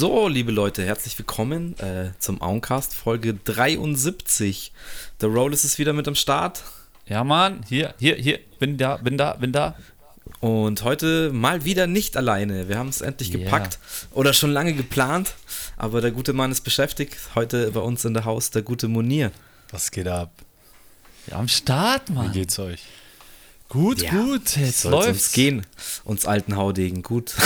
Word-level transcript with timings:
So, 0.00 0.28
liebe 0.28 0.50
Leute, 0.50 0.82
herzlich 0.82 1.18
willkommen 1.18 1.78
äh, 1.78 2.12
zum 2.18 2.40
Auncast 2.40 2.94
Folge 2.94 3.34
73. 3.34 4.72
Der 5.20 5.28
Rollers 5.28 5.62
ist 5.64 5.78
wieder 5.78 5.92
mit 5.92 6.08
am 6.08 6.14
Start. 6.14 6.62
Ja, 7.06 7.22
Mann, 7.22 7.62
hier, 7.68 7.92
hier, 7.98 8.14
hier, 8.16 8.38
bin 8.58 8.78
da, 8.78 8.96
bin 8.96 9.18
da, 9.18 9.34
bin 9.34 9.52
da. 9.52 9.76
Und 10.40 10.84
heute 10.84 11.30
mal 11.34 11.66
wieder 11.66 11.86
nicht 11.86 12.16
alleine. 12.16 12.66
Wir 12.70 12.78
haben 12.78 12.88
es 12.88 13.02
endlich 13.02 13.28
Yeah. 13.34 13.44
gepackt 13.44 13.78
oder 14.12 14.32
schon 14.32 14.52
lange 14.52 14.72
geplant, 14.72 15.34
aber 15.76 16.00
der 16.00 16.12
gute 16.12 16.32
Mann 16.32 16.50
ist 16.50 16.62
beschäftigt. 16.62 17.18
Heute 17.34 17.70
bei 17.72 17.80
uns 17.80 18.02
in 18.06 18.14
der 18.14 18.24
Haus 18.24 18.48
der 18.50 18.62
gute 18.62 18.88
Munir. 18.88 19.32
Was 19.70 19.90
geht 19.90 20.08
ab? 20.08 20.32
Ja, 21.26 21.36
am 21.36 21.48
Start, 21.48 22.08
Wie 22.08 22.14
Mann. 22.14 22.32
geht's 22.32 22.58
euch? 22.58 22.80
Gut, 23.68 24.00
Ja, 24.00 24.12
gut, 24.12 24.56
jetzt 24.56 24.80
Soll's 24.80 24.94
uns 24.96 25.06
läuft's. 25.06 25.32
gehen, 25.32 25.66
uns 26.04 26.24
alten 26.24 26.56
Haudegen, 26.56 27.02
gut. 27.02 27.34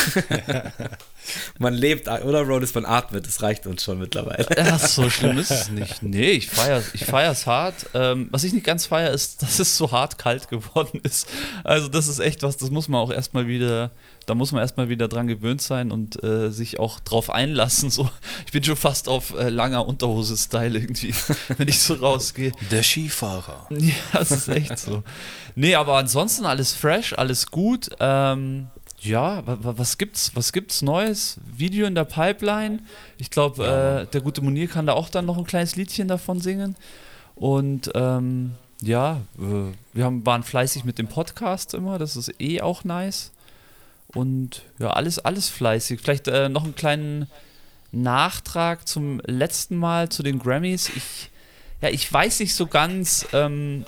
man 1.58 1.74
lebt, 1.74 2.08
oder 2.08 2.42
Rollers, 2.42 2.74
man 2.74 2.84
atmet, 2.84 3.26
das 3.26 3.42
reicht 3.42 3.66
uns 3.66 3.84
schon 3.84 3.98
mittlerweile. 3.98 4.46
Ja, 4.56 4.78
so 4.78 5.08
schlimm 5.10 5.38
ist 5.38 5.50
es 5.50 5.70
nicht. 5.70 6.02
Nee, 6.02 6.30
ich 6.30 6.48
feiere 6.48 6.82
ich 6.92 7.04
feier's 7.04 7.46
hart. 7.46 7.74
Ähm, 7.94 8.28
was 8.30 8.44
ich 8.44 8.52
nicht 8.52 8.64
ganz 8.64 8.86
feiere, 8.86 9.12
ist, 9.12 9.42
dass 9.42 9.58
es 9.58 9.76
so 9.76 9.90
hart 9.92 10.18
kalt 10.18 10.48
geworden 10.48 11.00
ist. 11.02 11.28
Also 11.62 11.88
das 11.88 12.08
ist 12.08 12.18
echt 12.18 12.42
was, 12.42 12.56
das 12.56 12.70
muss 12.70 12.88
man 12.88 13.00
auch 13.00 13.10
erstmal 13.10 13.46
wieder, 13.46 13.90
da 14.26 14.34
muss 14.34 14.52
man 14.52 14.60
erstmal 14.60 14.88
wieder 14.88 15.08
dran 15.08 15.26
gewöhnt 15.26 15.62
sein 15.62 15.90
und 15.90 16.22
äh, 16.22 16.50
sich 16.50 16.78
auch 16.78 17.00
drauf 17.00 17.30
einlassen. 17.30 17.90
So, 17.90 18.10
ich 18.46 18.52
bin 18.52 18.64
schon 18.64 18.76
fast 18.76 19.08
auf 19.08 19.34
äh, 19.38 19.48
langer 19.48 19.86
Unterhose-Style 19.86 20.78
irgendwie, 20.78 21.14
wenn 21.58 21.68
ich 21.68 21.80
so 21.80 21.94
rausgehe. 21.94 22.52
Der 22.70 22.82
Skifahrer. 22.82 23.68
Ja, 23.70 23.94
das 24.12 24.30
ist 24.30 24.48
echt 24.48 24.78
so. 24.78 25.02
Nee, 25.54 25.74
aber 25.74 25.96
ansonsten 25.96 26.46
alles 26.46 26.72
fresh, 26.72 27.12
alles 27.12 27.46
gut. 27.46 27.90
Ähm, 28.00 28.68
ja, 29.04 29.46
wa- 29.46 29.58
wa- 29.62 29.74
was 29.76 29.98
gibt's, 29.98 30.32
was 30.34 30.52
gibt's 30.52 30.82
Neues? 30.82 31.38
Video 31.56 31.86
in 31.86 31.94
der 31.94 32.04
Pipeline. 32.04 32.80
Ich 33.18 33.30
glaube, 33.30 34.06
äh, 34.06 34.10
der 34.10 34.20
gute 34.20 34.40
Munir 34.42 34.66
kann 34.68 34.86
da 34.86 34.94
auch 34.94 35.08
dann 35.08 35.26
noch 35.26 35.38
ein 35.38 35.44
kleines 35.44 35.76
Liedchen 35.76 36.08
davon 36.08 36.40
singen. 36.40 36.76
Und 37.34 37.90
ähm, 37.94 38.54
ja, 38.80 39.20
äh, 39.38 39.72
wir 39.92 40.04
haben, 40.04 40.24
waren 40.26 40.42
fleißig 40.42 40.84
mit 40.84 40.98
dem 40.98 41.08
Podcast 41.08 41.74
immer, 41.74 41.98
das 41.98 42.16
ist 42.16 42.32
eh 42.40 42.60
auch 42.60 42.84
nice. 42.84 43.30
Und 44.08 44.62
ja, 44.78 44.90
alles, 44.90 45.18
alles 45.18 45.48
fleißig. 45.48 46.00
Vielleicht 46.00 46.28
äh, 46.28 46.48
noch 46.48 46.64
einen 46.64 46.74
kleinen 46.76 47.26
Nachtrag 47.92 48.88
zum 48.88 49.20
letzten 49.26 49.76
Mal 49.76 50.08
zu 50.08 50.22
den 50.22 50.38
Grammys. 50.38 50.88
Ich, 50.94 51.30
ja, 51.80 51.88
ich 51.90 52.10
weiß 52.12 52.40
nicht 52.40 52.54
so 52.54 52.66
ganz, 52.66 53.26
ähm, 53.32 53.84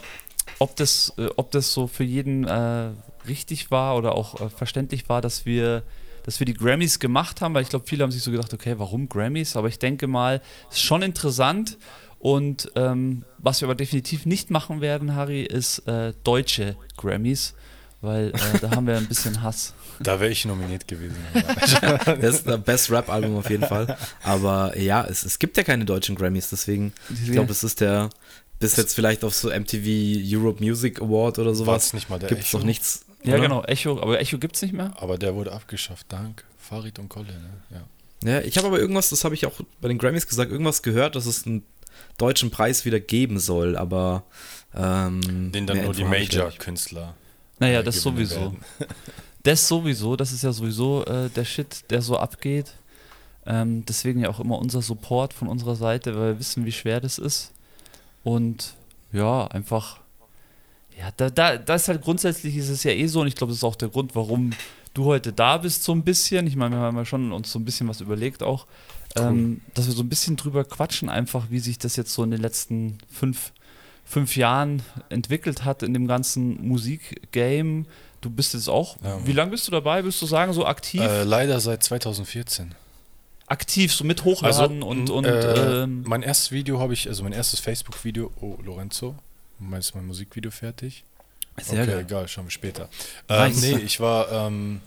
ob, 0.58 0.76
das, 0.76 1.12
äh, 1.18 1.28
ob 1.36 1.50
das 1.52 1.72
so 1.72 1.86
für 1.86 2.04
jeden 2.04 2.44
äh, 2.46 2.90
richtig 3.28 3.70
war 3.70 3.96
oder 3.96 4.14
auch 4.14 4.40
äh, 4.40 4.48
verständlich 4.48 5.08
war, 5.08 5.20
dass 5.20 5.46
wir, 5.46 5.82
dass 6.24 6.40
wir 6.40 6.44
die 6.44 6.54
Grammys 6.54 6.98
gemacht 6.98 7.40
haben, 7.40 7.54
weil 7.54 7.62
ich 7.62 7.68
glaube, 7.68 7.86
viele 7.86 8.02
haben 8.02 8.10
sich 8.10 8.22
so 8.22 8.30
gedacht, 8.30 8.52
okay, 8.52 8.74
warum 8.78 9.08
Grammys? 9.08 9.56
Aber 9.56 9.68
ich 9.68 9.78
denke 9.78 10.06
mal, 10.06 10.40
es 10.70 10.76
ist 10.76 10.82
schon 10.82 11.02
interessant. 11.02 11.78
Und 12.18 12.72
ähm, 12.74 13.24
was 13.38 13.60
wir 13.60 13.68
aber 13.68 13.74
definitiv 13.74 14.26
nicht 14.26 14.50
machen 14.50 14.80
werden, 14.80 15.14
Harry, 15.14 15.42
ist 15.42 15.86
äh, 15.86 16.12
deutsche 16.24 16.76
Grammys, 16.96 17.54
weil 18.00 18.30
äh, 18.30 18.58
da 18.60 18.70
haben 18.70 18.86
wir 18.86 18.96
ein 18.96 19.06
bisschen 19.06 19.42
Hass. 19.42 19.74
Da 19.98 20.20
wäre 20.20 20.30
ich 20.30 20.44
nominiert 20.44 20.86
gewesen. 20.86 21.16
Das 22.04 22.34
ist 22.34 22.46
das 22.46 22.60
Best 22.60 22.90
Rap-Album 22.90 23.38
auf 23.38 23.48
jeden 23.48 23.64
Fall. 23.64 23.96
Aber 24.22 24.76
ja, 24.78 25.06
es, 25.06 25.24
es 25.24 25.38
gibt 25.38 25.56
ja 25.56 25.62
keine 25.62 25.86
deutschen 25.86 26.16
Grammys, 26.16 26.50
deswegen, 26.50 26.92
ich 27.08 27.32
glaube, 27.32 27.50
es 27.50 27.64
ist 27.64 27.80
der, 27.80 28.10
bis 28.58 28.76
jetzt 28.76 28.94
vielleicht 28.94 29.24
auf 29.24 29.34
so 29.34 29.48
MTV 29.48 29.86
Europe 30.36 30.62
Music 30.62 31.00
Award 31.00 31.38
oder 31.38 31.54
sowas, 31.54 31.66
War's 31.68 31.92
nicht 31.94 32.10
mal 32.10 32.18
der 32.18 32.28
gibt 32.28 32.42
es 32.42 32.52
noch 32.52 32.62
nichts. 32.62 33.05
Ja, 33.26 33.34
oder? 33.34 33.42
genau, 33.42 33.62
Echo, 33.64 34.00
aber 34.00 34.20
Echo 34.20 34.38
gibt 34.38 34.56
es 34.56 34.62
nicht 34.62 34.72
mehr. 34.72 34.92
Aber 34.96 35.18
der 35.18 35.34
wurde 35.34 35.52
abgeschafft. 35.52 36.06
Dank 36.08 36.44
Farid 36.58 36.98
und 36.98 37.08
Kolle. 37.08 37.26
Ne? 37.26 37.50
Ja. 37.70 37.84
Ja, 38.24 38.40
ich 38.40 38.56
habe 38.56 38.68
aber 38.68 38.80
irgendwas, 38.80 39.10
das 39.10 39.24
habe 39.24 39.34
ich 39.34 39.46
auch 39.46 39.60
bei 39.80 39.88
den 39.88 39.98
Grammys 39.98 40.26
gesagt, 40.26 40.50
irgendwas 40.50 40.82
gehört, 40.82 41.16
dass 41.16 41.26
es 41.26 41.46
einen 41.46 41.62
deutschen 42.18 42.50
Preis 42.50 42.84
wieder 42.84 42.98
geben 42.98 43.38
soll, 43.38 43.76
aber 43.76 44.24
ähm, 44.74 45.52
Den 45.52 45.66
dann 45.66 45.84
nur 45.84 45.92
die. 45.92 46.04
Major-Künstler. 46.04 47.14
Naja, 47.58 47.82
das 47.82 48.00
sowieso. 48.00 48.40
werden. 48.40 48.60
Das 49.42 49.68
sowieso, 49.68 50.16
das 50.16 50.32
ist 50.32 50.42
ja 50.42 50.52
sowieso 50.52 51.04
äh, 51.04 51.30
der 51.30 51.44
Shit, 51.44 51.88
der 51.90 52.02
so 52.02 52.18
abgeht. 52.18 52.72
Ähm, 53.46 53.84
deswegen 53.86 54.18
ja 54.18 54.28
auch 54.28 54.40
immer 54.40 54.58
unser 54.58 54.82
Support 54.82 55.32
von 55.32 55.46
unserer 55.46 55.76
Seite, 55.76 56.16
weil 56.16 56.32
wir 56.32 56.40
wissen, 56.40 56.64
wie 56.64 56.72
schwer 56.72 57.00
das 57.00 57.16
ist. 57.18 57.52
Und 58.24 58.74
ja, 59.12 59.46
einfach, 59.46 60.00
ja, 60.98 61.10
da, 61.16 61.30
da, 61.30 61.56
da 61.58 61.74
ist 61.74 61.88
halt 61.88 62.02
grundsätzlich 62.02 62.56
ist 62.56 62.68
es 62.68 62.82
ja 62.82 62.90
eh 62.90 63.06
so 63.06 63.20
und 63.20 63.26
ich 63.26 63.34
glaube, 63.34 63.50
das 63.50 63.58
ist 63.58 63.64
auch 63.64 63.76
der 63.76 63.88
Grund, 63.88 64.14
warum 64.14 64.52
du 64.94 65.04
heute 65.04 65.32
da 65.32 65.58
bist, 65.58 65.84
so 65.84 65.92
ein 65.92 66.02
bisschen. 66.02 66.46
Ich 66.46 66.56
meine, 66.56 66.76
wir 66.76 66.80
haben 66.80 66.96
ja 66.96 67.04
schon 67.04 67.32
uns 67.32 67.52
so 67.52 67.58
ein 67.58 67.64
bisschen 67.64 67.86
was 67.88 68.00
überlegt 68.00 68.42
auch, 68.42 68.66
ähm, 69.16 69.60
dass 69.74 69.86
wir 69.86 69.94
so 69.94 70.02
ein 70.02 70.08
bisschen 70.08 70.36
drüber 70.36 70.64
quatschen, 70.64 71.08
einfach, 71.08 71.46
wie 71.50 71.58
sich 71.58 71.78
das 71.78 71.96
jetzt 71.96 72.12
so 72.12 72.22
in 72.24 72.30
den 72.30 72.40
letzten 72.40 72.98
fünf, 73.12 73.52
fünf 74.04 74.36
Jahren 74.36 74.82
entwickelt 75.10 75.64
hat 75.64 75.82
in 75.82 75.92
dem 75.92 76.06
ganzen 76.06 76.66
Musikgame. 76.66 77.84
Du 78.22 78.30
bist 78.30 78.54
jetzt 78.54 78.68
auch, 78.68 78.96
Ja, 79.04 79.24
wie 79.26 79.32
lange 79.32 79.50
bist 79.50 79.68
du 79.68 79.72
dabei? 79.72 80.00
Bist 80.02 80.20
du 80.22 80.26
sagen, 80.26 80.52
so 80.54 80.64
aktiv? 80.66 81.02
Äh, 81.02 81.24
leider 81.24 81.60
seit 81.60 81.82
2014. 81.82 82.74
aktiv, 83.46 83.92
so 83.92 84.02
mit 84.02 84.24
Hochladen 84.24 84.82
und, 84.82 85.10
und 85.10 85.26
äh, 85.26 85.82
ähm, 85.82 86.04
mein 86.06 86.22
erstes 86.22 86.52
Video 86.52 86.80
habe 86.80 86.94
ich, 86.94 87.06
also 87.06 87.22
mein 87.22 87.32
erstes 87.32 87.60
Facebook-Video, 87.60 88.32
oh 88.40 88.58
Lorenzo, 88.64 89.14
meinst 89.58 89.92
du 89.92 89.98
mein 89.98 90.06
Musikvideo 90.06 90.50
fertig? 90.50 91.04
sehr 91.62 91.82
okay, 91.82 91.92
geil. 91.92 92.00
egal, 92.00 92.28
schauen 92.28 92.46
wir 92.46 92.50
später. 92.50 92.88
Ähm, 93.28 93.52
Nice. 93.52 93.60
nee, 93.62 93.76
ich 93.78 94.00
war 94.00 94.30
ähm, 94.30 94.80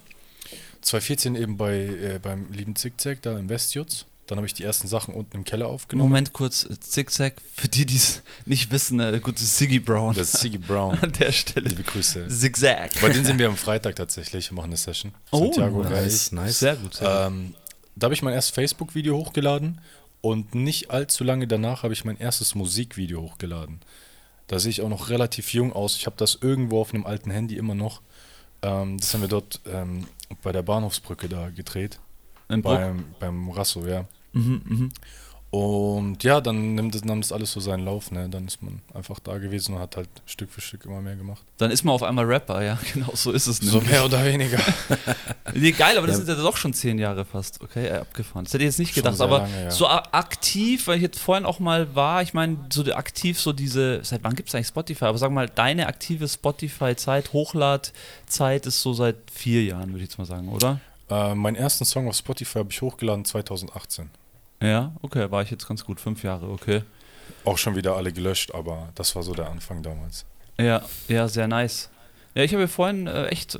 2014 0.81 1.35
eben 1.35 1.57
bei, 1.57 1.75
äh, 1.75 2.19
beim 2.21 2.51
lieben 2.51 2.75
Zickzack 2.75 3.21
da 3.21 3.37
in 3.37 3.49
Westjutz. 3.49 4.05
Dann 4.27 4.37
habe 4.37 4.45
ich 4.45 4.53
die 4.53 4.63
ersten 4.63 4.87
Sachen 4.87 5.15
unten 5.15 5.37
im 5.37 5.43
Keller 5.43 5.67
aufgenommen. 5.67 6.09
Moment 6.09 6.33
kurz, 6.33 6.63
äh, 6.63 6.79
Zigzag, 6.79 7.33
für 7.55 7.67
die, 7.67 7.87
die 7.87 7.95
es 7.95 8.21
nicht 8.45 8.71
wissen, 8.71 8.99
äh, 8.99 9.19
gut, 9.19 9.39
ist 9.39 9.57
Siggy 9.57 9.79
Brown 9.79 10.13
Das 10.13 10.35
ist 10.35 10.41
Siggy 10.41 10.59
Brown. 10.59 10.99
an 11.01 11.11
der 11.13 11.31
Stelle. 11.31 11.67
Liebe 11.67 11.81
Grüße. 11.81 12.27
Zigzag. 12.27 12.91
Bei 13.01 13.09
denen 13.09 13.25
sind 13.25 13.39
wir 13.39 13.47
am 13.47 13.57
Freitag 13.57 13.95
tatsächlich 13.95 14.51
und 14.51 14.57
machen 14.57 14.67
eine 14.67 14.77
Session. 14.77 15.13
Oh, 15.31 15.45
Santiago 15.45 15.81
nice. 15.83 15.91
Nice, 15.91 16.31
nice. 16.31 16.59
Sehr 16.59 16.75
gut. 16.75 16.93
Sehr 16.95 17.07
gut. 17.07 17.33
Ähm, 17.33 17.55
da 17.95 18.05
habe 18.05 18.13
ich 18.13 18.21
mein 18.21 18.35
erstes 18.35 18.53
Facebook-Video 18.53 19.17
hochgeladen 19.17 19.81
und 20.21 20.53
nicht 20.53 20.91
allzu 20.91 21.23
lange 21.23 21.47
danach 21.47 21.81
habe 21.81 21.93
ich 21.93 22.05
mein 22.05 22.17
erstes 22.17 22.53
Musikvideo 22.53 23.21
hochgeladen. 23.21 23.79
Da 24.49 24.57
sehe 24.57 24.71
ich 24.71 24.81
auch 24.81 24.89
noch 24.89 25.09
relativ 25.09 25.53
jung 25.53 25.71
aus. 25.73 25.95
Ich 25.95 26.07
habe 26.07 26.15
das 26.17 26.39
irgendwo 26.41 26.81
auf 26.81 26.91
einem 26.91 27.05
alten 27.05 27.29
Handy 27.29 27.55
immer 27.55 27.75
noch. 27.75 28.01
Ähm, 28.63 28.97
das 28.97 29.13
haben 29.13 29.21
wir 29.21 29.27
dort 29.27 29.61
ähm, 29.71 30.07
bei 30.41 30.51
der 30.51 30.63
Bahnhofsbrücke 30.63 31.29
da 31.29 31.49
gedreht. 31.51 31.99
Bruck. 32.47 32.63
Beim, 32.63 33.05
beim 33.19 33.49
Rasso, 33.51 33.85
ja. 33.85 34.05
Mhm, 34.33 34.61
mhm. 34.65 34.91
Und 35.51 36.23
ja, 36.23 36.41
dann 36.41 36.75
nimmt 36.75 36.93
das, 36.93 37.03
nahm 37.03 37.21
das 37.21 37.31
alles 37.31 37.51
so 37.51 37.59
seinen 37.59 37.83
Lauf, 37.83 38.11
ne? 38.11 38.29
Dann 38.29 38.45
ist 38.45 38.61
man 38.61 38.83
einfach 38.93 39.17
da 39.19 39.39
gewesen 39.39 39.73
und 39.73 39.81
hat 39.81 39.97
halt 39.97 40.07
Stück 40.27 40.51
für 40.51 40.61
Stück 40.61 40.85
immer 40.85 41.01
mehr 41.01 41.15
gemacht. 41.15 41.41
Dann 41.57 41.71
ist 41.71 41.83
man 41.83 41.95
auf 41.95 42.03
einmal 42.03 42.25
Rapper, 42.25 42.63
ja, 42.63 42.77
genau 42.93 43.09
so 43.15 43.31
ist 43.31 43.47
es. 43.47 43.57
So 43.57 43.77
nämlich. 43.77 43.89
mehr 43.91 44.05
oder 44.05 44.23
weniger. 44.25 44.59
Nee, 45.55 45.71
geil, 45.71 45.97
aber 45.97 46.05
das 46.05 46.19
Ja. 46.19 46.25
sind 46.25 46.37
ja 46.37 46.43
doch 46.43 46.55
schon 46.57 46.73
zehn 46.75 46.99
Jahre 46.99 47.25
fast. 47.25 47.59
Okay, 47.63 47.87
äh, 47.87 47.93
abgefahren. 47.97 48.45
Das 48.45 48.53
hätte 48.53 48.63
ich 48.63 48.67
jetzt 48.67 48.77
nicht 48.77 48.93
Schon 48.93 49.01
gedacht, 49.03 49.19
aber 49.19 49.39
lange, 49.39 49.63
ja. 49.63 49.71
so 49.71 49.87
aktiv, 49.87 50.85
weil 50.85 50.97
ich 50.97 51.01
jetzt 51.01 51.17
vorhin 51.17 51.43
auch 51.43 51.57
mal 51.59 51.95
war, 51.95 52.21
ich 52.21 52.35
meine, 52.35 52.57
so 52.71 52.83
aktiv 52.93 53.39
so 53.39 53.51
diese, 53.51 54.03
seit 54.03 54.23
wann 54.23 54.35
gibt 54.35 54.49
es 54.49 54.53
eigentlich 54.55 54.67
Spotify? 54.67 55.05
Aber 55.05 55.17
sag 55.17 55.31
mal, 55.31 55.49
deine 55.49 55.87
aktive 55.87 56.27
Spotify-Zeit, 56.27 57.33
Hochladzeit 57.33 58.67
ist 58.67 58.79
so 58.83 58.93
seit 58.93 59.15
vier 59.31 59.63
Jahren, 59.63 59.87
würde 59.91 60.03
ich 60.03 60.09
jetzt 60.11 60.19
mal 60.19 60.25
sagen, 60.25 60.49
oder? 60.49 60.79
äh, 61.09 61.33
meinen 61.33 61.55
ersten 61.55 61.83
Song 61.85 62.07
auf 62.07 62.15
Spotify 62.15 62.59
habe 62.59 62.69
ich 62.71 62.81
hochgeladen 62.83 63.25
2018. 63.25 64.11
Ja, 64.61 64.93
okay, 65.01 65.31
war 65.31 65.41
ich 65.41 65.51
jetzt 65.51 65.67
ganz 65.67 65.85
gut, 65.85 65.99
fünf 65.99 66.23
Jahre, 66.23 66.49
okay. 66.49 66.83
Auch 67.45 67.57
schon 67.57 67.75
wieder 67.75 67.95
alle 67.95 68.11
gelöscht, 68.11 68.53
aber 68.53 68.89
das 68.95 69.15
war 69.15 69.23
so 69.23 69.33
der 69.33 69.49
Anfang 69.49 69.81
damals. 69.81 70.25
Ja, 70.57 70.81
ja, 71.07 71.27
sehr 71.27 71.47
nice. 71.47 71.89
Ja, 72.39 72.45
ich 72.45 72.53
habe 72.53 72.61
ja 72.61 72.67
vorhin 72.67 73.05
äh, 73.05 73.25
echt, 73.25 73.55
äh, 73.55 73.59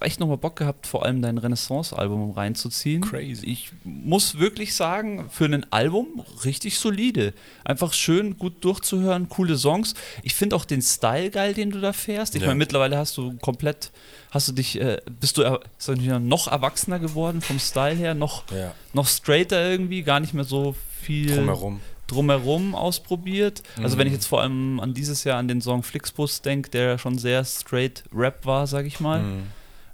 echt 0.00 0.20
nochmal 0.20 0.36
Bock 0.36 0.56
gehabt, 0.56 0.86
vor 0.86 1.02
allem 1.06 1.22
dein 1.22 1.38
Renaissance-Album 1.38 2.32
reinzuziehen. 2.32 3.00
Crazy. 3.00 3.46
Ich 3.46 3.70
muss 3.84 4.38
wirklich 4.38 4.74
sagen, 4.74 5.30
für 5.30 5.46
ein 5.46 5.64
Album 5.72 6.22
richtig 6.44 6.78
solide. 6.78 7.32
Einfach 7.64 7.94
schön, 7.94 8.36
gut 8.36 8.62
durchzuhören, 8.66 9.30
coole 9.30 9.56
Songs. 9.56 9.94
Ich 10.22 10.34
finde 10.34 10.56
auch 10.56 10.66
den 10.66 10.82
Style 10.82 11.30
geil, 11.30 11.54
den 11.54 11.70
du 11.70 11.80
da 11.80 11.94
fährst. 11.94 12.34
Ich 12.34 12.42
Ja. 12.42 12.48
meine, 12.48 12.58
mittlerweile 12.58 12.98
hast 12.98 13.16
du 13.16 13.34
komplett, 13.38 13.92
hast 14.30 14.46
du 14.48 14.52
dich, 14.52 14.78
äh, 14.78 15.00
bist 15.20 15.38
du 15.38 15.42
er, 15.44 15.60
mal, 15.86 16.20
noch 16.20 16.48
erwachsener 16.48 16.98
geworden 16.98 17.40
vom 17.40 17.58
Style 17.58 17.94
her, 17.96 18.12
noch, 18.12 18.42
Ja, 18.52 18.74
noch 18.92 19.06
straighter 19.08 19.70
irgendwie, 19.70 20.02
gar 20.02 20.20
nicht 20.20 20.34
mehr 20.34 20.44
so 20.44 20.74
viel 21.00 21.34
drumherum. 21.34 21.80
Drumherum 22.08 22.74
ausprobiert. 22.74 23.62
Also 23.80 23.94
Mhm. 23.94 24.00
wenn 24.00 24.06
ich 24.08 24.12
jetzt 24.14 24.26
vor 24.26 24.40
allem 24.42 24.80
an 24.80 24.94
dieses 24.94 25.22
Jahr 25.24 25.38
an 25.38 25.46
den 25.48 25.60
Song 25.60 25.82
Flixbus 25.84 26.42
denke, 26.42 26.70
der 26.70 26.98
schon 26.98 27.18
sehr 27.18 27.44
straight 27.44 28.02
Rap 28.12 28.44
war, 28.44 28.66
sag 28.66 28.86
ich 28.86 28.98
mal. 28.98 29.22
Mhm. 29.22 29.42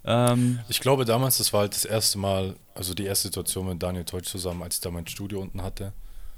Ähm, 0.06 0.60
Ich 0.68 0.80
glaube 0.80 1.04
damals, 1.04 1.38
das 1.38 1.52
war 1.52 1.60
halt 1.60 1.74
das 1.74 1.84
erste 1.84 2.18
Mal, 2.18 2.56
also 2.74 2.94
die 2.94 3.04
erste 3.04 3.28
Situation 3.28 3.66
mit 3.68 3.82
Daniel 3.82 4.04
Teutsch 4.04 4.28
zusammen, 4.28 4.62
als 4.62 4.76
ich 4.76 4.80
da 4.80 4.90
mein 4.90 5.06
Studio 5.06 5.40
unten 5.40 5.62
hatte. 5.62 5.92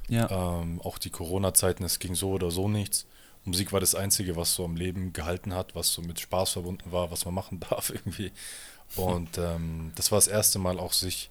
ja. 0.09 0.31
Ähm, 0.61 0.81
auch 0.85 0.99
die 0.99 1.11
Corona-Zeiten, 1.11 1.83
es 1.85 1.99
ging 1.99 2.15
so 2.15 2.31
oder 2.31 2.51
so 2.53 2.69
nichts. 2.69 3.07
Musik 3.45 3.73
war 3.73 3.81
das 3.81 3.95
Einzige, 3.97 4.37
was 4.37 4.55
so 4.55 4.65
am 4.65 4.77
Leben 4.77 5.13
gehalten 5.13 5.53
hat, 5.55 5.75
was 5.75 5.93
so 5.93 6.01
mit 6.03 6.19
Spaß 6.21 6.51
verbunden 6.53 6.93
war, 6.93 7.11
was 7.11 7.25
man 7.25 7.35
machen 7.35 7.59
darf 7.71 7.91
irgendwie. 7.91 8.31
Und 8.95 9.37
ähm, 9.39 9.91
das 9.97 10.13
war 10.13 10.19
das 10.19 10.29
erste 10.29 10.61
Mal 10.61 10.79
auch 10.79 10.93
sich 10.93 11.29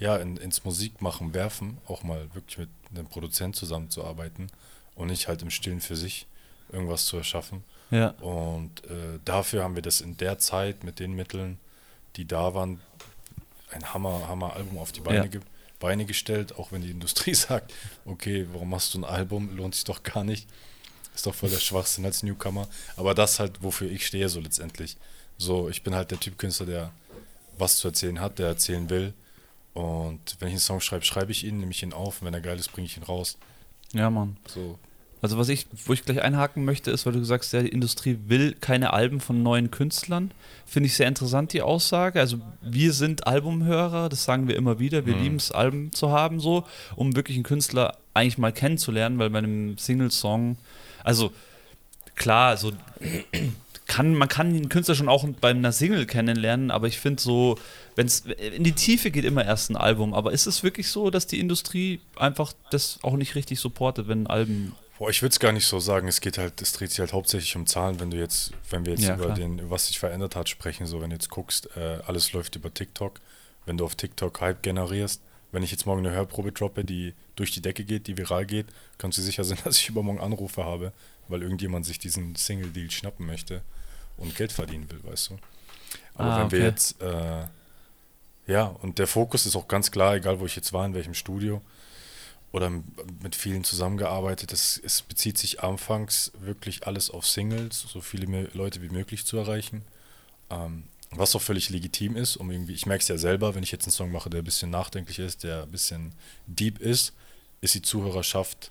ja, 0.00 0.16
in, 0.16 0.36
ins 0.38 0.64
Musikmachen 0.64 1.34
werfen, 1.34 1.78
auch 1.86 2.02
mal 2.02 2.34
wirklich 2.34 2.58
mit 2.58 2.70
einem 2.92 3.06
Produzent 3.06 3.54
zusammenzuarbeiten 3.54 4.50
und 4.96 5.08
nicht 5.08 5.28
halt 5.28 5.42
im 5.42 5.50
Stillen 5.50 5.80
für 5.80 5.94
sich 5.94 6.26
irgendwas 6.72 7.04
zu 7.04 7.18
erschaffen. 7.18 7.62
Ja. 7.90 8.08
Und 8.20 8.84
äh, 8.86 9.18
dafür 9.24 9.62
haben 9.62 9.74
wir 9.74 9.82
das 9.82 10.00
in 10.00 10.16
der 10.16 10.38
Zeit 10.38 10.84
mit 10.84 10.98
den 10.98 11.12
Mitteln, 11.12 11.58
die 12.16 12.26
da 12.26 12.54
waren, 12.54 12.80
ein 13.72 13.92
Hammer, 13.94 14.26
Hammer 14.26 14.54
Album 14.54 14.78
auf 14.78 14.90
die 14.90 15.00
Beine, 15.00 15.28
Ja. 15.32 15.40
Beine 15.78 16.04
gestellt, 16.04 16.56
auch 16.56 16.72
wenn 16.72 16.82
die 16.82 16.90
Industrie 16.90 17.34
sagt, 17.34 17.72
okay, 18.04 18.46
warum 18.52 18.70
machst 18.70 18.94
du 18.94 18.98
ein 18.98 19.04
Album, 19.04 19.54
lohnt 19.56 19.74
sich 19.74 19.84
doch 19.84 20.02
gar 20.02 20.24
nicht. 20.24 20.48
Ist 21.14 21.26
doch 21.26 21.34
voll 21.34 21.50
der 21.50 21.58
Schwachsinn 21.58 22.04
als 22.04 22.22
Newcomer. 22.22 22.68
Aber 22.96 23.14
das 23.14 23.38
halt, 23.38 23.62
wofür 23.62 23.90
ich 23.90 24.06
stehe, 24.06 24.28
so 24.28 24.40
letztendlich. 24.40 24.96
So, 25.36 25.68
ich 25.68 25.82
bin 25.82 25.94
halt 25.94 26.10
der 26.10 26.20
Typ 26.20 26.38
Künstler, 26.38 26.66
der 26.66 26.92
was 27.58 27.76
zu 27.76 27.88
erzählen 27.88 28.20
hat, 28.20 28.38
der 28.38 28.46
erzählen 28.48 28.88
will. 28.88 29.12
Und 29.74 30.36
wenn 30.40 30.48
ich 30.48 30.54
einen 30.54 30.60
Song 30.60 30.80
schreibe, 30.80 31.04
schreibe 31.04 31.32
ich 31.32 31.44
ihn, 31.44 31.58
nehme 31.58 31.70
ich 31.72 31.82
ihn 31.82 31.92
auf. 31.92 32.20
Und 32.20 32.26
wenn 32.26 32.34
er 32.34 32.40
geil 32.40 32.58
ist, 32.58 32.72
bringe 32.72 32.86
ich 32.86 32.96
ihn 32.96 33.02
raus. 33.04 33.38
Ja, 33.92 34.10
Mann. 34.10 34.36
So, 34.48 34.78
Also 35.22 35.36
was 35.38 35.48
ich, 35.48 35.66
wo 35.86 35.92
ich 35.92 36.04
gleich 36.04 36.22
einhaken 36.22 36.64
möchte, 36.64 36.90
ist, 36.90 37.04
weil 37.06 37.12
du 37.12 37.24
sagst, 37.24 37.52
ja, 37.52 37.62
die 37.62 37.68
Industrie 37.68 38.18
will 38.26 38.54
keine 38.60 38.92
Alben 38.92 39.20
von 39.20 39.42
neuen 39.42 39.70
Künstlern. 39.70 40.30
Finde 40.66 40.86
ich 40.86 40.94
sehr 40.96 41.08
interessant, 41.08 41.52
die 41.52 41.62
Aussage. 41.62 42.18
Also 42.20 42.38
wir 42.62 42.92
sind 42.92 43.26
Albumhörer, 43.26 44.08
das 44.08 44.24
sagen 44.24 44.48
wir 44.48 44.56
immer 44.56 44.78
wieder. 44.78 45.06
Wir 45.06 45.14
Mhm. 45.16 45.22
lieben 45.22 45.36
es, 45.36 45.50
Alben 45.52 45.92
zu 45.92 46.10
haben, 46.10 46.40
so, 46.40 46.64
um 46.96 47.14
wirklich 47.16 47.36
einen 47.36 47.44
Künstler 47.44 47.96
eigentlich 48.14 48.38
mal 48.38 48.52
kennenzulernen, 48.52 49.18
weil 49.18 49.30
bei 49.30 49.38
einem 49.38 49.76
Single-Song, 49.78 50.56
also 51.04 51.32
klar, 52.16 52.56
so 52.56 52.72
kann, 53.90 54.14
man 54.14 54.28
kann 54.28 54.54
den 54.54 54.68
Künstler 54.68 54.94
schon 54.94 55.08
auch 55.08 55.26
bei 55.40 55.50
einer 55.50 55.72
Single 55.72 56.06
kennenlernen, 56.06 56.70
aber 56.70 56.86
ich 56.86 57.00
finde 57.00 57.20
so, 57.20 57.58
wenn 57.96 58.06
es 58.06 58.20
in 58.20 58.62
die 58.62 58.72
Tiefe 58.72 59.10
geht, 59.10 59.24
immer 59.24 59.44
erst 59.44 59.68
ein 59.68 59.76
Album. 59.76 60.14
Aber 60.14 60.30
ist 60.32 60.46
es 60.46 60.62
wirklich 60.62 60.88
so, 60.88 61.10
dass 61.10 61.26
die 61.26 61.40
Industrie 61.40 62.00
einfach 62.14 62.52
das 62.70 63.00
auch 63.02 63.16
nicht 63.16 63.34
richtig 63.34 63.58
supportet, 63.58 64.06
wenn 64.06 64.28
Alben 64.28 64.76
Boah, 64.96 65.10
ich 65.10 65.22
würde 65.22 65.32
es 65.32 65.40
gar 65.40 65.50
nicht 65.52 65.66
so 65.66 65.80
sagen. 65.80 66.08
Es 66.08 66.20
geht 66.20 66.38
halt, 66.38 66.60
es 66.62 66.72
dreht 66.72 66.90
sich 66.90 67.00
halt 67.00 67.12
hauptsächlich 67.12 67.56
um 67.56 67.66
Zahlen, 67.66 67.98
wenn 68.00 68.10
du 68.10 68.18
jetzt, 68.18 68.52
wenn 68.68 68.84
wir 68.84 68.92
jetzt 68.92 69.02
Ja, 69.02 69.14
über 69.14 69.24
klar. 69.24 69.36
den, 69.36 69.70
was 69.70 69.88
sich 69.88 69.98
verändert 69.98 70.36
hat, 70.36 70.48
sprechen, 70.48 70.86
so 70.86 71.00
wenn 71.00 71.10
du 71.10 71.16
jetzt 71.16 71.30
guckst, 71.30 71.68
äh, 71.76 71.98
alles 72.06 72.32
läuft 72.32 72.54
über 72.54 72.72
TikTok, 72.72 73.18
wenn 73.66 73.76
du 73.76 73.84
auf 73.84 73.96
TikTok 73.96 74.40
Hype 74.40 74.62
generierst, 74.62 75.20
wenn 75.52 75.62
ich 75.62 75.72
jetzt 75.72 75.86
morgen 75.86 76.06
eine 76.06 76.14
Hörprobe 76.14 76.52
droppe, 76.52 76.84
die 76.84 77.14
durch 77.34 77.50
die 77.50 77.62
Decke 77.62 77.84
geht, 77.84 78.06
die 78.06 78.16
viral 78.18 78.46
geht, 78.46 78.66
kannst 78.98 79.18
du 79.18 79.22
sicher 79.22 79.42
sein, 79.44 79.58
dass 79.64 79.78
ich 79.78 79.88
übermorgen 79.88 80.20
Anrufe 80.20 80.64
habe, 80.64 80.92
weil 81.28 81.42
irgendjemand 81.42 81.86
sich 81.86 81.98
diesen 81.98 82.36
Single-Deal 82.36 82.90
schnappen 82.90 83.26
möchte 83.26 83.62
und 84.20 84.34
Geld 84.36 84.52
verdienen 84.52 84.88
will, 84.90 85.02
weißt 85.02 85.30
du. 85.30 85.38
Aber 86.14 86.32
Ah, 86.32 86.40
wenn 86.40 86.50
wir 86.52 86.58
okay. 86.58 86.68
jetzt, 86.68 87.00
äh, 87.02 87.46
ja, 88.46 88.64
und 88.66 88.98
der 88.98 89.06
Fokus 89.06 89.46
ist 89.46 89.56
auch 89.56 89.68
ganz 89.68 89.90
klar, 89.90 90.14
egal 90.14 90.40
wo 90.40 90.46
ich 90.46 90.56
jetzt 90.56 90.72
war, 90.72 90.86
in 90.86 90.94
welchem 90.94 91.14
Studio, 91.14 91.60
oder 92.52 92.70
mit 93.22 93.36
vielen 93.36 93.62
zusammengearbeitet. 93.64 94.52
Es, 94.52 94.80
es 94.82 95.02
bezieht 95.02 95.38
sich 95.38 95.62
anfangs 95.62 96.32
wirklich 96.40 96.86
alles 96.86 97.10
auf 97.10 97.26
Singles, 97.26 97.80
so 97.80 98.00
viele 98.00 98.48
Leute 98.54 98.82
wie 98.82 98.88
möglich 98.88 99.24
zu 99.24 99.36
erreichen. 99.36 99.82
Ähm, 100.50 100.84
was 101.12 101.34
auch 101.34 101.42
völlig 101.42 101.70
legitim 101.70 102.16
ist, 102.16 102.36
um 102.36 102.50
irgendwie, 102.50 102.72
ich 102.74 102.86
merke 102.86 103.02
es 103.02 103.08
ja 103.08 103.18
selber, 103.18 103.54
wenn 103.54 103.62
ich 103.62 103.72
jetzt 103.72 103.84
einen 103.84 103.92
Song 103.92 104.12
mache, 104.12 104.30
der 104.30 104.42
ein 104.42 104.44
bisschen 104.44 104.70
nachdenklich 104.70 105.18
ist, 105.18 105.42
der 105.44 105.62
ein 105.62 105.70
bisschen 105.70 106.12
deep 106.46 106.80
ist, 106.80 107.12
ist 107.60 107.74
die 107.74 107.82
Zuhörerschaft 107.82 108.70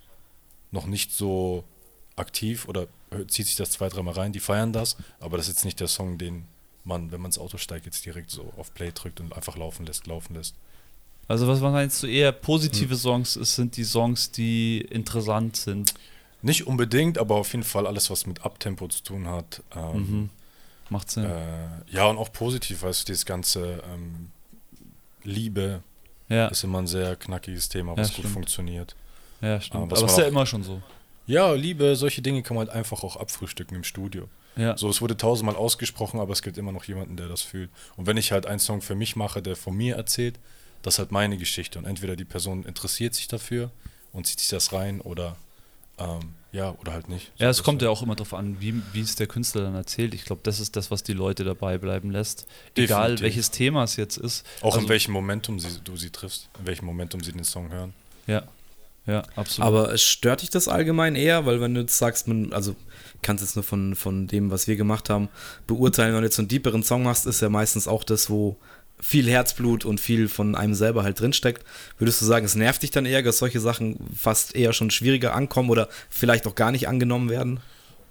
noch 0.72 0.86
nicht 0.86 1.14
so 1.14 1.64
aktiv 2.16 2.68
oder 2.68 2.88
zieht 3.28 3.48
sich 3.48 3.56
das 3.56 3.72
zwei, 3.72 3.90
dreimal 3.90 4.14
rein, 4.14 4.32
die 4.34 4.40
feiern 4.40 4.72
das, 4.74 4.98
aber 5.20 5.38
das 5.38 5.48
ist 5.48 5.56
jetzt 5.56 5.66
nicht 5.66 5.80
der 5.80 5.88
Song, 5.88 6.18
den 6.18 6.46
man, 6.86 7.12
wenn 7.12 7.22
man 7.22 7.30
ins 7.30 7.38
Auto 7.40 7.58
steigt, 7.58 7.86
jetzt 7.86 8.06
direkt 8.06 8.32
so 8.32 8.54
auf 8.58 8.74
Play 8.74 8.92
drückt 8.94 9.20
und 9.20 9.34
einfach 9.34 9.58
laufen 9.58 9.86
lässt, 9.86 10.08
laufen 10.08 10.36
lässt. 10.36 10.56
Also 11.28 11.48
was 11.48 11.60
man 11.60 11.76
jetzt 11.82 12.00
so 12.00 12.08
eher 12.08 12.32
positive 12.32 12.92
Hm. 12.92 12.98
Songs 13.00 13.36
ist, 13.36 13.56
sind 13.56 13.78
die 13.78 13.84
Songs, 13.84 14.32
die 14.32 14.82
interessant 14.82 15.56
sind. 15.58 15.94
Nicht 16.42 16.66
unbedingt, 16.66 17.18
aber 17.18 17.36
auf 17.36 17.52
jeden 17.52 17.64
Fall 17.66 17.86
alles, 17.86 18.10
was 18.10 18.26
mit 18.26 18.44
Abtempo 18.46 18.88
zu 18.88 19.04
tun 19.04 19.28
hat. 19.28 19.62
Ähm, 19.76 19.94
Mhm. 19.96 20.30
Macht 20.90 21.12
Sinn. 21.12 21.26
äh, 21.26 21.68
ja, 21.92 22.06
und 22.08 22.18
auch 22.18 22.32
positiv, 22.32 22.82
weißt 22.82 23.02
du, 23.02 23.06
dieses 23.12 23.26
ganze 23.26 23.84
ähm, 23.94 24.32
Liebe 25.24 25.84
ja, 26.30 26.48
ist 26.48 26.64
immer 26.64 26.80
ein 26.80 26.88
sehr 26.88 27.16
knackiges 27.16 27.70
Thema, 27.70 27.92
Ja, 27.92 27.98
was 28.00 28.08
gut 28.10 28.20
stimmt. 28.20 28.34
funktioniert. 28.34 28.96
ja, 29.42 29.60
stimmt. 29.62 29.92
was 29.92 30.00
Aber 30.00 30.08
man 30.08 30.16
ist 30.16 30.22
ja 30.24 30.28
immer 30.28 30.46
schon 30.46 30.64
so. 30.64 30.82
Ja, 31.30 31.54
Liebe, 31.54 31.96
solche 31.96 32.22
Dinge 32.22 32.42
kann 32.42 32.56
man 32.58 32.68
halt 32.68 32.76
einfach 32.76 33.04
auch 33.04 33.16
abfrühstücken 33.16 33.76
im 33.78 33.84
Studio. 33.84 34.28
Ja. 34.56 34.76
So, 34.78 34.90
es 34.90 35.00
wurde 35.00 35.16
tausendmal 35.16 35.56
ausgesprochen, 35.56 36.20
aber 36.20 36.34
es 36.34 36.42
gibt 36.42 36.58
immer 36.58 36.72
noch 36.72 36.84
jemanden, 36.86 37.16
der 37.18 37.28
das 37.28 37.42
fühlt. 37.44 37.70
Und 37.96 38.08
wenn 38.08 38.18
ich 38.18 38.32
halt 38.32 38.46
einen 38.48 38.60
Song 38.60 38.82
für 38.82 38.96
mich 38.96 39.16
mache, 39.16 39.42
der 39.42 39.56
von 39.56 39.76
mir 39.78 39.96
erzählt, 39.96 40.40
das 40.82 40.96
ist 40.96 41.00
halt 41.00 41.12
meine 41.12 41.38
Geschichte. 41.38 41.78
Und 41.78 41.86
entweder 41.86 42.16
die 42.16 42.26
Person 42.26 42.64
interessiert 42.66 43.14
sich 43.14 43.28
dafür 43.28 43.70
und 44.12 44.26
zieht 44.26 44.40
sich 44.40 44.50
das 44.50 44.74
rein 44.74 45.02
oder 45.02 45.36
ähm, 46.00 46.34
ja, 46.52 46.72
oder 46.82 46.94
halt 46.94 47.10
nicht. 47.10 47.32
Ja, 47.38 47.50
es 47.50 47.62
kommt 47.62 47.82
ja 47.84 47.90
auch 47.90 48.02
immer 48.02 48.16
darauf 48.16 48.34
an, 48.34 48.58
wie, 48.60 48.82
wie 48.94 49.02
es 49.02 49.16
der 49.16 49.28
Künstler 49.28 49.62
dann 49.62 49.76
erzählt. 49.76 50.16
Ich 50.16 50.26
glaube, 50.26 50.42
das 50.44 50.60
ist 50.60 50.76
das, 50.76 50.90
was 50.90 51.04
die 51.04 51.14
Leute 51.14 51.44
dabei 51.44 51.78
bleiben 51.78 52.10
lässt. 52.10 52.48
Egal, 52.76 53.02
Definitiv. 53.12 53.24
welches 53.24 53.52
Thema 53.52 53.84
es 53.84 53.98
jetzt 53.98 54.18
ist. 54.18 54.48
Auch 54.62 54.74
Also- 54.74 54.80
in 54.86 54.90
welchem 54.90 55.12
Momentum 55.12 55.60
sie, 55.60 55.80
du 55.84 55.96
sie 55.96 56.10
triffst, 56.10 56.50
in 56.60 56.66
welchem 56.66 56.86
Momentum 56.88 57.22
sie 57.22 57.34
den 57.34 57.44
Song 57.44 57.72
hören. 57.72 57.94
Ja, 58.26 58.44
ja, 59.06 59.24
absolut. 59.36 59.68
Aber 59.68 59.98
stört 59.98 60.42
dich 60.42 60.50
das 60.50 60.68
allgemein 60.68 61.16
eher? 61.16 61.46
Weil 61.46 61.62
wenn 61.62 61.74
du 61.74 61.82
jetzt 61.82 61.98
sagst, 61.98 62.28
man, 62.28 62.54
also 62.54 62.76
kannst 63.22 63.44
jetzt 63.44 63.56
nur 63.56 63.64
von, 63.64 63.96
von 63.96 64.28
dem, 64.28 64.52
was 64.52 64.68
wir 64.68 64.76
gemacht 64.76 65.10
haben, 65.10 65.30
beurteilen, 65.68 66.14
wenn 66.14 66.22
du 66.22 66.28
jetzt 66.28 66.36
so 66.36 66.42
einen 66.42 66.50
deeperen 66.50 66.84
Song 66.84 67.04
machst, 67.04 67.26
ist 67.26 67.42
ja 67.42 67.50
meistens 67.50 67.88
auch 67.88 68.04
das, 68.04 68.30
wo 68.30 68.58
viel 69.02 69.30
Herzblut 69.30 69.86
und 69.86 70.00
viel 70.00 70.28
von 70.28 70.56
einem 70.56 70.74
selber 70.74 71.04
halt 71.04 71.20
drinsteckt. 71.20 71.66
Würdest 71.98 72.22
du 72.22 72.26
sagen, 72.26 72.46
es 72.46 72.56
nervt 72.56 72.84
dich 72.84 72.92
dann 72.92 73.06
eher, 73.06 73.24
dass 73.24 73.38
solche 73.38 73.60
Sachen 73.62 73.98
fast 74.16 74.56
eher 74.56 74.74
schon 74.74 74.92
schwieriger 74.92 75.34
ankommen 75.34 75.70
oder 75.70 75.88
vielleicht 76.10 76.46
auch 76.48 76.56
gar 76.56 76.72
nicht 76.72 76.88
angenommen 76.88 77.30
werden? 77.30 77.62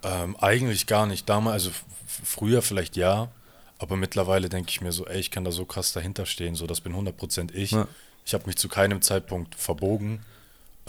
Ähm, 0.02 0.36
eigentlich 0.36 0.86
gar 0.86 1.06
nicht. 1.06 1.28
Damals, 1.28 1.66
also 1.66 1.70
früher 2.06 2.62
vielleicht 2.62 2.96
ja, 2.96 3.30
aber 3.78 3.96
mittlerweile 3.96 4.48
denke 4.48 4.70
ich 4.70 4.80
mir 4.80 4.92
so, 4.92 5.06
ey, 5.06 5.20
ich 5.20 5.30
kann 5.30 5.44
da 5.44 5.52
so 5.52 5.66
krass 5.66 5.92
dahinter 5.92 6.24
stehen, 6.24 6.54
so 6.54 6.66
das 6.66 6.80
bin 6.80 6.94
100% 6.94 7.52
ich. 7.52 7.72
Ja. 7.72 7.86
Ich 8.24 8.32
habe 8.34 8.46
mich 8.46 8.56
zu 8.56 8.68
keinem 8.68 9.02
Zeitpunkt 9.02 9.54
verbogen 9.54 10.20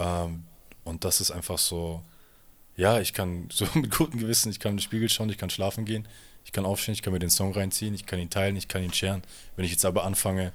ähm, 0.00 0.44
und 0.84 1.04
das 1.04 1.20
ist 1.20 1.30
einfach 1.30 1.58
so, 1.58 2.02
ja, 2.76 3.00
ich 3.00 3.12
kann 3.12 3.48
so 3.52 3.66
mit 3.74 3.90
gutem 3.90 4.18
Gewissen, 4.18 4.50
ich 4.50 4.58
kann 4.58 4.72
in 4.72 4.76
den 4.78 4.82
Spiegel 4.82 5.08
schauen, 5.08 5.30
ich 5.30 5.38
kann 5.38 5.50
schlafen 5.50 5.84
gehen, 5.84 6.08
ich 6.44 6.52
kann 6.52 6.64
aufstehen, 6.64 6.94
ich 6.94 7.02
kann 7.02 7.12
mir 7.12 7.18
den 7.18 7.30
Song 7.30 7.52
reinziehen, 7.52 7.94
ich 7.94 8.06
kann 8.06 8.18
ihn 8.18 8.30
teilen, 8.30 8.56
ich 8.56 8.66
kann 8.66 8.82
ihn 8.82 8.92
sharen. 8.92 9.22
Wenn 9.56 9.64
ich 9.64 9.70
jetzt 9.70 9.84
aber 9.84 10.04
anfange, 10.04 10.52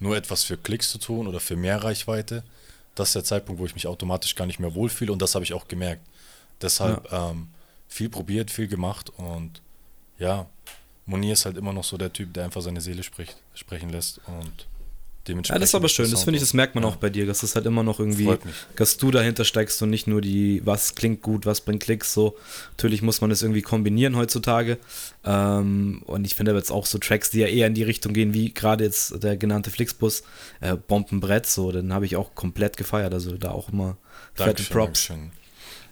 nur 0.00 0.16
etwas 0.16 0.42
für 0.42 0.56
Klicks 0.56 0.90
zu 0.90 0.98
tun 0.98 1.26
oder 1.26 1.40
für 1.40 1.56
mehr 1.56 1.82
Reichweite, 1.82 2.42
das 2.94 3.08
ist 3.08 3.14
der 3.14 3.24
Zeitpunkt, 3.24 3.60
wo 3.60 3.66
ich 3.66 3.74
mich 3.74 3.86
automatisch 3.86 4.34
gar 4.34 4.46
nicht 4.46 4.58
mehr 4.58 4.74
wohlfühle 4.74 5.12
und 5.12 5.22
das 5.22 5.34
habe 5.34 5.44
ich 5.44 5.54
auch 5.54 5.68
gemerkt. 5.68 6.02
Deshalb 6.60 7.10
ähm, 7.12 7.48
viel 7.88 8.08
probiert, 8.08 8.50
viel 8.50 8.68
gemacht 8.68 9.10
und 9.16 9.60
ja, 10.18 10.46
Monier 11.06 11.34
ist 11.34 11.44
halt 11.44 11.56
immer 11.56 11.72
noch 11.72 11.84
so 11.84 11.96
der 11.96 12.12
Typ, 12.12 12.32
der 12.32 12.44
einfach 12.44 12.62
seine 12.62 12.80
Seele 12.80 13.02
spricht, 13.02 13.36
sprechen 13.54 13.90
lässt 13.90 14.20
und 14.26 14.66
Ja, 15.26 15.32
dementsprechend. 15.32 15.62
das 15.62 15.70
ist 15.70 15.74
aber 15.74 15.88
schön. 15.88 16.10
Das 16.10 16.24
finde 16.24 16.36
ich, 16.36 16.42
das 16.42 16.52
merkt 16.54 16.74
man 16.74 16.84
Ja. 16.84 16.90
auch 16.90 16.96
bei 16.96 17.08
dir, 17.10 17.24
dass 17.26 17.40
das 17.40 17.54
halt 17.56 17.64
immer 17.66 17.82
noch 17.82 17.98
irgendwie, 17.98 18.36
dass 18.76 18.96
du 18.98 19.10
dahinter 19.10 19.44
steigst 19.44 19.80
und 19.82 19.90
nicht 19.90 20.06
nur 20.06 20.20
die, 20.20 20.60
was 20.64 20.94
klingt 20.94 21.22
gut, 21.22 21.46
was 21.46 21.60
bringt 21.62 21.82
Klicks, 21.82 22.12
so. 22.12 22.36
Natürlich 22.72 23.00
muss 23.02 23.20
man 23.20 23.30
das 23.30 23.42
irgendwie 23.42 23.62
kombinieren 23.62 24.16
heutzutage. 24.16 24.78
Ähm, 25.24 26.02
und 26.06 26.26
ich 26.26 26.34
finde 26.34 26.50
aber 26.52 26.58
jetzt 26.58 26.70
auch 26.70 26.86
so 26.86 26.98
Tracks, 26.98 27.30
die 27.30 27.40
ja 27.40 27.46
eher 27.46 27.66
in 27.66 27.74
die 27.74 27.82
Richtung 27.82 28.12
gehen, 28.12 28.34
wie 28.34 28.52
gerade 28.52 28.84
jetzt 28.84 29.22
der 29.22 29.36
genannte 29.36 29.70
Flixbus, 29.70 30.22
äh, 30.60 30.76
Bombenbrett, 30.76 31.46
so, 31.46 31.72
den 31.72 31.92
habe 31.92 32.04
ich 32.06 32.16
auch 32.16 32.34
komplett 32.34 32.76
gefeiert. 32.76 33.14
Also 33.14 33.36
da 33.36 33.50
auch 33.50 33.70
immer 33.70 33.96
fette 34.34 34.48
Dankeschön, 34.50 34.72
Props. 34.76 35.06
Dankeschön. 35.08 35.30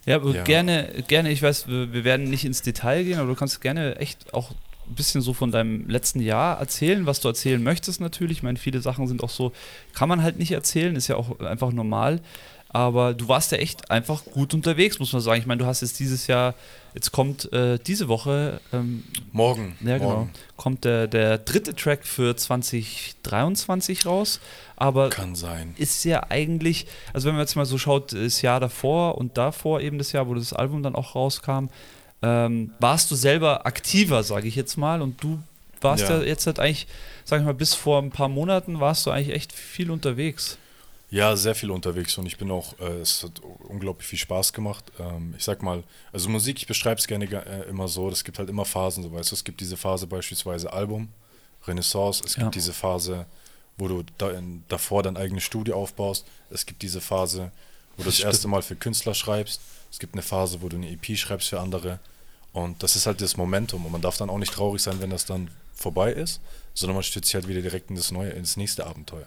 Ja, 0.05 0.17
aber 0.17 0.35
Ja. 0.35 0.43
gerne, 0.45 1.05
gerne, 1.07 1.31
ich 1.31 1.43
weiß, 1.43 1.69
wir 1.69 2.05
werden 2.05 2.29
nicht 2.29 2.45
ins 2.45 2.61
Detail 2.63 3.05
gehen, 3.05 3.19
aber 3.19 3.29
du 3.29 3.35
kannst 3.37 3.61
gerne 3.61 3.97
echt 3.97 4.35
auch 4.35 4.51
ein 4.93 4.95
bisschen 4.95 5.21
so 5.21 5.33
von 5.33 5.51
deinem 5.51 5.89
letzten 5.89 6.21
Jahr 6.21 6.59
erzählen, 6.59 7.07
was 7.07 7.21
du 7.21 7.29
erzählen 7.29 7.63
möchtest 7.63 8.01
natürlich. 8.01 8.39
Ich 8.39 8.43
meine, 8.43 8.59
viele 8.59 8.81
Sachen 8.81 9.07
sind 9.07 9.23
auch 9.25 9.31
so, 9.31 9.53
kann 9.95 10.09
man 10.09 10.23
halt 10.23 10.39
nicht 10.39 10.53
erzählen, 10.53 10.95
ist 10.97 11.09
ja 11.09 11.17
auch 11.17 11.41
einfach 11.41 11.73
normal. 11.73 12.21
Aber 12.75 13.13
du 13.13 13.29
warst 13.29 13.53
ja 13.53 13.59
echt 13.59 13.91
einfach 13.91 14.25
gut 14.25 14.55
unterwegs, 14.55 14.99
muss 14.99 15.13
man 15.13 15.21
sagen. 15.21 15.39
Ich 15.39 15.47
meine, 15.47 15.59
du 15.59 15.67
hast 15.67 15.83
jetzt 15.83 16.01
dieses 16.01 16.27
Jahr, 16.27 16.55
jetzt 16.95 17.13
kommt 17.13 17.53
äh, 17.53 17.79
diese 17.79 18.09
Woche, 18.09 18.63
ähm, 18.73 19.05
Morgen. 19.31 19.77
ja 19.83 19.99
genau, 19.99 20.11
morgen. 20.11 20.31
kommt 20.57 20.85
der, 20.85 21.07
der 21.07 21.37
dritte 21.37 21.75
Track 21.75 22.07
für 22.07 22.35
2023 22.35 24.07
raus. 24.07 24.41
Aber 24.77 25.11
Kann 25.11 25.35
sein. 25.35 25.75
ist 25.77 26.03
ja 26.05 26.25
eigentlich, 26.31 26.87
also 27.13 27.29
wenn 27.29 27.35
man 27.35 27.43
jetzt 27.43 27.57
mal 27.57 27.67
so 27.67 27.77
schaut, 27.77 28.15
das 28.15 28.41
Jahr 28.41 28.59
davor 28.59 29.19
und 29.19 29.37
davor 29.37 29.83
eben 29.83 29.99
das 29.99 30.13
Jahr, 30.13 30.27
wo 30.27 30.35
das 30.35 30.55
Album 30.55 30.83
dann 30.83 30.95
auch 30.95 31.15
rauskam, 31.15 31.67
ähm, 32.23 32.73
warst 32.79 33.11
du 33.11 33.15
selber 33.17 33.67
aktiver, 33.67 34.23
sage 34.23 34.49
ich 34.49 34.55
jetzt 34.57 34.77
mal, 34.77 35.03
und 35.03 35.23
du 35.23 35.43
warst 35.81 36.05
ja, 36.05 36.19
Ja. 36.19 36.23
jetzt 36.23 36.47
halt 36.47 36.59
eigentlich, 36.61 36.87
sag 37.25 37.41
ich 37.41 37.45
mal, 37.45 37.55
bis 37.55 37.75
vor 37.75 38.01
ein 38.01 38.11
paar 38.11 38.29
Monaten 38.29 38.81
warst 38.81 39.05
du 39.07 39.11
eigentlich 39.11 39.35
echt 39.35 39.53
viel 39.53 39.91
unterwegs. 39.91 40.59
Ja, 41.11 41.37
sehr 41.37 41.55
viel 41.55 41.71
unterwegs 41.71 42.17
und 42.17 42.25
ich 42.25 42.39
bin 42.39 42.51
auch, 42.51 42.79
äh, 42.81 43.01
es 43.01 43.23
hat 43.25 43.33
unglaublich 43.69 44.07
viel 44.09 44.19
Spaß 44.19 44.53
gemacht. 44.55 44.85
Ähm, 44.99 45.35
ich 45.37 45.45
sag 45.45 45.63
mal, 45.63 45.83
also 46.13 46.31
Musik, 46.31 46.57
ich 46.59 46.67
beschreibe 46.67 46.99
es 46.99 47.07
gerne 47.07 47.27
äh, 47.27 47.69
immer 47.69 47.87
so, 47.89 48.09
es 48.09 48.25
gibt 48.25 48.39
halt 48.39 48.49
immer 48.49 48.65
Phasen, 48.65 49.03
so 49.03 49.13
weißt 49.13 49.31
du, 49.31 49.35
es 49.35 49.45
gibt 49.45 49.61
diese 49.61 49.77
Phase 49.77 50.07
beispielsweise 50.07 50.73
Album, 50.73 51.09
Renaissance, 51.67 52.23
es 52.25 52.35
gibt 52.35 52.45
Ja. 52.47 52.51
diese 52.51 52.73
Phase, 52.73 53.27
wo 53.77 53.89
du 53.89 54.05
da 54.17 54.31
in, 54.31 54.65
davor 54.69 55.03
dein 55.03 55.17
eigenes 55.19 55.43
Studio 55.45 55.77
aufbaust. 55.77 56.25
Es 56.51 56.65
gibt 56.65 56.81
diese 56.83 57.01
Phase, 57.01 57.51
wo 57.97 58.03
du 58.03 58.09
das 58.09 58.17
Stimmt. 58.17 58.33
erste 58.33 58.49
Mal 58.49 58.63
für 58.63 58.77
Künstler 58.77 59.15
schreibst. 59.15 59.61
Es 59.91 59.99
gibt 59.99 60.15
eine 60.15 60.23
Phase, 60.23 60.63
wo 60.63 60.69
du 60.71 60.77
eine 60.77 60.91
EP 60.91 61.17
schreibst 61.19 61.49
für 61.51 61.61
andere. 61.61 61.99
Und 62.53 62.83
das 62.83 62.97
ist 62.97 63.07
halt 63.07 63.21
das 63.21 63.37
Momentum. 63.37 63.87
Und 63.87 63.93
man 63.93 64.03
darf 64.03 64.17
dann 64.19 64.31
auch 64.31 64.39
nicht 64.39 64.53
traurig 64.53 64.83
sein, 64.83 65.01
wenn 65.01 65.11
das 65.11 65.25
dann 65.25 65.51
vorbei 65.73 66.13
ist, 66.13 66.41
sondern 66.75 66.97
man 66.97 67.03
stützt 67.03 67.29
sich 67.29 67.35
halt 67.35 67.49
wieder 67.49 67.63
direkt 67.63 67.91
in 67.91 67.97
das 67.97 68.11
neue, 68.11 68.31
ins 68.31 68.57
nächste 68.57 68.87
Abenteuer. 68.87 69.27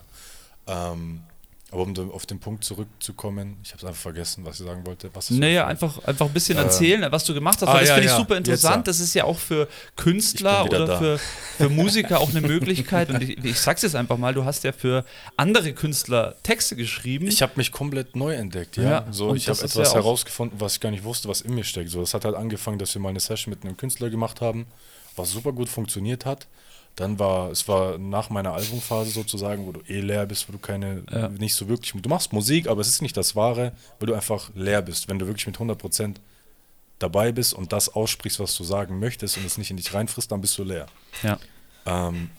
Ähm, 0.67 1.23
aber 1.71 1.81
um 1.81 2.11
auf 2.11 2.25
den 2.25 2.39
Punkt 2.39 2.63
zurückzukommen, 2.63 3.57
ich 3.63 3.71
habe 3.71 3.79
es 3.79 3.85
einfach 3.85 3.99
vergessen, 4.01 4.45
was 4.45 4.59
ich 4.59 4.65
sagen 4.65 4.85
wollte. 4.85 5.09
Was 5.13 5.31
Naja, 5.31 5.65
einfach, 5.65 6.03
einfach 6.05 6.27
ein 6.27 6.31
bisschen 6.33 6.57
Ähm, 6.57 6.65
erzählen, 6.65 7.11
was 7.11 7.25
du 7.25 7.33
gemacht 7.33 7.59
hast. 7.61 7.67
ah, 7.67 7.79
das 7.79 7.89
ja, 7.89 7.95
finde 7.95 8.05
ich 8.05 8.11
ja. 8.11 8.17
super 8.17 8.35
Jetzt, 8.35 8.47
interessant. 8.47 8.75
ja. 8.77 8.83
Das 8.83 8.99
ist 8.99 9.13
ja 9.15 9.23
auch 9.23 9.39
für 9.39 9.67
Künstler 9.95 10.65
oder 10.65 10.85
da. 10.85 10.97
für, 10.99 11.19
für 11.57 11.69
Musiker 11.69 12.19
auch 12.19 12.29
eine 12.29 12.41
Möglichkeit. 12.41 13.09
Und 13.09 13.23
ich, 13.23 13.43
ich 13.43 13.59
sag's 13.59 13.81
jetzt 13.81 13.95
einfach 13.95 14.17
mal, 14.17 14.33
du 14.33 14.45
hast 14.45 14.63
ja 14.63 14.71
für 14.71 15.05
andere 15.37 15.73
Künstler 15.73 16.35
Texte 16.43 16.75
geschrieben. 16.75 17.27
Ich 17.27 17.41
habe 17.41 17.53
mich 17.55 17.71
komplett 17.71 18.15
neu 18.15 18.35
entdeckt, 18.35 18.77
ja. 18.77 18.83
Ja, 18.83 19.07
so, 19.11 19.33
ich 19.33 19.49
habe 19.49 19.59
etwas 19.59 19.93
herausgefunden, 19.95 20.59
was 20.61 20.75
ich 20.75 20.79
gar 20.81 20.91
nicht 20.91 21.03
wusste, 21.03 21.27
was 21.27 21.41
in 21.41 21.55
mir 21.55 21.63
steckt. 21.63 21.89
So, 21.89 21.99
das 21.99 22.13
hat 22.13 22.25
halt 22.25 22.35
angefangen, 22.35 22.77
dass 22.77 22.93
wir 22.93 23.01
mal 23.01 23.09
eine 23.09 23.19
Session 23.19 23.49
mit 23.51 23.63
einem 23.63 23.75
Künstler 23.75 24.11
gemacht 24.11 24.39
haben, 24.39 24.67
was 25.15 25.31
super 25.31 25.51
gut 25.51 25.67
funktioniert 25.67 26.25
hat. 26.25 26.47
Dann 26.95 27.19
war, 27.19 27.51
es 27.51 27.67
war 27.67 27.97
nach 27.97 28.29
meiner 28.29 28.53
Albumphase 28.53 29.11
sozusagen, 29.11 29.65
wo 29.65 29.73
du 29.73 29.81
eh 29.87 29.99
leer 29.99 30.25
bist, 30.25 30.47
wo 30.47 30.53
du 30.53 30.59
keine, 30.59 31.03
Ja. 31.11 31.27
nicht 31.29 31.53
so 31.53 31.67
wirklich, 31.67 31.91
du 31.93 32.09
machst 32.09 32.31
Musik, 32.31 32.67
aber 32.67 32.79
es 32.81 32.87
ist 32.87 33.01
nicht 33.01 33.17
das 33.17 33.35
Wahre, 33.35 33.73
weil 33.99 34.07
du 34.07 34.13
einfach 34.13 34.49
leer 34.55 34.81
bist. 34.81 35.09
Wenn 35.09 35.19
du 35.19 35.27
wirklich 35.27 35.45
mit 35.47 35.57
100% 35.57 36.15
dabei 36.99 37.33
bist 37.33 37.53
und 37.53 37.73
das 37.73 37.89
aussprichst, 37.89 38.39
was 38.39 38.55
du 38.55 38.63
sagen 38.63 38.99
möchtest 38.99 39.37
und 39.37 39.45
es 39.45 39.57
nicht 39.57 39.71
in 39.71 39.77
dich 39.77 39.93
reinfrisst, 39.93 40.31
dann 40.31 40.39
bist 40.41 40.57
du 40.57 40.63
leer. 40.63 40.85
ja. 41.23 41.37
Ähm, 41.87 42.29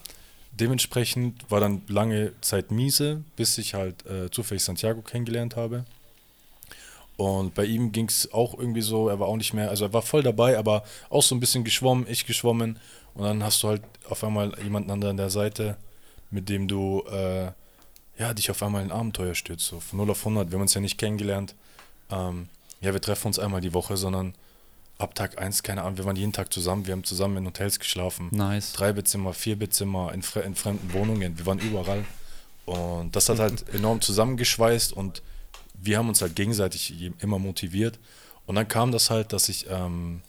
dementsprechend 0.52 1.48
war 1.50 1.60
dann 1.60 1.82
lange 1.86 2.32
Zeit 2.40 2.70
miese, 2.70 3.22
bis 3.36 3.58
ich 3.58 3.74
halt 3.74 4.06
äh, 4.06 4.30
zufällig 4.30 4.64
Santiago 4.64 5.02
kennengelernt 5.02 5.54
habe. 5.54 5.84
Und 7.16 7.54
bei 7.54 7.64
ihm 7.64 7.92
ging 7.92 8.08
es 8.08 8.32
auch 8.32 8.58
irgendwie 8.58 8.82
so, 8.82 9.08
er 9.08 9.18
war 9.18 9.28
auch 9.28 9.36
nicht 9.36 9.54
mehr, 9.54 9.70
also 9.70 9.86
er 9.86 9.92
war 9.92 10.02
voll 10.02 10.22
dabei, 10.22 10.58
aber 10.58 10.84
auch 11.08 11.22
so 11.22 11.34
ein 11.34 11.40
bisschen 11.40 11.64
geschwommen, 11.64 12.06
ich 12.08 12.26
geschwommen. 12.26 12.78
Und 13.14 13.24
dann 13.24 13.42
hast 13.42 13.62
du 13.62 13.68
halt 13.68 13.82
auf 14.08 14.22
einmal 14.22 14.52
jemanden 14.62 14.90
an 14.90 15.16
der 15.16 15.30
Seite, 15.30 15.76
mit 16.30 16.48
dem 16.48 16.68
du 16.68 17.02
äh, 17.10 17.52
ja, 18.18 18.34
dich 18.34 18.50
auf 18.50 18.62
einmal 18.62 18.82
in 18.82 18.92
Abenteuer 18.92 19.34
stürzt. 19.34 19.66
So 19.66 19.80
von 19.80 19.98
0 19.98 20.10
auf 20.10 20.18
100. 20.18 20.50
Wir 20.50 20.56
haben 20.56 20.62
uns 20.62 20.74
ja 20.74 20.80
nicht 20.80 20.98
kennengelernt. 20.98 21.54
Ähm, 22.10 22.48
ja, 22.80 22.92
wir 22.92 23.00
treffen 23.00 23.28
uns 23.28 23.38
einmal 23.38 23.60
die 23.60 23.72
Woche, 23.72 23.96
sondern 23.96 24.34
ab 24.98 25.14
Tag 25.14 25.38
1, 25.38 25.62
keine 25.62 25.82
Ahnung, 25.82 25.98
wir 25.98 26.04
waren 26.04 26.16
jeden 26.16 26.32
Tag 26.32 26.52
zusammen, 26.52 26.86
wir 26.86 26.92
haben 26.92 27.04
zusammen 27.04 27.38
in 27.38 27.46
Hotels 27.46 27.78
geschlafen. 27.78 28.28
Nice. 28.32 28.72
Drei 28.72 28.92
Bettzimmer, 28.92 29.32
vier 29.32 29.56
Bettzimmer, 29.56 30.12
in, 30.12 30.22
fre 30.22 30.40
in 30.40 30.54
fremden 30.54 30.92
Wohnungen. 30.92 31.38
Wir 31.38 31.46
waren 31.46 31.58
überall. 31.58 32.04
Und 32.64 33.14
das 33.14 33.28
hat 33.28 33.38
halt 33.38 33.68
enorm 33.74 34.00
zusammengeschweißt 34.00 34.92
und 34.92 35.22
wir 35.80 35.98
haben 35.98 36.08
uns 36.08 36.20
halt 36.22 36.34
gegenseitig 36.36 37.10
immer 37.20 37.38
motiviert. 37.38 37.98
Und 38.46 38.54
dann 38.56 38.68
kam 38.68 38.92
das 38.92 39.10
halt, 39.10 39.32
dass 39.32 39.48
ich 39.48 39.66
ähm, 39.68 40.20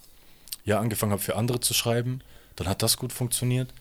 ja 0.66 0.80
angefangen 0.80 1.12
habe, 1.12 1.22
für 1.22 1.36
andere 1.36 1.60
zu 1.60 1.74
schreiben. 1.74 2.22
Dann 2.56 2.68
hat 2.68 2.82
das 2.82 2.98
gut 2.98 3.13
funktioniert. 3.13 3.74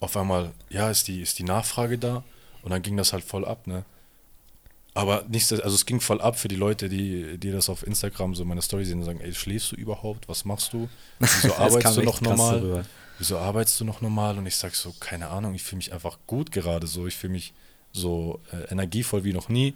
Auf 0.00 0.16
einmal, 0.16 0.52
ja, 0.70 0.90
ist 0.90 1.08
die, 1.08 1.20
ist 1.22 1.38
die 1.38 1.44
Nachfrage 1.44 1.98
da. 1.98 2.24
Und 2.62 2.70
dann 2.70 2.82
ging 2.82 2.96
das 2.96 3.12
halt 3.12 3.24
voll 3.24 3.44
ab, 3.44 3.66
ne? 3.66 3.84
Aber 4.96 5.24
nicht, 5.28 5.46
so- 5.46 5.60
also 5.60 5.74
es 5.74 5.86
ging 5.86 6.00
voll 6.00 6.20
ab 6.20 6.38
für 6.38 6.48
die 6.48 6.54
Leute, 6.56 6.88
die, 6.88 7.36
die 7.36 7.50
das 7.50 7.68
auf 7.68 7.84
Instagram 7.86 8.34
so 8.34 8.44
meine 8.44 8.62
Story 8.62 8.84
sehen 8.84 9.00
und 9.00 9.04
sagen, 9.04 9.20
ey, 9.20 9.34
schläfst 9.34 9.72
du 9.72 9.76
überhaupt? 9.76 10.28
Was 10.28 10.44
machst 10.44 10.72
du? 10.72 10.88
Wieso 11.18 11.54
arbeitest 11.58 11.96
du 11.96 12.02
noch 12.02 12.20
normal? 12.20 12.60
darüber. 12.60 12.84
wieso 13.18 13.38
arbeitest 13.38 13.80
du 13.80 13.84
noch 13.84 14.00
normal? 14.00 14.38
Und 14.38 14.46
ich 14.46 14.56
sag 14.56 14.74
so, 14.74 14.94
keine 15.00 15.28
Ahnung, 15.28 15.54
ich 15.54 15.62
fühle 15.64 15.78
mich 15.78 15.92
einfach 15.92 16.18
gut 16.28 16.52
gerade 16.52 16.86
so. 16.86 17.06
Ich 17.08 17.16
fühle 17.16 17.32
mich 17.32 17.52
so 17.92 18.40
äh, 18.52 18.70
energievoll 18.70 19.24
wie 19.24 19.32
noch 19.32 19.48
nie. 19.48 19.74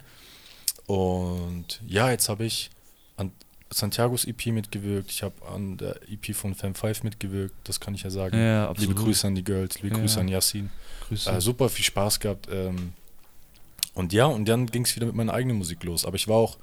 Und 0.89 1.79
ja, 1.87 2.09
jetzt 2.09 2.29
habe 2.29 2.45
ich 2.45 2.71
an 3.15 3.31
Santiagos 3.69 4.25
EP 4.25 4.47
mitgewirkt. 4.47 5.11
Ich 5.11 5.21
habe 5.21 5.35
an 5.47 5.77
der 5.77 5.97
EP 6.09 6.35
von 6.35 6.55
Fam 6.55 6.73
5 6.73 7.03
mitgewirkt. 7.03 7.53
Das 7.65 7.79
kann 7.79 7.93
ich 7.93 8.01
ja 8.01 8.09
sagen. 8.09 8.35
Ja, 8.35 8.71
liebe 8.75 8.95
Grüße 8.95 9.27
an 9.27 9.35
die 9.35 9.43
Girls, 9.43 9.81
liebe 9.83 9.95
Ja. 9.95 10.01
Grüße 10.01 10.19
an 10.19 10.27
Yassin. 10.27 10.71
Grüße. 11.07 11.29
Äh, 11.29 11.41
super 11.41 11.69
viel 11.69 11.85
Spaß 11.85 12.19
gehabt. 12.19 12.47
Ähm, 12.51 12.93
und 13.93 14.13
ja, 14.13 14.25
und 14.25 14.45
dann 14.45 14.65
ging 14.65 14.83
es 14.83 14.95
wieder 14.95 15.05
mit 15.05 15.13
meiner 15.13 15.33
eigenen 15.33 15.57
Musik 15.57 15.83
los. 15.83 16.05
Aber 16.05 16.15
ich 16.15 16.27
war 16.27 16.37
auch 16.37 16.57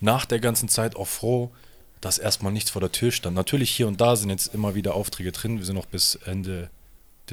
nach 0.00 0.24
der 0.24 0.38
ganzen 0.38 0.68
Zeit 0.68 0.94
auch 0.94 1.08
froh, 1.08 1.50
dass 2.00 2.18
erstmal 2.18 2.52
nichts 2.52 2.70
vor 2.70 2.80
der 2.80 2.92
Tür 2.92 3.10
stand. 3.10 3.34
Natürlich 3.34 3.70
hier 3.70 3.88
und 3.88 4.00
da 4.00 4.14
sind 4.14 4.30
jetzt 4.30 4.54
immer 4.54 4.76
wieder 4.76 4.94
Aufträge 4.94 5.32
drin. 5.32 5.58
Wir 5.58 5.64
sind 5.64 5.74
noch 5.74 5.86
bis 5.86 6.14
Ende, 6.26 6.70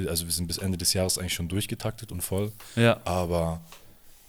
also 0.07 0.25
wir 0.25 0.31
sind 0.31 0.47
bis 0.47 0.57
Ende 0.57 0.79
des 0.79 0.93
Jahres 0.93 1.19
eigentlich 1.19 1.33
schon 1.35 1.49
durchgetaktet 1.49 2.11
und 2.11 2.21
voll. 2.21 2.51
ja. 2.75 2.99
Aber 3.05 3.61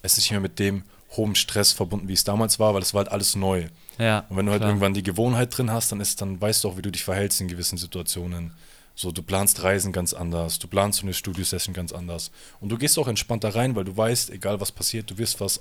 es 0.03 0.15
ist 0.15 0.25
nicht 0.25 0.33
mehr 0.33 0.41
mit 0.41 0.59
dem 0.59 0.83
hohen 1.17 1.35
Stress 1.35 1.73
verbunden, 1.73 2.09
wie 2.09 2.13
es 2.15 2.25
damals 2.25 2.59
war, 2.59 2.75
weil 2.75 2.83
es 2.83 2.95
war 2.95 3.01
halt 3.05 3.13
alles 3.13 3.37
neu. 3.37 3.67
ja. 3.99 4.25
Und 4.29 4.37
wenn 4.37 4.47
du 4.47 4.53
halt 4.53 4.61
klar. 4.61 4.71
irgendwann 4.71 4.95
die 4.95 5.03
Gewohnheit 5.03 5.57
drin 5.57 5.71
hast, 5.71 5.93
dann 5.93 6.01
ist, 6.01 6.21
dann 6.21 6.41
weißt 6.41 6.65
du 6.65 6.69
auch, 6.69 6.77
wie 6.77 6.83
du 6.83 6.91
dich 6.91 7.05
verhältst 7.05 7.41
in 7.41 7.49
gewissen 7.49 7.77
Situationen. 7.79 8.53
So, 8.95 9.11
du 9.11 9.23
planst 9.23 9.63
Reisen 9.63 9.93
ganz 9.93 10.13
anders, 10.13 10.59
du 10.59 10.69
planst 10.69 10.99
so 11.01 11.05
eine 11.07 11.15
Studiosession 11.15 11.75
ganz 11.75 11.93
anders. 11.93 12.31
Und 12.61 12.69
du 12.71 12.77
gehst 12.79 12.99
auch 12.99 13.09
entspannter 13.09 13.55
rein, 13.55 13.75
weil 13.75 13.85
du 13.85 13.97
weißt, 13.97 14.31
egal 14.31 14.61
was 14.61 14.71
passiert, 14.73 15.11
du 15.11 15.19
wirst 15.19 15.41
was 15.41 15.61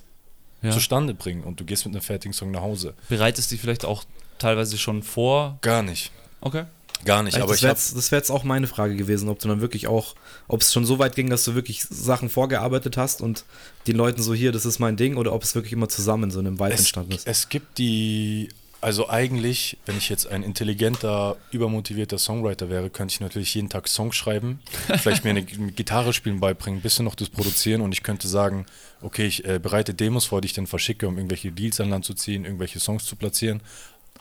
Ja. 0.62 0.72
zustande 0.72 1.14
bringen 1.14 1.44
und 1.44 1.60
du 1.60 1.66
gehst 1.66 1.86
mit 1.86 1.96
einem 1.96 2.02
fertigen 2.04 2.34
Song 2.34 2.52
nach 2.52 2.62
Hause. 2.62 2.94
Bereitest 3.10 3.50
dich 3.52 3.60
vielleicht 3.62 3.84
auch 3.86 4.04
teilweise 4.38 4.78
schon 4.78 5.02
vor. 5.02 5.58
Gar 5.62 5.82
nicht. 5.82 6.12
Okay. 6.42 6.66
Gar 7.06 7.24
nicht. 7.24 7.36
Echt, 7.36 7.44
aber 7.44 7.52
das 7.52 7.58
ich 7.58 7.64
wäre 7.64 7.74
jetzt, 7.74 7.96
das 7.96 8.12
wär 8.12 8.20
jetzt 8.20 8.30
auch 8.30 8.44
meine 8.44 8.68
Frage 8.68 8.96
gewesen, 8.96 9.30
ob 9.30 9.40
du 9.40 9.48
dann 9.48 9.62
wirklich 9.62 9.88
auch, 9.88 10.16
ob 10.48 10.62
es 10.62 10.72
schon 10.72 10.86
so 10.86 11.00
weit 11.00 11.16
ging, 11.16 11.30
dass 11.30 11.44
du 11.44 11.56
wirklich 11.56 11.84
Sachen 11.84 12.30
vorgearbeitet 12.30 12.98
hast 12.98 13.22
und 13.22 13.46
den 13.88 13.96
Leuten 13.96 14.22
so 14.22 14.34
hier, 14.34 14.52
das 14.52 14.66
ist 14.66 14.80
mein 14.80 14.98
Ding, 14.98 15.18
oder 15.18 15.34
ob 15.34 15.44
es 15.44 15.56
wirklich 15.56 15.74
immer 15.74 15.90
zusammen 15.90 16.26
in 16.26 16.32
so 16.32 16.40
einem 16.40 16.60
Vibe 16.60 16.74
es, 16.74 16.80
entstanden 16.82 17.14
ist. 17.14 17.28
es 17.28 17.50
gibt 17.50 17.78
die, 17.78 18.50
also 18.82 19.10
eigentlich, 19.10 19.78
wenn 19.86 19.98
ich 19.98 20.10
jetzt 20.10 20.28
ein 20.28 20.44
intelligenter, 20.44 21.38
übermotivierter 21.52 22.18
Songwriter 22.18 22.70
wäre, 22.70 22.90
könnte 22.90 23.14
ich 23.14 23.20
natürlich 23.20 23.54
jeden 23.54 23.70
Tag 23.70 23.88
Songs 23.88 24.16
schreiben, 24.16 24.60
vielleicht 25.00 25.24
mir 25.24 25.32
eine 25.32 25.44
Gitarre 25.44 26.14
spielen 26.14 26.40
beibringen, 26.40 26.80
ein 26.80 26.84
bisschen 26.84 27.06
noch 27.06 27.16
das 27.16 27.30
Produzieren 27.30 27.82
und 27.82 27.92
ich 27.92 28.04
könnte 28.04 28.28
sagen, 28.28 28.66
okay, 29.02 29.26
ich 29.26 29.46
äh, 29.46 29.60
bereite 29.60 29.94
Demos 29.94 30.26
vor, 30.26 30.42
die 30.42 30.48
ich 30.48 30.54
dann 30.54 30.68
verschicke, 30.68 31.08
um 31.08 31.18
irgendwelche 31.18 31.52
Deals 31.52 31.80
an 31.80 31.90
Land 31.90 32.06
zu 32.06 32.14
ziehen, 32.14 32.46
irgendwelche 32.46 32.80
Songs 32.80 33.06
zu 33.06 33.16
platzieren. 33.16 33.62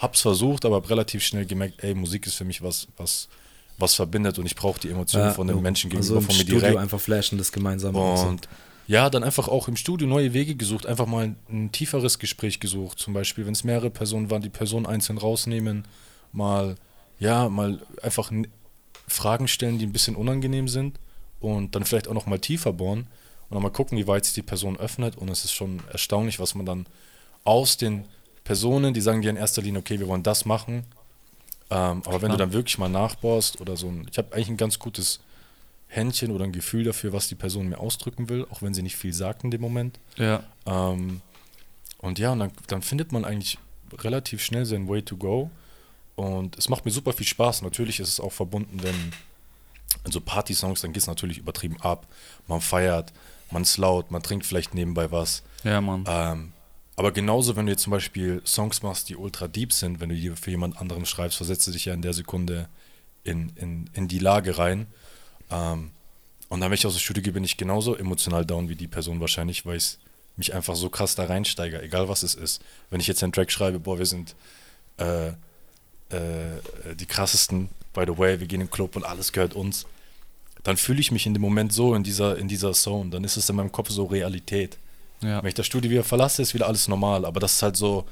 Hab's 0.01 0.21
versucht, 0.23 0.65
aber 0.65 0.77
hab 0.77 0.89
relativ 0.91 1.23
schnell 1.23 1.47
gemerkt, 1.47 1.83
ey, 1.85 1.95
Musik 1.95 2.27
ist 2.27 2.35
für 2.35 2.45
mich 2.45 2.63
was, 2.63 2.89
was, 2.97 3.29
was 3.79 3.95
verbindet 3.95 4.39
und 4.39 4.47
ich 4.47 4.57
brauche 4.57 4.81
die 4.81 4.89
Emotionen 4.89 5.27
Ja, 5.27 5.33
von 5.35 5.47
den. 5.47 5.61
Menschen 5.61 5.91
also 5.95 6.15
gegenüber 6.15 6.21
im 6.21 6.27
von 6.27 6.37
mir 6.37 6.43
Studio 6.43 6.61
direkt. 6.61 6.79
einfach 6.79 7.01
flashen, 7.01 7.39
das 7.39 7.53
gemeinsame. 7.53 7.99
und 7.99 8.49
ja, 8.87 9.09
dann 9.09 9.23
einfach 9.23 9.47
auch 9.47 9.69
im 9.69 9.77
Studio 9.77 10.09
neue 10.09 10.33
Wege 10.33 10.57
gesucht, 10.57 10.85
einfach 10.87 11.07
mal 11.07 11.37
ein 11.49 11.71
tieferes 11.71 12.19
Gespräch 12.19 12.59
gesucht. 12.59 12.99
Zum 12.99 13.15
Beispiel, 13.15 13.47
wenn 13.47 13.53
es 13.53 13.63
mehrere 13.63 13.89
Personen 13.91 14.31
waren, 14.31 14.43
die 14.43 14.49
Person 14.49 14.85
einzeln 14.85 15.17
rausnehmen, 15.17 15.85
mal, 16.33 16.75
ja, 17.21 17.49
mal 17.49 17.81
einfach 18.03 18.33
Fragen 19.07 19.47
stellen, 19.47 19.79
die 19.79 19.87
ein 19.87 19.93
bisschen 19.93 20.17
unangenehm 20.17 20.67
sind 20.67 20.99
und 21.39 21.75
dann 21.77 21.85
vielleicht 21.85 22.09
auch 22.09 22.15
noch 22.15 22.27
mal 22.27 22.41
tiefer 22.41 22.73
bohren 22.73 23.07
und 23.49 23.55
dann 23.55 23.63
mal 23.63 23.71
gucken, 23.71 23.97
wie 23.97 24.09
weit 24.09 24.25
sich 24.25 24.35
die 24.35 24.43
Person 24.43 24.77
öffnet. 24.77 25.17
Und 25.17 25.29
es 25.29 25.45
ist 25.45 25.53
schon 25.53 25.81
erstaunlich, 25.93 26.41
was 26.41 26.57
man 26.57 26.67
dann 26.67 26.87
aus 27.45 27.77
den 27.77 28.07
Personen, 28.45 28.95
die 28.95 29.01
sagen 29.01 29.23
dir 29.23 29.31
in 29.31 29.37
erster 29.37 29.63
Linie, 29.63 29.81
okay, 29.81 29.99
wir 30.01 30.09
wollen 30.09 30.23
das 30.23 30.45
machen, 30.45 30.85
ähm, 31.71 32.03
aber 32.05 32.23
wenn 32.23 32.31
du 32.31 32.37
Klar. 32.37 32.39
dann 32.39 32.53
wirklich 32.53 32.79
mal 32.79 32.89
nachbohrst 32.89 33.61
oder 33.61 33.77
so, 33.77 33.89
ein, 33.89 34.07
ich 34.11 34.19
habe 34.19 34.35
eigentlich 34.35 34.49
ein 34.49 34.57
ganz 34.57 34.79
gutes 34.79 35.21
Händchen 35.87 36.33
oder 36.33 36.45
ein 36.45 36.53
Gefühl 36.53 36.85
dafür, 36.85 37.13
was 37.13 37.29
die 37.29 37.35
Person 37.35 37.69
mir 37.69 37.79
ausdrücken 37.79 38.29
will, 38.29 38.47
auch 38.51 38.63
wenn 38.63 38.75
sie 38.75 38.83
nicht 38.83 38.97
viel 38.97 39.13
sagt 39.13 39.45
in 39.45 39.51
dem 39.51 39.61
Moment. 39.61 39.99
Ja. 40.17 40.43
Ähm, 40.67 41.21
und 41.99 42.19
ja, 42.19 42.33
und 42.33 42.41
dann, 42.41 42.53
dann 42.67 42.83
findet 42.83 43.13
man 43.13 43.25
eigentlich 43.25 43.59
relativ 43.99 44.43
schnell 44.43 44.65
seinen 44.65 44.89
Way 44.89 45.03
to 45.03 45.17
go. 45.17 45.51
Und 46.17 46.57
es 46.59 46.69
macht 46.69 46.85
mir 46.85 46.91
super 46.91 47.13
viel 47.13 47.27
Spaß. 47.27 47.63
Natürlich 47.63 48.01
ist 48.01 48.09
es 48.09 48.21
auch 48.21 48.33
verbunden, 48.33 48.83
wenn 48.83 48.95
in 50.05 50.13
so 50.13 50.21
Party-Songs, 50.21 50.81
dann 50.81 50.93
geht 50.93 51.03
es 51.03 51.07
natürlich 51.07 51.39
übertrieben 51.39 51.81
ab. 51.81 52.07
Man 52.47 52.61
feiert, 52.61 53.13
man 53.51 53.63
ist 53.63 53.77
laut, 53.77 54.11
man 54.11 54.23
trinkt 54.23 54.47
vielleicht 54.47 54.75
nebenbei 54.75 55.11
was. 55.11 55.43
Ja, 55.65 55.81
Mann. 55.81 56.05
Ähm, 56.07 56.53
aber 57.01 57.13
genauso, 57.13 57.57
wenn 57.57 57.65
du 57.65 57.73
jetzt 57.73 57.85
zum 57.85 57.93
Beispiel 57.93 58.43
Songs 58.45 58.83
machst, 58.83 59.09
die 59.09 59.17
ultra 59.17 59.49
deep 59.49 59.73
sind, 59.73 60.01
wenn 60.01 60.11
du 60.11 60.15
die 60.15 60.29
für 60.37 60.51
jemand 60.51 60.79
anderem 60.79 61.07
schreibst, 61.07 61.39
versetzt 61.39 61.67
du 61.67 61.71
dich 61.71 61.87
ja 61.87 61.95
in 61.95 62.03
der 62.03 62.13
Sekunde 62.13 62.69
in, 63.25 63.51
in, 63.57 63.89
in 63.95 64.07
die 64.07 64.19
Lage 64.19 64.59
rein. 64.59 64.87
Ähm, 65.51 65.93
und 66.51 66.61
dann, 66.61 66.71
wenn 66.71 66.75
ich 66.75 66.87
aus 66.87 66.93
dem 66.93 67.01
Studio 67.01 67.23
gehe, 67.23 67.33
bin 67.33 67.43
ich 67.43 67.57
genauso 67.57 67.97
emotional 67.97 68.45
down 68.45 68.69
wie 68.69 68.75
die 68.75 68.87
Person 68.87 69.19
wahrscheinlich, 69.19 69.65
weil 69.65 69.79
ich 69.79 69.97
mich 70.37 70.53
einfach 70.53 70.77
so 70.77 70.91
krass 70.91 71.15
da 71.15 71.25
reinsteige, 71.25 71.81
egal 71.81 72.11
was 72.11 72.23
es 72.23 72.35
ist. 72.35 72.61
Wenn 72.91 73.01
ich 73.01 73.07
jetzt 73.07 73.23
einen 73.23 73.33
Track 73.33 73.51
schreibe, 73.51 73.81
boah, 73.81 73.99
wir 73.99 74.05
sind 74.05 74.37
äh, 74.99 75.29
äh, 75.29 75.33
die 76.97 77.07
krassesten, 77.07 77.71
by 77.95 78.05
the 78.07 78.19
way, 78.19 78.41
wir 78.41 78.47
gehen 78.47 78.61
in 78.61 78.67
den 78.67 78.71
Club 78.71 78.95
und 78.95 79.05
alles 79.05 79.33
gehört 79.33 79.55
uns, 79.55 79.87
dann 80.65 80.77
fühle 80.77 81.01
ich 81.01 81.13
mich 81.13 81.25
in 81.25 81.33
dem 81.33 81.41
Moment 81.41 81.73
so 81.73 81.95
in 81.95 82.03
dieser, 82.03 82.37
in 82.37 82.47
dieser 82.47 82.73
Zone. 82.75 83.09
Dann 83.09 83.25
ist 83.25 83.39
es 83.39 83.49
in 83.49 83.57
meinem 83.57 83.73
Kopf 83.73 83.89
so 83.89 84.05
Realität. 84.05 84.77
Ja. 85.23 85.43
Wenn 85.43 85.49
ich 85.49 85.55
das 85.55 85.67
Studio 85.67 85.91
wieder 85.91 86.05
verlasse, 86.05 86.43
ist 86.43 86.55
wieder 86.55 86.67
alles 86.67 86.89
normal. 86.89 87.25
Aber 87.25 87.41
das 87.41 87.55
ist 87.55 87.63
halt 87.63 87.77
so, 87.77 88.07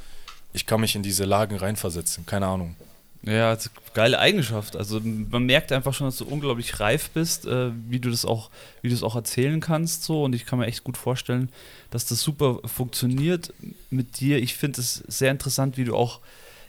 ich 0.52 0.66
kann 0.66 0.80
mich 0.80 0.94
in 0.94 1.02
diese 1.02 1.24
Lagen 1.24 1.56
reinversetzen. 1.56 2.26
Keine 2.26 2.46
Ahnung. 2.46 2.76
Ja, 3.22 3.56
geile 3.94 4.18
Eigenschaft. 4.18 4.76
Also 4.76 5.00
man 5.00 5.44
merkt 5.44 5.72
einfach 5.72 5.92
schon, 5.92 6.06
dass 6.06 6.18
du 6.18 6.24
unglaublich 6.24 6.78
reif 6.78 7.10
bist, 7.10 7.46
äh, 7.46 7.70
wie 7.88 7.98
du 7.98 8.10
das 8.10 8.24
auch, 8.24 8.50
wie 8.80 8.88
du 8.88 8.94
es 8.94 9.02
auch 9.02 9.16
erzählen 9.16 9.60
kannst 9.60 10.04
so. 10.04 10.24
Und 10.24 10.34
ich 10.34 10.46
kann 10.46 10.58
mir 10.58 10.66
echt 10.66 10.84
gut 10.84 10.96
vorstellen, 10.96 11.48
dass 11.90 12.06
das 12.06 12.20
super 12.20 12.60
funktioniert 12.64 13.52
mit 13.90 14.20
dir. 14.20 14.38
Ich 14.38 14.54
finde 14.54 14.80
es 14.80 15.02
sehr 15.08 15.30
interessant, 15.30 15.76
wie 15.76 15.84
du 15.84 15.96
auch, 15.96 16.20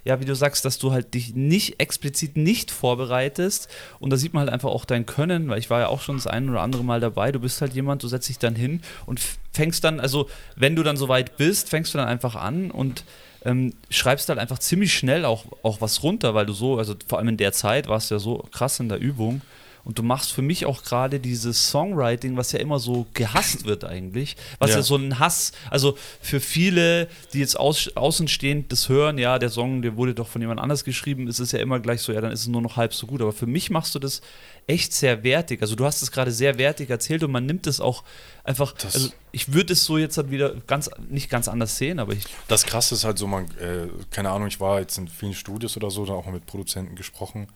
ja, 0.09 0.19
wie 0.19 0.25
du 0.25 0.35
sagst, 0.35 0.65
dass 0.65 0.79
du 0.79 0.91
halt 0.91 1.13
dich 1.13 1.35
nicht 1.35 1.79
explizit 1.79 2.35
nicht 2.35 2.71
vorbereitest. 2.71 3.69
Und 3.99 4.09
da 4.09 4.17
sieht 4.17 4.33
man 4.33 4.41
halt 4.41 4.51
einfach 4.51 4.69
auch 4.69 4.85
dein 4.85 5.05
Können, 5.05 5.49
weil 5.49 5.59
ich 5.59 5.69
war 5.69 5.81
ja 5.81 5.87
auch 5.87 6.01
schon 6.01 6.15
das 6.15 6.25
ein 6.25 6.49
oder 6.49 6.61
andere 6.61 6.83
Mal 6.83 6.99
dabei. 6.99 7.31
Du 7.31 7.39
bist 7.39 7.61
halt 7.61 7.75
jemand, 7.75 8.01
du 8.01 8.07
setzt 8.07 8.27
dich 8.27 8.39
dann 8.39 8.55
hin 8.55 8.81
und 9.05 9.21
fängst 9.53 9.83
dann, 9.83 9.99
also 9.99 10.27
wenn 10.55 10.75
du 10.75 10.81
dann 10.81 10.97
soweit 10.97 11.37
bist, 11.37 11.69
fängst 11.69 11.93
du 11.93 11.99
dann 11.99 12.07
einfach 12.07 12.35
an 12.35 12.71
und 12.71 13.03
ähm, 13.45 13.73
schreibst 13.91 14.29
halt 14.29 14.39
einfach 14.39 14.57
ziemlich 14.57 14.95
schnell 14.95 15.25
auch, 15.25 15.45
auch 15.61 15.79
was 15.79 16.01
runter, 16.01 16.33
weil 16.33 16.47
du 16.47 16.53
so, 16.53 16.79
also 16.79 16.95
vor 17.07 17.19
allem 17.19 17.27
in 17.27 17.37
der 17.37 17.53
Zeit 17.53 17.87
warst 17.87 18.09
du 18.09 18.15
ja 18.15 18.19
so 18.19 18.47
krass 18.51 18.79
in 18.79 18.89
der 18.89 18.97
Übung. 18.97 19.41
Und 19.89 19.97
du 19.97 20.03
machst 20.03 20.33
für 20.33 20.43
mich 20.43 20.67
auch 20.67 20.83
gerade 20.83 21.19
dieses 21.19 21.69
Songwriting, 21.69 22.37
was 22.37 22.51
ja 22.51 22.59
immer 22.59 22.77
so 22.77 23.07
gehasst 23.15 23.65
wird 23.65 23.85
eigentlich, 23.85 24.37
was 24.59 24.69
ja, 24.69 24.75
ja 24.75 24.83
so 24.83 24.95
ein 24.95 25.17
Hass, 25.17 25.51
also 25.71 25.97
für 26.21 26.39
viele, 26.39 27.07
die 27.33 27.39
jetzt 27.39 27.59
aus, 27.59 27.89
außenstehend 27.95 28.71
das 28.71 28.87
hören, 28.87 29.17
ja, 29.17 29.39
der 29.39 29.49
Song, 29.49 29.81
der 29.81 29.97
wurde 29.97 30.13
doch 30.13 30.27
von 30.27 30.41
jemand 30.41 30.59
anders 30.59 30.83
geschrieben, 30.83 31.27
ist 31.27 31.39
es 31.39 31.53
ja 31.53 31.57
immer 31.57 31.79
gleich 31.79 32.03
so, 32.03 32.13
ja, 32.13 32.21
dann 32.21 32.31
ist 32.31 32.41
es 32.41 32.47
nur 32.47 32.61
noch 32.61 32.77
halb 32.77 32.93
so 32.93 33.07
gut. 33.07 33.19
Aber 33.19 33.33
für 33.33 33.47
mich 33.47 33.71
machst 33.71 33.95
du 33.95 33.97
das 33.97 34.21
echt 34.67 34.93
sehr 34.93 35.23
wertig. 35.23 35.63
Also 35.63 35.73
du 35.73 35.85
hast 35.85 36.03
es 36.03 36.11
gerade 36.11 36.31
sehr 36.31 36.59
wertig 36.59 36.91
erzählt 36.91 37.23
und 37.23 37.31
man 37.31 37.47
nimmt 37.47 37.65
es 37.65 37.81
auch 37.81 38.03
einfach. 38.43 38.73
Das 38.73 38.93
also 38.93 39.09
ich 39.31 39.53
würde 39.53 39.73
es 39.73 39.85
so 39.85 39.97
jetzt 39.97 40.17
halt 40.17 40.29
wieder 40.29 40.53
ganz 40.67 40.91
nicht 41.09 41.31
ganz 41.31 41.47
anders 41.47 41.77
sehen, 41.77 41.97
aber 41.97 42.13
ich. 42.13 42.25
Das 42.47 42.63
krasse 42.63 42.93
ist 42.93 43.05
halt 43.05 43.17
so, 43.17 43.25
man, 43.25 43.45
äh, 43.57 43.87
keine 44.11 44.29
Ahnung, 44.29 44.49
ich 44.49 44.59
war 44.59 44.79
jetzt 44.79 44.99
in 44.99 45.07
vielen 45.07 45.33
Studios 45.33 45.75
oder 45.75 45.89
so, 45.89 46.05
da 46.05 46.13
auch 46.13 46.27
mal 46.27 46.33
mit 46.33 46.45
Produzenten 46.45 46.95
gesprochen. 46.95 47.47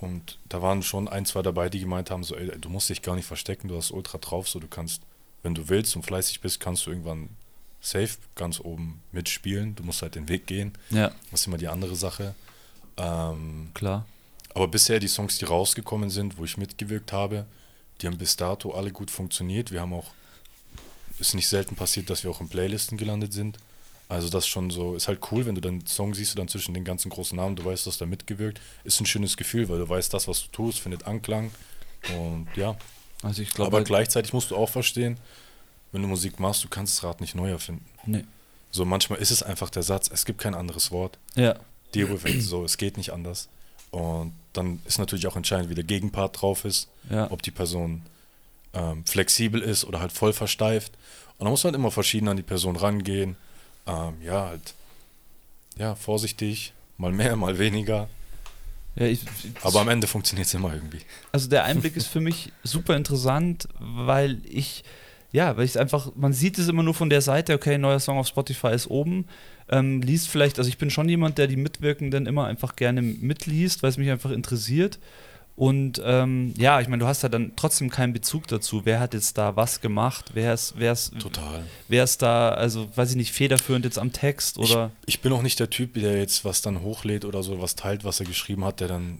Und 0.00 0.38
da 0.48 0.62
waren 0.62 0.82
schon 0.82 1.08
ein, 1.08 1.26
zwei 1.26 1.42
dabei, 1.42 1.68
die 1.68 1.80
gemeint 1.80 2.10
haben: 2.10 2.24
so, 2.24 2.36
ey, 2.36 2.58
du 2.58 2.68
musst 2.68 2.88
dich 2.88 3.02
gar 3.02 3.16
nicht 3.16 3.26
verstecken, 3.26 3.68
du 3.68 3.76
hast 3.76 3.90
ultra 3.90 4.18
drauf, 4.18 4.48
so 4.48 4.60
du 4.60 4.68
kannst, 4.68 5.02
wenn 5.42 5.54
du 5.54 5.68
willst 5.68 5.96
und 5.96 6.02
fleißig 6.02 6.40
bist, 6.40 6.60
kannst 6.60 6.86
du 6.86 6.90
irgendwann 6.90 7.30
safe 7.80 8.16
ganz 8.34 8.60
oben 8.60 9.02
mitspielen. 9.12 9.74
Du 9.74 9.82
musst 9.82 10.02
halt 10.02 10.14
den 10.14 10.28
Weg 10.28 10.46
gehen. 10.46 10.72
Ja. 10.90 11.12
Das 11.30 11.40
ist 11.40 11.46
immer 11.46 11.58
die 11.58 11.68
andere 11.68 11.96
Sache. 11.96 12.34
Ähm, 12.96 13.70
Klar. 13.74 14.06
Aber 14.54 14.68
bisher 14.68 14.98
die 14.98 15.08
Songs, 15.08 15.38
die 15.38 15.44
rausgekommen 15.44 16.10
sind, 16.10 16.38
wo 16.38 16.44
ich 16.44 16.56
mitgewirkt 16.56 17.12
habe, 17.12 17.46
die 18.00 18.06
haben 18.06 18.18
bis 18.18 18.36
dato 18.36 18.72
alle 18.72 18.90
gut 18.90 19.10
funktioniert. 19.10 19.72
Wir 19.72 19.80
haben 19.80 19.92
auch, 19.92 20.10
ist 21.18 21.34
nicht 21.34 21.48
selten 21.48 21.76
passiert, 21.76 22.10
dass 22.10 22.24
wir 22.24 22.30
auch 22.30 22.40
in 22.40 22.48
Playlisten 22.48 22.98
gelandet 22.98 23.32
sind. 23.32 23.58
Also 24.08 24.30
das 24.30 24.46
schon 24.46 24.70
so, 24.70 24.94
ist 24.94 25.06
halt 25.06 25.20
cool, 25.30 25.44
wenn 25.44 25.54
du 25.54 25.60
dann 25.60 25.86
Song 25.86 26.14
siehst 26.14 26.32
du 26.32 26.36
dann 26.36 26.48
zwischen 26.48 26.72
den 26.72 26.84
ganzen 26.84 27.10
großen 27.10 27.36
Namen, 27.36 27.56
du 27.56 27.64
weißt, 27.64 27.86
dass 27.86 27.98
da 27.98 28.06
mitgewirkt. 28.06 28.60
Ist 28.84 29.00
ein 29.00 29.06
schönes 29.06 29.36
Gefühl, 29.36 29.68
weil 29.68 29.78
du 29.78 29.88
weißt, 29.88 30.12
das, 30.14 30.26
was 30.26 30.44
du 30.44 30.48
tust, 30.48 30.80
findet 30.80 31.06
Anklang. 31.06 31.50
Und 32.16 32.48
ja. 32.56 32.76
Also 33.22 33.42
ich 33.42 33.50
glaube. 33.50 33.68
Aber 33.68 33.78
halt 33.78 33.86
gleichzeitig 33.86 34.32
musst 34.32 34.50
du 34.50 34.56
auch 34.56 34.70
verstehen, 34.70 35.18
wenn 35.92 36.02
du 36.02 36.08
Musik 36.08 36.40
machst, 36.40 36.64
du 36.64 36.68
kannst 36.68 36.96
das 36.96 37.04
Rad 37.04 37.20
nicht 37.20 37.34
neu 37.34 37.50
erfinden. 37.50 37.84
Nee. 38.06 38.24
So 38.70 38.84
manchmal 38.84 39.18
ist 39.18 39.30
es 39.30 39.42
einfach 39.42 39.70
der 39.70 39.82
Satz, 39.82 40.10
es 40.12 40.24
gibt 40.24 40.40
kein 40.40 40.54
anderes 40.54 40.90
Wort. 40.90 41.18
Ja. 41.34 41.56
Deal 41.94 42.08
with 42.10 42.30
it, 42.30 42.42
so, 42.42 42.64
es 42.64 42.76
geht 42.76 42.96
nicht 42.96 43.12
anders. 43.12 43.48
Und 43.90 44.34
dann 44.52 44.80
ist 44.84 44.98
natürlich 44.98 45.26
auch 45.26 45.36
entscheidend, 45.36 45.70
wie 45.70 45.74
der 45.74 45.84
Gegenpart 45.84 46.40
drauf 46.40 46.64
ist, 46.64 46.88
ja. 47.10 47.30
ob 47.30 47.42
die 47.42 47.50
Person 47.50 48.02
ähm, 48.74 49.04
flexibel 49.04 49.62
ist 49.62 49.84
oder 49.84 50.00
halt 50.00 50.12
voll 50.12 50.32
versteift. 50.32 50.92
Und 51.38 51.44
da 51.44 51.50
muss 51.50 51.64
man 51.64 51.72
halt 51.72 51.80
immer 51.80 51.90
verschieden 51.90 52.28
an 52.28 52.36
die 52.36 52.42
Person 52.42 52.76
rangehen. 52.76 53.36
Ähm, 53.88 54.14
ja, 54.22 54.48
halt, 54.48 54.74
ja, 55.76 55.94
vorsichtig, 55.94 56.72
mal 56.96 57.12
mehr, 57.12 57.36
mal 57.36 57.58
weniger. 57.58 58.08
Ja, 58.96 59.06
ich, 59.06 59.20
Aber 59.62 59.80
am 59.80 59.88
Ende 59.88 60.06
funktioniert 60.06 60.46
es 60.46 60.54
immer 60.54 60.74
irgendwie. 60.74 61.00
Also 61.32 61.48
der 61.48 61.64
Einblick 61.64 61.96
ist 61.96 62.08
für 62.08 62.20
mich 62.20 62.52
super 62.64 62.96
interessant, 62.96 63.68
weil 63.78 64.40
ich, 64.44 64.84
ja, 65.32 65.56
weil 65.56 65.64
ich 65.64 65.78
einfach, 65.78 66.10
man 66.16 66.32
sieht 66.32 66.58
es 66.58 66.68
immer 66.68 66.82
nur 66.82 66.94
von 66.94 67.10
der 67.10 67.22
Seite, 67.22 67.54
okay, 67.54 67.78
neuer 67.78 68.00
Song 68.00 68.18
auf 68.18 68.26
Spotify 68.26 68.68
ist 68.68 68.88
oben 68.88 69.26
ähm, 69.70 70.00
liest 70.02 70.28
vielleicht, 70.28 70.58
also 70.58 70.68
ich 70.68 70.78
bin 70.78 70.90
schon 70.90 71.08
jemand, 71.08 71.38
der 71.38 71.46
die 71.46 71.56
Mitwirkenden 71.56 72.26
immer 72.26 72.46
einfach 72.46 72.76
gerne 72.76 73.02
mitliest, 73.02 73.82
weil 73.82 73.90
es 73.90 73.98
mich 73.98 74.10
einfach 74.10 74.30
interessiert. 74.30 74.98
Und 75.58 76.00
ähm, 76.04 76.54
ja, 76.56 76.80
ich 76.80 76.86
meine, 76.86 77.00
du 77.00 77.08
hast 77.08 77.24
ja 77.24 77.28
dann 77.28 77.50
trotzdem 77.56 77.90
keinen 77.90 78.12
Bezug 78.12 78.46
dazu. 78.46 78.82
Wer 78.84 79.00
hat 79.00 79.12
jetzt 79.12 79.36
da 79.38 79.56
was 79.56 79.80
gemacht? 79.80 80.30
Wer 80.32 80.54
ist, 80.54 80.74
wer 80.76 80.92
ist, 80.92 81.18
Total. 81.18 81.64
Wer 81.88 82.04
ist 82.04 82.22
da, 82.22 82.50
also 82.50 82.88
weiß 82.94 83.10
ich 83.10 83.16
nicht, 83.16 83.32
federführend 83.32 83.84
jetzt 83.84 83.98
am 83.98 84.12
Text 84.12 84.56
oder? 84.56 84.92
Ich, 85.06 85.16
ich 85.16 85.20
bin 85.20 85.32
auch 85.32 85.42
nicht 85.42 85.58
der 85.58 85.68
Typ, 85.68 85.94
der 85.94 86.16
jetzt 86.16 86.44
was 86.44 86.62
dann 86.62 86.82
hochlädt 86.82 87.24
oder 87.24 87.42
so, 87.42 87.60
was 87.60 87.74
teilt, 87.74 88.04
was 88.04 88.20
er 88.20 88.26
geschrieben 88.26 88.64
hat, 88.64 88.78
der 88.78 88.86
dann 88.86 89.18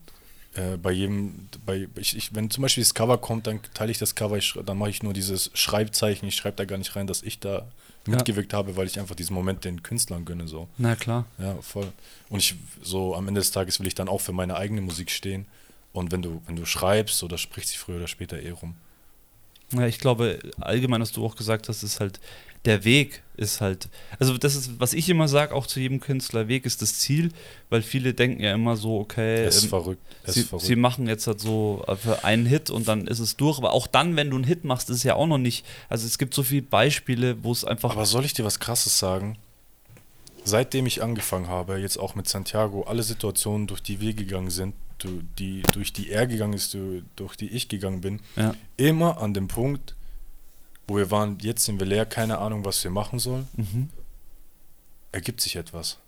äh, 0.55 0.77
bei 0.77 0.93
jedem, 0.93 1.49
bei, 1.67 1.89
ich, 1.97 2.17
ich, 2.17 2.33
wenn 2.37 2.51
zum 2.51 2.63
Beispiel 2.63 2.85
das 2.85 2.95
Cover 2.95 3.19
kommt, 3.19 3.49
dann 3.49 3.59
teile 3.75 3.91
ich 3.91 3.99
das 3.99 4.15
Cover, 4.15 4.37
ich, 4.37 4.57
dann 4.65 4.79
mache 4.79 4.91
ich 4.91 5.03
nur 5.03 5.15
dieses 5.15 5.51
Schreibzeichen, 5.55 6.29
ich 6.29 6.37
schreibe 6.37 6.57
da 6.57 6.67
gar 6.67 6.79
nicht 6.79 6.95
rein, 6.95 7.09
dass 7.09 7.25
ich 7.25 7.41
da 7.41 7.67
mitgewirkt 8.07 8.55
habe, 8.55 8.77
weil 8.77 8.87
ich 8.87 9.01
einfach 9.01 9.17
diesen 9.17 9.35
Moment 9.35 9.65
den 9.65 9.83
Künstlern 9.83 10.25
gönne. 10.25 10.47
So. 10.47 10.69
Na 10.79 10.95
klar. 10.95 11.27
Ja, 11.39 11.57
voll. 11.63 11.89
Und 12.29 12.39
ich, 12.39 12.55
so 12.81 13.17
am 13.17 13.27
Ende 13.27 13.41
des 13.41 13.51
Tages 13.51 13.81
will 13.81 13.89
ich 13.89 13.97
dann 13.97 14.09
auch 14.09 14.21
für 14.21 14.33
meine 14.33 14.57
eigene 14.57 14.81
Musik 14.81 15.11
stehen. 15.11 15.47
Und 15.93 16.13
wenn 16.13 16.23
du, 16.23 16.43
wenn 16.47 16.57
du 16.57 16.65
schreibst, 16.65 17.19
so, 17.19 17.29
das 17.29 17.41
spricht 17.41 17.69
sich 17.69 17.79
früher 17.79 17.97
oder 17.97 18.09
später 18.09 18.41
eh 18.41 18.51
rum. 18.51 18.77
Ja, 19.73 19.87
ich 19.87 19.99
glaube, 19.99 20.39
allgemein, 20.61 21.01
was 21.01 21.13
du 21.13 21.25
auch 21.25 21.37
gesagt 21.37 21.69
hast, 21.69 21.83
ist 21.83 22.01
halt, 22.01 22.21
der 22.65 22.85
Weg 22.85 23.23
ist 23.37 23.61
halt, 23.61 23.89
also 24.19 24.37
das 24.37 24.55
ist, 24.55 24.81
was 24.81 24.93
ich 24.93 25.09
immer 25.09 25.29
sage, 25.29 25.55
auch 25.55 25.67
zu 25.67 25.79
jedem 25.79 26.01
Künstler, 26.01 26.49
Weg 26.49 26.67
ist 26.67 26.83
das 26.83 26.99
Ziel, 26.99 27.31
weil 27.71 27.83
viele 27.83 28.15
denken 28.15 28.43
ja 28.43 28.53
immer 28.53 28.77
so, 28.77 28.99
okay, 28.99 29.45
es 29.45 29.57
ist 29.57 29.65
ähm, 29.65 29.69
verrückt. 29.69 30.03
Es 30.25 30.35
sie, 30.35 30.41
ist 30.41 30.49
verrückt. 30.49 30.67
sie 30.67 30.77
machen 30.77 31.07
jetzt 31.07 31.27
halt 31.27 31.41
so 31.41 31.85
für 32.03 32.25
einen 32.25 32.47
Hit 32.47 32.71
und 32.71 32.89
dann 32.89 33.07
ist 33.07 33.21
es 33.21 33.37
durch, 33.37 33.59
aber 33.59 33.73
auch 33.73 33.87
dann, 33.87 34.17
wenn 34.17 34.31
du 34.31 34.37
einen 34.37 34.45
Hit 34.45 34.65
machst, 34.65 34.91
ist 34.91 34.99
es 34.99 35.03
ja 35.03 35.15
auch 35.15 35.27
noch 35.27 35.39
nicht, 35.39 35.65
also 35.89 36.07
es 36.07 36.19
gibt 36.19 36.35
so 36.35 36.43
viele 36.43 36.63
Beispiele, 36.63 37.43
wo 37.45 37.53
es 37.53 37.65
einfach... 37.65 37.93
Aber 37.93 38.07
soll 38.07 38.25
ich 38.25 38.33
dir 38.33 38.45
was 38.45 38.59
Krasses 38.59 38.99
sagen? 38.99 39.39
Seitdem 40.45 40.87
ich 40.87 41.03
angefangen 41.03 41.49
habe, 41.49 41.79
jetzt 41.79 41.99
auch 41.99 42.15
mit 42.15 42.27
Santiago, 42.27 42.83
alle 42.85 43.03
Situationen, 43.03 43.67
durch 43.67 43.83
die 43.83 44.01
wir 44.01 44.15
gegangen 44.15 44.51
sind, 44.51 44.75
die, 45.05 45.63
durch 45.73 45.93
die 45.93 46.11
er 46.11 46.27
gegangen 46.27 46.55
ist, 46.55 46.77
durch 47.17 47.37
die 47.37 47.49
ich 47.49 47.69
gegangen 47.69 48.01
bin, 48.01 48.21
ja. 48.37 48.55
immer 48.77 49.21
an 49.21 49.35
dem 49.35 49.49
Punkt, 49.49 49.95
wo 50.87 50.97
wir 50.97 51.11
waren, 51.11 51.39
jetzt 51.41 51.65
sind 51.65 51.79
wir 51.79 51.87
leer, 51.87 52.07
keine 52.07 52.39
Ahnung, 52.39 52.65
was 52.65 52.83
wir 52.83 52.91
machen 52.91 53.19
sollen, 53.19 53.47
mhm. 53.57 53.91
ergibt 55.13 55.41
sich 55.41 55.57
etwas. 55.57 55.99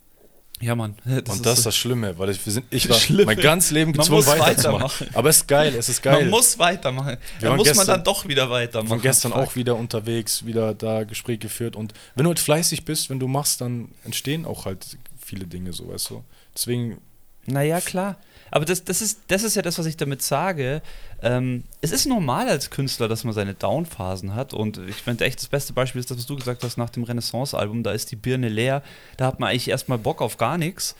Ja, 0.60 0.74
Mann. 0.74 0.94
Das 1.24 1.36
und 1.36 1.46
das 1.46 1.58
ist 1.58 1.66
das 1.66 1.76
Schlimme, 1.76 2.18
weil 2.18 2.30
ich, 2.30 2.44
wir 2.44 2.52
sind, 2.52 2.66
ich 2.70 2.88
war 2.90 2.96
Schlimme. 2.96 3.26
mein 3.26 3.38
ganzes 3.38 3.70
Leben 3.70 3.92
gezwungen 3.92 4.26
weiterzumachen. 4.26 5.08
Aber 5.14 5.30
es 5.30 5.38
ist 5.38 5.48
geil, 5.48 5.74
es 5.74 5.88
ist 5.88 6.02
geil. 6.02 6.22
Man 6.22 6.30
muss 6.30 6.58
weitermachen. 6.58 7.16
Da 7.40 7.56
muss 7.56 7.64
gestern, 7.64 7.86
man 7.86 7.96
dann 7.96 8.04
doch 8.04 8.28
wieder 8.28 8.50
weitermachen. 8.50 8.88
Wir 8.88 8.90
waren 8.90 9.02
gestern 9.02 9.32
auch 9.32 9.56
wieder 9.56 9.76
unterwegs, 9.76 10.44
wieder 10.44 10.74
da 10.74 11.04
Gespräche 11.04 11.38
geführt. 11.38 11.76
Und 11.76 11.94
wenn 12.14 12.24
du 12.24 12.30
halt 12.30 12.38
fleißig 12.38 12.84
bist, 12.84 13.10
wenn 13.10 13.18
du 13.18 13.26
machst, 13.26 13.60
dann 13.60 13.88
entstehen 14.04 14.44
auch 14.44 14.66
halt 14.66 14.98
viele 15.18 15.46
Dinge, 15.46 15.72
so 15.72 15.88
weißt 15.88 16.10
du. 16.10 16.24
Deswegen. 16.54 16.98
Naja, 17.46 17.80
klar. 17.80 18.16
Aber 18.50 18.64
das, 18.64 18.84
das, 18.84 19.02
ist, 19.02 19.20
das 19.28 19.42
ist 19.42 19.56
ja 19.56 19.62
das, 19.62 19.78
was 19.78 19.86
ich 19.86 19.96
damit 19.96 20.22
sage. 20.22 20.82
Ähm, 21.22 21.64
es 21.80 21.92
ist 21.92 22.06
normal 22.06 22.48
als 22.48 22.70
Künstler, 22.70 23.08
dass 23.08 23.24
man 23.24 23.32
seine 23.32 23.54
Downphasen 23.54 24.34
hat. 24.34 24.54
Und 24.54 24.78
ich 24.88 24.96
finde 24.96 25.24
echt, 25.24 25.40
das 25.40 25.48
beste 25.48 25.72
Beispiel 25.72 26.00
ist 26.00 26.10
das, 26.10 26.18
was 26.18 26.26
du 26.26 26.36
gesagt 26.36 26.64
hast 26.64 26.76
nach 26.76 26.90
dem 26.90 27.04
Renaissance-Album. 27.04 27.82
Da 27.82 27.92
ist 27.92 28.10
die 28.10 28.16
Birne 28.16 28.48
leer. 28.48 28.82
Da 29.16 29.26
hat 29.26 29.40
man 29.40 29.50
eigentlich 29.50 29.68
erstmal 29.68 29.98
Bock 29.98 30.20
auf 30.22 30.36
gar 30.36 30.58
nichts. 30.58 30.94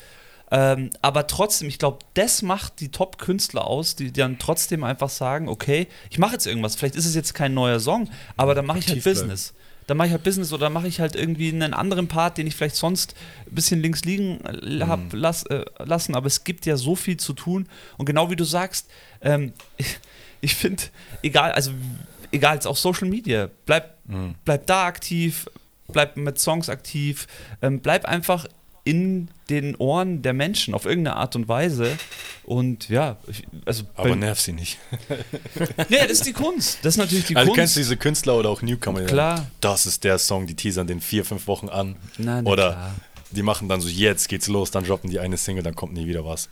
Ähm, 0.53 0.91
aber 1.01 1.27
trotzdem, 1.27 1.69
ich 1.69 1.79
glaube, 1.79 1.99
das 2.15 2.43
macht 2.43 2.81
die 2.81 2.91
Top-Künstler 2.91 3.67
aus, 3.67 3.95
die, 3.95 4.07
die, 4.07 4.21
dann 4.21 4.39
trotzdem 4.39 4.83
einfach 4.83 5.09
sagen, 5.09 5.49
okay, 5.49 5.87
ich 6.11 6.19
mache 6.19 6.33
jetzt 6.33 6.47
irgendwas. 6.47 6.75
Vielleicht 6.75 6.97
ist 6.97 7.07
es 7.07 7.15
jetzt 7.15 7.35
kein 7.35 7.55
neuer 7.55 7.79
Song, 7.79 8.11
aber 8.37 8.55
dann 8.55 8.67
mache 8.67 8.81
ich 8.81 8.89
halt 8.89 9.05
Business. 9.05 9.55
Dann 9.91 9.97
mache 9.97 10.07
ich 10.07 10.13
halt 10.13 10.23
Business 10.23 10.53
oder 10.53 10.71
mache 10.71 10.87
ich 10.87 11.01
halt 11.01 11.17
irgendwie 11.17 11.49
einen 11.49 11.75
anderen 11.75 12.07
Part, 12.07 12.39
den 12.39 12.47
ich 12.47 12.55
vielleicht 12.55 12.77
sonst 12.77 13.17
ein 13.45 13.57
bisschen 13.57 13.83
links 13.83 14.05
liegen 14.05 14.39
äh, 14.45 14.85
habe 14.85 15.03
mhm. 15.03 15.21
las, 15.21 15.43
äh, 15.47 15.65
lassen. 15.79 16.15
Aber 16.15 16.29
es 16.29 16.45
gibt 16.45 16.65
ja 16.65 16.77
so 16.77 16.95
viel 16.95 17.17
zu 17.17 17.33
tun. 17.33 17.69
Und 17.97 18.07
genau 18.07 18.31
wie 18.31 18.37
du 18.37 18.45
sagst, 18.45 18.89
ähm, 19.21 19.53
ich, 19.79 19.99
ich 20.41 20.55
finde, 20.55 20.85
egal, 21.25 21.51
also 21.51 21.73
egal, 22.31 22.55
jetzt 22.55 22.69
auch 22.69 22.77
Social 22.77 23.09
Media, 23.09 23.51
bleib, 23.67 23.97
mhm. 24.05 24.37
bleib 24.45 24.65
da 24.69 24.87
aktiv, 24.87 25.51
bleib 25.89 26.17
mit 26.17 26.39
Songs 26.39 26.69
aktiv, 26.69 27.27
ähm, 27.61 27.81
bleib 27.81 28.05
einfach 28.05 28.47
in 28.85 29.29
den 29.49 29.77
Ohren 29.77 30.23
der 30.23 30.33
Menschen 30.33 30.75
auf 30.75 30.87
irgendeine 30.87 31.17
Art 31.17 31.37
und 31.37 31.49
Weise. 31.49 31.99
Und 32.45 32.89
ja, 32.89 33.17
also. 33.65 33.85
Aber 33.95 34.17
nerv 34.17 34.41
sie 34.41 34.53
nicht. 34.53 34.79
nee, 35.89 35.99
das 36.03 36.13
ist 36.13 36.27
die 36.27 36.33
Kunst. 36.33 36.79
Das 36.83 36.95
ist 36.95 36.99
natürlich 36.99 37.27
die 37.27 37.37
also 37.37 37.49
Kunst. 37.49 37.57
Du 37.57 37.61
kennst 37.61 37.77
diese 37.77 37.97
Künstler 37.97 38.37
oder 38.37 38.49
auch 38.49 38.63
Newcomer. 38.63 39.03
Klar. 39.03 39.47
Das 39.61 39.87
ist 39.87 40.05
der 40.05 40.19
Song, 40.19 40.47
die 40.47 40.55
teasern 40.55 40.87
den 40.87 41.01
vier, 41.01 41.25
fünf 41.25 41.47
Wochen 41.47 41.69
an. 41.69 41.97
Nein, 42.19 42.47
oder 42.47 42.73
klar. 42.73 42.95
die 43.31 43.43
machen 43.43 43.69
dann 43.69 43.81
so, 43.81 43.89
jetzt 43.89 44.29
geht's 44.29 44.49
los, 44.49 44.71
dann 44.71 44.85
droppen 44.85 45.11
die 45.11 45.21
eine 45.21 45.37
Single, 45.37 45.63
dann 45.63 45.75
kommt 45.75 45.93
nie 45.93 46.07
wieder 46.07 46.25
was. 46.25 46.49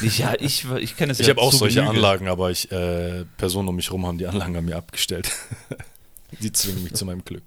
ja, 0.00 0.34
ich, 0.38 0.66
ich 0.78 0.96
kenne 0.96 1.12
es 1.12 1.20
Ich 1.20 1.28
habe 1.28 1.40
auch 1.40 1.52
solche 1.52 1.80
Genüge. 1.80 1.96
Anlagen, 1.96 2.28
aber 2.28 2.50
ich, 2.50 2.70
äh, 2.70 3.24
Personen 3.36 3.68
um 3.68 3.76
mich 3.76 3.86
herum 3.86 4.06
haben 4.06 4.18
die 4.18 4.26
Anlagen 4.26 4.56
an 4.56 4.64
mir 4.64 4.76
abgestellt. 4.76 5.30
die 6.40 6.52
zwingen 6.52 6.84
mich 6.84 6.94
zu 6.94 7.04
meinem 7.04 7.24
Glück. 7.24 7.44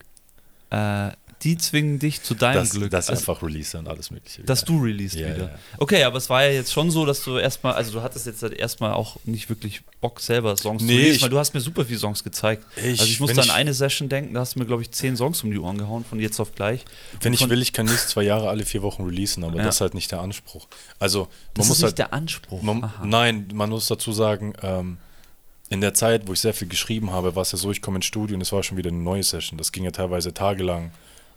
Äh, 0.72 1.12
die 1.44 1.58
zwingen 1.58 2.00
dich 2.00 2.22
zu 2.22 2.36
deinem 2.36 2.56
dass, 2.56 2.70
Glück. 2.72 2.92
dass 2.92 3.10
Also, 3.10 3.20
einfach 3.32 3.44
release 3.44 3.78
und 3.78 3.88
alles 3.88 4.12
mögliche. 4.12 4.44
dass 4.44 4.64
du 4.66 4.80
released 4.82 5.16
Ja, 5.20 5.28
wieder. 5.36 5.46
ja. 5.50 5.60
Okay, 5.78 6.04
aber 6.04 6.18
es 6.18 6.30
war 6.30 6.44
ja 6.44 6.52
jetzt 6.52 6.72
schon 6.72 6.92
so, 6.92 7.06
dass 7.06 7.24
du 7.24 7.38
erstmal, 7.38 7.74
also 7.74 7.92
du 7.92 8.02
hattest 8.02 8.26
jetzt 8.28 8.44
halt 8.44 8.54
erstmal 8.54 8.94
auch 8.94 9.18
nicht 9.26 9.50
wirklich 9.50 9.82
Bock 10.02 10.20
selber 10.20 10.56
Songs 10.58 10.82
zu 10.82 10.86
Nee, 10.88 10.94
releasen, 10.98 11.16
ich- 11.16 11.22
weil 11.24 11.30
du 11.30 11.40
hast 11.40 11.54
mir 11.54 11.62
super 11.62 11.86
viele 11.86 12.00
Songs 12.00 12.24
gezeigt. 12.24 12.66
Ich- 12.78 13.00
also 13.00 13.04
ich 13.06 13.20
musste 13.20 13.42
an 13.42 13.50
eine 13.50 13.74
Session 13.74 14.10
denken, 14.10 14.34
da 14.34 14.42
hast 14.42 14.56
du 14.56 14.60
mir, 14.60 14.66
glaube 14.66 14.82
ich, 14.82 14.92
zehn 14.92 15.18
Songs 15.18 15.44
um 15.44 15.52
die 15.52 15.58
Ohren 15.60 15.78
gehauen, 15.78 16.06
von 16.08 16.20
jetzt 16.20 16.40
auf 16.40 16.54
gleich. 16.54 16.86
Wenn 17.22 17.34
ich 17.34 17.48
will, 17.50 17.62
ich 17.62 17.74
kann 17.74 17.86
nicht 17.86 18.00
zwei 18.00 18.24
Jahre 18.24 18.50
alle 18.50 18.66
vier 18.66 18.82
Wochen 18.82 19.04
releasen, 19.04 19.44
aber 19.44 19.58
Ja. 19.58 19.64
das 19.64 19.76
ist 19.76 19.82
halt 19.82 19.94
nicht 19.94 20.12
der 20.12 20.22
Anspruch. 20.22 20.68
Also 21.00 21.22
man 21.22 21.28
Das 21.56 21.68
muss 21.68 21.78
ist 21.78 21.84
halt 21.84 21.92
nicht 21.94 21.98
der 22.00 22.14
Anspruch. 22.14 22.62
Man, 22.62 22.92
nein, 23.04 23.48
man 23.54 23.70
muss 23.70 23.88
dazu 23.88 24.12
sagen, 24.14 24.54
ähm, 24.62 24.98
in 25.70 25.80
der 25.80 25.94
Zeit, 25.94 26.28
wo 26.28 26.34
ich 26.34 26.42
sehr 26.42 26.54
viel 26.54 26.68
geschrieben 26.68 27.12
habe, 27.12 27.34
war 27.36 27.44
es 27.44 27.54
ja 27.54 27.58
so, 27.58 27.72
ich 27.72 27.82
komme 27.82 27.96
ins 27.98 28.06
Studio 28.06 28.36
und 28.36 28.42
es 28.42 28.52
war 28.52 28.62
schon 28.62 28.78
wieder 28.78 28.90
eine 28.90 28.98
neue 29.00 29.24
Session. 29.24 29.58
Das 29.58 29.72
ging 29.72 29.86
ja 29.86 29.92
teilweise 29.92 30.34
tagelang, 30.34 30.92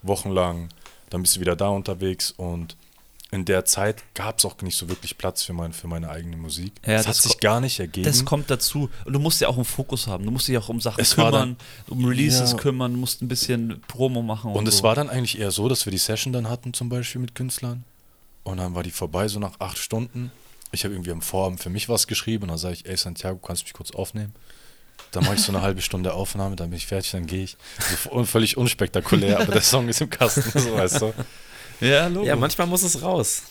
wochenlang, 0.06 0.68
dann 1.10 1.22
bist 1.22 1.36
du 1.36 1.40
wieder 1.40 1.56
da 1.56 1.68
unterwegs 1.68 2.30
und 2.30 2.76
in 3.30 3.44
der 3.44 3.64
Zeit 3.64 4.02
gab 4.14 4.38
es 4.38 4.44
auch 4.44 4.60
nicht 4.62 4.76
so 4.76 4.88
wirklich 4.88 5.18
Platz 5.18 5.42
für, 5.42 5.52
mein, 5.52 5.72
für 5.72 5.88
meine 5.88 6.08
eigene 6.08 6.36
Musik. 6.36 6.72
Ja, 6.86 6.92
das, 6.92 7.06
das 7.06 7.16
hat 7.18 7.22
sich 7.24 7.40
gar 7.40 7.60
nicht 7.60 7.80
ergeben. 7.80 8.04
Das 8.04 8.24
kommt 8.24 8.48
dazu. 8.48 8.88
Und 9.04 9.12
du 9.12 9.18
musst 9.18 9.40
ja 9.40 9.48
auch 9.48 9.56
einen 9.56 9.64
Fokus 9.64 10.06
haben. 10.06 10.24
Du 10.24 10.30
musst 10.30 10.46
dich 10.46 10.56
auch 10.56 10.68
um 10.68 10.80
Sachen 10.80 11.00
Es 11.00 11.16
kümmern, 11.16 11.56
um 11.88 12.04
Releases 12.04 12.52
Ja. 12.52 12.56
kümmern, 12.56 12.92
du 12.92 12.98
musst 12.98 13.22
ein 13.22 13.28
bisschen 13.28 13.80
Promo 13.88 14.22
machen. 14.22 14.52
Und, 14.52 14.58
und 14.58 14.68
es 14.68 14.78
so. 14.78 14.82
war 14.84 14.94
dann 14.94 15.10
eigentlich 15.10 15.40
eher 15.40 15.50
so, 15.50 15.68
dass 15.68 15.84
wir 15.84 15.90
die 15.90 15.98
Session 15.98 16.32
dann 16.32 16.48
hatten, 16.48 16.74
zum 16.74 16.88
Beispiel 16.88 17.20
mit 17.20 17.34
Künstlern. 17.34 17.82
Und 18.44 18.58
dann 18.58 18.76
war 18.76 18.84
die 18.84 18.92
vorbei, 18.92 19.26
so 19.26 19.40
nach 19.40 19.58
acht 19.58 19.78
Stunden. 19.78 20.30
Ich 20.70 20.84
habe 20.84 20.94
irgendwie 20.94 21.10
am 21.10 21.22
Vorabend 21.22 21.60
für 21.60 21.70
mich 21.70 21.88
was 21.88 22.06
geschrieben 22.06 22.44
und 22.44 22.48
dann 22.50 22.58
sage 22.58 22.74
ich, 22.74 22.86
ey 22.86 22.96
Santiago, 22.96 23.38
kannst 23.38 23.62
du 23.62 23.66
mich 23.66 23.72
kurz 23.72 23.90
aufnehmen? 23.90 24.32
Dann 25.12 25.24
mache 25.24 25.34
ich 25.36 25.42
so 25.42 25.52
eine 25.52 25.62
halbe 25.62 25.80
Stunde 25.80 26.12
Aufnahme, 26.12 26.56
dann 26.56 26.70
bin 26.70 26.76
ich 26.76 26.86
fertig, 26.86 27.12
dann 27.12 27.26
gehe 27.26 27.44
ich. 27.44 27.56
So 28.04 28.10
un- 28.10 28.26
völlig 28.26 28.56
unspektakulär, 28.56 29.38
aber 29.40 29.52
der 29.52 29.62
Song 29.62 29.88
ist 29.88 30.00
im 30.00 30.10
Kasten, 30.10 30.42
so 30.58 30.74
weißt 30.74 31.00
du. 31.02 31.12
Ja, 31.80 32.08
Logo. 32.08 32.26
Ja, 32.26 32.34
manchmal 32.36 32.66
muss 32.66 32.82
es 32.82 33.00
raus. 33.02 33.42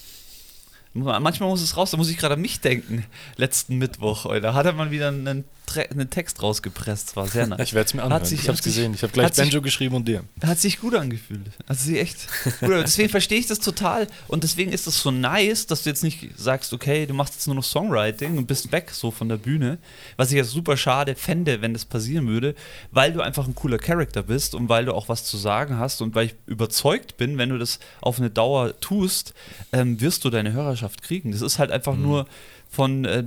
Manchmal 0.93 1.49
muss 1.49 1.61
es 1.61 1.75
raus, 1.75 1.91
da 1.91 1.97
muss 1.97 2.09
ich 2.09 2.17
gerade 2.17 2.35
an 2.35 2.41
mich 2.41 2.59
denken. 2.59 3.05
Letzten 3.37 3.77
Mittwoch, 3.77 4.25
ey, 4.31 4.41
da 4.41 4.53
hat 4.53 4.65
er 4.65 4.73
mal 4.73 4.91
wieder 4.91 5.07
einen, 5.07 5.43
einen 5.77 6.09
Text 6.09 6.41
rausgepresst, 6.41 7.15
war 7.15 7.27
sehr 7.27 7.47
nice. 7.47 7.59
Ich 7.63 7.73
werde 7.73 7.87
es 7.87 7.93
mir 7.93 8.03
anhören. 8.03 8.25
sich- 8.25 8.39
ich 8.41 8.47
habe 8.47 8.53
es 8.53 8.59
hat 8.59 8.63
gesehen. 8.65 8.93
Ich 8.93 9.03
habe 9.03 9.13
gleich 9.13 9.25
hat 9.25 9.35
sich- 9.35 9.61
geschrieben 9.61 9.95
und 9.95 10.07
dir. 10.07 10.23
Hat 10.43 10.59
sich 10.59 10.79
gut 10.79 10.95
angefühlt. 10.95 11.41
Hat 11.67 11.77
sich 11.77 11.97
echt. 11.99 12.27
Deswegen 12.61 13.09
verstehe 13.09 13.39
ich 13.39 13.47
das 13.47 13.59
total. 13.59 14.07
Und 14.27 14.43
deswegen 14.43 14.71
ist 14.71 14.87
es 14.87 14.99
so 15.01 15.11
nice, 15.11 15.65
dass 15.67 15.83
du 15.83 15.89
jetzt 15.89 16.03
nicht 16.03 16.29
sagst, 16.37 16.73
okay, 16.73 17.05
du 17.05 17.13
machst 17.13 17.33
jetzt 17.35 17.47
nur 17.47 17.55
noch 17.55 17.63
Songwriting 17.63 18.37
und 18.37 18.47
bist 18.47 18.71
weg 18.71 18.91
so 18.91 19.11
von 19.11 19.29
der 19.29 19.37
Bühne. 19.37 19.77
Was 20.17 20.29
ich 20.31 20.35
jetzt 20.37 20.51
super 20.51 20.77
schade 20.77 21.15
fände, 21.15 21.61
wenn 21.61 21.73
das 21.73 21.85
passieren 21.85 22.27
würde, 22.27 22.55
weil 22.91 23.13
du 23.13 23.21
einfach 23.21 23.47
ein 23.47 23.55
cooler 23.55 23.77
Charakter 23.77 24.23
bist 24.23 24.55
und 24.55 24.69
weil 24.69 24.85
du 24.85 24.93
auch 24.93 25.09
was 25.09 25.23
zu 25.25 25.37
sagen 25.37 25.77
hast 25.77 26.01
und 26.01 26.15
weil 26.15 26.27
ich 26.27 26.35
überzeugt 26.45 27.17
bin, 27.17 27.37
wenn 27.37 27.49
du 27.49 27.57
das 27.57 27.79
auf 28.01 28.19
eine 28.19 28.29
Dauer 28.29 28.79
tust, 28.79 29.33
ähm, 29.71 29.99
wirst 30.01 30.25
du 30.25 30.29
deine 30.29 30.53
Hörerschaft 30.53 31.01
kriegen. 31.03 31.31
Das 31.31 31.41
ist 31.41 31.59
halt 31.59 31.71
einfach 31.71 31.95
nur 31.95 32.27
von 32.73 33.05
äh, 33.05 33.23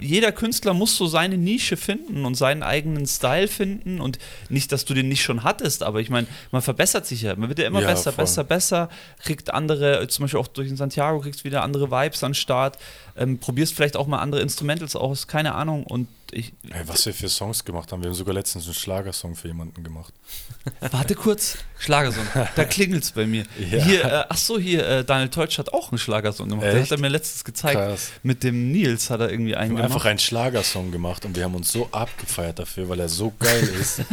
jeder 0.00 0.32
Künstler 0.32 0.74
muss 0.74 0.98
so 0.98 1.06
seine 1.06 1.38
Nische 1.38 1.78
finden 1.78 2.26
und 2.26 2.34
seinen 2.34 2.62
eigenen 2.62 3.06
Style 3.06 3.48
finden 3.48 4.02
und 4.02 4.18
nicht, 4.50 4.70
dass 4.70 4.84
du 4.84 4.92
den 4.92 5.08
nicht 5.08 5.22
schon 5.22 5.44
hattest, 5.44 5.82
aber 5.82 6.00
ich 6.00 6.10
meine, 6.10 6.26
man 6.50 6.60
verbessert 6.60 7.06
sich 7.06 7.22
ja, 7.22 7.34
man 7.34 7.48
wird 7.48 7.58
ja 7.58 7.66
immer 7.66 7.80
Ja, 7.80 7.86
besser, 7.86 8.12
voll. 8.12 8.24
besser, 8.24 8.44
besser, 8.44 8.88
kriegt 9.22 9.54
andere, 9.54 10.06
zum 10.08 10.24
Beispiel 10.24 10.40
auch 10.40 10.46
durch 10.46 10.68
den 10.68 10.76
Santiago 10.76 11.20
kriegst 11.20 11.42
wieder 11.44 11.62
andere 11.62 11.90
Vibes 11.90 12.22
an 12.22 12.34
Start, 12.34 12.76
ähm, 13.16 13.38
probierst 13.38 13.74
vielleicht 13.74 13.96
auch 13.96 14.06
mal 14.06 14.18
andere 14.18 14.40
Instrumentals 14.40 14.96
aus, 14.96 15.26
keine 15.26 15.54
Ahnung 15.54 15.84
und 15.84 16.08
ich, 16.34 16.54
Ey, 16.70 16.80
was 16.86 17.04
wir 17.04 17.12
für 17.12 17.28
Songs 17.28 17.62
gemacht 17.62 17.92
haben. 17.92 18.02
Wir 18.02 18.08
haben 18.08 18.14
sogar 18.14 18.32
letztens 18.32 18.64
einen 18.64 18.72
Schlagersong 18.72 19.36
für 19.36 19.48
jemanden 19.48 19.84
gemacht. 19.84 20.14
warte 20.80 21.14
kurz, 21.14 21.58
Schlagersong, 21.78 22.26
da 22.56 22.64
klingelt's 22.64 23.10
bei 23.12 23.26
mir. 23.26 23.44
Ja. 23.70 23.84
Hier, 23.84 24.04
äh, 24.04 24.24
ach 24.28 24.36
so, 24.38 24.58
hier, 24.58 24.86
äh, 24.86 25.04
Daniel 25.04 25.28
Teutsch 25.28 25.58
hat 25.58 25.72
auch 25.74 25.90
einen 25.92 25.98
Schlagersong 25.98 26.48
gemacht, 26.48 26.64
der 26.64 26.74
Echt? 26.76 26.90
hat 26.90 26.98
er 26.98 27.00
mir 27.00 27.08
letztens 27.08 27.44
gezeigt, 27.44 27.74
Krass. 27.76 28.12
mit 28.22 28.42
dem 28.42 28.72
Nils 28.72 29.10
hat 29.10 29.20
er 29.20 29.30
irgendwie 29.30 29.50
Wir 29.50 29.60
einen 29.60 29.72
haben 29.72 29.76
gemacht. 29.76 29.92
einfach 29.94 30.04
einen 30.06 30.18
Schlagersong 30.18 30.90
gemacht 30.90 31.24
und 31.26 31.36
wir 31.36 31.44
haben 31.44 31.54
uns 31.54 31.70
so 31.70 31.88
abgefeiert 31.92 32.58
dafür, 32.58 32.88
weil 32.88 33.00
er 33.00 33.08
so 33.10 33.32
geil 33.38 33.68
ist. 33.78 34.00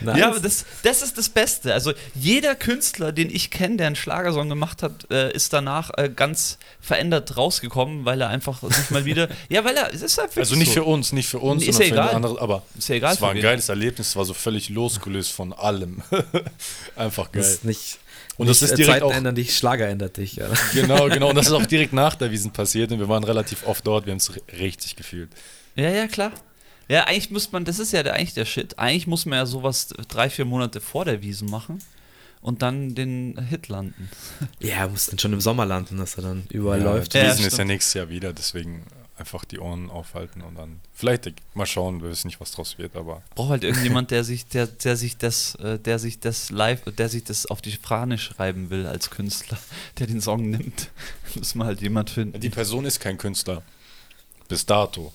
Nice. 0.00 0.18
Ja, 0.18 0.28
aber 0.28 0.40
das, 0.40 0.64
das 0.82 1.02
ist 1.02 1.18
das 1.18 1.28
Beste. 1.28 1.72
Also 1.72 1.92
jeder 2.14 2.54
Künstler, 2.54 3.12
den 3.12 3.30
ich 3.30 3.50
kenne, 3.50 3.78
der 3.78 3.88
einen 3.88 3.96
Schlagersong 3.96 4.48
gemacht 4.48 4.82
hat, 4.82 5.10
äh, 5.10 5.32
ist 5.32 5.52
danach 5.52 5.90
äh, 5.96 6.08
ganz 6.14 6.58
verändert 6.80 7.36
rausgekommen, 7.36 8.04
weil 8.06 8.18
er 8.22 8.28
einfach 8.30 8.62
sich 8.62 8.90
mal 8.90 9.04
wieder. 9.04 9.28
ja, 9.50 9.62
weil 9.64 9.76
er. 9.76 9.92
Es 9.92 10.00
ist 10.00 10.16
halt 10.16 10.30
Also 10.38 10.54
nicht 10.56 10.68
so. 10.68 10.74
für 10.74 10.84
uns, 10.84 11.12
nicht 11.12 11.28
für 11.28 11.38
uns, 11.40 11.62
Ist 11.66 11.74
sondern 11.76 11.88
ja 11.88 11.94
für 11.94 12.08
egal. 12.08 12.16
andere. 12.16 12.40
Aber 12.40 12.62
Ist 12.78 12.88
ja 12.88 12.94
egal 12.94 13.12
es 13.14 13.20
war 13.20 13.32
ein 13.32 13.40
geiles 13.42 13.68
Erlebnis, 13.68 14.08
es 14.08 14.16
war 14.16 14.24
so 14.24 14.32
völlig 14.32 14.70
losgelöst 14.70 15.32
von 15.32 15.52
allem. 15.52 16.02
Einfach 16.96 17.28
Das 17.28 17.32
geil. 17.32 17.52
ist 17.52 17.64
nicht. 17.64 17.98
Und 18.38 18.48
das 18.48 18.60
nicht, 18.60 18.72
ist 18.72 18.78
äh, 18.78 18.82
direkt 18.82 19.00
Zeiten 19.00 19.12
auch- 19.12 19.16
ändern 19.16 19.34
dich, 19.34 19.56
Schlager 19.56 19.88
ändert 19.88 20.16
dich. 20.16 20.36
Ja. 20.36 20.48
Genau, 20.74 21.08
genau. 21.08 21.28
Und 21.30 21.36
das 21.36 21.46
ist 21.46 21.52
auch 21.52 21.66
direkt 21.66 21.92
nach 21.92 22.14
der 22.14 22.30
Wiesen 22.30 22.52
passiert 22.52 22.92
und 22.92 22.98
wir 22.98 23.08
waren 23.08 23.24
relativ 23.24 23.66
oft 23.66 23.86
dort, 23.86 24.06
wir 24.06 24.12
haben 24.12 24.18
es 24.18 24.30
richtig 24.58 24.96
gefühlt. 24.96 25.30
Ja, 25.74 25.90
ja, 25.90 26.06
klar. 26.06 26.32
Ja, 26.88 27.04
eigentlich 27.04 27.30
muss 27.30 27.50
man, 27.50 27.64
das 27.64 27.78
ist 27.80 27.92
ja 27.92 28.02
der, 28.02 28.14
eigentlich 28.14 28.34
der 28.34 28.44
Shit. 28.44 28.78
Eigentlich 28.78 29.06
muss 29.06 29.26
man 29.26 29.38
ja 29.38 29.46
sowas 29.46 29.88
drei, 30.08 30.30
vier 30.30 30.44
Monate 30.44 30.80
vor 30.80 31.04
der 31.04 31.20
Wiesen 31.22 31.50
machen 31.50 31.80
und 32.40 32.62
dann 32.62 32.94
den 32.94 33.38
Hit 33.48 33.68
landen. 33.68 34.08
ja, 34.60 34.86
muss 34.88 35.06
dann 35.06 35.18
schon 35.18 35.32
im 35.32 35.40
Sommer 35.40 35.66
landen, 35.66 35.98
dass 35.98 36.16
er 36.16 36.22
dann 36.22 36.44
überall 36.50 36.80
ja, 36.80 36.84
läuft. 36.84 37.14
Die 37.14 37.18
Ja, 37.18 37.32
ist 37.32 37.58
ja 37.58 37.64
nächstes 37.64 37.94
Jahr 37.94 38.08
wieder, 38.08 38.32
deswegen 38.32 38.84
einfach 39.18 39.44
die 39.44 39.58
Ohren 39.58 39.90
aufhalten 39.90 40.42
und 40.42 40.56
dann 40.56 40.80
vielleicht 40.92 41.32
mal 41.54 41.66
schauen, 41.66 42.02
wir 42.02 42.10
wissen 42.10 42.26
nicht, 42.28 42.40
was 42.40 42.52
draus 42.52 42.76
wird, 42.78 42.96
aber 42.96 43.22
Braucht 43.34 43.50
halt 43.50 43.64
irgendjemand, 43.64 44.10
der 44.10 44.24
sich, 44.24 44.46
der, 44.46 44.66
der 44.66 44.96
sich 44.96 45.16
das, 45.16 45.54
äh, 45.56 45.78
der 45.78 45.98
sich 45.98 46.20
das 46.20 46.50
live, 46.50 46.82
der 46.84 47.08
sich 47.08 47.24
das 47.24 47.46
auf 47.46 47.62
die 47.62 47.72
Fahne 47.72 48.18
schreiben 48.18 48.68
will 48.70 48.86
als 48.86 49.10
Künstler, 49.10 49.58
der 49.98 50.06
den 50.06 50.20
Song 50.20 50.50
nimmt. 50.50 50.90
Muss 51.34 51.54
man 51.54 51.66
halt 51.66 51.80
jemand 51.80 52.10
finden. 52.10 52.40
die 52.40 52.50
Person 52.50 52.84
ist 52.84 53.00
kein 53.00 53.16
Künstler. 53.16 53.62
Bis 54.48 54.66
dato. 54.66 55.12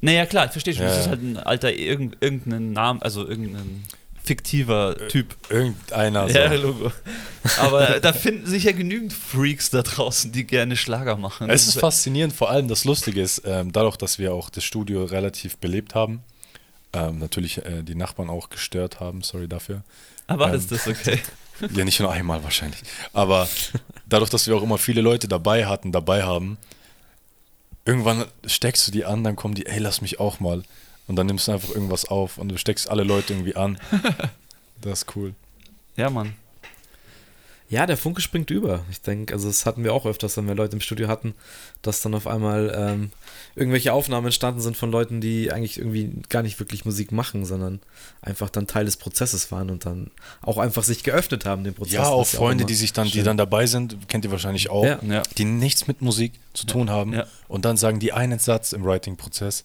Naja, 0.00 0.26
klar, 0.26 0.46
ich 0.46 0.52
verstehe 0.52 0.74
schon. 0.74 0.84
Ja, 0.84 0.90
Das 0.90 1.00
ist 1.00 1.08
halt 1.08 1.22
ein 1.22 1.36
alter, 1.36 1.72
irgend, 1.72 2.16
irgendein 2.20 2.72
Name, 2.72 3.02
also 3.02 3.26
irgendein 3.26 3.84
fiktiver 4.24 4.96
Typ. 5.08 5.36
Irgendeiner 5.50 6.28
so. 6.28 6.38
Ja, 6.38 6.52
Logo. 6.54 6.90
Aber 7.58 8.00
da 8.02 8.12
finden 8.12 8.46
sich 8.46 8.64
ja 8.64 8.72
genügend 8.72 9.12
Freaks 9.12 9.70
da 9.70 9.82
draußen, 9.82 10.32
die 10.32 10.44
gerne 10.44 10.76
Schlager 10.76 11.16
machen. 11.16 11.50
Es 11.50 11.68
ist 11.68 11.78
faszinierend, 11.78 12.34
vor 12.34 12.50
allem 12.50 12.66
das 12.66 12.84
Lustige 12.84 13.20
ist, 13.20 13.42
ähm, 13.44 13.72
dadurch, 13.72 13.96
dass 13.96 14.18
wir 14.18 14.32
auch 14.32 14.50
das 14.50 14.64
Studio 14.64 15.04
relativ 15.04 15.58
belebt 15.58 15.94
haben, 15.94 16.22
ähm, 16.94 17.18
natürlich 17.18 17.58
äh, 17.58 17.82
die 17.82 17.94
Nachbarn 17.94 18.30
auch 18.30 18.48
gestört 18.48 18.98
haben, 19.00 19.22
sorry 19.22 19.46
dafür. 19.46 19.82
Aber 20.26 20.48
ähm, 20.48 20.54
ist 20.54 20.72
das 20.72 20.88
okay? 20.88 21.20
Ja, 21.72 21.84
nicht 21.84 22.00
nur 22.00 22.10
einmal 22.10 22.42
wahrscheinlich. 22.42 22.80
Aber 23.12 23.48
dadurch, 24.08 24.28
dass 24.28 24.48
wir 24.48 24.56
auch 24.56 24.62
immer 24.64 24.76
viele 24.76 25.02
Leute 25.02 25.28
dabei 25.28 25.66
hatten, 25.66 25.92
dabei 25.92 26.24
haben, 26.24 26.58
irgendwann 27.84 28.24
steckst 28.44 28.88
du 28.88 28.90
die 28.90 29.04
an, 29.04 29.22
dann 29.22 29.36
kommen 29.36 29.54
die, 29.54 29.66
ey, 29.66 29.78
lass 29.78 30.00
mich 30.00 30.18
auch 30.18 30.40
mal. 30.40 30.64
Und 31.06 31.16
dann 31.16 31.26
nimmst 31.26 31.48
du 31.48 31.52
einfach 31.52 31.70
irgendwas 31.70 32.06
auf 32.06 32.38
und 32.38 32.48
du 32.48 32.56
steckst 32.58 32.88
alle 32.90 33.02
Leute 33.04 33.32
irgendwie 33.34 33.56
an. 33.56 33.78
Das 34.80 35.02
ist 35.02 35.16
cool. 35.16 35.34
Ja, 35.96 36.10
Mann. 36.10 36.34
Ja, 37.70 37.86
der 37.86 37.96
Funke 37.96 38.20
springt 38.20 38.50
über. 38.50 38.84
Ich 38.90 39.00
denke, 39.00 39.32
also 39.32 39.48
das 39.48 39.64
hatten 39.64 39.82
wir 39.82 39.94
auch 39.94 40.04
öfters, 40.04 40.36
wenn 40.36 40.46
wir 40.46 40.54
Leute 40.54 40.74
im 40.76 40.80
Studio 40.82 41.08
hatten, 41.08 41.34
dass 41.80 42.02
dann 42.02 42.14
auf 42.14 42.26
einmal 42.26 42.72
ähm, 42.76 43.10
irgendwelche 43.56 43.94
Aufnahmen 43.94 44.26
entstanden 44.26 44.60
sind 44.60 44.76
von 44.76 44.90
Leuten, 44.90 45.22
die 45.22 45.50
eigentlich 45.50 45.78
irgendwie 45.78 46.12
gar 46.28 46.42
nicht 46.42 46.60
wirklich 46.60 46.84
Musik 46.84 47.10
machen, 47.12 47.46
sondern 47.46 47.80
einfach 48.20 48.50
dann 48.50 48.66
Teil 48.66 48.84
des 48.84 48.98
Prozesses 48.98 49.50
waren 49.50 49.70
und 49.70 49.86
dann 49.86 50.10
auch 50.42 50.58
einfach 50.58 50.82
sich 50.82 51.02
geöffnet 51.02 51.46
haben, 51.46 51.64
den 51.64 51.72
Prozess. 51.72 51.94
Ja, 51.94 52.04
auch 52.08 52.26
Freunde, 52.26 52.62
immer 52.62 52.68
die 52.68 52.74
sich 52.74 52.92
dann, 52.92 53.06
die 53.06 53.12
schön. 53.14 53.24
dann 53.24 53.38
dabei 53.38 53.66
sind, 53.66 54.08
kennt 54.08 54.26
ihr 54.26 54.30
wahrscheinlich 54.30 54.68
auch, 54.68 54.84
Ja. 54.84 54.98
Ja. 55.02 55.22
die 55.38 55.46
nichts 55.46 55.86
mit 55.88 56.02
Musik 56.02 56.34
zu 56.52 56.66
tun 56.66 56.90
haben 56.90 57.14
Ja. 57.14 57.26
und 57.48 57.64
dann 57.64 57.78
sagen 57.78 57.98
die 57.98 58.12
einen 58.12 58.38
Satz 58.38 58.74
im 58.74 58.84
Writing-Prozess, 58.84 59.64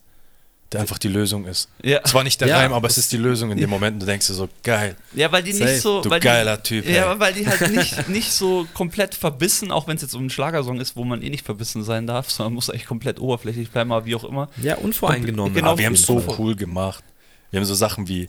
der 0.71 0.81
einfach 0.81 0.99
die 0.99 1.07
Lösung 1.07 1.45
ist. 1.45 1.67
Ja. 1.81 1.99
Es 2.03 2.13
war 2.13 2.23
nicht 2.23 2.39
der 2.41 2.47
Ja, 2.47 2.57
Reim, 2.57 2.73
aber 2.73 2.87
es 2.87 2.97
ist 2.97 3.11
die 3.11 3.17
Lösung 3.17 3.51
in 3.51 3.57
dem 3.57 3.69
Moment 3.69 3.95
und 3.95 3.99
du 4.01 4.05
denkst 4.05 4.27
dir 4.27 4.33
so, 4.33 4.47
geil, 4.63 4.95
Ja, 5.15 5.31
weil 5.31 5.41
die 5.41 5.51
Safe. 5.51 5.71
nicht 5.71 5.81
so. 5.81 6.01
du 6.01 6.09
weil 6.11 6.19
geiler 6.19 6.57
die, 6.57 6.63
Typ. 6.81 6.85
Ja, 6.87 7.11
ey. 7.13 7.19
weil 7.19 7.33
die 7.33 7.47
halt 7.47 7.71
nicht, 7.75 8.07
nicht 8.09 8.31
so 8.31 8.67
komplett 8.73 9.15
verbissen, 9.15 9.71
auch 9.71 9.87
wenn 9.87 9.95
es 9.95 10.03
jetzt 10.03 10.13
um 10.13 10.21
einen 10.21 10.29
Schlagersong 10.29 10.79
ist, 10.79 10.95
wo 10.95 11.03
man 11.03 11.21
eh 11.23 11.29
nicht 11.31 11.43
verbissen 11.45 11.83
sein 11.83 12.05
darf, 12.05 12.29
sondern 12.29 12.53
muss 12.53 12.69
eigentlich 12.69 12.85
komplett 12.85 13.19
oberflächlich 13.19 13.71
bleiben, 13.71 13.91
aber 13.91 14.05
wie 14.05 14.13
auch 14.15 14.23
immer. 14.23 14.47
Ja, 14.61 14.75
unvoreingenommen. 14.77 15.53
Genau, 15.55 15.69
Aber 15.71 15.79
wir 15.79 15.85
haben 15.87 15.93
es 15.93 16.03
so 16.03 16.19
Fall. 16.19 16.35
cool 16.37 16.55
gemacht. 16.55 17.03
Wir 17.49 17.59
haben 17.59 17.65
so 17.65 17.73
Sachen 17.75 18.07
wie 18.07 18.27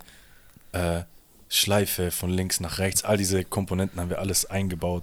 äh, 0.72 1.00
Schleife 1.50 2.11
von 2.11 2.31
links 2.31 2.61
nach 2.61 2.79
rechts, 2.79 3.05
all 3.05 3.16
diese 3.18 3.44
Komponenten 3.44 4.00
haben 4.00 4.09
wir 4.09 4.18
alles 4.18 4.46
eingebaut. 4.46 5.03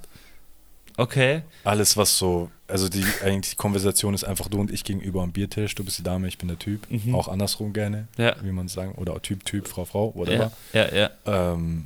Okay. 0.97 1.43
Alles, 1.63 1.95
was 1.95 2.17
so, 2.17 2.49
also 2.67 2.89
die 2.89 3.05
eigentlich 3.23 3.51
die 3.51 3.55
Konversation 3.55 4.13
ist 4.15 4.23
einfach 4.23 4.47
du 4.49 4.59
und 4.59 4.71
ich 4.71 4.83
gegenüber 4.83 5.21
am 5.21 5.31
Biertisch. 5.31 5.75
Du 5.75 5.83
bist 5.85 5.99
die 5.99 6.03
Dame, 6.03 6.27
ich 6.27 6.37
bin 6.39 6.47
der 6.47 6.57
Typ. 6.59 6.89
Mhm. 6.89 7.13
Auch 7.15 7.27
andersrum 7.27 7.71
gerne, 7.71 8.07
Ja. 8.17 8.35
wie 8.41 8.51
man 8.51 8.67
sagen. 8.67 8.93
Oder 8.95 9.21
Typ, 9.21 9.45
Typ, 9.45 9.67
Frau, 9.67 9.85
Frau, 9.85 10.09
Ja, 10.09 10.15
whatever. 10.19 10.51
ja, 10.73 10.93
ja. 10.93 11.09
Ähm, 11.25 11.85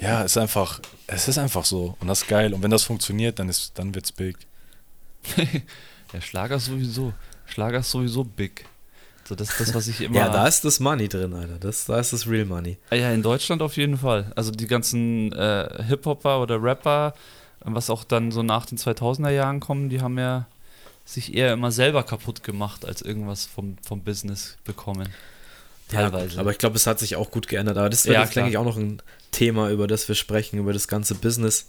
ja, 0.00 0.24
es 0.24 0.32
ist 0.32 0.38
einfach, 0.38 0.80
es 1.06 1.28
ist 1.28 1.36
einfach 1.36 1.66
so. 1.66 1.96
Und 2.00 2.08
das 2.08 2.22
ist 2.22 2.28
geil. 2.28 2.54
Und 2.54 2.62
wenn 2.62 2.70
das 2.70 2.82
funktioniert, 2.82 3.38
dann 3.38 3.48
ist, 3.50 3.78
dann 3.78 3.94
wird's 3.94 4.10
big. 4.12 4.36
Ja, 6.12 6.20
Schlager 6.20 6.56
ist 6.56 6.66
sowieso. 6.66 7.14
Schlager 7.46 7.78
ist 7.78 7.90
sowieso 7.90 8.22
big. 8.22 8.66
So, 9.24 9.34
das 9.34 9.48
ist 9.50 9.60
das, 9.60 9.74
was 9.74 9.88
ich 9.88 9.98
immer. 10.02 10.16
Ja, 10.16 10.28
da 10.28 10.46
ist 10.46 10.62
das 10.62 10.78
Money 10.78 11.08
drin, 11.08 11.32
Alter. 11.32 11.58
Das, 11.58 11.86
da 11.86 11.98
ist 11.98 12.12
das 12.12 12.26
Real 12.28 12.44
Money. 12.44 12.76
Ja, 12.90 13.10
in 13.12 13.22
Deutschland 13.22 13.62
auf 13.62 13.78
jeden 13.78 13.96
Fall. 13.96 14.30
Also 14.36 14.50
die 14.50 14.66
ganzen 14.66 15.32
äh, 15.32 15.84
Hip-Hopper 15.88 16.42
oder 16.42 16.62
Rapper, 16.62 17.14
was 17.64 17.90
auch 17.90 18.04
dann 18.04 18.32
so 18.32 18.42
nach 18.42 18.66
den 18.66 18.78
2000er 18.78 19.30
Jahren 19.30 19.60
kommen, 19.60 19.88
die 19.88 20.00
haben 20.00 20.18
ja 20.18 20.46
sich 21.04 21.34
eher 21.34 21.52
immer 21.52 21.72
selber 21.72 22.02
kaputt 22.02 22.42
gemacht, 22.42 22.84
als 22.84 23.02
irgendwas 23.02 23.46
vom, 23.46 23.76
vom 23.86 24.02
Business 24.02 24.56
bekommen. 24.64 25.08
Teilweise. 25.88 26.36
Ja, 26.36 26.40
aber 26.40 26.50
ich 26.52 26.58
glaube, 26.58 26.76
es 26.76 26.86
hat 26.86 26.98
sich 26.98 27.16
auch 27.16 27.30
gut 27.30 27.48
geändert. 27.48 27.76
Aber 27.76 27.90
das 27.90 28.06
wird 28.06 28.14
Ja, 28.14 28.22
jetzt, 28.22 28.34
denke 28.34 28.50
ich, 28.50 28.56
auch 28.56 28.64
noch 28.64 28.76
ein 28.76 29.02
Thema, 29.30 29.70
über 29.70 29.86
das 29.86 30.08
wir 30.08 30.14
sprechen, 30.14 30.58
über 30.58 30.72
das 30.72 30.88
ganze 30.88 31.14
Business. 31.14 31.68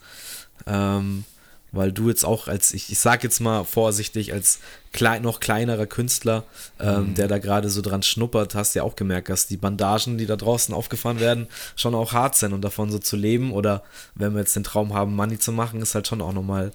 Ähm, 0.65 1.25
weil 1.73 1.91
du 1.91 2.07
jetzt 2.07 2.23
auch 2.23 2.47
als, 2.47 2.73
ich, 2.73 2.89
ich 2.91 2.99
sag 2.99 3.23
jetzt 3.23 3.41
mal 3.41 3.65
vorsichtig, 3.65 4.31
als 4.31 4.59
klein, 4.93 5.23
noch 5.23 5.39
kleinerer 5.41 5.85
Künstler, 5.85 6.43
ähm, 6.79 7.09
Mhm. 7.09 7.15
der 7.15 7.27
da 7.27 7.39
gerade 7.39 7.69
so 7.69 7.81
dran 7.81 8.01
schnuppert, 8.03 8.55
hast 8.55 8.75
ja 8.75 8.83
auch 8.83 8.95
gemerkt, 8.95 9.27
dass 9.27 9.47
die 9.47 9.57
Bandagen, 9.57 10.17
die 10.17 10.25
da 10.27 10.35
draußen 10.37 10.73
aufgefahren 10.73 11.19
werden, 11.19 11.47
schon 11.75 11.95
auch 11.95 12.13
hart 12.13 12.35
sind 12.35 12.53
und 12.53 12.61
davon 12.61 12.89
so 12.91 12.99
zu 12.99 13.17
leben 13.17 13.51
oder 13.51 13.83
wenn 14.15 14.33
wir 14.33 14.39
jetzt 14.39 14.55
den 14.55 14.63
Traum 14.63 14.93
haben, 14.93 15.15
Money 15.15 15.39
zu 15.39 15.51
machen, 15.51 15.81
ist 15.81 15.95
halt 15.95 16.07
schon 16.07 16.21
auch 16.21 16.31
nochmal 16.33 16.71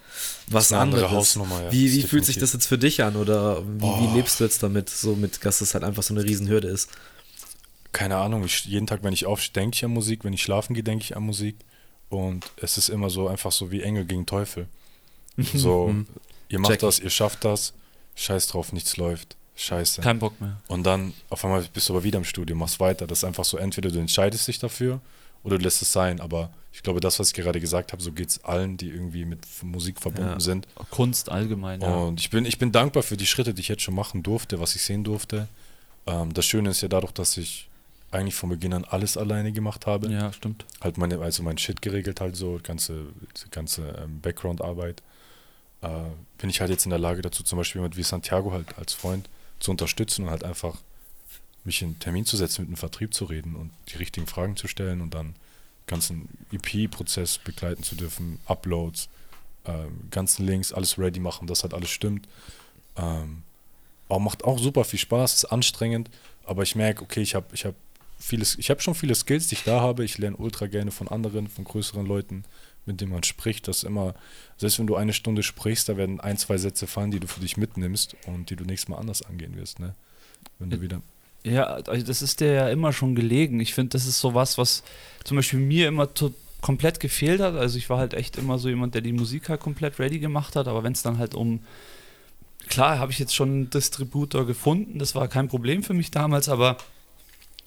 was 0.48 0.70
eine 0.72 0.82
andere 0.82 1.04
anderes. 1.06 1.16
Hausnummer, 1.18 1.62
ja. 1.62 1.72
wie 1.72 1.86
Das 1.86 1.94
wie 1.96 2.02
fühlt 2.02 2.24
sich 2.26 2.38
das 2.38 2.52
jetzt 2.52 2.66
für 2.66 2.76
dich 2.78 3.02
an 3.02 3.16
oder 3.16 3.62
wie, 3.62 3.82
wie 3.86 4.16
lebst 4.16 4.40
du 4.40 4.44
jetzt 4.44 4.62
damit, 4.62 4.90
so 4.90 5.14
mit, 5.14 5.44
dass 5.46 5.60
es 5.62 5.72
halt 5.74 5.84
einfach 5.84 6.02
so 6.02 6.12
eine 6.12 6.24
Riesenhürde 6.24 6.68
ist? 6.68 6.90
keine 7.92 8.16
Ahnung, 8.16 8.44
ich, 8.44 8.64
jeden 8.66 8.86
Tag, 8.86 9.02
wenn 9.02 9.12
ich 9.14 9.26
aufstehe, 9.26 9.62
denke 9.62 9.74
ich 9.76 9.84
an 9.84 9.90
Musik, 9.92 10.22
wenn 10.22 10.32
ich 10.34 10.42
schlafen 10.42 10.74
gehe, 10.74 10.82
denke 10.84 11.04
ich 11.04 11.16
an 11.16 11.22
Musik. 11.22 11.56
Und 12.10 12.44
es 12.56 12.78
ist 12.78 12.90
immer 12.90 13.10
so 13.10 13.28
einfach 13.28 13.50
so 13.50 13.70
wie 13.70 13.82
Engel 13.82 14.04
gegen 14.04 14.26
Teufel. 14.26 14.66
So, 15.54 15.94
ihr 16.48 16.58
macht 16.58 16.72
Check. 16.72 16.80
das, 16.80 16.98
ihr 17.00 17.10
schafft 17.10 17.44
das, 17.44 17.72
scheiß 18.16 18.48
drauf, 18.48 18.72
nichts 18.72 18.96
läuft. 18.96 19.36
Scheiße. 19.56 20.02
Kein 20.02 20.18
Bock 20.20 20.40
mehr. 20.40 20.56
Und 20.68 20.84
dann 20.84 21.12
auf 21.30 21.44
einmal 21.44 21.64
bist 21.72 21.88
du 21.88 21.92
aber 21.94 22.04
wieder 22.04 22.18
im 22.18 22.24
Studio, 22.24 22.54
machst 22.54 22.78
weiter. 22.78 23.06
Das 23.08 23.18
ist 23.18 23.24
einfach 23.24 23.44
so, 23.44 23.56
entweder 23.56 23.90
du 23.90 23.98
entscheidest 23.98 24.46
dich 24.46 24.60
dafür 24.60 25.00
oder 25.42 25.58
du 25.58 25.64
lässt 25.64 25.82
es 25.82 25.92
sein. 25.92 26.20
Aber 26.20 26.50
ich 26.72 26.82
glaube, 26.84 27.00
das, 27.00 27.18
was 27.18 27.28
ich 27.28 27.34
gerade 27.34 27.58
gesagt 27.58 27.90
habe, 27.92 28.00
so 28.00 28.12
geht 28.12 28.28
es 28.28 28.44
allen, 28.44 28.76
die 28.76 28.88
irgendwie 28.88 29.24
mit 29.24 29.40
Musik 29.62 30.00
verbunden 30.00 30.30
Ja. 30.30 30.40
sind. 30.40 30.68
Kunst 30.90 31.28
allgemein, 31.28 31.80
ja. 31.80 31.88
Und 31.92 32.20
ich 32.20 32.30
bin, 32.30 32.44
ich 32.44 32.58
bin 32.58 32.70
dankbar 32.70 33.02
für 33.02 33.16
die 33.16 33.26
Schritte, 33.26 33.52
die 33.52 33.60
ich 33.60 33.68
jetzt 33.68 33.82
schon 33.82 33.96
machen 33.96 34.22
durfte, 34.22 34.60
was 34.60 34.76
ich 34.76 34.82
sehen 34.82 35.02
durfte. 35.02 35.48
Ähm, 36.06 36.32
das 36.34 36.46
Schöne 36.46 36.70
ist 36.70 36.80
ja 36.82 36.86
dadurch, 36.88 37.12
dass 37.12 37.36
ich 37.36 37.68
eigentlich 38.12 38.36
von 38.36 38.50
Beginn 38.50 38.72
an 38.72 38.84
alles 38.84 39.16
alleine 39.16 39.50
gemacht 39.50 39.86
habe. 39.86 40.08
Ja, 40.08 40.32
stimmt. 40.32 40.64
Halt 40.80 40.98
meine, 40.98 41.18
also 41.18 41.42
mein 41.42 41.58
Shit 41.58 41.82
geregelt 41.82 42.20
halt 42.20 42.36
so, 42.36 42.60
ganze, 42.62 43.06
ganze 43.50 43.82
ähm, 44.04 44.20
Background-Arbeit. 44.20 45.02
Äh, 45.82 45.88
bin 46.38 46.50
ich 46.50 46.60
halt 46.60 46.70
jetzt 46.70 46.86
in 46.86 46.90
der 46.90 46.98
Lage 46.98 47.22
dazu, 47.22 47.42
zum 47.42 47.58
Beispiel 47.58 47.80
jemand 47.80 47.96
wie 47.96 48.02
Santiago 48.02 48.52
halt 48.52 48.78
als 48.78 48.92
Freund 48.92 49.28
zu 49.60 49.70
unterstützen 49.70 50.24
und 50.24 50.30
halt 50.30 50.44
einfach 50.44 50.76
mich 51.64 51.82
in 51.82 51.88
einen 51.88 51.98
Termin 51.98 52.24
zu 52.24 52.36
setzen, 52.36 52.62
mit 52.62 52.70
dem 52.70 52.76
Vertrieb 52.76 53.14
zu 53.14 53.24
reden 53.24 53.54
und 53.54 53.70
die 53.88 53.96
richtigen 53.96 54.26
Fragen 54.26 54.56
zu 54.56 54.68
stellen 54.68 55.00
und 55.00 55.14
dann 55.14 55.28
den 55.28 55.86
ganzen 55.86 56.28
EP-Prozess 56.52 57.38
begleiten 57.38 57.82
zu 57.82 57.94
dürfen, 57.94 58.38
Uploads, 58.46 59.08
ähm, 59.66 60.08
ganzen 60.10 60.46
Links, 60.46 60.72
alles 60.72 60.98
ready 60.98 61.20
machen, 61.20 61.46
dass 61.46 61.62
halt 61.62 61.74
alles 61.74 61.90
stimmt. 61.90 62.26
Ähm, 62.96 63.42
aber 64.08 64.20
macht 64.20 64.44
auch 64.44 64.58
super 64.58 64.84
viel 64.84 64.98
Spaß, 64.98 65.34
ist 65.34 65.44
anstrengend, 65.46 66.08
aber 66.44 66.62
ich 66.62 66.74
merke, 66.74 67.02
okay, 67.02 67.20
ich 67.20 67.34
habe 67.34 67.46
ich 67.52 67.64
hab 67.64 67.74
vieles, 68.18 68.56
ich 68.58 68.70
habe 68.70 68.80
schon 68.80 68.94
viele 68.94 69.14
Skills, 69.14 69.48
die 69.48 69.54
ich 69.54 69.64
da 69.64 69.80
habe. 69.80 70.04
Ich 70.04 70.18
lerne 70.18 70.36
ultra 70.36 70.66
gerne 70.66 70.90
von 70.90 71.08
anderen, 71.08 71.48
von 71.48 71.64
größeren 71.64 72.06
Leuten, 72.06 72.44
mit 72.88 73.00
denen 73.00 73.12
man 73.12 73.22
spricht. 73.22 73.68
Das 73.68 73.78
ist 73.78 73.84
immer, 73.84 74.14
selbst 74.56 74.80
wenn 74.80 74.88
du 74.88 74.96
eine 74.96 75.12
Stunde 75.12 75.44
sprichst, 75.44 75.88
da 75.88 75.96
werden 75.96 76.18
ein, 76.18 76.36
zwei 76.36 76.58
Sätze 76.58 76.88
fallen, 76.88 77.12
die 77.12 77.20
du 77.20 77.28
für 77.28 77.40
dich 77.40 77.56
mitnimmst 77.56 78.16
und 78.26 78.50
die 78.50 78.56
du 78.56 78.64
nächstes 78.64 78.88
Mal 78.88 78.98
anders 78.98 79.22
angehen 79.22 79.56
wirst, 79.56 79.78
ne? 79.78 79.94
Wenn 80.58 80.70
du 80.70 80.80
wieder. 80.80 81.00
Ja, 81.44 81.64
also 81.64 82.04
das 82.04 82.22
ist 82.22 82.40
dir 82.40 82.52
ja 82.52 82.68
immer 82.68 82.92
schon 82.92 83.14
gelegen. 83.14 83.60
Ich 83.60 83.74
finde, 83.74 83.90
das 83.90 84.06
ist 84.06 84.18
sowas, 84.18 84.58
was 84.58 84.82
zum 85.22 85.36
Beispiel 85.36 85.60
mir 85.60 85.86
immer 85.86 86.08
komplett 86.60 86.98
gefehlt 86.98 87.40
hat. 87.40 87.54
Also 87.54 87.78
ich 87.78 87.88
war 87.88 87.98
halt 87.98 88.14
echt 88.14 88.36
immer 88.36 88.58
so 88.58 88.68
jemand, 88.68 88.94
der 88.94 89.02
die 89.02 89.12
Musik 89.12 89.48
halt 89.48 89.60
komplett 89.60 89.98
ready 90.00 90.18
gemacht 90.18 90.56
hat, 90.56 90.66
aber 90.66 90.82
wenn 90.82 90.92
es 90.92 91.02
dann 91.02 91.18
halt 91.18 91.34
um 91.34 91.60
klar, 92.68 92.98
habe 92.98 93.12
ich 93.12 93.18
jetzt 93.18 93.34
schon 93.34 93.50
einen 93.50 93.70
Distributor 93.70 94.46
gefunden, 94.46 94.98
das 94.98 95.14
war 95.14 95.28
kein 95.28 95.48
Problem 95.48 95.82
für 95.82 95.94
mich 95.94 96.10
damals, 96.10 96.48
aber 96.48 96.76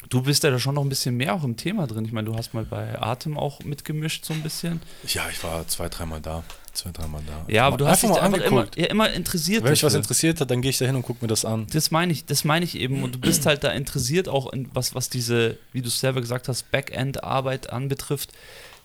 du 0.10 0.22
bist 0.22 0.44
ja 0.44 0.52
da 0.52 0.60
schon 0.60 0.76
noch 0.76 0.84
ein 0.84 0.90
bisschen 0.90 1.16
mehr 1.16 1.34
auch 1.34 1.44
im 1.44 1.58
Thema 1.58 1.88
drin. 1.88 2.06
Ich 2.06 2.12
meine, 2.12 2.30
du 2.30 2.36
hast 2.36 2.54
mal 2.54 2.66
bei 2.66 3.02
Atem 3.02 3.38
auch 3.38 3.64
mitgemischt 3.64 4.26
so 4.26 4.34
ein 4.34 4.42
bisschen. 4.42 4.82
Ja, 5.08 5.24
ich 5.32 5.44
war 5.44 5.68
zwei, 5.68 5.90
dreimal 5.90 6.22
da. 6.22 6.44
Zwei, 6.74 6.92
dreimal 6.92 7.22
da. 7.28 7.46
Ja, 7.52 7.68
aber 7.68 7.78
du 7.78 7.88
hast 7.88 8.04
dich 8.04 8.12
einfach 8.12 8.42
immer, 8.42 8.66
ja, 8.76 8.86
immer 8.88 9.12
interessiert. 9.12 9.64
Wenn 9.64 9.72
mich 9.72 9.84
was 9.84 9.94
interessiert 9.94 10.40
hat, 10.40 10.50
dann 10.52 10.62
gehe 10.62 10.70
ich 10.70 10.78
da 10.78 10.86
hin 10.86 10.96
und 10.96 11.04
gucke 11.04 11.20
mir 11.22 11.28
das 11.28 11.44
an. 11.44 11.68
Das 11.74 11.92
meine 11.92 12.14
ich, 12.14 12.26
das 12.26 12.46
meine 12.46 12.64
ich 12.64 12.76
eben. 12.76 13.04
Und 13.04 13.16
du 13.16 13.20
bist 13.20 13.46
halt 13.46 13.64
da 13.64 13.72
interessiert 13.72 14.30
auch 14.30 14.52
in 14.54 14.70
was, 14.74 14.96
was 14.96 15.10
diese, 15.10 15.58
wie 15.74 15.82
du 15.82 15.90
es 15.90 16.00
selber 16.00 16.22
gesagt 16.22 16.48
hast, 16.48 16.72
Backend-Arbeit 16.72 17.70
anbetrifft. 17.72 18.32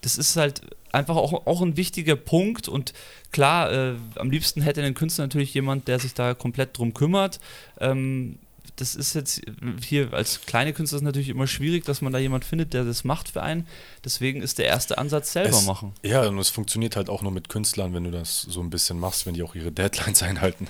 Das 0.00 0.18
ist 0.18 0.36
halt 0.36 0.62
einfach 0.90 1.16
auch, 1.16 1.46
auch 1.46 1.62
ein 1.62 1.76
wichtiger 1.76 2.16
Punkt. 2.16 2.68
Und 2.68 2.92
klar, 3.30 3.72
äh, 3.72 3.94
am 4.16 4.30
liebsten 4.30 4.62
hätte 4.62 4.82
ein 4.82 4.94
Künstler 4.94 5.24
natürlich 5.24 5.54
jemand, 5.54 5.86
der 5.86 6.00
sich 6.00 6.14
da 6.14 6.34
komplett 6.34 6.76
drum 6.76 6.92
kümmert. 6.92 7.38
Ähm, 7.80 8.38
das 8.76 8.94
ist 8.94 9.14
jetzt 9.14 9.40
hier 9.82 10.12
als 10.12 10.42
kleine 10.46 10.72
Künstler 10.72 10.96
ist 10.96 11.02
natürlich 11.02 11.30
immer 11.30 11.46
schwierig, 11.46 11.84
dass 11.84 12.02
man 12.02 12.12
da 12.12 12.18
jemand 12.18 12.44
findet, 12.44 12.74
der 12.74 12.84
das 12.84 13.04
macht 13.04 13.28
für 13.30 13.42
einen. 13.42 13.66
Deswegen 14.04 14.42
ist 14.42 14.58
der 14.58 14.66
erste 14.66 14.98
Ansatz 14.98 15.32
selber 15.32 15.56
Es- 15.58 15.66
machen. 15.66 15.92
Ja, 16.02 16.26
und 16.28 16.38
es 16.38 16.50
funktioniert 16.50 16.96
halt 16.96 17.08
auch 17.08 17.22
nur 17.22 17.32
mit 17.32 17.48
Künstlern, 17.48 17.94
wenn 17.94 18.04
du 18.04 18.10
das 18.10 18.42
so 18.42 18.60
ein 18.60 18.70
bisschen 18.70 18.98
machst, 18.98 19.26
wenn 19.26 19.34
die 19.34 19.42
auch 19.42 19.54
ihre 19.54 19.72
Deadlines 19.72 20.22
einhalten 20.22 20.68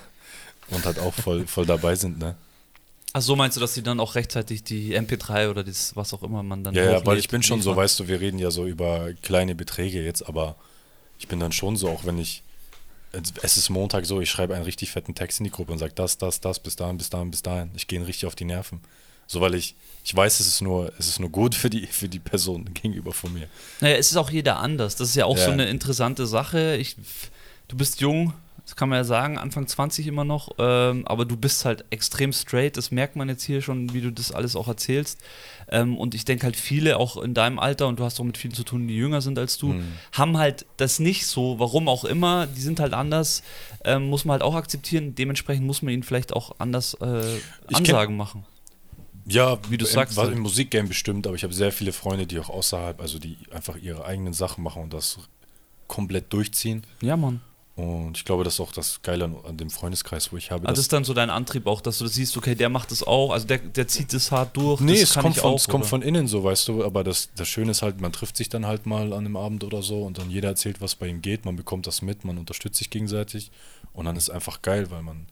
und 0.69 0.85
halt 0.85 0.99
auch 0.99 1.13
voll, 1.13 1.45
voll 1.47 1.65
dabei 1.65 1.95
sind, 1.95 2.17
ne? 2.17 2.35
Ach 3.13 3.21
so 3.21 3.35
meinst 3.35 3.57
du, 3.57 3.61
dass 3.61 3.73
sie 3.73 3.81
dann 3.81 3.99
auch 3.99 4.15
rechtzeitig 4.15 4.63
die 4.63 4.95
MP3 4.95 5.49
oder 5.49 5.63
das, 5.63 5.95
was 5.95 6.13
auch 6.13 6.23
immer 6.23 6.43
man 6.43 6.63
dann 6.63 6.75
Ja, 6.75 6.83
ja, 6.91 7.05
weil 7.05 7.17
ich 7.17 7.29
bin 7.29 7.41
schon 7.41 7.61
so, 7.61 7.75
weißt 7.75 7.99
du, 7.99 8.07
wir 8.07 8.19
reden 8.21 8.37
ja 8.37 8.51
so 8.51 8.67
über 8.67 9.11
kleine 9.21 9.55
Beträge 9.55 10.03
jetzt, 10.03 10.27
aber 10.27 10.55
ich 11.17 11.27
bin 11.27 11.39
dann 11.39 11.51
schon 11.51 11.77
so, 11.77 11.89
auch 11.89 12.05
wenn 12.05 12.19
ich, 12.19 12.43
es 13.41 13.57
ist 13.57 13.69
Montag 13.69 14.05
so, 14.05 14.21
ich 14.21 14.29
schreibe 14.29 14.55
einen 14.55 14.63
richtig 14.65 14.91
fetten 14.91 15.15
Text 15.15 15.39
in 15.39 15.43
die 15.45 15.51
Gruppe 15.51 15.71
und 15.71 15.79
sage 15.79 15.93
das, 15.95 16.17
das, 16.17 16.39
das, 16.41 16.59
bis 16.59 16.75
dahin, 16.75 16.97
bis 16.97 17.09
dahin, 17.09 17.31
bis 17.31 17.41
dahin. 17.41 17.71
Ich 17.75 17.87
gehe 17.87 18.05
richtig 18.05 18.25
auf 18.25 18.35
die 18.35 18.45
Nerven. 18.45 18.81
So, 19.29 19.41
weil 19.41 19.55
ich, 19.55 19.75
ich 20.05 20.15
weiß, 20.15 20.39
es 20.39 20.47
ist 20.47 20.61
nur, 20.61 20.91
es 20.97 21.07
ist 21.09 21.19
nur 21.19 21.29
gut 21.29 21.53
für 21.53 21.69
die, 21.69 21.85
für 21.87 22.07
die 22.07 22.19
Person 22.19 22.65
gegenüber 22.73 23.11
von 23.13 23.33
mir. 23.33 23.47
Naja, 23.81 23.97
es 23.97 24.09
ist 24.11 24.17
auch 24.17 24.29
jeder 24.29 24.57
anders. 24.59 24.95
Das 24.95 25.09
ist 25.09 25.15
ja 25.15 25.25
auch 25.25 25.37
Ja. 25.37 25.45
so 25.45 25.51
eine 25.51 25.67
interessante 25.67 26.25
Sache. 26.27 26.77
Ich, 26.77 26.95
du 27.67 27.75
bist 27.75 27.99
jung, 27.99 28.33
das 28.67 28.75
kann 28.75 28.89
man 28.89 28.97
ja 28.97 29.05
sagen, 29.05 29.37
Anfang 29.37 29.65
20 29.65 30.07
immer 30.07 30.25
noch, 30.25 30.49
ähm, 30.59 31.07
aber 31.07 31.23
du 31.23 31.37
bist 31.37 31.63
halt 31.63 31.85
extrem 31.89 32.33
straight. 32.33 32.75
Das 32.75 32.91
merkt 32.91 33.15
man 33.15 33.29
jetzt 33.29 33.43
hier 33.43 33.61
schon, 33.61 33.93
wie 33.93 34.01
du 34.01 34.11
das 34.11 34.33
alles 34.33 34.57
auch 34.57 34.67
erzählst. 34.67 35.21
Ähm, 35.69 35.97
und 35.97 36.13
ich 36.13 36.25
denke 36.25 36.43
halt, 36.43 36.57
viele 36.57 36.97
auch 36.97 37.15
in 37.15 37.33
deinem 37.33 37.59
Alter, 37.59 37.87
und 37.87 37.97
du 37.97 38.03
hast 38.03 38.19
auch 38.19 38.25
mit 38.25 38.37
vielen 38.37 38.53
zu 38.53 38.63
tun, 38.65 38.85
die 38.89 38.95
jünger 38.97 39.21
sind 39.21 39.39
als 39.39 39.57
du, 39.57 39.67
Mhm. 39.69 39.93
haben 40.11 40.37
halt 40.37 40.65
das 40.75 40.99
nicht 40.99 41.27
so. 41.27 41.59
Warum 41.59 41.87
auch 41.87 42.03
immer, 42.03 42.45
die 42.45 42.59
sind 42.59 42.81
halt 42.81 42.93
anders, 42.93 43.41
ähm, 43.85 44.09
muss 44.09 44.25
man 44.25 44.33
halt 44.33 44.43
auch 44.43 44.55
akzeptieren. 44.55 45.15
Dementsprechend 45.15 45.65
muss 45.65 45.81
man 45.81 45.93
ihnen 45.93 46.03
vielleicht 46.03 46.33
auch 46.33 46.55
anders 46.59 46.93
äh, 46.95 47.23
Ansagen 47.73 48.17
machen. 48.17 48.45
Ja, 49.29 49.57
Wie 49.69 49.77
du 49.77 49.85
im, 49.85 49.91
sagst, 49.91 50.17
war 50.17 50.29
im 50.29 50.39
Musikgame 50.39 50.89
bestimmt, 50.89 51.25
aber 51.25 51.37
ich 51.37 51.43
habe 51.43 51.53
sehr 51.53 51.71
viele 51.71 51.93
Freunde, 51.93 52.27
die 52.27 52.37
auch 52.39 52.49
außerhalb, 52.49 52.99
also 53.01 53.17
die 53.17 53.37
einfach 53.51 53.77
ihre 53.77 54.03
eigenen 54.03 54.33
Sachen 54.33 54.61
machen 54.63 54.83
und 54.83 54.93
das 54.93 55.19
komplett 55.87 56.33
durchziehen. 56.33 56.83
Ja, 57.01 57.15
Mann. 57.15 57.39
Und 57.77 58.17
ich 58.17 58.25
glaube, 58.25 58.43
das 58.43 58.55
ist 58.55 58.59
auch 58.59 58.71
das 58.71 59.03
Geile 59.03 59.25
an, 59.25 59.35
an 59.47 59.55
dem 59.55 59.69
Freundeskreis, 59.69 60.33
wo 60.33 60.37
ich 60.37 60.49
habe. 60.49 60.67
Also 60.67 60.79
das 60.79 60.85
ist 60.85 60.93
dann 60.93 61.03
so 61.03 61.13
dein 61.13 61.29
Antrieb 61.29 61.67
auch, 61.67 61.79
dass 61.79 61.99
du 61.99 62.05
das 62.05 62.15
siehst, 62.15 62.35
okay, 62.35 62.55
der 62.55 62.69
macht 62.69 62.89
das 62.89 63.03
auch, 63.03 63.31
also 63.31 63.45
der, 63.45 63.59
der 63.59 63.87
zieht 63.87 64.11
das 64.13 64.31
hart 64.31 64.57
durch. 64.57 64.81
Nee, 64.81 64.93
das 64.93 65.01
es 65.03 65.13
kann 65.13 65.21
kommt, 65.21 65.35
ich 65.35 65.41
von, 65.43 65.51
auch, 65.51 65.57
es 65.57 65.67
kommt 65.67 65.85
von 65.85 66.01
innen 66.01 66.27
so, 66.27 66.43
weißt 66.43 66.67
du, 66.69 66.83
aber 66.83 67.03
das, 67.03 67.29
das 67.35 67.47
Schöne 67.47 67.69
ist 67.69 67.83
halt, 67.83 68.01
man 68.01 68.11
trifft 68.11 68.35
sich 68.35 68.49
dann 68.49 68.65
halt 68.65 68.87
mal 68.87 69.13
an 69.13 69.27
einem 69.27 69.37
Abend 69.37 69.63
oder 69.63 69.83
so 69.83 70.01
und 70.01 70.17
dann 70.17 70.31
jeder 70.31 70.49
erzählt, 70.49 70.81
was 70.81 70.95
bei 70.95 71.05
ihm 71.05 71.21
geht, 71.21 71.45
man 71.45 71.55
bekommt 71.55 71.85
das 71.85 72.01
mit, 72.01 72.25
man 72.25 72.39
unterstützt 72.39 72.79
sich 72.79 72.89
gegenseitig 72.89 73.51
und 73.93 74.05
dann 74.05 74.15
ist 74.15 74.31
einfach 74.31 74.63
geil, 74.63 74.89
weil 74.89 75.03
man, 75.03 75.27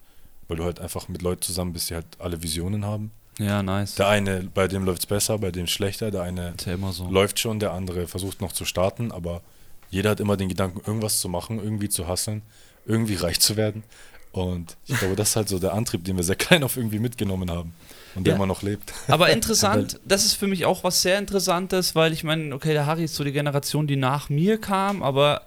weil 0.47 0.58
du 0.58 0.65
halt 0.65 0.79
einfach 0.79 1.08
mit 1.08 1.23
Leuten 1.23 1.41
zusammen 1.41 1.73
bist, 1.73 1.89
die 1.89 1.95
halt 1.95 2.05
alle 2.19 2.43
Visionen 2.43 2.86
haben. 2.86 3.10
Ja, 3.39 3.63
nice. 3.63 3.95
Der 3.95 4.08
eine, 4.08 4.43
bei 4.53 4.67
dem 4.67 4.86
läuft 4.86 4.99
es 4.99 5.05
besser, 5.08 5.39
bei 5.39 5.49
dem 5.49 5.65
schlechter, 5.65 6.12
der 6.12 6.21
eine 6.21 6.53
ja 6.63 6.91
so. 6.91 7.10
läuft 7.10 7.39
schon, 7.39 7.60
der 7.60 7.73
andere 7.73 8.05
versucht 8.05 8.39
noch 8.39 8.51
zu 8.51 8.65
starten, 8.65 9.12
aber 9.12 9.41
jeder 9.89 10.12
hat 10.12 10.19
immer 10.19 10.38
den 10.38 10.50
Gedanken, 10.50 10.82
irgendwas 10.86 11.19
zu 11.19 11.30
machen, 11.30 11.60
irgendwie 11.60 11.89
zu 11.89 12.08
hasseln, 12.08 12.41
irgendwie 12.86 13.15
reich 13.15 13.39
zu 13.39 13.56
werden. 13.56 13.84
Und 14.32 14.76
ich 14.86 14.98
glaube, 15.00 15.15
das 15.15 15.30
ist 15.30 15.36
halt 15.38 15.48
so 15.48 15.60
der 15.60 15.74
Antrieb, 15.74 16.04
den 16.04 16.17
wir 16.17 16.24
sehr 16.24 16.36
klein 16.36 16.63
auf 16.63 16.76
irgendwie 16.76 17.00
mitgenommen 17.00 17.50
haben 17.50 17.74
und 18.15 18.26
der 18.28 18.32
Ja. 18.32 18.36
immer 18.36 18.45
noch 18.48 18.63
lebt. 18.63 18.93
Aber 19.08 19.30
interessant, 19.32 19.98
das 20.06 20.26
ist 20.26 20.34
für 20.34 20.48
mich 20.48 20.65
auch 20.65 20.84
was 20.84 21.02
sehr 21.02 21.17
Interessantes, 21.19 21.95
weil 21.95 22.12
ich 22.12 22.26
meine, 22.26 22.54
okay, 22.54 22.74
der 22.74 22.86
Harry 22.86 23.06
ist 23.06 23.15
so 23.15 23.24
die 23.24 23.32
Generation, 23.32 23.88
die 23.88 23.95
nach 23.95 24.30
mir 24.30 24.60
kam, 24.60 25.04
aber 25.04 25.43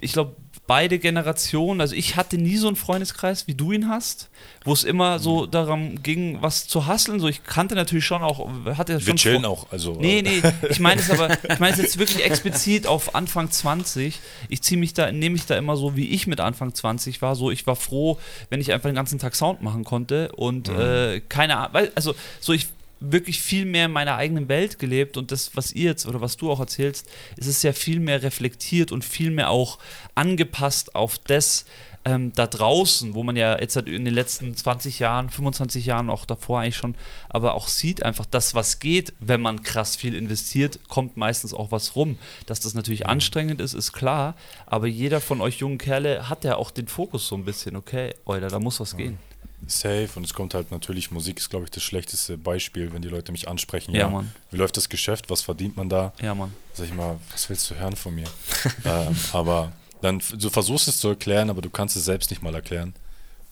ich 0.00 0.12
glaube, 0.12 0.36
beide 0.70 1.00
Generationen, 1.00 1.80
also 1.80 1.96
ich 1.96 2.14
hatte 2.14 2.38
nie 2.38 2.56
so 2.56 2.68
einen 2.68 2.76
Freundeskreis, 2.76 3.48
wie 3.48 3.54
du 3.56 3.72
ihn 3.72 3.88
hast, 3.88 4.28
wo 4.64 4.72
es 4.72 4.84
immer 4.84 5.18
so 5.18 5.46
Mhm. 5.46 5.50
darum 5.50 6.02
ging, 6.04 6.38
was 6.42 6.68
zu 6.68 6.86
hasseln. 6.86 7.18
So, 7.18 7.26
ich 7.26 7.42
kannte 7.42 7.74
natürlich 7.74 8.04
schon 8.04 8.22
auch, 8.22 8.48
hatte 8.78 8.92
Wir 8.94 9.00
schon 9.00 9.16
chillen 9.16 9.42
vor- 9.42 9.50
auch. 9.50 9.66
Also, 9.72 9.94
Nee, 10.00 10.20
äh, 10.20 10.22
nee, 10.22 10.42
ich 10.70 10.78
meine 10.78 11.00
es 11.00 11.10
aber, 11.10 11.28
ich 11.42 11.58
meine 11.58 11.72
es 11.74 11.80
jetzt 11.80 11.98
wirklich 11.98 12.24
explizit 12.24 12.86
auf 12.86 13.16
Anfang 13.16 13.50
20. 13.50 14.20
Ich 14.48 14.62
ziehe 14.62 14.78
mich 14.78 14.94
da, 14.94 15.10
nehme 15.10 15.32
mich 15.32 15.46
da 15.46 15.56
immer 15.58 15.76
so, 15.76 15.96
wie 15.96 16.08
ich 16.10 16.28
mit 16.28 16.38
Anfang 16.38 16.72
20 16.72 17.20
war. 17.20 17.34
So, 17.34 17.50
ich 17.50 17.66
war 17.66 17.74
froh, 17.74 18.20
wenn 18.48 18.60
ich 18.60 18.70
einfach 18.72 18.88
den 18.90 18.94
ganzen 18.94 19.18
Tag 19.18 19.34
Sound 19.34 19.62
machen 19.62 19.82
konnte 19.82 20.30
und 20.36 20.68
äh, 20.68 21.20
keine 21.28 21.56
Ahnung, 21.56 21.88
also 21.96 22.14
so 22.38 22.52
ich 22.52 22.68
wirklich 23.00 23.40
viel 23.40 23.64
mehr 23.64 23.86
in 23.86 23.92
meiner 23.92 24.16
eigenen 24.16 24.48
Welt 24.48 24.78
gelebt 24.78 25.16
und 25.16 25.32
das, 25.32 25.56
was 25.56 25.72
ihr 25.72 25.90
jetzt 25.90 26.06
oder 26.06 26.20
was 26.20 26.36
du 26.36 26.50
auch 26.50 26.60
erzählst, 26.60 27.08
ist 27.36 27.46
es 27.46 27.62
ja 27.62 27.72
viel 27.72 27.98
mehr 27.98 28.22
reflektiert 28.22 28.92
und 28.92 29.04
viel 29.04 29.30
mehr 29.30 29.50
auch 29.50 29.78
angepasst 30.14 30.94
auf 30.94 31.18
das, 31.18 31.64
ähm, 32.04 32.32
da 32.34 32.46
draußen, 32.46 33.14
wo 33.14 33.22
man 33.22 33.36
ja 33.36 33.58
jetzt 33.58 33.76
halt 33.76 33.88
in 33.88 34.04
den 34.04 34.14
letzten 34.14 34.56
20 34.56 34.98
Jahren, 34.98 35.28
25 35.28 35.84
Jahren, 35.84 36.08
auch 36.08 36.24
davor 36.24 36.60
eigentlich 36.60 36.76
schon, 36.76 36.94
aber 37.28 37.54
auch 37.54 37.68
sieht 37.68 38.02
einfach, 38.02 38.26
das, 38.26 38.54
was 38.54 38.78
geht, 38.78 39.12
wenn 39.20 39.40
man 39.40 39.62
krass 39.62 39.96
viel 39.96 40.14
investiert, 40.14 40.80
kommt 40.88 41.16
meistens 41.16 41.52
auch 41.52 41.72
was 41.72 41.96
rum. 41.96 42.18
Dass 42.46 42.60
das 42.60 42.74
natürlich 42.74 43.06
anstrengend 43.06 43.60
ist, 43.60 43.74
ist 43.74 43.92
klar, 43.92 44.34
aber 44.66 44.86
jeder 44.86 45.20
von 45.20 45.40
euch 45.40 45.58
jungen 45.58 45.78
Kerle 45.78 46.28
hat 46.28 46.44
ja 46.44 46.56
auch 46.56 46.70
den 46.70 46.88
Fokus 46.88 47.26
so 47.26 47.34
ein 47.34 47.44
bisschen, 47.44 47.76
okay, 47.76 48.14
Alter, 48.24 48.48
da 48.48 48.58
muss 48.58 48.80
was 48.80 48.96
gehen. 48.96 49.18
Safe 49.66 50.08
und 50.16 50.24
es 50.24 50.34
kommt 50.34 50.54
halt 50.54 50.70
natürlich, 50.70 51.10
Musik 51.10 51.38
ist 51.38 51.50
glaube 51.50 51.64
ich 51.64 51.70
das 51.70 51.82
schlechteste 51.82 52.36
Beispiel, 52.36 52.92
wenn 52.92 53.02
die 53.02 53.08
Leute 53.08 53.32
mich 53.32 53.48
ansprechen. 53.48 53.94
Ja, 53.94 54.08
Mann. 54.08 54.32
Wie 54.50 54.56
läuft 54.56 54.76
das 54.76 54.88
Geschäft? 54.88 55.30
Was 55.30 55.42
verdient 55.42 55.76
man 55.76 55.88
da? 55.88 56.12
Ja, 56.20 56.34
Mann. 56.34 56.52
Sag 56.74 56.86
ich 56.86 56.94
mal, 56.94 57.18
was 57.32 57.48
willst 57.48 57.70
du 57.70 57.74
hören 57.74 57.96
von 57.96 58.14
mir? 58.14 58.28
ähm, 58.84 59.16
aber 59.32 59.72
dann, 60.00 60.22
du 60.38 60.50
versuchst 60.50 60.88
es 60.88 60.98
zu 60.98 61.08
erklären, 61.08 61.50
aber 61.50 61.60
du 61.60 61.70
kannst 61.70 61.96
es 61.96 62.04
selbst 62.04 62.30
nicht 62.30 62.42
mal 62.42 62.54
erklären, 62.54 62.94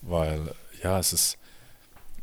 weil 0.01 0.53
ja, 0.83 0.99
es 0.99 1.13
ist, 1.13 1.37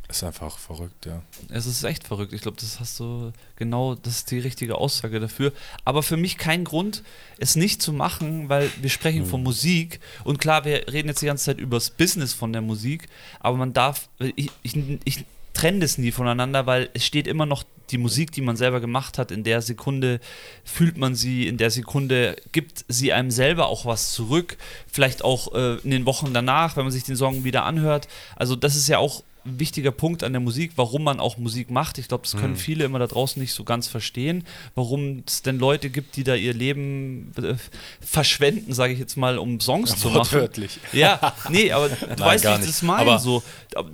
ist 0.08 0.22
einfach 0.22 0.58
verrückt, 0.58 1.06
ja. 1.06 1.22
Es 1.48 1.66
ist 1.66 1.82
echt 1.82 2.06
verrückt. 2.06 2.32
Ich 2.32 2.40
glaube, 2.40 2.56
das 2.60 2.78
hast 2.78 3.00
du 3.00 3.32
genau, 3.56 3.94
das 3.96 4.18
ist 4.18 4.30
die 4.30 4.38
richtige 4.38 4.76
Aussage 4.76 5.18
dafür. 5.18 5.52
Aber 5.84 6.02
für 6.02 6.16
mich 6.16 6.38
kein 6.38 6.64
Grund, 6.64 7.02
es 7.38 7.56
nicht 7.56 7.82
zu 7.82 7.92
machen, 7.92 8.48
weil 8.48 8.70
wir 8.80 8.90
sprechen 8.90 9.26
von 9.26 9.42
Musik 9.42 10.00
und 10.24 10.38
klar, 10.38 10.64
wir 10.64 10.92
reden 10.92 11.08
jetzt 11.08 11.22
die 11.22 11.26
ganze 11.26 11.46
Zeit 11.46 11.58
über 11.58 11.76
das 11.76 11.90
Business 11.90 12.32
von 12.32 12.52
der 12.52 12.62
Musik, 12.62 13.08
aber 13.40 13.56
man 13.56 13.72
darf, 13.72 14.08
ich, 14.18 14.50
ich, 14.62 14.76
ich 15.04 15.24
trenne 15.54 15.80
das 15.80 15.98
nie 15.98 16.12
voneinander, 16.12 16.66
weil 16.66 16.90
es 16.92 17.04
steht 17.04 17.26
immer 17.26 17.46
noch 17.46 17.64
die 17.90 17.98
Musik, 17.98 18.32
die 18.32 18.42
man 18.42 18.56
selber 18.56 18.80
gemacht 18.80 19.16
hat, 19.16 19.30
in 19.30 19.44
der 19.44 19.62
Sekunde 19.62 20.20
fühlt 20.64 20.98
man 20.98 21.14
sie, 21.14 21.46
in 21.46 21.56
der 21.56 21.70
Sekunde 21.70 22.36
gibt 22.52 22.84
sie 22.88 23.12
einem 23.12 23.30
selber 23.30 23.68
auch 23.68 23.86
was 23.86 24.12
zurück, 24.12 24.56
vielleicht 24.90 25.24
auch 25.24 25.54
äh, 25.54 25.76
in 25.78 25.90
den 25.90 26.06
Wochen 26.06 26.34
danach, 26.34 26.76
wenn 26.76 26.84
man 26.84 26.92
sich 26.92 27.04
den 27.04 27.16
Song 27.16 27.44
wieder 27.44 27.64
anhört. 27.64 28.08
Also 28.34 28.56
das 28.56 28.76
ist 28.76 28.88
ja 28.88 28.98
auch 28.98 29.22
wichtiger 29.46 29.90
Punkt 29.90 30.22
an 30.24 30.32
der 30.32 30.40
Musik, 30.40 30.72
warum 30.76 31.04
man 31.04 31.20
auch 31.20 31.38
Musik 31.38 31.70
macht. 31.70 31.98
Ich 31.98 32.08
glaube, 32.08 32.22
das 32.24 32.36
können 32.40 32.56
viele 32.56 32.84
immer 32.84 32.98
da 32.98 33.06
draußen 33.06 33.40
nicht 33.40 33.52
so 33.52 33.64
ganz 33.64 33.88
verstehen, 33.88 34.44
warum 34.74 35.22
es 35.26 35.42
denn 35.42 35.58
Leute 35.58 35.90
gibt, 35.90 36.16
die 36.16 36.24
da 36.24 36.34
ihr 36.34 36.54
Leben 36.54 37.32
äh, 37.36 37.54
verschwenden, 38.00 38.74
sage 38.74 38.92
ich 38.92 38.98
jetzt 38.98 39.16
mal, 39.16 39.38
um 39.38 39.60
Songs 39.60 39.96
zu 39.96 40.08
machen. 40.08 40.16
Wortwörtlich. 40.18 40.78
Ja, 40.92 41.34
nee, 41.50 41.72
aber 41.72 41.88
du 41.88 42.06
Nein, 42.06 42.18
weißt, 42.18 42.44
wie 42.44 42.60
ich 42.60 42.66
das 42.66 42.82
meine. 42.82 43.10
Aber- 43.10 43.18
so. 43.18 43.42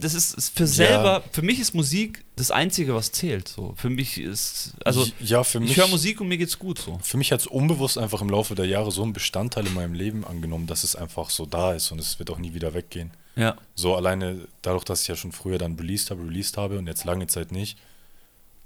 Das 0.01 0.15
ist, 0.15 0.35
ist 0.35 0.57
für 0.57 0.67
selber, 0.67 1.25
für 1.33 1.43
mich 1.43 1.59
ist 1.59 1.75
Musik 1.75 2.25
das 2.37 2.51
Einzige, 2.51 2.95
was 2.95 3.13
zählt. 3.13 3.49
So. 3.49 3.75
Für 3.77 3.91
mich 3.91 4.19
ist, 4.19 4.75
also 4.85 5.07
ja, 5.21 5.45
für 5.45 5.61
mich, 5.61 5.73
ich 5.73 5.77
höre 5.77 5.89
Musik 5.89 6.21
und 6.21 6.29
mir 6.29 6.39
geht's 6.39 6.59
gut 6.59 6.79
so. 6.79 6.99
Für 7.03 7.17
mich 7.17 7.33
hat 7.33 7.41
es 7.41 7.47
unbewusst 7.47 7.99
einfach 7.99 8.21
im 8.23 8.31
Laufe 8.31 8.55
der 8.55 8.67
Jahre 8.67 8.91
so 8.91 9.03
einen 9.03 9.13
Bestandteil 9.13 9.67
in 9.67 9.75
meinem 9.75 9.95
Leben 9.95 10.25
angenommen, 10.25 10.67
dass 10.67 10.85
es 10.85 10.97
einfach 10.97 11.31
so 11.31 11.47
da 11.47 11.75
ist 11.75 11.91
und 11.93 11.99
es 11.99 12.19
wird 12.19 12.31
auch 12.31 12.39
nie 12.39 12.55
wieder 12.55 12.75
weggehen. 12.75 13.11
Ja. 13.37 13.57
So 13.75 13.95
alleine 13.97 14.47
dadurch, 14.63 14.85
dass 14.85 15.03
ich 15.03 15.09
ja 15.09 15.17
schon 15.17 15.33
früher 15.33 15.59
dann 15.59 15.77
released 15.77 16.11
habe, 16.11 16.23
released 16.23 16.57
habe 16.57 16.79
und 16.79 16.87
jetzt 16.87 17.05
lange 17.05 17.27
Zeit 17.27 17.51
nicht, 17.53 17.79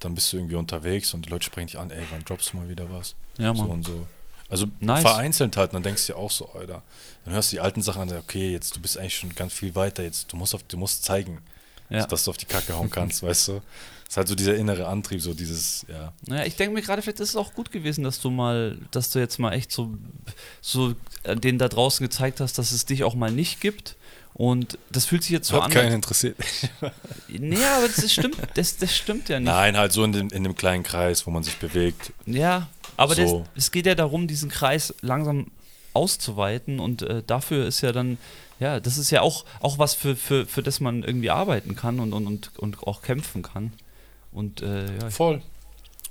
dann 0.00 0.14
bist 0.14 0.32
du 0.32 0.36
irgendwie 0.38 0.56
unterwegs 0.56 1.14
und 1.14 1.24
die 1.26 1.30
Leute 1.30 1.44
sprechen 1.44 1.68
dich 1.68 1.78
an, 1.78 1.90
ey, 1.90 2.02
wann 2.10 2.24
droppst 2.24 2.52
du 2.52 2.58
mal 2.58 2.68
wieder 2.68 2.90
was? 2.90 3.14
Ja, 3.38 3.54
so 3.54 3.62
Mann. 3.62 3.70
und 3.70 3.86
so. 3.86 4.06
Also 4.48 4.66
Nice. 4.80 5.02
vereinzelt 5.02 5.56
halt, 5.56 5.70
und 5.70 5.74
dann 5.74 5.82
denkst 5.82 6.06
du 6.06 6.12
dir 6.12 6.18
auch 6.18 6.30
so, 6.30 6.48
Alter. 6.52 6.82
Dann 7.24 7.34
hörst 7.34 7.50
du 7.52 7.56
die 7.56 7.60
alten 7.60 7.82
Sachen 7.82 8.02
an, 8.02 8.12
okay, 8.16 8.52
jetzt 8.52 8.76
du 8.76 8.80
bist 8.80 8.96
eigentlich 8.98 9.16
schon 9.16 9.34
ganz 9.34 9.52
viel 9.52 9.74
weiter, 9.74 10.02
jetzt 10.02 10.32
du 10.32 10.36
musst 10.36 10.54
auf, 10.54 10.62
du 10.64 10.76
musst 10.76 11.04
zeigen, 11.04 11.40
Ja. 11.88 12.06
dass 12.06 12.24
du 12.24 12.30
auf 12.30 12.36
die 12.36 12.46
Kacke 12.46 12.74
hauen 12.76 12.90
kannst, 12.90 13.22
weißt 13.22 13.48
du? 13.48 13.52
Das 14.04 14.12
ist 14.12 14.16
halt 14.18 14.28
so 14.28 14.34
dieser 14.36 14.54
innere 14.54 14.86
Antrieb, 14.86 15.20
so 15.20 15.34
dieses, 15.34 15.84
ja. 15.88 16.12
Naja, 16.26 16.44
ich 16.44 16.54
denke 16.54 16.74
mir 16.74 16.82
gerade, 16.82 17.02
vielleicht 17.02 17.18
ist 17.18 17.30
es 17.30 17.36
auch 17.36 17.54
gut 17.54 17.72
gewesen, 17.72 18.04
dass 18.04 18.20
du 18.20 18.30
mal, 18.30 18.78
dass 18.92 19.10
du 19.10 19.18
jetzt 19.18 19.38
mal 19.38 19.52
echt 19.52 19.72
so, 19.72 19.96
so 20.60 20.94
äh, 21.24 21.34
denen 21.34 21.58
da 21.58 21.68
draußen 21.68 22.04
gezeigt 22.06 22.38
hast, 22.40 22.56
dass 22.58 22.70
es 22.70 22.84
dich 22.84 23.02
auch 23.02 23.14
mal 23.16 23.32
nicht 23.32 23.60
gibt. 23.60 23.96
Und 24.38 24.78
das 24.92 25.06
fühlt 25.06 25.22
sich 25.22 25.32
jetzt 25.32 25.48
so 25.48 25.56
Hat 25.56 25.64
an. 25.64 25.70
keinen 25.70 25.92
interessiert. 25.92 26.36
Nee, 27.28 27.56
aber 27.56 27.88
das, 27.88 28.12
stimmt, 28.12 28.36
das, 28.54 28.76
das 28.76 28.94
stimmt 28.94 29.28
ja 29.30 29.40
nicht. 29.40 29.46
Nein, 29.46 29.76
halt 29.76 29.92
so 29.92 30.04
in 30.04 30.12
dem, 30.12 30.28
in 30.28 30.44
dem 30.44 30.54
kleinen 30.54 30.82
Kreis, 30.82 31.26
wo 31.26 31.30
man 31.30 31.42
sich 31.42 31.56
bewegt. 31.56 32.12
Ja, 32.26 32.68
aber 32.96 33.14
So. 33.14 33.46
das, 33.54 33.64
es 33.64 33.70
geht 33.72 33.86
ja 33.86 33.94
darum, 33.94 34.28
diesen 34.28 34.48
Kreis 34.50 34.94
langsam 35.00 35.46
auszuweiten 35.94 36.78
und 36.80 37.02
äh, 37.02 37.22
dafür 37.26 37.66
ist 37.66 37.80
ja 37.80 37.92
dann, 37.92 38.18
ja, 38.60 38.78
das 38.78 38.98
ist 38.98 39.10
ja 39.10 39.22
auch, 39.22 39.44
auch 39.60 39.78
was, 39.78 39.94
für, 39.94 40.14
für, 40.16 40.46
für 40.46 40.62
das 40.62 40.80
man 40.80 41.02
irgendwie 41.02 41.30
arbeiten 41.30 41.74
kann 41.74 41.98
und, 41.98 42.12
und, 42.12 42.26
und, 42.26 42.58
und 42.58 42.82
auch 42.86 43.00
kämpfen 43.02 43.42
kann. 43.42 43.72
Und 44.32 44.60
äh, 44.62 44.84
ja, 45.00 45.10
Voll. 45.10 45.42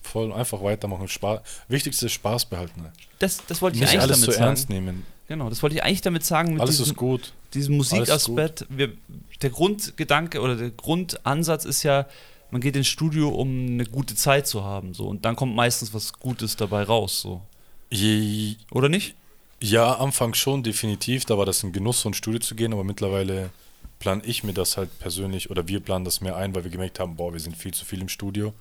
Voll, 0.02 0.34
einfach 0.34 0.62
weitermachen. 0.64 1.08
Spaß. 1.08 1.42
Wichtigste 1.68 2.08
ist 2.08 2.14
Spaß 2.14 2.46
behalten. 2.46 2.82
Ne? 2.82 2.92
das, 3.20 3.42
das 3.48 3.62
wollte 3.62 3.76
ich 3.78 3.82
Nicht 3.82 3.92
eigentlich 3.92 4.02
alles 4.02 4.18
damit 4.22 4.26
zu 4.26 4.32
sagen. 4.40 4.46
ernst 4.46 4.70
nehmen. 4.70 5.06
Genau, 5.28 5.50
das 5.50 5.64
wollte 5.64 5.76
ich 5.76 5.84
eigentlich 5.84 6.02
damit 6.02 6.24
sagen 6.24 6.54
mit 6.54 6.62
Alles 6.62 6.78
diesem, 6.78 6.92
ist 6.92 6.98
gut. 6.98 7.34
diesem 7.54 7.78
Musikaspekt. 7.78 8.66
Wir, 8.70 8.92
der 9.42 9.50
Grundgedanke 9.50 10.40
oder 10.40 10.56
der 10.56 10.70
Grundansatz 10.70 11.66
ist 11.66 11.84
ja, 11.84 12.06
man 12.52 12.62
geht 12.62 12.76
ins 12.76 12.88
Studio, 12.88 13.30
um 13.30 13.66
eine 13.66 13.86
gute 13.86 14.16
Zeit 14.16 14.48
zu 14.48 14.64
haben. 14.64 14.94
So, 14.94 15.08
und 15.08 15.26
dann 15.26 15.36
kommt 15.36 15.56
meistens 15.56 15.94
was 15.94 16.14
Gutes 16.14 16.56
dabei 16.56 16.84
raus. 16.84 17.22
So. 17.22 17.42
Je, 17.90 18.56
Oder 18.72 18.90
nicht? 18.90 19.16
Ja, 19.62 19.94
Anfang 19.94 20.34
schon, 20.34 20.64
definitiv. 20.64 21.26
Da 21.26 21.38
war 21.38 21.46
das 21.46 21.64
ein 21.64 21.72
Genuss, 21.72 22.02
so 22.02 22.10
ins 22.10 22.18
Studio 22.18 22.40
zu 22.40 22.56
gehen, 22.56 22.74
aber 22.74 22.84
mittlerweile 22.84 23.50
plane 24.00 24.22
ich 24.26 24.44
mir 24.44 24.54
das 24.54 24.78
halt 24.78 25.00
persönlich 25.00 25.50
oder 25.50 25.68
wir 25.68 25.80
planen 25.80 26.06
das 26.06 26.22
mehr 26.22 26.36
ein, 26.36 26.54
weil 26.54 26.64
wir 26.64 26.72
gemerkt 26.72 27.00
haben, 27.00 27.16
boah, 27.16 27.34
wir 27.34 27.40
sind 27.40 27.58
viel 27.58 27.74
zu 27.74 27.86
viel 27.86 28.02
im 28.02 28.10
Studio. 28.10 28.54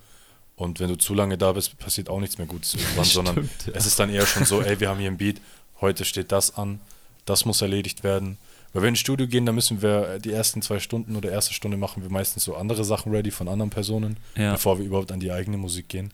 Und 0.57 0.79
wenn 0.79 0.88
du 0.88 0.96
zu 0.96 1.14
lange 1.14 1.37
da 1.37 1.53
bist, 1.53 1.77
passiert 1.79 2.09
auch 2.09 2.20
nichts 2.20 2.38
mehr 2.38 2.46
Gutes 2.46 2.74
irgendwann, 2.74 3.05
sondern 3.05 3.35
Stimmt, 3.35 3.66
ja. 3.66 3.72
es 3.74 3.87
ist 3.87 3.98
dann 3.98 4.09
eher 4.09 4.24
schon 4.24 4.44
so, 4.44 4.62
ey, 4.62 4.79
wir 4.79 4.88
haben 4.88 5.00
hier 5.00 5.11
ein 5.11 5.18
Beat, 5.18 5.40
heute 5.85 6.05
steht 6.05 6.33
das 6.33 6.57
an, 6.57 6.81
das 7.27 7.44
muss 7.44 7.62
erledigt 7.62 8.03
werden. 8.05 8.38
Weil 8.73 8.83
wenn 8.83 8.87
wir 8.87 8.88
ins 8.90 8.99
Studio 9.01 9.27
gehen, 9.29 9.47
dann 9.47 9.55
müssen 9.55 9.81
wir 9.83 10.18
die 10.18 10.33
ersten 10.33 10.61
zwei 10.61 10.81
Stunden 10.81 11.14
oder 11.16 11.31
erste 11.31 11.55
Stunde 11.55 11.77
machen 11.77 12.03
wir 12.03 12.11
meistens 12.11 12.44
so 12.44 12.57
andere 12.57 12.85
Sachen 12.85 13.12
ready 13.12 13.31
von 13.31 13.49
anderen 13.49 13.70
Personen, 13.70 14.16
Ja. 14.37 14.53
bevor 14.53 14.79
wir 14.79 14.85
überhaupt 14.85 15.12
an 15.12 15.20
die 15.20 15.31
eigene 15.31 15.57
Musik 15.57 15.88
gehen. 15.88 16.12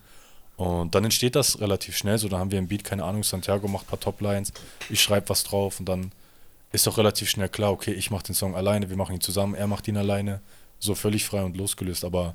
Und 0.57 0.95
dann 0.95 1.05
entsteht 1.05 1.37
das 1.37 1.59
relativ 1.61 1.97
schnell. 1.97 2.19
So, 2.19 2.29
dann 2.29 2.39
haben 2.41 2.51
wir 2.51 2.59
ein 2.59 2.69
Beat, 2.69 2.85
keine 2.85 3.05
Ahnung, 3.05 3.25
Santiago 3.25 3.67
macht 3.67 3.87
ein 3.87 3.91
paar 3.91 4.01
Toplines, 4.01 4.53
ich 4.91 5.01
schreibe 5.03 5.31
was 5.31 5.43
drauf 5.43 5.81
und 5.81 5.89
dann 5.89 6.13
ist 6.73 6.87
auch 6.87 6.99
relativ 6.99 7.31
schnell 7.31 7.49
klar, 7.49 7.73
okay, 7.73 7.93
ich 7.93 8.11
mache 8.11 8.25
den 8.25 8.35
Song 8.35 8.55
alleine, 8.55 8.91
wir 8.91 8.97
machen 8.97 9.15
ihn 9.15 9.21
zusammen, 9.23 9.55
er 9.55 9.67
macht 9.67 9.89
ihn 9.89 9.97
alleine. 9.97 10.41
So 10.79 10.95
völlig 10.95 11.25
frei 11.25 11.43
und 11.43 11.57
losgelöst. 11.57 12.05
Aber 12.05 12.35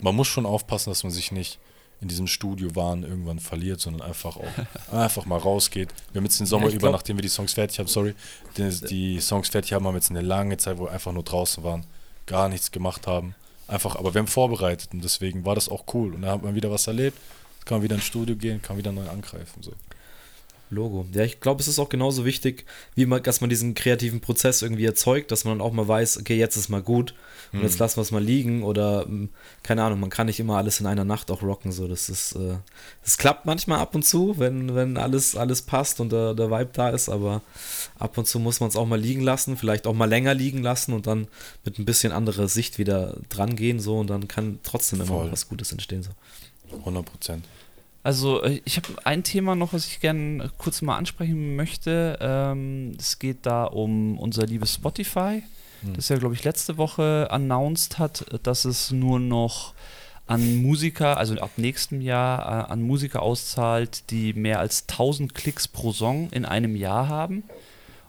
man 0.00 0.14
muss 0.14 0.28
schon 0.28 0.46
aufpassen, 0.46 0.90
dass 0.90 1.02
man 1.04 1.12
sich 1.12 1.32
nicht 1.32 1.58
in 2.00 2.08
diesem 2.08 2.26
Studio-Wahn 2.26 3.02
irgendwann 3.02 3.38
verliert, 3.38 3.80
sondern 3.80 4.02
einfach 4.06 4.36
auch 4.36 4.44
einfach 4.92 5.24
mal 5.26 5.38
rausgeht. 5.38 5.88
Wir 6.12 6.20
haben 6.20 6.24
jetzt 6.26 6.38
den 6.40 6.46
Sommer 6.46 6.66
Ja, 6.66 6.72
über, 6.72 6.78
glaub- 6.88 6.92
nachdem 6.92 7.16
wir 7.16 7.22
die 7.22 7.28
Songs 7.28 7.52
fertig 7.54 7.78
haben, 7.78 7.86
sorry, 7.86 8.14
die, 8.56 8.68
die 8.88 9.20
Songs 9.20 9.48
fertig 9.48 9.72
haben, 9.72 9.86
haben 9.86 9.94
wir 9.94 9.98
jetzt 9.98 10.10
eine 10.10 10.20
lange 10.20 10.56
Zeit, 10.56 10.78
wo 10.78 10.84
wir 10.84 10.90
einfach 10.92 11.12
nur 11.12 11.22
draußen 11.22 11.62
waren, 11.64 11.84
gar 12.26 12.48
nichts 12.48 12.70
gemacht 12.70 13.06
haben. 13.06 13.34
Einfach, 13.66 13.96
aber 13.96 14.12
wir 14.12 14.18
haben 14.18 14.26
vorbereitet 14.28 14.90
und 14.92 15.02
deswegen 15.02 15.44
war 15.46 15.54
das 15.54 15.70
auch 15.70 15.84
cool. 15.94 16.14
Und 16.14 16.22
da 16.22 16.32
hat 16.32 16.42
man 16.42 16.54
wieder 16.54 16.70
was 16.70 16.86
erlebt, 16.86 17.16
kann 17.64 17.78
man 17.78 17.82
wieder 17.84 17.94
ins 17.94 18.04
Studio 18.04 18.36
gehen, 18.36 18.60
kann 18.60 18.76
wieder 18.76 18.92
neu 18.92 19.08
angreifen. 19.08 19.62
So. 19.62 19.72
Logo. 20.70 21.06
Ja, 21.12 21.22
ich 21.22 21.40
glaube, 21.40 21.60
es 21.60 21.68
ist 21.68 21.78
auch 21.78 21.88
genauso 21.88 22.24
wichtig, 22.24 22.64
wie 22.94 23.06
man, 23.06 23.22
dass 23.22 23.40
man 23.40 23.50
diesen 23.50 23.74
kreativen 23.74 24.20
Prozess 24.20 24.62
irgendwie 24.62 24.84
erzeugt, 24.84 25.30
dass 25.30 25.44
man 25.44 25.60
auch 25.60 25.72
mal 25.72 25.86
weiß, 25.86 26.18
okay, 26.18 26.36
jetzt 26.36 26.56
ist 26.56 26.68
mal 26.68 26.82
gut 26.82 27.14
und 27.52 27.62
jetzt 27.62 27.78
lassen 27.78 27.98
wir 27.98 28.02
es 28.02 28.10
mal 28.10 28.22
liegen 28.22 28.64
oder 28.64 29.06
mm, 29.06 29.28
keine 29.62 29.84
Ahnung, 29.84 30.00
man 30.00 30.10
kann 30.10 30.26
nicht 30.26 30.40
immer 30.40 30.56
alles 30.56 30.80
in 30.80 30.86
einer 30.86 31.04
Nacht 31.04 31.30
auch 31.30 31.42
rocken. 31.42 31.70
So, 31.70 31.86
das 31.86 32.08
ist, 32.08 32.34
äh, 32.34 32.56
das 33.04 33.16
klappt 33.16 33.46
manchmal 33.46 33.78
ab 33.78 33.94
und 33.94 34.04
zu, 34.04 34.38
wenn, 34.38 34.74
wenn 34.74 34.96
alles, 34.96 35.36
alles 35.36 35.62
passt 35.62 36.00
und 36.00 36.10
der, 36.10 36.34
der 36.34 36.50
Vibe 36.50 36.70
da 36.72 36.90
ist, 36.90 37.08
aber 37.08 37.42
ab 37.98 38.18
und 38.18 38.26
zu 38.26 38.40
muss 38.40 38.58
man 38.58 38.70
es 38.70 38.76
auch 38.76 38.86
mal 38.86 39.00
liegen 39.00 39.20
lassen, 39.20 39.56
vielleicht 39.56 39.86
auch 39.86 39.94
mal 39.94 40.08
länger 40.08 40.34
liegen 40.34 40.62
lassen 40.62 40.92
und 40.92 41.06
dann 41.06 41.28
mit 41.64 41.78
ein 41.78 41.84
bisschen 41.84 42.12
anderer 42.12 42.48
Sicht 42.48 42.78
wieder 42.78 43.16
dran 43.28 43.54
gehen, 43.54 43.78
so 43.78 43.98
und 43.98 44.10
dann 44.10 44.26
kann 44.26 44.58
trotzdem 44.64 45.00
immer 45.00 45.30
was 45.30 45.48
Gutes 45.48 45.70
entstehen. 45.70 46.02
So. 46.02 46.10
100 46.78 47.04
Prozent. 47.04 47.44
Also, 48.04 48.42
äh, 48.42 48.60
ich 48.64 48.76
habe 48.76 48.88
ein 49.04 49.24
Thema 49.24 49.56
noch, 49.56 49.72
was 49.72 49.88
ich 49.88 49.98
gerne 49.98 50.50
kurz 50.58 50.82
mal 50.82 50.96
ansprechen 50.96 51.56
möchte. 51.56 52.18
Ähm, 52.20 52.94
es 52.98 53.18
geht 53.18 53.46
da 53.46 53.64
um 53.64 54.18
unser 54.18 54.46
liebes 54.46 54.74
Spotify, 54.74 55.42
das 55.96 56.08
ja, 56.08 56.16
glaube 56.16 56.34
ich, 56.34 56.44
letzte 56.44 56.78
Woche 56.78 57.28
announced 57.30 57.98
hat, 57.98 58.24
dass 58.42 58.64
es 58.64 58.90
nur 58.90 59.20
noch 59.20 59.74
an 60.26 60.62
Musiker, 60.62 61.18
also 61.18 61.36
ab 61.36 61.50
nächstem 61.56 62.00
Jahr 62.00 62.40
äh, 62.68 62.72
an 62.72 62.82
Musiker 62.82 63.20
auszahlt, 63.22 64.10
die 64.10 64.32
mehr 64.32 64.60
als 64.60 64.86
1000 64.88 65.34
Klicks 65.34 65.68
pro 65.68 65.92
Song 65.92 66.30
in 66.30 66.44
einem 66.44 66.76
Jahr 66.76 67.08
haben. 67.08 67.42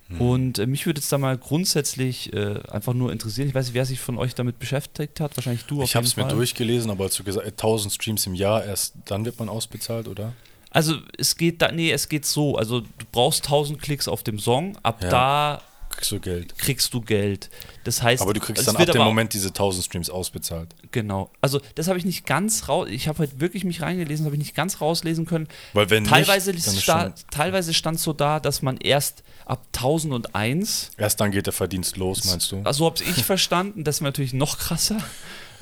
Hm. 0.07 0.21
Und 0.21 0.59
äh, 0.59 0.67
mich 0.67 0.85
würde 0.85 0.99
jetzt 0.99 1.11
da 1.11 1.17
mal 1.17 1.37
grundsätzlich 1.37 2.31
äh, 2.33 2.59
einfach 2.69 2.93
nur 2.93 3.11
interessieren, 3.11 3.47
ich 3.47 3.55
weiß 3.55 3.67
nicht, 3.67 3.73
wer 3.73 3.85
sich 3.85 3.99
von 3.99 4.17
euch 4.17 4.35
damit 4.35 4.59
beschäftigt 4.59 5.19
hat, 5.19 5.35
wahrscheinlich 5.35 5.65
du 5.65 5.81
Ich 5.81 5.95
habe 5.95 6.05
es 6.05 6.15
mir 6.15 6.27
durchgelesen, 6.27 6.91
aber 6.91 7.05
als 7.05 7.15
du 7.15 7.23
gesagt 7.23 7.47
1000 7.47 7.93
Streams 7.93 8.27
im 8.27 8.35
Jahr, 8.35 8.63
erst 8.63 8.93
dann 9.05 9.25
wird 9.25 9.39
man 9.39 9.49
ausbezahlt, 9.49 10.07
oder? 10.07 10.33
Also 10.69 10.95
es 11.17 11.37
geht 11.37 11.61
da, 11.61 11.71
nee, 11.71 11.91
es 11.91 12.09
geht 12.09 12.25
so, 12.25 12.55
also 12.55 12.81
du 12.81 12.87
brauchst 13.11 13.45
1000 13.45 13.81
Klicks 13.81 14.07
auf 14.07 14.23
dem 14.23 14.39
Song, 14.39 14.77
ab 14.83 15.01
Ja. 15.01 15.09
da 15.09 15.61
Kriegst 15.95 16.11
du 16.11 16.19
Geld. 16.19 16.57
kriegst 16.57 16.93
du 16.93 17.01
Geld. 17.01 17.49
Das 17.83 18.01
heißt, 18.01 18.21
Aber 18.21 18.33
du 18.33 18.39
kriegst 18.39 18.67
dann 18.67 18.75
ab 18.75 18.85
dem 18.85 19.01
Moment 19.01 19.33
diese 19.33 19.49
1000 19.49 19.85
Streams 19.85 20.09
ausbezahlt. 20.09 20.75
Genau. 20.91 21.31
Also 21.41 21.61
das 21.75 21.87
habe 21.87 21.97
ich 21.97 22.05
nicht 22.05 22.25
ganz 22.25 22.67
raus. 22.67 22.87
Ich 22.89 23.07
habe 23.07 23.19
heute 23.19 23.39
wirklich 23.39 23.63
mich 23.63 23.81
reingelesen, 23.81 24.25
habe 24.25 24.35
ich 24.35 24.39
nicht 24.41 24.55
ganz 24.55 24.81
rauslesen 24.81 25.25
können. 25.25 25.47
Weil 25.73 25.89
wenn 25.89 26.05
Teilweise, 26.05 26.51
nicht, 26.51 26.67
dann 26.67 26.73
ist 26.75 26.83
sta 26.83 27.01
schon, 27.03 27.13
teilweise 27.31 27.73
stand 27.73 27.99
so 27.99 28.13
da, 28.13 28.39
dass 28.39 28.61
man 28.61 28.77
erst 28.77 29.23
ab 29.45 29.65
1001, 29.75 30.91
erst 30.97 31.21
dann 31.21 31.31
geht 31.31 31.45
der 31.45 31.53
Verdienst 31.53 31.97
los, 31.97 32.25
meinst 32.25 32.51
du? 32.51 32.61
also 32.63 32.85
habe 32.85 33.03
ich 33.03 33.23
verstanden, 33.23 33.83
das 33.83 33.97
ist 33.97 34.01
natürlich 34.01 34.33
noch 34.33 34.57
krasser. 34.57 34.97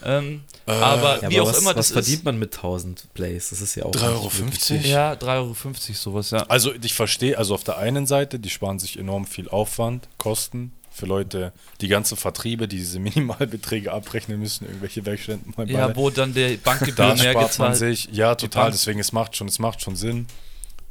Ähm, 0.06 0.44
Äh, 0.66 0.72
aber 0.72 1.22
Ja, 1.22 1.30
wie 1.30 1.40
aber 1.40 1.50
auch 1.50 1.52
was, 1.54 1.60
immer 1.62 1.70
was 1.76 1.88
das 1.88 1.92
verdient 1.92 2.20
ist. 2.20 2.24
man 2.26 2.40
mit 2.40 2.56
1000 2.56 3.14
Plays? 3.14 3.50
Das 3.50 3.60
ist 3.62 3.76
ja 3.76 3.86
auch 3.86 3.92
3,50 3.92 4.44
nicht 4.46 4.72
Euro? 4.72 4.86
Ja, 4.86 5.14
3,50 5.14 5.30
Euro 5.40 5.54
sowas, 5.94 6.32
ja. 6.32 6.40
Also 6.48 6.74
ich 6.74 6.94
verstehe, 6.94 7.38
also 7.38 7.54
auf 7.54 7.64
der 7.64 7.78
einen 7.78 8.06
Seite, 8.08 8.40
die 8.40 8.50
sparen 8.50 8.80
sich 8.80 8.98
enorm 8.98 9.26
viel 9.26 9.50
Aufwand, 9.50 10.08
Kosten 10.18 10.72
für 10.92 11.06
Leute, 11.08 11.52
die 11.82 11.88
ganzen 11.88 12.16
Vertriebe, 12.18 12.68
die 12.68 12.78
diese 12.78 13.00
Minimalbeträge 13.02 13.92
abrechnen 13.92 14.40
müssen, 14.40 14.66
irgendwelche 14.66 15.06
Werkstätten 15.06 15.54
mal 15.58 15.70
Ja, 15.70 15.94
wo 15.96 16.10
dann 16.10 16.34
der 16.34 16.56
Bankgebühr 16.58 16.94
da 16.96 17.16
mehr 17.16 17.32
spart 17.32 17.60
man 17.60 17.76
sich. 17.76 18.10
Ja, 18.12 18.36
total, 18.36 18.72
deswegen 18.72 19.00
es 19.00 19.12
macht 19.12 19.36
schon, 19.36 19.48
es 19.48 19.60
macht 19.60 19.82
schon 19.82 19.96
Sinn. 19.96 20.28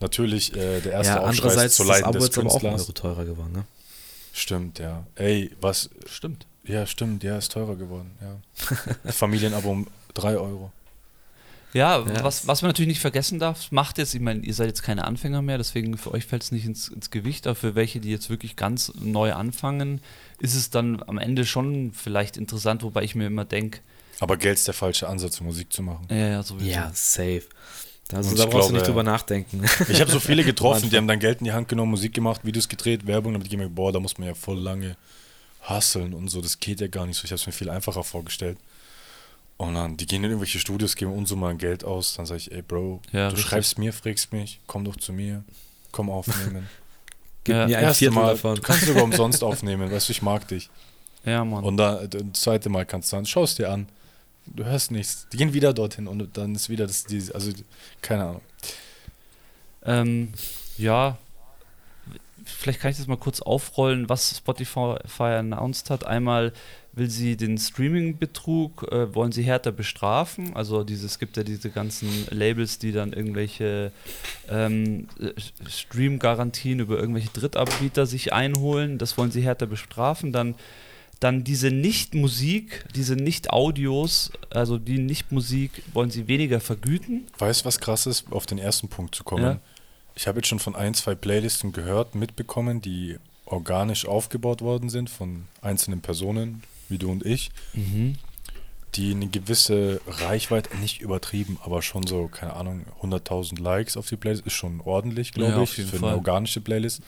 Natürlich, 0.01 0.53
äh, 0.57 0.81
der 0.81 0.93
erste 0.93 1.15
Ja, 1.15 1.21
Aufschrei 1.21 1.69
zu 1.69 1.85
ist 1.85 1.89
das 1.89 2.03
Abo 2.03 2.13
des 2.19 2.25
jetzt 2.27 2.39
aber 2.39 2.51
auch 2.51 2.61
Künstlers. 2.61 2.95
Teurer 2.95 3.25
geworden, 3.25 3.53
ne? 3.53 3.65
Stimmt, 4.33 4.81
ja. 4.81 5.05
Ey, 5.15 5.51
was, 5.61 5.89
Stimmt. 6.07 6.47
Ja, 6.65 6.87
stimmt, 6.87 7.23
ja, 7.25 7.39
ist 7.39 7.53
teurer 7.53 7.77
geworden, 7.77 8.11
ja. 8.21 8.37
Familienabo 9.13 9.71
um 9.71 9.87
3 10.15 10.37
Euro. 10.37 10.73
Ja, 11.75 12.01
Ja. 12.01 12.23
was, 12.23 12.47
was 12.47 12.61
man 12.63 12.69
natürlich 12.69 12.89
nicht 12.89 13.01
vergessen 13.01 13.39
darf, 13.39 13.73
macht 13.73 13.97
jetzt, 13.97 14.15
ich 14.15 14.21
meine, 14.21 14.41
ihr 14.41 14.53
seid 14.53 14.67
jetzt 14.69 14.83
keine 14.83 15.05
Anfänger 15.05 15.41
mehr, 15.41 15.57
deswegen 15.57 15.97
für 15.97 16.13
euch 16.13 16.27
fällt 16.27 16.43
es 16.43 16.53
nicht 16.53 16.67
ins, 16.67 16.89
ins 16.89 17.11
Gewicht, 17.11 17.47
aber 17.47 17.55
für 17.55 17.75
welche, 17.75 17.99
die 17.99 18.11
jetzt 18.11 18.29
wirklich 18.29 18.57
ganz 18.57 18.93
neu 19.01 19.33
anfangen, 19.33 20.01
ist 20.39 20.55
es 20.55 20.69
dann 20.69 21.03
am 21.07 21.17
Ende 21.19 21.47
schon 21.47 21.93
vielleicht 21.95 22.37
interessant, 22.37 22.83
wobei 22.83 23.03
ich 23.05 23.15
mir 23.15 23.27
immer 23.27 23.47
denke, 23.47 23.81
Aber 24.21 24.37
Geld 24.37 24.59
ist 24.59 24.67
der 24.67 24.75
falsche 24.75 25.09
Ansatz, 25.09 25.41
Musik 25.41 25.73
zu 25.73 25.83
machen. 25.83 26.07
ja, 26.11 26.17
ja, 26.17 26.43
sowieso. 26.43 26.69
Ja, 26.71 26.91
safe. 26.95 27.45
Also 28.13 28.37
da 28.37 28.45
brauchst 28.45 28.45
du 28.45 28.51
glaube, 28.51 28.73
nicht 28.75 28.87
drüber 28.87 29.03
nachdenken. 29.05 29.63
Ich 29.89 30.01
habe 30.03 30.11
so 30.11 30.21
viele 30.21 30.45
getroffen, 30.53 30.91
die 30.91 30.97
haben 30.99 31.09
dann 31.09 31.19
Geld 31.19 31.39
in 31.39 31.47
die 31.47 31.53
Hand 31.53 31.69
genommen, 31.69 31.93
Musik 31.93 32.13
gemacht, 32.13 32.45
Videos 32.45 32.69
gedreht, 32.69 33.07
Werbung, 33.07 33.33
damit 33.33 33.47
ich 33.47 33.57
mir, 33.57 33.71
boah, 33.71 33.91
da 33.91 33.99
muss 34.01 34.19
man 34.19 34.29
ja 34.29 34.35
voll 34.35 34.59
lange 34.59 34.97
hustlen 35.69 36.13
und 36.15 36.29
so, 36.29 36.41
das 36.41 36.59
geht 36.59 36.81
ja 36.81 36.89
gar 36.89 37.07
nicht 37.07 37.17
so. 37.17 37.25
Ich 37.25 37.31
habe 37.31 37.37
es 37.41 37.47
mir 37.47 37.53
viel 37.53 37.71
einfacher 37.71 38.03
vorgestellt. 38.05 38.59
Und 39.59 39.75
dann, 39.75 39.97
die 39.97 40.07
gehen 40.07 40.25
in 40.25 40.31
irgendwelche 40.31 40.59
Studios, 40.59 40.97
geben 40.97 41.13
Unsummen 41.13 41.57
Geld 41.59 41.85
aus, 41.85 42.15
dann 42.15 42.27
sage 42.27 42.39
ich, 42.39 42.51
ey 42.53 42.63
Bro, 42.63 43.01
Ja, 43.13 43.29
du 43.29 43.35
richtig. 43.37 43.45
schreibst 43.51 43.79
mir, 43.79 43.93
fragst 43.93 44.33
mich, 44.33 44.59
komm 44.67 44.85
doch 44.85 44.97
zu 44.97 45.13
mir, 45.13 45.45
komm 45.93 46.11
aufnehmen. 46.11 46.69
Gib 47.45 47.55
Ja. 47.55 47.67
mir 47.67 47.79
ein 47.79 47.85
Erste 47.85 47.99
Viertel 48.01 48.15
Mal, 48.15 48.33
davon. 48.33 48.57
du 48.57 48.63
kannst 48.63 48.87
sogar 48.87 49.05
umsonst 49.05 49.45
aufnehmen, 49.45 49.91
weißt 49.91 50.09
du, 50.09 50.13
ich 50.13 50.23
mag 50.23 50.49
dich. 50.49 50.69
Ja, 51.25 51.45
Mann. 51.45 51.63
Und 51.63 51.77
da, 51.77 52.05
das 52.09 52.23
zweite 52.41 52.69
Mal 52.71 52.85
kannst 52.87 53.13
du 53.13 53.17
dann, 53.17 53.27
schau 53.27 53.45
es 53.45 53.55
dir 53.55 53.71
an, 53.71 53.89
du 54.47 54.65
hörst 54.65 54.91
nichts. 54.91 55.29
Die 55.33 55.37
gehen 55.37 55.53
wieder 55.53 55.73
dorthin 55.73 56.09
und 56.09 56.37
dann 56.37 56.57
ist 56.57 56.69
wieder 56.69 56.87
das, 56.89 57.05
die, 57.05 57.23
also, 57.33 57.53
keine 58.01 58.25
Ahnung. 58.25 58.41
Ähm, 59.85 60.33
ja, 60.79 61.19
vielleicht 62.45 62.81
kann 62.81 62.91
ich 62.91 62.97
das 62.97 63.07
mal 63.07 63.17
kurz 63.17 63.41
aufrollen, 63.41 64.09
was 64.09 64.37
Spotify 64.37 64.97
announced 65.23 65.91
hat. 65.91 66.07
Einmal 66.07 66.53
will 66.93 67.09
sie 67.09 67.37
den 67.37 67.57
Streaming-Betrug, 67.59 68.91
äh, 68.93 69.15
wollen 69.15 69.33
sie 69.33 69.43
härter 69.43 69.73
bestrafen. 69.73 70.55
Also 70.55 70.85
dieses, 70.85 71.13
es 71.13 71.19
gibt 71.19 71.37
ja 71.37 71.43
diese 71.43 71.71
ganzen 71.71 72.27
Labels, 72.31 72.79
die 72.79 72.93
dann 72.93 73.13
irgendwelche 73.13 73.93
ähm, 74.51 75.09
äh, 75.19 75.33
Stream-Garantien 75.69 76.81
über 76.81 76.99
irgendwelche 76.99 77.31
Drittanbieter 77.31 78.07
sich 78.07 78.33
einholen. 78.33 78.99
Das 78.99 79.17
wollen 79.17 79.31
sie 79.31 79.43
härter 79.43 79.67
bestrafen. 79.67 80.33
Dann 80.33 80.55
dann 81.23 81.45
diese 81.45 81.71
Nicht-Musik, 81.71 82.85
diese 82.97 83.15
Nicht-Audios, 83.15 84.33
also 84.51 84.77
die 84.77 84.99
Nicht-Musik, 84.99 85.71
wollen 85.93 86.11
sie 86.11 86.27
weniger 86.27 86.59
vergüten. 86.59 87.29
Weißt 87.39 87.61
du, 87.61 87.67
was 87.67 87.79
krass 87.79 88.07
ist, 88.07 88.33
auf 88.33 88.47
den 88.47 88.59
ersten 88.59 88.89
Punkt 88.89 89.15
zu 89.15 89.23
kommen? 89.23 89.45
Ja. 89.45 89.61
Ich 90.15 90.27
habe 90.27 90.39
jetzt 90.39 90.49
schon 90.49 90.59
von 90.59 90.77
ein, 90.77 90.95
zwei 90.95 91.15
Playlisten 91.15 91.73
gehört, 91.73 92.15
mitbekommen, 92.15 92.81
die 92.81 93.19
organisch 93.47 94.07
aufgebaut 94.07 94.61
worden 94.63 94.89
sind 94.91 95.11
von 95.11 95.47
einzelnen 95.61 96.01
Personen, 96.01 96.63
wie 96.89 96.99
du 96.99 97.11
und 97.11 97.25
ich, 97.27 97.51
die 98.95 99.11
eine 99.13 99.27
gewisse 99.27 100.01
Reichweite, 100.07 100.77
nicht 100.79 101.01
übertrieben, 101.01 101.59
aber 101.65 101.81
schon 101.83 102.07
so, 102.07 102.29
keine 102.29 102.55
Ahnung, 102.55 102.85
100.000 103.03 103.61
Likes 103.61 103.97
auf 103.97 104.09
die 104.09 104.17
Playlist, 104.17 104.47
ist 104.47 104.53
schon 104.55 104.81
ordentlich, 104.83 105.33
glaube 105.33 105.53
Ja, 105.53 105.63
ich, 105.63 105.71
für 105.75 105.85
Fall. 105.85 106.11
eine 106.11 106.19
organische 106.19 106.61
Playlist. 106.61 107.01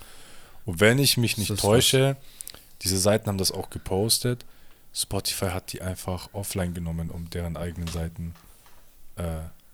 Und 0.64 0.80
wenn 0.80 0.98
ich 0.98 1.16
mich 1.18 1.36
nicht 1.36 1.54
täusche, 1.58 2.16
diese 2.82 2.98
Seiten 2.98 3.26
haben 3.28 3.38
das 3.38 3.52
auch 3.52 3.68
gepostet, 3.70 4.44
Spotify 4.94 5.46
hat 5.46 5.72
die 5.72 5.82
einfach 5.82 6.28
offline 6.32 6.72
genommen, 6.72 7.10
um 7.10 7.28
deren 7.30 7.56
eigenen 7.56 7.88
Seiten, 7.88 8.34
äh, 9.16 9.22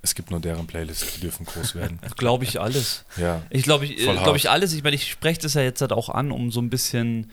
es 0.03 0.15
gibt 0.15 0.31
nur 0.31 0.41
deren 0.41 0.67
Playlists, 0.67 1.15
die 1.15 1.21
dürfen 1.21 1.45
groß 1.45 1.75
werden. 1.75 1.99
Glaube 2.17 2.45
ich 2.45 2.61
alles. 2.61 3.05
Ja. 3.17 3.43
Ich 3.51 3.65
glaube, 3.65 3.85
ich, 3.85 4.01
äh, 4.01 4.17
glaube 4.17 4.39
ich 4.39 4.49
alles. 4.49 4.73
Ich 4.73 4.83
meine, 4.83 4.97
ich 4.97 5.11
spreche 5.11 5.41
das 5.41 5.55
ja 5.55 5.63
jetzt 5.63 5.81
halt 5.81 5.93
auch 5.93 6.09
an, 6.09 6.33
um 6.33 6.51
so 6.51 6.61
ein 6.61 6.71
bisschen 6.71 7.31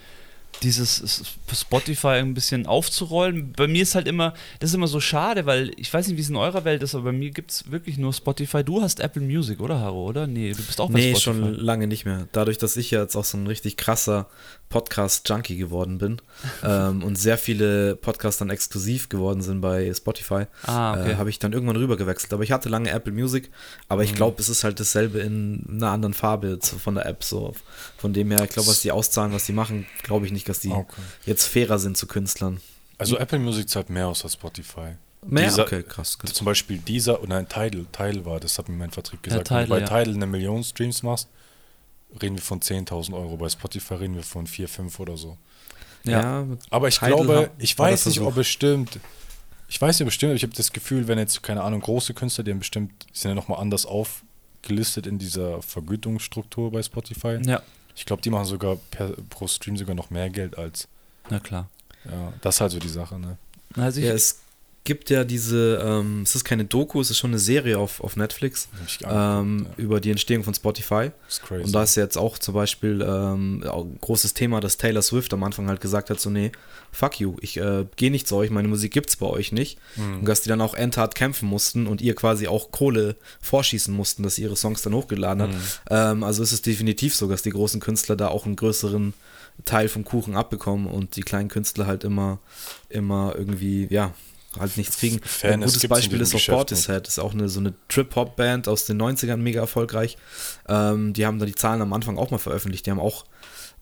dieses 0.63 1.35
Spotify 1.53 2.07
ein 2.19 2.33
bisschen 2.33 2.65
aufzurollen. 2.65 3.53
Bei 3.55 3.67
mir 3.67 3.83
ist 3.83 3.95
halt 3.95 4.07
immer, 4.07 4.33
das 4.59 4.71
ist 4.71 4.75
immer 4.75 4.87
so 4.87 4.99
schade, 4.99 5.45
weil 5.45 5.71
ich 5.77 5.93
weiß 5.93 6.07
nicht, 6.07 6.17
wie 6.17 6.21
es 6.21 6.29
in 6.29 6.35
eurer 6.35 6.65
Welt 6.65 6.81
ist, 6.83 6.95
aber 6.95 7.05
bei 7.05 7.11
mir 7.11 7.31
gibt 7.31 7.51
es 7.51 7.71
wirklich 7.71 7.97
nur 7.97 8.11
Spotify. 8.13 8.63
Du 8.63 8.81
hast 8.81 8.99
Apple 8.99 9.21
Music, 9.21 9.59
oder 9.59 9.79
Haro, 9.79 10.05
oder? 10.07 10.27
Nee, 10.27 10.51
du 10.51 10.63
bist 10.63 10.79
auch 10.81 10.89
bei 10.89 10.99
Nee, 10.99 11.11
Spotify. 11.15 11.23
schon 11.23 11.53
lange 11.55 11.87
nicht 11.87 12.05
mehr. 12.05 12.27
Dadurch, 12.31 12.57
dass 12.57 12.75
ich 12.77 12.91
ja 12.91 13.01
jetzt 13.01 13.15
auch 13.15 13.23
so 13.25 13.37
ein 13.37 13.47
richtig 13.47 13.77
krasser 13.77 14.27
Podcast-Junkie 14.69 15.57
geworden 15.57 15.97
bin 15.97 16.21
ähm, 16.63 17.03
und 17.03 17.17
sehr 17.17 17.37
viele 17.37 17.95
Podcasts 17.95 18.39
dann 18.39 18.49
exklusiv 18.49 19.09
geworden 19.09 19.41
sind 19.41 19.61
bei 19.61 19.93
Spotify, 19.93 20.45
Ah, 20.63 20.93
okay. 20.99 21.11
äh, 21.11 21.15
habe 21.15 21.29
ich 21.29 21.39
dann 21.39 21.53
irgendwann 21.53 21.77
rüber 21.77 21.95
gewechselt. 21.97 22.33
Aber 22.33 22.43
ich 22.43 22.51
hatte 22.51 22.67
lange 22.69 22.89
Apple 22.89 23.13
Music, 23.13 23.49
aber 23.87 24.01
Mhm. 24.01 24.07
ich 24.09 24.15
glaube, 24.15 24.41
es 24.41 24.49
ist 24.49 24.63
halt 24.63 24.79
dasselbe 24.79 25.19
in 25.19 25.65
einer 25.71 25.91
anderen 25.91 26.13
Farbe 26.13 26.59
von 26.61 26.95
der 26.95 27.05
App. 27.05 27.23
So. 27.23 27.53
Von 27.97 28.13
dem 28.13 28.31
her, 28.31 28.43
ich 28.43 28.49
glaube, 28.49 28.67
was 28.69 28.81
die 28.81 28.91
auszahlen, 28.91 29.33
was 29.33 29.45
die 29.45 29.53
machen, 29.53 29.85
glaube 30.03 30.25
ich 30.25 30.31
nicht, 30.31 30.46
dass 30.49 30.59
die 30.59 30.71
Okay. 30.71 31.01
jetzt 31.25 31.45
fairer 31.45 31.79
sind 31.79 31.97
zu 31.97 32.07
Künstlern. 32.07 32.59
Also 32.97 33.17
Apple 33.17 33.39
Music 33.39 33.69
zahlt 33.69 33.89
mehr 33.89 34.07
aus 34.07 34.23
als 34.23 34.33
Spotify. 34.33 34.95
Mehr? 35.25 35.45
Dieser- 35.49 35.63
okay, 35.63 35.83
krass. 35.83 36.17
krass. 36.17 36.33
Zum 36.33 36.45
Beispiel 36.45 36.77
dieser, 36.77 37.21
oder 37.21 37.37
ein 37.37 37.47
Tidal, 37.47 37.85
Tidal 37.91 38.25
war, 38.25 38.39
das 38.39 38.57
hat 38.57 38.69
mir 38.69 38.75
mein 38.75 38.91
Vertrieb 38.91 39.21
gesagt. 39.23 39.47
Tidal, 39.47 39.61
Wenn 39.63 39.65
du 39.69 39.75
bei 39.75 39.79
ja. 39.81 39.85
Tidal 40.03 40.15
eine 40.15 40.25
Million 40.27 40.63
Streams 40.63 41.03
machst, 41.03 41.27
reden 42.21 42.35
wir 42.35 42.41
von 42.43 42.59
10.000 42.61 43.13
Euro. 43.13 43.35
Bei 43.37 43.49
Spotify 43.49 43.95
reden 43.95 44.15
wir 44.15 44.23
von 44.23 44.47
4, 44.47 44.67
5 44.69 44.99
oder 44.99 45.17
so. 45.17 45.37
ja. 46.03 46.43
mit 46.43 46.59
Aber 46.69 46.87
ich 46.87 46.95
Tidal 46.99 47.13
glaube, 47.25 47.51
ich 47.57 47.77
weiß 47.77 48.05
nicht, 48.07 48.19
ob 48.21 48.37
es 48.37 48.47
stimmt. 48.47 48.99
Ich 49.69 49.81
weiß 49.81 49.99
nicht, 49.99 50.05
ob 50.05 50.07
es 50.09 50.13
stimmt, 50.13 50.29
aber 50.31 50.37
ich 50.37 50.43
habe 50.43 50.53
das 50.53 50.71
Gefühl, 50.71 51.07
wenn 51.09 51.17
jetzt, 51.17 51.43
keine 51.43 51.61
Ahnung, 51.63 51.81
große 51.81 52.13
Künstler, 52.13 52.45
die 52.45 52.51
haben 52.51 52.59
bestimmt, 52.59 52.93
die 53.13 53.17
sind 53.19 53.29
ja 53.29 53.35
nochmal 53.35 53.59
anders 53.59 53.85
aufgelistet 53.85 55.05
in 55.07 55.17
dieser 55.19 55.61
Vergütungsstruktur 55.61 56.71
bei 56.71 56.81
Spotify. 56.81 57.39
ja, 57.45 57.61
Ich 57.97 58.05
glaube, 58.05 58.21
die 58.21 58.29
machen 58.29 58.45
sogar 58.45 58.77
per, 58.91 59.09
pro 59.29 59.47
Stream 59.47 59.75
sogar 59.75 59.95
noch 59.95 60.09
mehr 60.11 60.29
Geld 60.29 60.57
als. 60.57 60.87
na 61.29 61.39
klar. 61.39 61.67
Ja, 62.05 62.31
das 62.41 62.55
ist 62.55 62.61
halt 62.61 62.71
so 62.71 62.79
die 62.79 62.87
Sache, 62.87 63.19
ne? 63.19 63.37
Also 63.75 63.99
ich, 63.99 64.05
Ja, 64.05 64.13
es 64.13 64.39
gibt 64.87 65.09
ja 65.09 65.25
diese, 65.25 65.83
ähm, 65.85 66.21
es 66.23 66.33
ist 66.33 66.45
keine 66.45 66.63
Doku, 66.63 67.01
es 67.01 67.11
ist 67.11 67.17
schon 67.17 67.31
eine 67.31 67.39
Serie 67.39 67.77
auf, 67.77 67.99
auf 67.99 68.15
Netflix 68.15 68.69
ähm, 69.03 69.67
ja. 69.67 69.83
über 69.83 69.99
die 69.99 70.11
Entstehung 70.11 70.45
von 70.45 70.53
Spotify. 70.53 71.11
Das 71.25 71.39
ist 71.39 71.43
crazy. 71.43 71.63
Und 71.65 71.73
da 71.73 71.83
ist 71.83 71.95
jetzt 71.95 72.17
auch 72.17 72.37
zum 72.37 72.53
Beispiel 72.53 73.05
ähm, 73.05 73.65
auch 73.67 73.83
ein 73.83 73.97
großes 73.99 74.33
Thema, 74.33 74.61
dass 74.61 74.77
Taylor 74.77 75.01
Swift 75.01 75.33
am 75.33 75.43
Anfang 75.43 75.67
halt 75.67 75.81
gesagt 75.81 76.09
hat, 76.09 76.21
so 76.21 76.29
nee, 76.29 76.53
fuck 76.93 77.19
you, 77.19 77.35
ich 77.41 77.57
äh, 77.57 77.85
gehe 77.97 78.11
nicht 78.11 78.29
zu 78.29 78.37
euch, 78.37 78.49
meine 78.49 78.69
Musik 78.69 78.93
gibt's 78.93 79.17
bei 79.17 79.25
euch 79.25 79.51
nicht. 79.51 79.77
Mhm. 79.97 80.19
Und 80.19 80.29
dass 80.29 80.39
die 80.39 80.47
dann 80.47 80.61
auch 80.61 80.73
endhart 80.73 81.15
kämpfen 81.15 81.49
mussten 81.49 81.85
und 81.85 81.99
ihr 81.99 82.15
quasi 82.15 82.47
auch 82.47 82.71
Kohle 82.71 83.17
vorschießen 83.41 83.93
mussten, 83.93 84.23
dass 84.23 84.35
sie 84.35 84.43
ihre 84.43 84.55
Songs 84.55 84.83
dann 84.83 84.93
hochgeladen 84.93 85.43
hat. 85.43 85.49
Mhm. 85.49 85.61
Ähm, 85.89 86.23
also 86.23 86.43
ist 86.43 86.53
es 86.53 86.61
definitiv 86.61 87.13
so, 87.13 87.27
dass 87.27 87.41
die 87.41 87.49
großen 87.49 87.81
Künstler 87.81 88.15
da 88.15 88.29
auch 88.29 88.45
einen 88.45 88.55
größeren 88.55 89.13
Teil 89.65 89.89
vom 89.89 90.05
Kuchen 90.05 90.37
abbekommen 90.37 90.87
und 90.87 91.17
die 91.17 91.23
kleinen 91.23 91.49
Künstler 91.49 91.87
halt 91.87 92.05
immer, 92.05 92.39
immer 92.87 93.33
irgendwie, 93.35 93.87
ja, 93.89 94.13
halt 94.59 94.77
nichts 94.77 94.97
kriegen. 94.97 95.19
Fairness 95.23 95.71
Ein 95.71 95.73
gutes 95.73 95.89
Beispiel 95.89 96.21
ist 96.21 96.35
auch 96.35 96.45
Portishead, 96.45 97.07
ist 97.07 97.19
auch 97.19 97.33
eine, 97.33 97.49
so 97.49 97.59
eine 97.59 97.73
Trip-Hop-Band 97.89 98.67
aus 98.67 98.85
den 98.85 99.01
90ern, 99.01 99.37
mega 99.37 99.61
erfolgreich. 99.61 100.17
Ähm, 100.67 101.13
die 101.13 101.25
haben 101.25 101.39
da 101.39 101.45
die 101.45 101.55
Zahlen 101.55 101.81
am 101.81 101.93
Anfang 101.93 102.17
auch 102.17 102.31
mal 102.31 102.37
veröffentlicht. 102.37 102.85
Die 102.85 102.91
haben 102.91 102.99
auch 102.99 103.25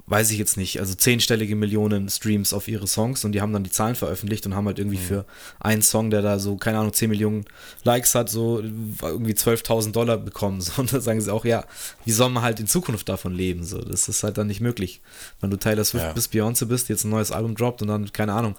weiß 0.07 0.29
ich 0.31 0.37
jetzt 0.37 0.55
nicht, 0.55 0.79
also 0.79 0.93
zehnstellige 0.93 1.55
Millionen 1.55 2.09
Streams 2.09 2.53
auf 2.53 2.67
ihre 2.67 2.85
Songs 2.85 3.25
und 3.25 3.31
die 3.31 3.41
haben 3.41 3.53
dann 3.53 3.63
die 3.63 3.71
Zahlen 3.71 3.95
veröffentlicht 3.95 4.45
und 4.45 4.53
haben 4.53 4.67
halt 4.67 4.77
irgendwie 4.77 4.97
mhm. 4.97 5.01
für 5.01 5.25
einen 5.59 5.81
Song, 5.81 6.11
der 6.11 6.21
da 6.21 6.37
so, 6.37 6.57
keine 6.57 6.77
Ahnung, 6.77 6.93
10 6.93 7.09
Millionen 7.09 7.45
Likes 7.83 8.13
hat, 8.13 8.29
so 8.29 8.59
irgendwie 8.59 9.33
12.000 9.33 9.91
Dollar 9.91 10.17
bekommen. 10.17 10.45
So, 10.65 10.81
und 10.81 10.91
dann 10.91 11.01
sagen 11.01 11.21
sie 11.21 11.31
auch, 11.31 11.45
ja, 11.45 11.65
wie 12.05 12.11
soll 12.11 12.29
man 12.29 12.41
halt 12.41 12.59
in 12.59 12.65
Zukunft 12.65 13.07
davon 13.07 13.33
leben? 13.33 13.63
So, 13.63 13.81
das 13.81 14.07
ist 14.09 14.23
halt 14.23 14.37
dann 14.37 14.47
nicht 14.47 14.61
möglich. 14.61 15.01
Wenn 15.41 15.51
du 15.51 15.57
Taylor 15.57 15.83
Swift 15.83 16.05
ja. 16.05 16.13
bist, 16.13 16.33
Beyoncé 16.33 16.65
bist, 16.65 16.89
jetzt 16.89 17.03
ein 17.03 17.09
neues 17.09 17.31
Album 17.31 17.55
droppt 17.55 17.83
und 17.83 17.89
dann, 17.89 18.11
keine 18.11 18.33
Ahnung, 18.33 18.55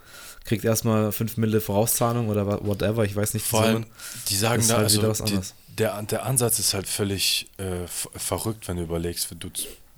kriegt 0.47 0.65
erstmal 0.65 1.11
5 1.11 1.37
Mille 1.37 1.61
Vorauszahlung 1.61 2.29
oder 2.29 2.65
whatever, 2.65 3.03
ich 3.03 3.15
weiß 3.15 3.33
nicht. 3.33 3.45
Vor 3.45 3.61
allem, 3.61 3.85
die 4.29 4.35
sagen 4.35 4.63
da, 4.67 4.77
halt 4.77 5.03
also, 5.03 5.25
die, 5.25 5.39
der, 5.77 6.01
der 6.03 6.25
Ansatz 6.25 6.57
ist 6.57 6.73
halt 6.73 6.87
völlig 6.87 7.47
äh, 7.57 7.85
verrückt, 7.87 8.67
wenn 8.67 8.77
du 8.77 8.83
überlegst, 8.83 9.29
du 9.37 9.49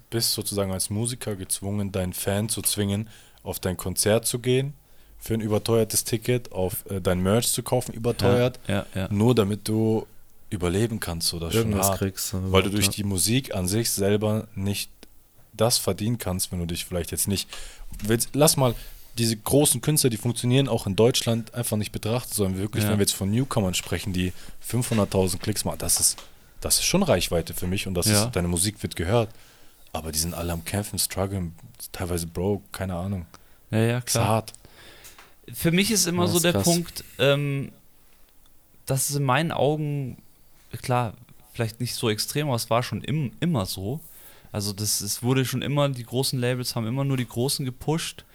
bist 0.10 0.34
sozusagen 0.34 0.72
als 0.72 0.90
Musiker 0.90 1.36
gezwungen, 1.36 1.92
deinen 1.92 2.14
Fan 2.14 2.50
zu 2.50 2.62
zwingen, 2.62 3.10
auf 3.44 3.60
dein 3.60 3.78
Konzert 3.78 4.26
zu 4.26 4.40
gehen, 4.40 4.74
für 5.20 5.36
ein 5.36 5.42
überteuertes 5.42 6.04
Ticket, 6.04 6.52
auf 6.52 6.86
äh, 6.90 7.00
dein 7.00 7.22
Merch 7.22 7.52
zu 7.52 7.62
kaufen, 7.62 7.94
überteuert, 7.94 8.60
ja, 8.68 8.86
ja, 8.96 9.02
ja. 9.02 9.08
nur 9.12 9.36
damit 9.36 9.68
du 9.68 10.08
überleben 10.50 11.00
kannst 11.00 11.32
oder 11.36 11.54
Irgendwas 11.54 11.86
schon 11.86 11.92
hart, 11.92 12.00
kriegst. 12.00 12.34
Weil 12.34 12.64
du 12.64 12.72
durch 12.72 12.90
die 12.90 13.04
Musik 13.04 13.54
an 13.54 13.68
sich 13.68 13.92
selber 13.92 14.48
nicht 14.56 14.90
das 15.54 15.78
verdienen 15.78 16.18
kannst, 16.18 16.52
wenn 16.52 16.60
du 16.60 16.66
dich 16.66 16.86
vielleicht 16.86 17.12
jetzt 17.12 17.28
nicht 17.28 17.48
willst. 18.04 18.30
Lass 18.34 18.58
mal 18.58 18.74
diese 19.20 19.36
großen 19.38 19.82
Künstler, 19.82 20.10
die 20.10 20.18
funktionieren 20.18 20.68
auch 20.68 20.88
in 20.88 20.96
Deutschland 20.96 21.54
einfach 21.54 21.78
nicht 21.78 21.92
betrachten, 21.92 22.34
sondern 22.34 22.58
wirklich, 22.58 22.86
wenn 22.86 22.94
wir 22.94 23.02
jetzt 23.02 23.14
von 23.14 23.30
Newcomern 23.30 23.74
sprechen, 23.74 24.14
die 24.14 24.34
500.000 24.68 25.38
Klicks 25.40 25.66
machen, 25.66 25.78
das 25.80 26.00
ist, 26.00 26.18
das 26.62 26.80
ist 26.80 26.86
schon 26.86 27.04
Reichweite 27.04 27.54
für 27.54 27.68
mich 27.68 27.86
und 27.86 27.94
das 27.94 28.08
ist, 28.08 28.32
deine 28.32 28.48
Musik 28.48 28.82
wird 28.82 28.96
gehört. 28.96 29.30
Aber 29.92 30.12
die 30.12 30.20
sind 30.20 30.34
alle 30.36 30.54
am 30.54 30.64
Kämpfen, 30.66 31.00
strugglen, 31.00 31.56
teilweise 31.92 32.28
broke, 32.28 32.64
keine 32.72 32.96
Ahnung. 32.96 33.26
Ja, 33.72 33.80
ja, 33.80 34.02
klar. 34.02 34.28
Hart. 34.28 34.54
Für 35.52 35.72
mich 35.72 35.92
ist 35.92 36.06
immer 36.06 36.26
ja, 36.26 36.30
so 36.30 36.40
der 36.40 36.54
krass. 36.54 36.64
Punkt, 36.64 37.04
ähm, 37.18 37.72
dass 38.86 39.10
es 39.10 39.16
in 39.16 39.24
meinen 39.24 39.52
Augen, 39.52 40.18
klar, 40.84 41.14
vielleicht 41.54 41.80
nicht 41.80 41.96
so 41.96 42.10
extrem, 42.10 42.48
aber 42.48 42.56
es 42.56 42.70
war 42.70 42.84
schon 42.84 43.02
im, 43.02 43.32
immer 43.40 43.66
so. 43.66 44.00
Also 44.52 44.74
das 44.74 45.02
es 45.02 45.22
wurde 45.24 45.46
schon 45.46 45.62
immer, 45.62 45.90
die 45.90 46.04
großen 46.04 46.40
Labels 46.40 46.76
haben 46.76 46.88
immer 46.88 47.04
nur 47.04 47.18
die 47.18 47.28
Großen 47.28 47.66
gepusht. 47.66 48.26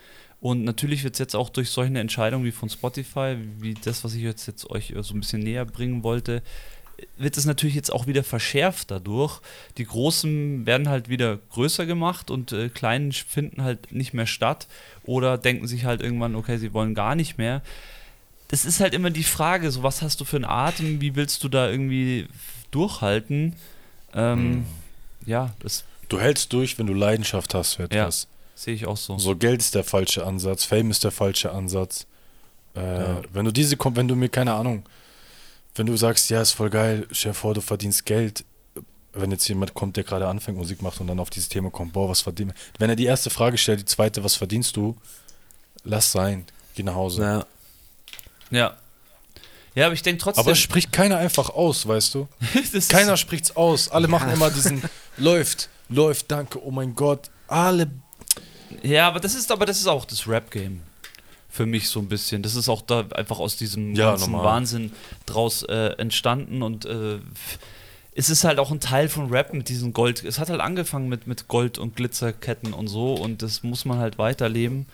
Und 0.44 0.62
natürlich 0.62 1.04
wird 1.04 1.14
es 1.14 1.20
jetzt 1.20 1.34
auch 1.34 1.48
durch 1.48 1.70
solche 1.70 1.98
Entscheidungen 1.98 2.44
wie 2.44 2.52
von 2.52 2.68
Spotify, 2.68 3.38
wie 3.60 3.72
das, 3.72 4.04
was 4.04 4.12
ich 4.12 4.20
jetzt, 4.20 4.46
jetzt 4.46 4.68
euch 4.68 4.92
so 5.00 5.14
ein 5.14 5.20
bisschen 5.20 5.40
näher 5.40 5.64
bringen 5.64 6.02
wollte, 6.02 6.42
wird 7.16 7.38
es 7.38 7.46
natürlich 7.46 7.74
jetzt 7.74 7.90
auch 7.90 8.06
wieder 8.06 8.22
verschärft 8.22 8.90
dadurch. 8.90 9.40
Die 9.78 9.86
Großen 9.86 10.66
werden 10.66 10.90
halt 10.90 11.08
wieder 11.08 11.38
größer 11.48 11.86
gemacht 11.86 12.30
und 12.30 12.52
äh, 12.52 12.68
Kleinen 12.68 13.12
finden 13.12 13.62
halt 13.62 13.90
nicht 13.90 14.12
mehr 14.12 14.26
statt 14.26 14.66
oder 15.04 15.38
denken 15.38 15.66
sich 15.66 15.86
halt 15.86 16.02
irgendwann, 16.02 16.34
okay, 16.34 16.58
sie 16.58 16.74
wollen 16.74 16.94
gar 16.94 17.14
nicht 17.14 17.38
mehr. 17.38 17.62
Das 18.48 18.66
ist 18.66 18.80
halt 18.80 18.92
immer 18.92 19.08
die 19.08 19.24
Frage, 19.24 19.70
so 19.70 19.82
was 19.82 20.02
hast 20.02 20.20
du 20.20 20.26
für 20.26 20.36
einen 20.36 20.44
Atem, 20.44 21.00
wie 21.00 21.16
willst 21.16 21.42
du 21.42 21.48
da 21.48 21.70
irgendwie 21.70 22.28
durchhalten? 22.70 23.54
Ähm, 24.12 24.50
mhm. 24.50 24.66
Ja, 25.24 25.54
das. 25.60 25.84
Du 26.10 26.20
hältst 26.20 26.52
durch, 26.52 26.78
wenn 26.78 26.86
du 26.86 26.92
Leidenschaft 26.92 27.54
hast 27.54 27.76
für 27.76 27.84
etwas. 27.84 28.28
Ja, 28.54 28.58
sehe 28.58 28.74
ich 28.74 28.86
auch 28.86 28.96
so. 28.96 29.18
So 29.18 29.36
Geld 29.36 29.60
ist 29.60 29.74
der 29.74 29.84
falsche 29.84 30.26
Ansatz, 30.26 30.64
Fame 30.64 30.90
ist 30.90 31.04
der 31.04 31.10
falsche 31.10 31.52
Ansatz. 31.52 32.06
Äh, 32.74 32.80
ja. 32.80 33.22
Wenn 33.32 33.44
du 33.44 33.52
diese, 33.52 33.76
wenn 33.78 34.08
du 34.08 34.16
mir 34.16 34.28
keine 34.28 34.54
Ahnung, 34.54 34.84
wenn 35.74 35.86
du 35.86 35.96
sagst, 35.96 36.30
ja, 36.30 36.40
ist 36.40 36.52
voll 36.52 36.70
geil, 36.70 37.06
stell 37.10 37.34
vor, 37.34 37.54
du 37.54 37.60
verdienst 37.60 38.06
Geld, 38.06 38.44
wenn 39.12 39.30
jetzt 39.30 39.46
jemand 39.48 39.74
kommt, 39.74 39.96
der 39.96 40.04
gerade 40.04 40.26
anfängt, 40.26 40.58
Musik 40.58 40.82
macht 40.82 41.00
und 41.00 41.06
dann 41.06 41.20
auf 41.20 41.30
dieses 41.30 41.48
Thema 41.48 41.70
kommt, 41.70 41.92
boah, 41.92 42.08
was 42.08 42.20
verdient 42.20 42.52
Wenn 42.78 42.90
er 42.90 42.96
die 42.96 43.04
erste 43.04 43.30
Frage 43.30 43.58
stellt, 43.58 43.80
die 43.80 43.84
zweite, 43.84 44.24
was 44.24 44.34
verdienst 44.34 44.76
du? 44.76 44.96
Lass 45.84 46.10
sein, 46.10 46.44
geh 46.74 46.82
nach 46.82 46.94
Hause. 46.94 47.22
Ja. 47.22 47.46
Ja. 48.50 48.76
Ja, 49.74 49.86
aber 49.86 49.94
ich 49.94 50.02
denke 50.02 50.22
trotzdem. 50.22 50.40
Aber 50.40 50.52
es 50.52 50.60
spricht 50.60 50.92
keiner 50.92 51.16
einfach 51.16 51.50
aus, 51.50 51.86
weißt 51.86 52.14
du? 52.14 52.28
keiner 52.88 53.16
spricht's 53.16 53.56
aus. 53.56 53.88
Alle 53.88 54.06
machen 54.06 54.30
immer 54.30 54.50
diesen 54.50 54.82
läuft, 55.16 55.68
läuft, 55.88 56.30
danke, 56.30 56.64
oh 56.64 56.70
mein 56.70 56.94
Gott. 56.94 57.30
Alle. 57.48 57.90
Ja, 58.82 59.08
aber 59.08 59.20
das 59.20 59.34
ist 59.34 59.50
aber 59.52 59.66
das 59.66 59.78
ist 59.78 59.86
auch 59.86 60.04
das 60.04 60.28
Rap-Game 60.28 60.82
für 61.54 61.66
mich 61.66 61.88
so 61.88 62.00
ein 62.00 62.08
bisschen. 62.08 62.42
Das 62.42 62.56
ist 62.56 62.68
auch 62.68 62.82
da 62.82 63.06
einfach 63.14 63.38
aus 63.38 63.56
diesem 63.56 63.94
ja, 63.94 64.10
ganzen 64.10 64.32
normal. 64.32 64.54
Wahnsinn 64.54 64.92
draus 65.24 65.62
äh, 65.62 65.94
entstanden 65.98 66.62
und 66.62 66.84
äh, 66.84 67.18
es 68.16 68.28
ist 68.28 68.44
halt 68.44 68.58
auch 68.58 68.70
ein 68.70 68.80
Teil 68.80 69.08
von 69.08 69.30
Rap 69.30 69.52
mit 69.54 69.68
diesem 69.68 69.92
Gold. 69.92 70.24
Es 70.24 70.38
hat 70.38 70.50
halt 70.50 70.60
angefangen 70.60 71.08
mit, 71.08 71.26
mit 71.26 71.46
Gold- 71.48 71.78
und 71.78 71.96
Glitzerketten 71.96 72.72
und 72.72 72.88
so 72.88 73.14
und 73.14 73.42
das 73.42 73.62
muss 73.62 73.84
man 73.84 73.98
halt 73.98 74.18
weiterleben. 74.18 74.86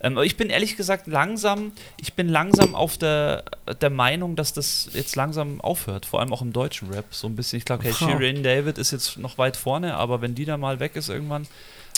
Ähm, 0.00 0.12
aber 0.12 0.24
ich 0.24 0.36
bin 0.36 0.50
ehrlich 0.50 0.76
gesagt 0.76 1.06
langsam, 1.06 1.72
ich 2.00 2.14
bin 2.14 2.28
langsam 2.28 2.74
auf 2.74 2.98
der, 2.98 3.44
der 3.80 3.90
Meinung, 3.90 4.36
dass 4.36 4.52
das 4.52 4.90
jetzt 4.94 5.16
langsam 5.16 5.60
aufhört, 5.60 6.06
vor 6.06 6.20
allem 6.20 6.32
auch 6.32 6.42
im 6.42 6.52
deutschen 6.52 6.90
Rap. 6.92 7.06
So 7.10 7.26
ein 7.28 7.36
bisschen, 7.36 7.58
ich 7.58 7.64
glaube, 7.64 7.84
hey, 7.84 7.92
Shirin 7.92 8.42
David 8.42 8.78
ist 8.78 8.90
jetzt 8.90 9.18
noch 9.18 9.38
weit 9.38 9.56
vorne, 9.56 9.94
aber 9.94 10.20
wenn 10.20 10.34
die 10.34 10.44
da 10.44 10.56
mal 10.56 10.80
weg 10.80 10.96
ist 10.96 11.08
irgendwann. 11.08 11.46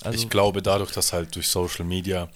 Also 0.03 0.19
ich 0.19 0.31
glaube, 0.31 0.63
dadurch, 0.63 0.93
dass 0.93 1.13
halt 1.13 1.35
durch 1.37 1.49
Social 1.49 1.85
Media 1.85 2.29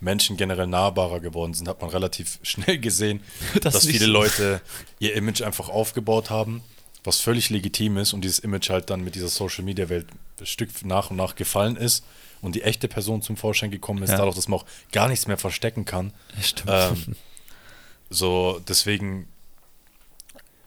Menschen 0.00 0.36
generell 0.36 0.66
nahbarer 0.66 1.20
geworden 1.20 1.54
sind, 1.54 1.68
hat 1.68 1.80
man 1.80 1.90
relativ 1.90 2.38
schnell 2.42 2.78
gesehen, 2.78 3.22
das 3.60 3.74
dass 3.74 3.86
viele. 3.86 4.06
Leute 4.06 4.60
ihr 4.98 5.14
Image 5.14 5.42
einfach 5.42 5.68
aufgebaut 5.68 6.30
haben, 6.30 6.62
was 7.04 7.20
völlig 7.20 7.50
legitim 7.50 7.96
ist 7.98 8.12
und 8.12 8.22
dieses 8.22 8.38
Image 8.38 8.70
halt 8.70 8.90
dann 8.90 9.02
mit 9.02 9.14
dieser 9.14 9.28
Social 9.28 9.64
Media 9.64 9.88
Welt 9.88 10.06
Stück 10.44 10.84
nach 10.84 11.10
und 11.10 11.16
nach 11.16 11.34
gefallen 11.34 11.76
ist 11.76 12.04
und 12.42 12.54
die 12.54 12.62
echte 12.62 12.86
Person 12.86 13.22
zum 13.22 13.36
Vorschein 13.36 13.70
gekommen 13.70 14.02
ist, 14.02 14.10
ja. 14.10 14.18
dadurch, 14.18 14.36
dass 14.36 14.48
man 14.48 14.60
auch 14.60 14.66
gar 14.92 15.08
nichts 15.08 15.26
mehr 15.26 15.38
verstecken 15.38 15.84
kann. 15.84 16.12
Stimmt. 16.40 16.70
Ähm, 16.70 17.16
so, 18.10 18.60
deswegen 18.68 19.26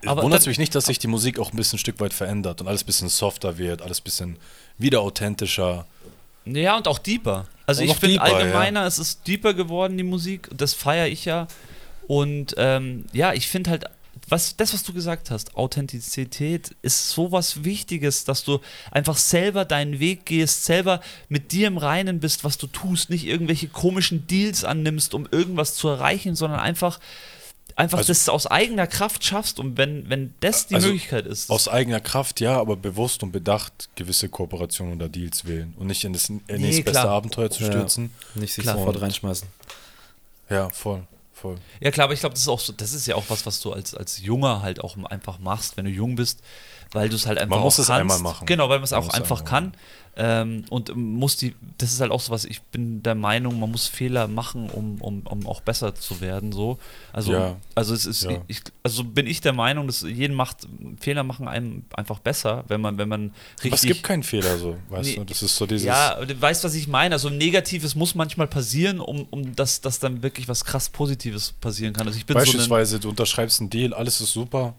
wundert 0.03 0.41
es 0.41 0.47
mich 0.47 0.57
nicht, 0.57 0.75
dass 0.75 0.85
sich 0.85 0.99
die 0.99 1.07
Musik 1.07 1.39
auch 1.39 1.51
ein 1.51 1.55
bisschen 1.55 1.77
ein 1.77 1.79
Stück 1.79 1.99
weit 1.99 2.13
verändert 2.13 2.61
und 2.61 2.67
alles 2.67 2.83
ein 2.83 2.87
bisschen 2.87 3.09
softer 3.09 3.57
wird, 3.57 3.81
alles 3.81 4.01
ein 4.01 4.03
bisschen 4.03 4.37
wieder 4.77 5.01
authentischer. 5.01 5.85
Ja, 6.45 6.77
und 6.77 6.87
auch 6.87 6.99
deeper. 6.99 7.47
Also 7.65 7.83
ich 7.83 7.95
finde 7.95 8.21
allgemeiner, 8.21 8.81
ja. 8.81 8.87
es 8.87 8.99
ist 8.99 9.27
deeper 9.27 9.53
geworden, 9.53 9.97
die 9.97 10.03
Musik. 10.03 10.49
Das 10.55 10.73
feiere 10.73 11.07
ich 11.07 11.25
ja. 11.25 11.47
Und 12.07 12.55
ähm, 12.57 13.05
ja, 13.13 13.33
ich 13.33 13.47
finde 13.47 13.69
halt, 13.69 13.85
was, 14.27 14.55
das, 14.55 14.73
was 14.73 14.83
du 14.83 14.93
gesagt 14.93 15.31
hast, 15.31 15.55
Authentizität 15.55 16.75
ist 16.81 17.09
so 17.09 17.31
was 17.31 17.63
Wichtiges, 17.63 18.23
dass 18.23 18.43
du 18.43 18.59
einfach 18.89 19.17
selber 19.17 19.65
deinen 19.65 19.99
Weg 19.99 20.25
gehst, 20.25 20.65
selber 20.65 21.01
mit 21.29 21.51
dir 21.51 21.67
im 21.67 21.77
Reinen 21.77 22.19
bist, 22.19 22.43
was 22.43 22.57
du 22.57 22.67
tust, 22.67 23.09
nicht 23.09 23.25
irgendwelche 23.25 23.67
komischen 23.67 24.27
Deals 24.27 24.63
annimmst, 24.63 25.13
um 25.13 25.27
irgendwas 25.31 25.75
zu 25.75 25.87
erreichen, 25.87 26.35
sondern 26.35 26.59
einfach 26.59 26.99
einfach 27.81 27.97
also, 27.97 28.09
das 28.09 28.29
aus 28.29 28.45
eigener 28.45 28.85
Kraft 28.85 29.25
schaffst 29.25 29.59
und 29.59 29.77
wenn, 29.77 30.07
wenn 30.07 30.33
das 30.39 30.67
die 30.67 30.75
also 30.75 30.87
Möglichkeit 30.87 31.25
ist. 31.25 31.49
Aus 31.49 31.67
eigener 31.67 31.99
Kraft, 31.99 32.39
ja, 32.39 32.59
aber 32.59 32.75
bewusst 32.75 33.23
und 33.23 33.31
bedacht 33.31 33.89
gewisse 33.95 34.29
Kooperationen 34.29 34.95
oder 34.95 35.09
Deals 35.09 35.45
wählen 35.45 35.73
und 35.77 35.87
nicht 35.87 36.03
in 36.03 36.13
das 36.13 36.29
nee, 36.29 36.41
nächste 36.47 36.83
beste 36.83 37.09
Abenteuer 37.09 37.49
zu 37.49 37.65
stürzen. 37.65 38.11
Ja, 38.35 38.41
nicht 38.41 38.53
sich 38.53 38.63
klar. 38.63 38.77
sofort 38.77 39.01
reinschmeißen. 39.01 39.47
Ja, 40.49 40.69
voll. 40.69 41.07
Voll. 41.33 41.55
Ja, 41.79 41.89
klar, 41.89 42.03
aber 42.03 42.13
ich 42.13 42.19
glaube, 42.19 42.33
das 42.33 42.43
ist 42.43 42.49
auch 42.49 42.59
so, 42.59 42.71
das 42.71 42.93
ist 42.93 43.07
ja 43.07 43.15
auch 43.15 43.25
was, 43.29 43.47
was 43.47 43.61
du 43.61 43.73
als, 43.73 43.95
als 43.95 44.21
Junger 44.21 44.61
halt 44.61 44.79
auch 44.79 44.95
einfach 45.05 45.39
machst, 45.39 45.75
wenn 45.75 45.85
du 45.85 45.91
jung 45.91 46.15
bist, 46.15 46.39
weil 46.93 47.09
du 47.09 47.15
es 47.15 47.25
halt 47.25 47.37
einfach 47.37 47.55
man 47.55 47.63
muss 47.63 47.79
es 47.79 47.87
kannst. 47.87 48.01
einmal 48.01 48.19
machen. 48.19 48.45
Genau, 48.45 48.69
weil 48.69 48.79
man 48.79 48.83
es 48.83 48.93
auch 48.93 49.09
einfach 49.09 49.45
kann. 49.45 49.73
Ähm, 50.17 50.65
und 50.69 50.93
muss 50.93 51.37
die, 51.37 51.55
das 51.77 51.93
ist 51.93 52.01
halt 52.01 52.11
auch 52.11 52.19
so 52.19 52.33
was, 52.33 52.43
ich 52.43 52.61
bin 52.63 53.01
der 53.01 53.15
Meinung, 53.15 53.57
man 53.57 53.71
muss 53.71 53.87
Fehler 53.87 54.27
machen, 54.27 54.69
um, 54.69 54.99
um, 54.99 55.21
um 55.21 55.47
auch 55.47 55.61
besser 55.61 55.95
zu 55.95 56.19
werden. 56.19 56.51
So. 56.51 56.79
Also, 57.13 57.31
ja. 57.31 57.55
also 57.75 57.93
es 57.93 58.05
ist, 58.05 58.23
ja. 58.23 58.43
ich, 58.47 58.61
also 58.83 59.05
bin 59.05 59.25
ich 59.25 59.39
der 59.39 59.53
Meinung, 59.53 59.87
dass 59.87 60.01
jeden 60.01 60.35
macht, 60.35 60.67
Fehler 60.99 61.23
machen 61.23 61.47
einem 61.47 61.85
einfach 61.95 62.19
besser, 62.19 62.65
wenn 62.67 62.81
man, 62.81 62.97
wenn 62.97 63.07
man 63.07 63.31
richtig. 63.63 63.71
Aber 63.71 63.75
es 63.75 63.81
gibt 63.83 64.03
keinen 64.03 64.23
Fehler 64.23 64.57
so, 64.57 64.75
weißt 64.89 65.11
nee, 65.11 65.15
du? 65.15 65.23
Das 65.23 65.41
ist 65.41 65.55
so 65.55 65.65
dieses. 65.65 65.85
Ja, 65.85 66.15
du 66.25 66.41
weißt, 66.41 66.65
was 66.65 66.75
ich 66.75 66.89
meine. 66.89 67.15
Also 67.15 67.29
Negatives 67.29 67.95
muss 67.95 68.13
manchmal 68.13 68.47
passieren, 68.47 68.99
um, 68.99 69.25
um 69.29 69.55
dass, 69.55 69.79
dass 69.79 69.99
dann 69.99 70.21
wirklich 70.23 70.49
was 70.49 70.65
krass 70.65 70.89
Positives 70.89 71.53
passieren 71.53 71.93
kann. 71.93 72.05
Also 72.05 72.19
ich 72.19 72.25
bin 72.25 72.33
Beispielsweise, 72.35 72.97
so 72.97 72.99
du 72.99 73.09
unterschreibst 73.11 73.61
einen 73.61 73.69
Deal, 73.69 73.93
alles 73.93 74.19
ist 74.19 74.33
super 74.33 74.75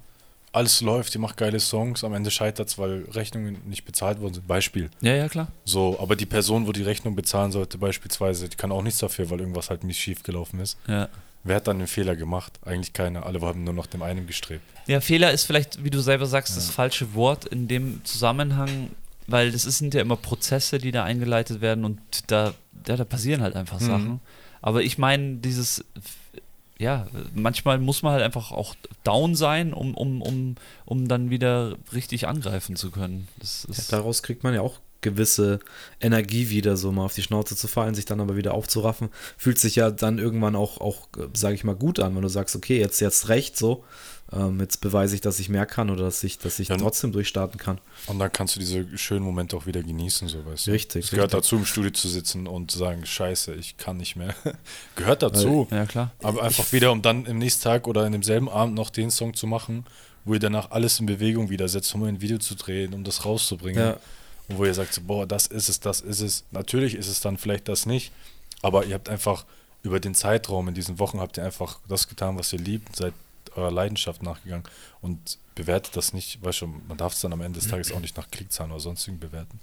alles 0.52 0.82
läuft, 0.82 1.14
die 1.14 1.18
macht 1.18 1.38
geile 1.38 1.58
Songs, 1.58 2.04
am 2.04 2.14
Ende 2.14 2.30
scheitert 2.30 2.68
es, 2.68 2.78
weil 2.78 3.04
Rechnungen 3.10 3.58
nicht 3.66 3.84
bezahlt 3.84 4.20
worden 4.20 4.34
sind. 4.34 4.46
Beispiel. 4.46 4.90
Ja, 5.00 5.14
ja, 5.14 5.28
klar. 5.28 5.48
So, 5.64 5.98
aber 5.98 6.14
die 6.14 6.26
Person, 6.26 6.66
wo 6.66 6.72
die 6.72 6.82
Rechnung 6.82 7.16
bezahlen 7.16 7.52
sollte, 7.52 7.78
beispielsweise, 7.78 8.48
die 8.48 8.56
kann 8.56 8.70
auch 8.70 8.82
nichts 8.82 9.00
dafür, 9.00 9.30
weil 9.30 9.40
irgendwas 9.40 9.70
halt 9.70 9.82
nicht 9.82 9.98
schief 9.98 10.22
gelaufen 10.22 10.60
ist. 10.60 10.78
Ja. 10.86 11.08
Wer 11.44 11.56
hat 11.56 11.66
dann 11.66 11.78
den 11.78 11.88
Fehler 11.88 12.14
gemacht? 12.14 12.60
Eigentlich 12.64 12.92
keiner. 12.92 13.26
Alle 13.26 13.40
haben 13.40 13.64
nur 13.64 13.74
noch 13.74 13.86
dem 13.86 14.02
einen 14.02 14.26
gestrebt. 14.26 14.62
Ja, 14.86 15.00
Fehler 15.00 15.32
ist 15.32 15.44
vielleicht, 15.44 15.82
wie 15.82 15.90
du 15.90 16.00
selber 16.00 16.26
sagst, 16.26 16.50
ja. 16.50 16.56
das 16.56 16.70
falsche 16.70 17.14
Wort 17.14 17.46
in 17.46 17.66
dem 17.66 18.04
Zusammenhang, 18.04 18.90
weil 19.26 19.50
das 19.50 19.62
sind 19.62 19.94
ja 19.94 20.02
immer 20.02 20.16
Prozesse, 20.16 20.78
die 20.78 20.92
da 20.92 21.02
eingeleitet 21.04 21.60
werden 21.60 21.84
und 21.84 22.00
da, 22.28 22.54
ja, 22.86 22.96
da 22.96 23.04
passieren 23.04 23.40
halt 23.40 23.56
einfach 23.56 23.80
mhm. 23.80 23.86
Sachen. 23.86 24.20
Aber 24.60 24.82
ich 24.82 24.98
meine, 24.98 25.36
dieses 25.36 25.84
ja, 26.82 27.06
manchmal 27.34 27.78
muss 27.78 28.02
man 28.02 28.12
halt 28.12 28.24
einfach 28.24 28.50
auch 28.50 28.74
down 29.04 29.36
sein, 29.36 29.72
um, 29.72 29.94
um, 29.94 30.20
um, 30.20 30.56
um 30.84 31.06
dann 31.06 31.30
wieder 31.30 31.76
richtig 31.92 32.26
angreifen 32.26 32.74
zu 32.74 32.90
können. 32.90 33.28
Ja, 33.68 33.74
daraus 33.90 34.22
kriegt 34.22 34.42
man 34.42 34.52
ja 34.52 34.62
auch 34.62 34.80
gewisse 35.02 35.60
Energie 36.00 36.48
wieder, 36.48 36.76
so 36.76 36.90
mal 36.92 37.04
auf 37.04 37.14
die 37.14 37.22
Schnauze 37.22 37.54
zu 37.56 37.68
fallen, 37.68 37.94
sich 37.94 38.06
dann 38.06 38.20
aber 38.20 38.36
wieder 38.36 38.54
aufzuraffen, 38.54 39.10
fühlt 39.36 39.58
sich 39.58 39.76
ja 39.76 39.90
dann 39.90 40.18
irgendwann 40.18 40.56
auch, 40.56 40.80
auch 40.80 41.08
sage 41.34 41.54
ich 41.54 41.64
mal, 41.64 41.76
gut 41.76 42.00
an, 42.00 42.14
wenn 42.14 42.22
du 42.22 42.28
sagst, 42.28 42.56
okay, 42.56 42.78
jetzt 42.78 43.00
jetzt 43.00 43.28
recht 43.28 43.56
so, 43.58 43.84
ähm, 44.32 44.60
jetzt 44.60 44.80
beweise 44.80 45.14
ich, 45.14 45.20
dass 45.20 45.38
ich 45.38 45.48
mehr 45.50 45.66
kann 45.66 45.90
oder 45.90 46.04
dass 46.04 46.24
ich, 46.24 46.38
dass 46.38 46.58
ich 46.58 46.68
Ja, 46.68 46.76
trotzdem 46.78 47.12
durchstarten 47.12 47.58
kann. 47.58 47.78
Und 48.06 48.18
dann 48.18 48.32
kannst 48.32 48.56
du 48.56 48.60
diese 48.60 48.96
schönen 48.96 49.24
Momente 49.24 49.56
auch 49.56 49.66
wieder 49.66 49.82
genießen, 49.82 50.26
so 50.28 50.46
weißt 50.46 50.68
du. 50.68 50.70
Richtig, 50.70 51.04
Es 51.04 51.10
gehört 51.10 51.34
richtig. 51.34 51.44
dazu, 51.44 51.56
im 51.56 51.66
Studio 51.66 51.90
zu 51.90 52.08
sitzen 52.08 52.46
und 52.46 52.70
zu 52.70 52.78
sagen, 52.78 53.04
scheiße, 53.04 53.54
ich 53.54 53.76
kann 53.76 53.98
nicht 53.98 54.16
mehr. 54.16 54.34
gehört 54.96 55.22
dazu. 55.22 55.68
Ja, 55.70 55.84
klar. 55.84 56.12
Aber 56.22 56.42
einfach 56.42 56.72
wieder, 56.72 56.92
um 56.92 57.02
dann 57.02 57.26
im 57.26 57.38
nächsten 57.38 57.62
Tag 57.64 57.86
oder 57.86 58.06
in 58.06 58.12
demselben 58.12 58.48
Abend 58.48 58.74
noch 58.74 58.88
den 58.88 59.10
Song 59.10 59.34
zu 59.34 59.46
machen, 59.46 59.84
wo 60.24 60.32
ihr 60.34 60.40
danach 60.40 60.70
alles 60.70 60.98
in 60.98 61.06
Bewegung 61.06 61.50
wieder 61.50 61.68
setzt, 61.68 61.94
um 61.94 62.02
ein 62.04 62.20
Video 62.22 62.38
zu 62.38 62.54
drehen, 62.54 62.94
um 62.94 63.04
das 63.04 63.24
rauszubringen. 63.26 63.82
Ja. 63.82 63.96
Und 64.48 64.58
wo 64.58 64.64
ihr 64.64 64.74
sagt, 64.74 64.92
so, 64.92 65.00
boah, 65.02 65.26
das 65.26 65.46
ist 65.46 65.68
es, 65.68 65.80
das 65.80 66.00
ist 66.00 66.20
es. 66.20 66.44
Natürlich 66.50 66.94
ist 66.94 67.08
es 67.08 67.20
dann 67.20 67.38
vielleicht 67.38 67.68
das 67.68 67.86
nicht, 67.86 68.12
aber 68.60 68.84
ihr 68.84 68.94
habt 68.94 69.08
einfach 69.08 69.44
über 69.82 70.00
den 70.00 70.14
Zeitraum 70.14 70.68
in 70.68 70.74
diesen 70.74 70.98
Wochen 70.98 71.20
habt 71.20 71.36
ihr 71.36 71.44
einfach 71.44 71.78
das 71.88 72.08
getan, 72.08 72.38
was 72.38 72.52
ihr 72.52 72.58
liebt, 72.58 72.94
seid 72.94 73.14
eurer 73.56 73.70
Leidenschaft 73.70 74.22
nachgegangen 74.22 74.64
und 75.00 75.38
bewertet 75.54 75.96
das 75.96 76.12
nicht, 76.12 76.42
weißt 76.42 76.58
schon, 76.58 76.86
man 76.86 76.96
darf 76.96 77.14
es 77.14 77.20
dann 77.20 77.32
am 77.32 77.40
Ende 77.40 77.58
des 77.58 77.68
Tages 77.68 77.92
auch 77.92 78.00
nicht 78.00 78.16
nach 78.16 78.30
Klickzahlen 78.30 78.72
oder 78.72 78.80
sonstigen 78.80 79.18
bewerten. 79.18 79.60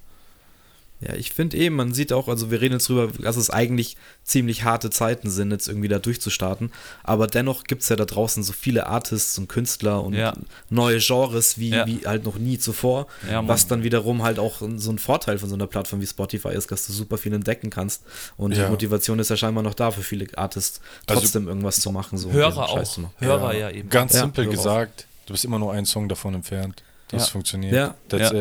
Ja, 1.02 1.14
ich 1.14 1.32
finde 1.32 1.56
eben, 1.56 1.76
man 1.76 1.94
sieht 1.94 2.12
auch, 2.12 2.28
also 2.28 2.50
wir 2.50 2.60
reden 2.60 2.74
jetzt 2.74 2.90
drüber, 2.90 3.08
dass 3.22 3.36
es 3.36 3.48
eigentlich 3.48 3.96
ziemlich 4.22 4.64
harte 4.64 4.90
Zeiten 4.90 5.30
sind, 5.30 5.50
jetzt 5.50 5.66
irgendwie 5.66 5.88
da 5.88 5.98
durchzustarten. 5.98 6.70
Aber 7.02 7.26
dennoch 7.26 7.64
gibt 7.64 7.80
es 7.82 7.88
ja 7.88 7.96
da 7.96 8.04
draußen 8.04 8.42
so 8.42 8.52
viele 8.52 8.86
Artists 8.86 9.38
und 9.38 9.48
Künstler 9.48 10.04
und 10.04 10.12
Ja. 10.12 10.34
neue 10.68 10.98
Genres 10.98 11.56
wie, 11.58 11.70
Ja. 11.70 11.86
wie 11.86 12.00
halt 12.06 12.24
noch 12.26 12.36
nie 12.36 12.58
zuvor. 12.58 13.06
Ja, 13.30 13.48
was 13.48 13.66
dann 13.66 13.82
wiederum 13.82 14.22
halt 14.22 14.38
auch 14.38 14.60
so 14.76 14.90
ein 14.92 14.98
Vorteil 14.98 15.38
von 15.38 15.48
so 15.48 15.54
einer 15.54 15.66
Plattform 15.66 16.02
wie 16.02 16.06
Spotify 16.06 16.50
ist, 16.50 16.70
dass 16.70 16.86
du 16.86 16.92
super 16.92 17.16
viel 17.16 17.32
entdecken 17.32 17.70
kannst. 17.70 18.02
Und 18.36 18.52
Ja. 18.54 18.64
die 18.64 18.70
Motivation 18.70 19.18
ist 19.20 19.30
ja 19.30 19.38
scheinbar 19.38 19.62
noch 19.64 19.74
da 19.74 19.90
für 19.90 20.02
viele 20.02 20.26
Artists, 20.36 20.82
Also- 21.06 21.22
trotzdem 21.22 21.48
irgendwas 21.48 21.80
zu 21.80 21.90
machen. 21.92 22.18
So 22.18 22.30
Hörer 22.30 22.68
auch. 22.68 22.76
machen. 22.76 23.06
Hörer 23.20 23.54
ja, 23.54 23.70
eben. 23.70 23.88
Ganz 23.88 24.12
Ja, 24.12 24.20
simpel 24.20 24.46
gesagt, 24.48 25.06
du 25.24 25.32
bist 25.32 25.46
immer 25.46 25.58
nur 25.58 25.72
einen 25.72 25.86
Song 25.86 26.10
davon 26.10 26.34
entfernt, 26.34 26.82
dass 27.08 27.20
Ja. 27.22 27.24
es 27.24 27.30
funktioniert. 27.30 27.72
Ja. 27.72 27.94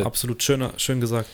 Absolut 0.03 0.43
schöner, 0.43 0.74
schön 0.76 0.99
gesagt. 0.99 1.30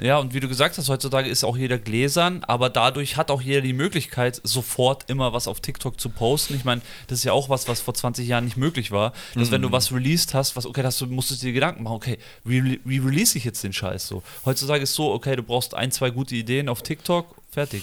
Ja, 0.00 0.18
und 0.18 0.32
wie 0.32 0.40
du 0.40 0.48
gesagt 0.48 0.78
hast, 0.78 0.88
heutzutage 0.88 1.28
ist 1.28 1.42
auch 1.42 1.56
jeder 1.56 1.76
gläsern, 1.76 2.44
aber 2.44 2.70
dadurch 2.70 3.16
hat 3.16 3.30
auch 3.30 3.42
jeder 3.42 3.62
die 3.62 3.72
Möglichkeit, 3.72 4.40
sofort 4.44 5.10
immer 5.10 5.32
was 5.32 5.48
auf 5.48 5.60
TikTok 5.60 6.00
zu 6.00 6.08
posten. 6.08 6.54
Ich 6.54 6.64
meine, 6.64 6.82
das 7.08 7.18
ist 7.18 7.24
ja 7.24 7.32
auch 7.32 7.48
was, 7.48 7.66
was 7.66 7.80
vor 7.80 7.94
20 7.94 8.26
Jahren 8.28 8.44
nicht 8.44 8.56
möglich 8.56 8.92
war. 8.92 9.12
Dass 9.34 9.50
wenn 9.50 9.62
du 9.62 9.72
was 9.72 9.92
released 9.92 10.34
hast, 10.34 10.54
was, 10.54 10.66
okay, 10.66 10.82
du, 10.82 11.06
musstest 11.06 11.42
du 11.42 11.46
dir 11.46 11.52
Gedanken 11.52 11.82
machen, 11.82 11.96
okay, 11.96 12.18
wie, 12.44 12.80
wie 12.84 12.98
release 12.98 13.36
ich 13.36 13.44
jetzt 13.44 13.64
den 13.64 13.72
Scheiß 13.72 14.06
so? 14.06 14.22
Heutzutage 14.44 14.82
ist 14.84 14.94
so, 14.94 15.12
okay, 15.12 15.34
du 15.34 15.42
brauchst 15.42 15.74
ein, 15.74 15.90
zwei 15.90 16.10
gute 16.10 16.36
Ideen 16.36 16.68
auf 16.68 16.82
TikTok, 16.82 17.34
fertig. 17.50 17.82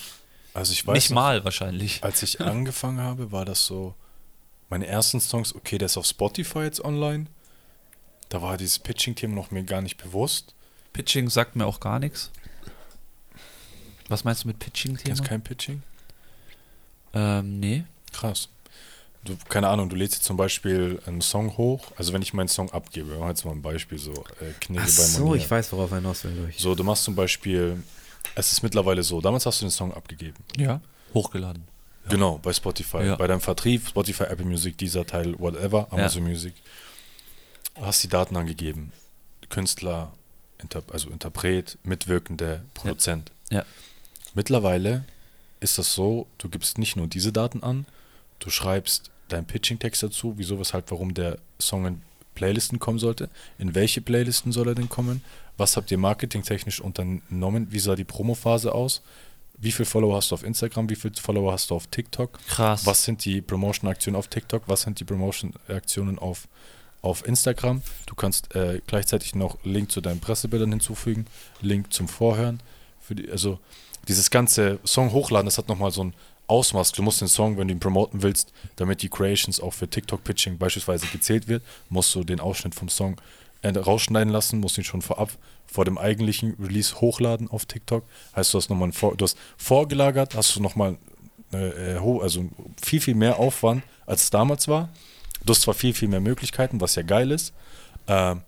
Also 0.53 0.72
ich 0.72 0.88
weiß 0.88 0.95
nicht 0.95 1.09
noch, 1.09 1.16
mal 1.16 1.43
wahrscheinlich. 1.43 2.01
als 2.01 2.24
ich 2.24 2.39
angefangen 2.41 3.01
habe, 3.01 3.34
war 3.34 3.43
das 3.43 3.66
so, 3.66 3.93
meine 4.70 4.88
ersten 4.88 5.20
Songs, 5.20 5.53
okay, 5.53 5.78
der 5.78 5.88
ist 5.88 5.97
auf 5.97 6.05
Spotify 6.05 6.59
jetzt 6.59 6.84
online. 6.84 7.26
Da 8.30 8.41
war 8.41 8.55
dieses 8.57 8.80
Pitching-Thema 8.80 9.36
noch 9.36 9.51
mir 9.51 9.63
gar 9.63 9.82
nicht 9.82 9.97
bewusst. 9.97 10.55
Pitching 10.95 11.29
sagt 11.29 11.57
mir 11.57 11.65
auch 11.65 11.81
gar 11.81 11.99
nichts. 11.99 12.31
Was 14.07 14.23
meinst 14.23 14.45
du 14.45 14.47
mit 14.47 14.59
Pitching-Thema? 14.59 15.21
kein 15.23 15.41
Pitching? 15.41 15.83
Ähm, 17.13 17.59
nee. 17.59 17.83
Krass. 18.13 18.47
Du, 19.25 19.35
keine 19.49 19.67
Ahnung, 19.67 19.89
du 19.89 19.97
lädst 19.97 20.15
jetzt 20.15 20.25
zum 20.25 20.37
Beispiel 20.37 21.01
einen 21.05 21.19
Song 21.19 21.57
hoch. 21.57 21.91
Also 21.97 22.13
wenn 22.13 22.21
ich 22.21 22.33
meinen 22.33 22.47
Song 22.47 22.71
abgebe, 22.71 23.09
wir 23.09 23.17
machen 23.17 23.31
jetzt 23.31 23.43
mal 23.43 23.51
ein 23.51 23.61
Beispiel, 23.61 23.97
so 23.97 24.13
äh, 24.13 24.53
Knigge 24.61 24.83
Ach 24.83 24.87
bei 24.87 25.03
so, 25.03 25.25
Monier. 25.25 25.41
ich 25.41 25.51
weiß, 25.51 25.69
worauf 25.73 25.91
er 25.91 25.97
hinaus 25.97 26.23
will. 26.23 26.47
ich. 26.49 26.59
So, 26.59 26.75
du 26.75 26.85
machst 26.85 27.03
zum 27.03 27.15
Beispiel, 27.15 27.83
es 28.35 28.53
ist 28.53 28.63
mittlerweile 28.63 29.03
so, 29.03 29.19
damals 29.19 29.45
hast 29.45 29.59
du 29.59 29.65
den 29.65 29.71
Song 29.71 29.93
abgegeben. 29.93 30.37
Ja. 30.55 30.79
Hochgeladen. 31.13 31.67
Genau, 32.07 32.37
bei 32.37 32.53
Spotify. 32.53 33.03
Ja. 33.03 33.15
Bei 33.17 33.27
deinem 33.27 33.41
Vertrieb, 33.41 33.85
Spotify, 33.85 34.23
Apple 34.25 34.45
Music, 34.45 34.77
dieser 34.77 35.05
Teil, 35.05 35.37
whatever, 35.39 35.91
Amazon 35.91 36.23
Music. 36.23 36.53
Hast 37.81 38.01
die 38.03 38.07
Daten 38.07 38.37
angegeben. 38.37 38.93
Künstler, 39.49 40.13
Inter 40.66 40.84
also 40.91 41.09
Interpret, 41.09 41.78
Mitwirkende, 41.84 42.63
Produzent. 42.74 43.32
Ja. 43.49 43.63
Mittlerweile 44.34 45.05
ist 45.59 45.78
das 45.78 45.93
so, 45.93 46.28
du 46.38 46.49
gibst 46.49 46.78
nicht 46.78 46.95
nur 46.95 47.07
diese 47.07 47.32
Daten 47.32 47.63
an, 47.63 47.86
du 48.39 48.49
schreibst 48.49 49.11
deinen 49.30 49.45
Pitching-Text 49.45 50.03
dazu, 50.03 50.34
wieso, 50.38 50.59
weshalb, 50.59 50.91
warum 50.91 51.13
der 51.13 51.38
Song 51.59 51.86
in 51.86 52.01
Playlisten 52.36 52.80
kommen 52.80 52.99
sollte, 52.99 53.30
in 53.57 53.74
welche 53.76 54.01
Playlisten 54.01 54.51
soll 54.51 54.68
er 54.68 54.76
denn 54.76 54.89
kommen, 54.89 55.24
was 55.57 55.78
habt 55.78 55.89
ihr 55.89 55.97
marketingtechnisch 55.97 56.82
unternommen, 56.82 57.68
wie 57.72 57.80
sah 57.80 57.95
die 57.95 58.03
Promophase 58.03 58.76
aus, 58.76 59.01
wie 59.57 59.72
viele 59.72 59.86
Follower 59.86 60.18
hast 60.18 60.32
du 60.32 60.36
auf 60.36 60.43
Instagram, 60.43 60.89
wie 60.89 60.95
viele 60.95 61.13
Follower 61.16 61.53
hast 61.53 61.70
du 61.70 61.76
auf 61.76 61.88
TikTok, 61.88 62.39
Krass. 62.47 62.86
was 62.86 63.03
sind 63.03 63.24
die 63.24 63.41
Promotion-Aktionen 63.41 64.18
auf 64.18 64.28
TikTok, 64.28 64.63
was 64.68 64.82
sind 64.82 64.99
die 64.99 65.05
Promotion-Aktionen 65.05 66.20
auf, 66.20 66.47
auf 67.06 67.26
Instagram. 67.28 67.82
Du 68.06 68.16
kannst 68.16 68.56
äh, 68.56 68.82
gleichzeitig 68.88 69.36
noch 69.36 69.58
Link 69.64 69.91
zu 69.91 70.01
deinen 70.01 70.20
Pressebildern 70.20 70.72
hinzufügen, 70.72 71.26
Link 71.62 71.93
zum 71.93 72.08
Vorhören. 72.08 72.60
Die, 73.10 73.30
also 73.30 73.60
dieses 74.08 74.30
ganze 74.30 74.80
Song 74.84 75.12
hochladen, 75.12 75.45
das 75.45 75.58
hat 75.58 75.68
nochmal 75.68 75.91
so 75.91 76.03
ein 76.03 76.14
Ausmaß. 76.47 76.91
Du 76.91 77.01
musst 77.03 77.22
den 77.22 77.28
Song, 77.28 77.58
wenn 77.58 77.68
du 77.68 77.74
ihn 77.74 77.80
promoten 77.80 78.22
willst, 78.22 78.51
damit 78.76 79.01
die 79.01 79.10
Creations 79.10 79.60
auch 79.60 79.74
für 79.74 79.88
TikTok-Pitching 79.88 80.58
beispielsweise 80.58 81.08
gezählt 81.08 81.47
wird, 81.47 81.64
musst 81.89 82.14
du 82.16 82.24
den 82.24 82.39
Ausschnitt 82.39 82.76
vom 82.76 82.89
Song 82.89 83.16
äh, 83.62 83.70
rausschneiden 83.70 84.32
lassen, 84.32 84.60
musst 84.60 84.78
ihn 84.78 84.84
schon 84.84 85.01
vorab 85.01 85.32
vor 85.66 85.86
dem 85.86 85.97
eigentlichen 85.97 86.56
Release 86.60 87.01
hochladen 87.01 87.49
auf 87.49 87.66
TikTok. 87.66 88.03
Heißt, 88.36 88.53
du 88.53 88.58
hast 88.58 88.70
nochmal 88.70 88.91
vor, 88.91 89.16
du 89.16 89.24
hast 89.24 89.38
vorgelagert, 89.58 90.36
hast 90.36 90.56
du 90.56 90.62
nochmal 90.62 90.97
äh, 91.51 91.99
ho- 91.99 92.22
also 92.22 92.45
viel, 92.84 93.01
viel 93.01 93.16
mehr 93.16 93.39
Aufwand, 93.39 93.84
als 94.06 94.24
es 94.24 94.30
damals 94.30 94.68
war. 94.68 94.89
Du 95.45 95.51
hast 95.51 95.61
zwar 95.61 95.73
viel, 95.73 95.93
viel 95.93 96.07
mehr 96.07 96.21
Möglichkeiten, 96.21 96.81
was 96.81 96.95
ja 96.95 97.03
geil 97.03 97.31
ist. 97.31 97.53
Ähm, 98.07 98.41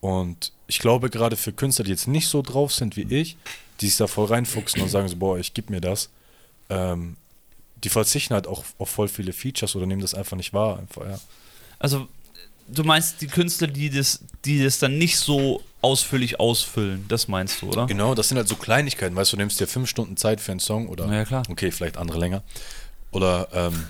und 0.00 0.52
ich 0.66 0.78
glaube, 0.78 1.10
gerade 1.10 1.36
für 1.36 1.52
Künstler, 1.52 1.84
die 1.84 1.90
jetzt 1.90 2.08
nicht 2.08 2.28
so 2.28 2.42
drauf 2.42 2.72
sind 2.72 2.96
wie 2.96 3.02
ich, 3.02 3.36
die 3.80 3.88
sich 3.88 3.96
da 3.96 4.06
voll 4.06 4.26
reinfuchsen 4.26 4.82
und 4.82 4.88
sagen 4.88 5.08
so, 5.08 5.16
boah, 5.16 5.38
ich 5.38 5.54
gib 5.54 5.70
mir 5.70 5.80
das, 5.80 6.10
ähm, 6.68 7.16
die 7.82 7.88
verzichten 7.88 8.34
halt 8.34 8.46
auch 8.46 8.64
auf 8.78 8.90
voll 8.90 9.08
viele 9.08 9.32
Features 9.32 9.76
oder 9.76 9.86
nehmen 9.86 10.02
das 10.02 10.14
einfach 10.14 10.36
nicht 10.36 10.52
wahr. 10.52 10.78
Einfach, 10.78 11.04
ja. 11.06 11.20
Also, 11.78 12.08
du 12.68 12.84
meinst 12.84 13.20
die 13.20 13.26
Künstler, 13.26 13.68
die 13.68 13.90
das, 13.90 14.20
die 14.44 14.62
das 14.62 14.78
dann 14.78 14.98
nicht 14.98 15.18
so 15.18 15.62
ausführlich 15.82 16.40
ausfüllen, 16.40 17.04
das 17.08 17.28
meinst 17.28 17.62
du, 17.62 17.68
oder? 17.68 17.86
Genau, 17.86 18.14
das 18.14 18.28
sind 18.28 18.38
halt 18.38 18.48
so 18.48 18.56
Kleinigkeiten, 18.56 19.14
weißt 19.14 19.32
du, 19.32 19.36
du 19.36 19.42
nimmst 19.42 19.60
dir 19.60 19.68
fünf 19.68 19.88
Stunden 19.88 20.16
Zeit 20.16 20.40
für 20.40 20.52
einen 20.52 20.60
Song 20.60 20.88
oder, 20.88 21.06
Na 21.06 21.16
ja, 21.16 21.24
klar. 21.24 21.42
okay, 21.48 21.70
vielleicht 21.70 21.96
andere 21.96 22.18
länger, 22.18 22.42
oder 23.12 23.48
ähm, 23.52 23.86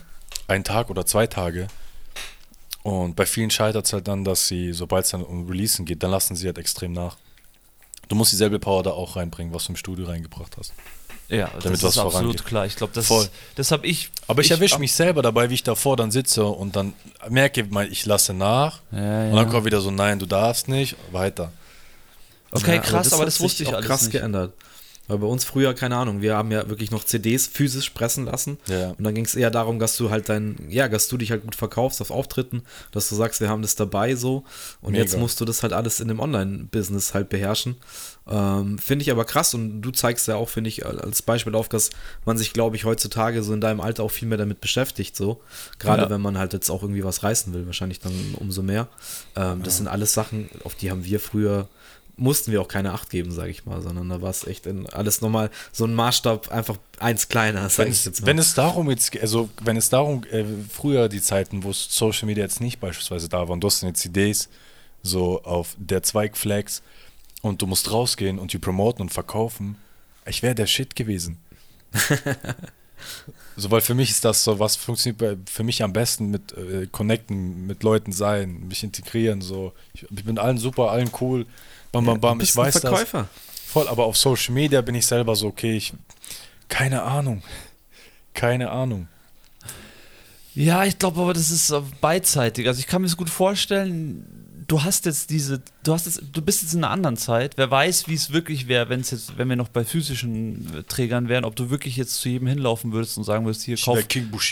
einen 0.49 0.65
Tag 0.65 0.91
oder 0.91 1.07
zwei 1.07 1.27
Tage. 1.27 1.69
Und 2.87 3.17
bei 3.17 3.27
vielen 3.27 3.51
scheitert 3.51 3.87
es 3.87 3.93
halt 3.93 4.07
dann, 4.07 4.25
dass 4.25 4.47
sie, 4.47 4.73
sobald 4.73 5.05
es 5.07 5.11
dann 5.11 5.23
um 5.25 5.49
Releasen 5.49 5.85
geht, 5.85 6.03
dann 6.03 6.11
lassen 6.13 6.37
sie 6.37 6.47
halt 6.47 6.59
extrem 6.59 6.93
nach. 6.93 7.17
Du 8.09 8.15
musst 8.15 8.31
dieselbe 8.31 8.59
Power 8.61 8.85
da 8.85 8.91
auch 8.91 9.17
reinbringen, 9.17 9.53
was 9.53 9.65
du 9.65 9.73
im 9.73 9.77
Studio 9.77 10.07
reingebracht 10.07 10.57
hast. 10.57 10.73
Ja, 11.29 11.47
Damit 11.49 11.65
das 11.65 11.83
was 11.83 11.97
ist 11.97 11.99
absolut 11.99 12.13
vorangeht. 12.13 12.45
klar. 12.47 12.67
Ich 12.67 12.77
glaube, 12.77 12.93
das, 12.95 13.07
Voll. 13.09 13.29
das 13.57 13.73
habe 13.73 13.85
ich. 13.89 14.11
Aber 14.29 14.43
ich, 14.43 14.53
erwische 14.53 14.79
mich 14.79 14.93
selber 14.93 15.23
dabei, 15.23 15.51
wie 15.51 15.55
ich 15.55 15.65
davor 15.65 15.97
dann 15.97 16.13
sitze 16.13 16.45
und 16.45 16.77
dann 16.77 16.93
merke, 17.29 17.65
mal, 17.65 17.91
ich 17.91 18.07
lasse 18.07 18.33
nach. 18.33 18.81
Ja, 18.93 18.99
Und 18.99 19.31
ja. 19.31 19.35
dann 19.35 19.51
kommt 19.51 19.65
wieder 19.67 19.81
so, 19.81 19.91
nein, 19.91 20.21
du 20.21 20.27
darfst 20.27 20.69
nicht, 20.69 20.95
weiter. 21.11 21.51
Okay, 22.53 22.77
Ja, 22.77 22.81
krass, 22.83 23.13
aber 23.13 23.23
hat 23.23 23.27
das 23.27 23.41
wusste 23.41 23.65
ich 23.65 23.71
auch 23.71 23.75
alles 23.75 23.87
krass 23.89 24.03
nicht. 24.03 24.13
geändert. 24.13 24.53
Weil 25.09 25.19
bei 25.19 25.27
uns 25.27 25.45
früher, 25.45 25.73
keine 25.75 25.97
Ahnung, 25.97 26.21
wir 26.21 26.37
haben 26.37 26.51
ja 26.51 26.69
wirklich 26.69 26.91
noch 26.91 27.05
CDs 27.05 27.47
physisch 27.47 27.91
pressen 27.91 28.25
lassen. 28.25 28.59
Ja. 28.67 28.91
Und 28.91 29.05
dann 29.05 29.15
ging 29.15 29.25
es 29.25 29.35
eher 29.37 29.51
darum, 29.51 29.79
dass 29.79 29.97
du 29.97 30.11
halt 30.11 30.29
dein, 30.29 30.57
ja, 30.69 30.89
dass 30.89 31.09
du 31.09 31.17
dich 31.17 31.31
halt 31.31 31.43
gut 31.43 31.55
verkaufst 31.55 32.01
auf 32.01 32.11
Auftritten, 32.11 32.63
dass 32.91 33.09
du 33.09 33.15
sagst, 33.15 33.41
wir 33.41 33.49
haben 33.49 33.63
das 33.63 33.77
dabei 33.77 34.15
so. 34.17 34.45
Und 34.81 34.93
Mega. 34.93 35.05
jetzt 35.05 35.17
musst 35.19 35.41
du 35.41 35.45
das 35.45 35.63
halt 35.63 35.73
alles 35.73 36.01
in 36.01 36.09
dem 36.09 36.19
Online-Business 36.21 37.15
halt 37.15 37.29
beherrschen. 37.29 37.77
Ähm, 38.29 38.79
finde 38.79 39.05
ich 39.05 39.13
aber 39.13 39.25
krass 39.25 39.55
und 39.55 39.81
du 39.83 39.93
zeigst 39.93 40.27
ja 40.27 40.35
auch, 40.35 40.49
finde 40.49 40.69
ich, 40.69 40.85
als 40.85 41.23
Beispiel 41.23 41.55
auf, 41.55 41.69
dass 41.69 41.91
man 42.25 42.37
sich, 42.37 42.53
glaube 42.53 42.75
ich, 42.75 42.85
heutzutage 42.85 43.45
so 43.45 43.55
in 43.55 43.61
deinem 43.61 43.81
Alter 43.81 44.03
auch 44.03 44.11
viel 44.11 44.27
mehr 44.27 44.39
damit 44.39 44.61
beschäftigt, 44.61 45.15
so. 45.15 45.41
Gerade 45.79 46.03
Ja. 46.03 46.11
wenn 46.11 46.21
man 46.21 46.37
halt 46.37 46.53
jetzt 46.53 46.69
auch 46.69 46.83
irgendwie 46.83 47.05
was 47.05 47.23
reißen 47.23 47.55
will, 47.55 47.67
wahrscheinlich 47.67 48.01
dann 48.01 48.35
umso 48.41 48.63
mehr. 48.63 48.89
Ähm, 49.37 49.63
Das 49.63 49.77
sind 49.77 49.87
alles 49.87 50.13
Sachen, 50.13 50.49
auf 50.65 50.75
die 50.75 50.91
haben 50.91 51.05
wir 51.05 51.21
früher 51.21 51.69
mussten 52.17 52.51
wir 52.51 52.63
auch 52.63 52.69
keine 52.69 52.93
Acht 52.93 53.11
geben, 53.11 53.31
sage 53.31 53.51
ich 53.51 53.67
mal, 53.67 53.83
sondern 53.83 54.09
da 54.09 54.23
war 54.23 54.31
es 54.31 54.47
echt 54.47 54.67
in 54.67 54.87
alles 54.87 55.21
nochmal 55.21 55.51
so 55.73 55.85
ein 55.85 55.95
Maßstab, 55.95 56.51
einfach 56.51 56.79
eins 56.99 57.29
kleiner, 57.29 57.69
sag 57.69 57.87
Wenn 57.87 57.93
es, 57.93 58.05
jetzt 58.05 58.21
mal. 58.23 58.27
wenn 58.29 58.39
es 58.39 58.55
darum 58.55 58.91
jetzt, 58.91 59.19
also 59.21 59.51
wenn 59.63 59.77
es 59.77 59.91
darum, 59.91 60.25
äh, 60.31 60.45
früher 60.71 61.09
die 61.09 61.21
Zeiten, 61.21 61.63
wo 61.63 61.73
Social 61.73 62.27
Media 62.27 62.45
jetzt 62.45 62.61
nicht 62.61 62.81
beispielsweise 62.81 63.29
da 63.29 63.49
waren, 63.49 63.61
du 63.61 63.67
hast 63.67 63.83
deine 63.83 63.93
CDs 63.93 64.49
so 65.03 65.43
auf 65.43 65.77
der 65.79 66.03
Zweigflex 66.03 66.83
und 67.43 67.61
du 67.61 67.67
musst 67.67 67.93
rausgehen 67.93 68.39
und 68.39 68.53
die 68.53 68.59
promoten 68.59 69.03
und 69.03 69.11
verkaufen, 69.11 69.77
ich 70.25 70.43
wäre 70.43 70.55
der 70.55 70.67
Shit 70.67 70.97
gewesen. 70.97 71.39
so, 73.57 73.71
weil 73.71 73.81
für 73.83 73.95
mich 73.95 74.11
ist 74.11 74.25
das 74.25 74.43
so, 74.43 74.59
was 74.59 74.75
funktioniert 74.75 75.19
bei, 75.19 75.37
für 75.51 75.63
mich 75.63 75.83
am 75.83 75.93
besten 75.93 76.31
mit 76.31 76.53
äh, 76.53 76.87
connecten, 76.91 77.67
mit 77.67 77.83
Leuten 77.83 78.13
sein, 78.13 78.67
mich 78.69 78.83
integrieren, 78.83 79.41
so. 79.41 79.73
Ich, 79.95 80.05
ich 80.11 80.25
bin 80.25 80.39
allen 80.39 80.59
super, 80.59 80.91
allen 80.91 81.11
cool, 81.21 81.47
bam, 81.93 82.05
bam, 82.05 82.21
bam, 82.21 82.39
bist 82.39 82.51
ich 82.51 82.57
weiß 82.57 82.77
ein 82.77 82.83
das. 82.83 82.91
Verkäufer. 82.91 83.29
Voll, 83.67 83.89
aber 83.89 84.05
auf 84.05 84.17
Social 84.17 84.55
Media 84.55 84.81
bin 84.81 84.95
ich 84.95 85.07
selber 85.07 85.37
so, 85.37 85.49
okay, 85.49 85.77
ich. 85.77 85.93
Keine 86.69 87.03
Ahnung. 87.03 87.43
Keine 88.35 88.71
Ahnung. 88.71 89.09
Ja, 90.55 90.85
ich 90.85 90.99
glaube 90.99 91.21
aber, 91.21 91.35
das 91.35 91.51
ist 91.51 91.75
beidseitig. 92.01 92.67
Also 92.67 92.81
ich 92.81 92.87
kann 92.87 93.03
mir 93.03 93.09
das 93.09 93.17
gut 93.17 93.29
vorstellen, 93.29 94.25
du 94.67 94.83
hast 94.83 95.07
jetzt 95.07 95.31
diese, 95.31 95.63
du 95.85 95.93
hast 95.93 96.07
jetzt, 96.07 96.23
du 96.33 96.43
bist 96.43 96.63
jetzt 96.63 96.75
in 96.75 96.83
einer 96.85 96.93
anderen 96.93 97.17
Zeit. 97.17 97.53
Wer 97.57 97.71
weiß, 97.71 98.09
wie 98.09 98.15
es 98.15 98.33
wirklich 98.33 98.69
wäre, 98.69 98.89
wenn 98.89 99.01
es 99.01 99.11
jetzt, 99.11 99.39
wenn 99.39 99.49
wir 99.49 99.57
noch 99.57 99.69
bei 99.69 99.85
physischen 99.85 100.79
äh, 100.79 100.83
Trägern 100.83 101.29
wären, 101.29 101.45
ob 101.45 101.57
du 101.57 101.71
wirklich 101.71 101.97
jetzt 101.97 102.17
zu 102.17 102.29
jedem 102.29 102.49
hinlaufen 102.49 102.93
würdest 102.93 103.17
und 103.19 103.25
sagen 103.25 103.45
würdest, 103.45 103.63
hier 103.63 103.77
kauf, 103.77 103.99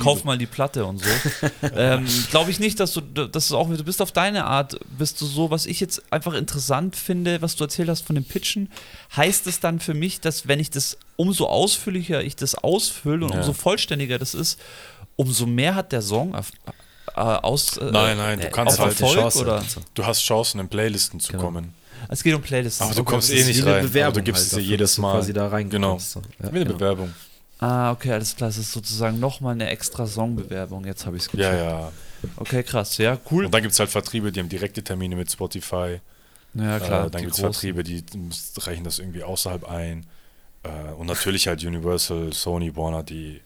kauf 0.01 0.25
mal 0.25 0.39
die 0.39 0.47
Platte 0.47 0.85
und 0.87 0.99
so. 0.99 1.11
ähm, 1.75 2.07
Glaube 2.31 2.51
ich 2.51 2.61
nicht, 2.61 2.81
dass 2.81 2.93
du, 2.93 3.01
dass 3.01 3.49
du 3.49 3.57
auch, 3.57 3.69
du 3.69 3.85
bist 3.85 4.01
auf 4.03 4.13
deine 4.13 4.45
Art, 4.45 4.79
bist 4.99 5.21
du 5.21 5.27
so, 5.27 5.51
was 5.51 5.67
ich 5.67 5.81
jetzt 5.81 6.03
einfach 6.13 6.35
interessant 6.35 6.97
finde, 6.97 7.43
was 7.43 7.57
du 7.57 7.65
erzählt 7.65 7.89
hast 7.89 8.03
von 8.07 8.15
dem 8.15 8.25
Pitchen, 8.25 8.71
heißt 9.17 9.47
es 9.47 9.61
dann 9.61 9.81
für 9.81 9.95
mich, 9.95 10.21
dass 10.21 10.47
wenn 10.49 10.61
ich 10.61 10.71
das 10.71 10.99
umso 11.17 11.47
ausführlicher 11.47 12.23
ich 12.23 12.37
das 12.37 12.55
ausfülle 12.55 13.25
und 13.25 13.33
Ja. 13.33 13.39
umso 13.39 13.53
vollständiger 13.53 14.19
das 14.19 14.35
ist, 14.35 14.61
umso 15.17 15.47
mehr 15.47 15.75
hat 15.75 15.93
der 15.93 16.03
Song 16.03 16.35
äh, 17.17 17.21
aus. 17.21 17.77
Äh, 17.77 17.91
Nein, 17.91 18.17
nein, 18.17 18.41
du 18.41 18.47
äh, 18.47 18.51
kannst 18.51 18.79
halt 18.79 18.99
die 18.99 19.03
Erfolg 19.03 19.21
Chance, 19.21 19.41
oder? 19.41 19.65
Du 19.95 20.05
hast 20.07 20.23
Chancen, 20.23 20.61
in 20.61 20.69
Playlisten 20.69 21.21
zu 21.21 21.33
Genau. 21.33 21.45
kommen. 21.45 21.75
Es 22.09 22.23
geht 22.23 22.35
um 22.35 22.43
Playlists. 22.43 22.83
Aber 22.83 22.93
du 22.95 23.01
Okay. 23.01 23.11
kommst 23.13 23.31
eh 23.33 23.45
nicht 23.45 23.65
rein. 23.65 23.87
aber 23.87 24.13
du 24.13 24.23
gibst 24.23 24.43
halt 24.43 24.53
es 24.53 24.59
dir 24.59 24.61
jedes 24.61 24.99
Mal. 24.99 25.13
quasi 25.13 25.33
da 25.33 25.49
rein 25.49 25.71
Genau. 25.71 25.99
so. 25.99 26.21
Ja, 26.43 26.47
Wie 26.53 26.57
eine 26.57 26.65
genau. 26.67 26.73
Bewerbung. 26.75 27.15
Ah, 27.61 27.93
okay, 27.93 28.13
alles 28.13 28.37
klar. 28.37 28.51
Das 28.51 28.59
ist 28.59 28.73
sozusagen 28.73 29.19
nochmal 29.21 29.55
eine 29.55 29.69
extra 29.71 30.07
Songbewerbung. 30.07 30.85
Jetzt 30.85 31.07
habe 31.07 31.17
ich 31.17 31.23
es 31.27 31.33
Ja, 31.33 31.55
ja. 31.55 31.93
Okay, 32.37 32.63
krass. 32.63 32.99
Ja, 32.99 33.17
cool. 33.31 33.47
Und 33.47 33.55
dann 33.55 33.63
gibt 33.63 33.73
es 33.73 33.79
halt 33.81 33.89
Vertriebe, 33.91 34.33
die 34.33 34.41
haben 34.41 34.49
direkte 34.51 34.83
Termine 34.83 35.17
mit 35.17 35.31
Spotify. 35.31 36.01
Ja, 36.55 36.79
klar. 36.79 37.07
äh, 37.07 37.11
dann 37.11 37.21
die 37.21 37.27
gibt 37.27 37.35
es. 37.35 37.41
Vertriebe, 37.41 37.83
die 37.85 38.05
reichen 38.59 38.85
das 38.85 38.99
irgendwie 38.99 39.23
außerhalb 39.23 39.65
ein. 39.69 40.05
Äh, 40.63 40.93
und 40.99 41.07
natürlich 41.07 41.47
halt 41.47 41.65
Universal, 41.65 42.33
Sony, 42.35 42.77
Warner, 42.77 43.03
die. 43.03 43.41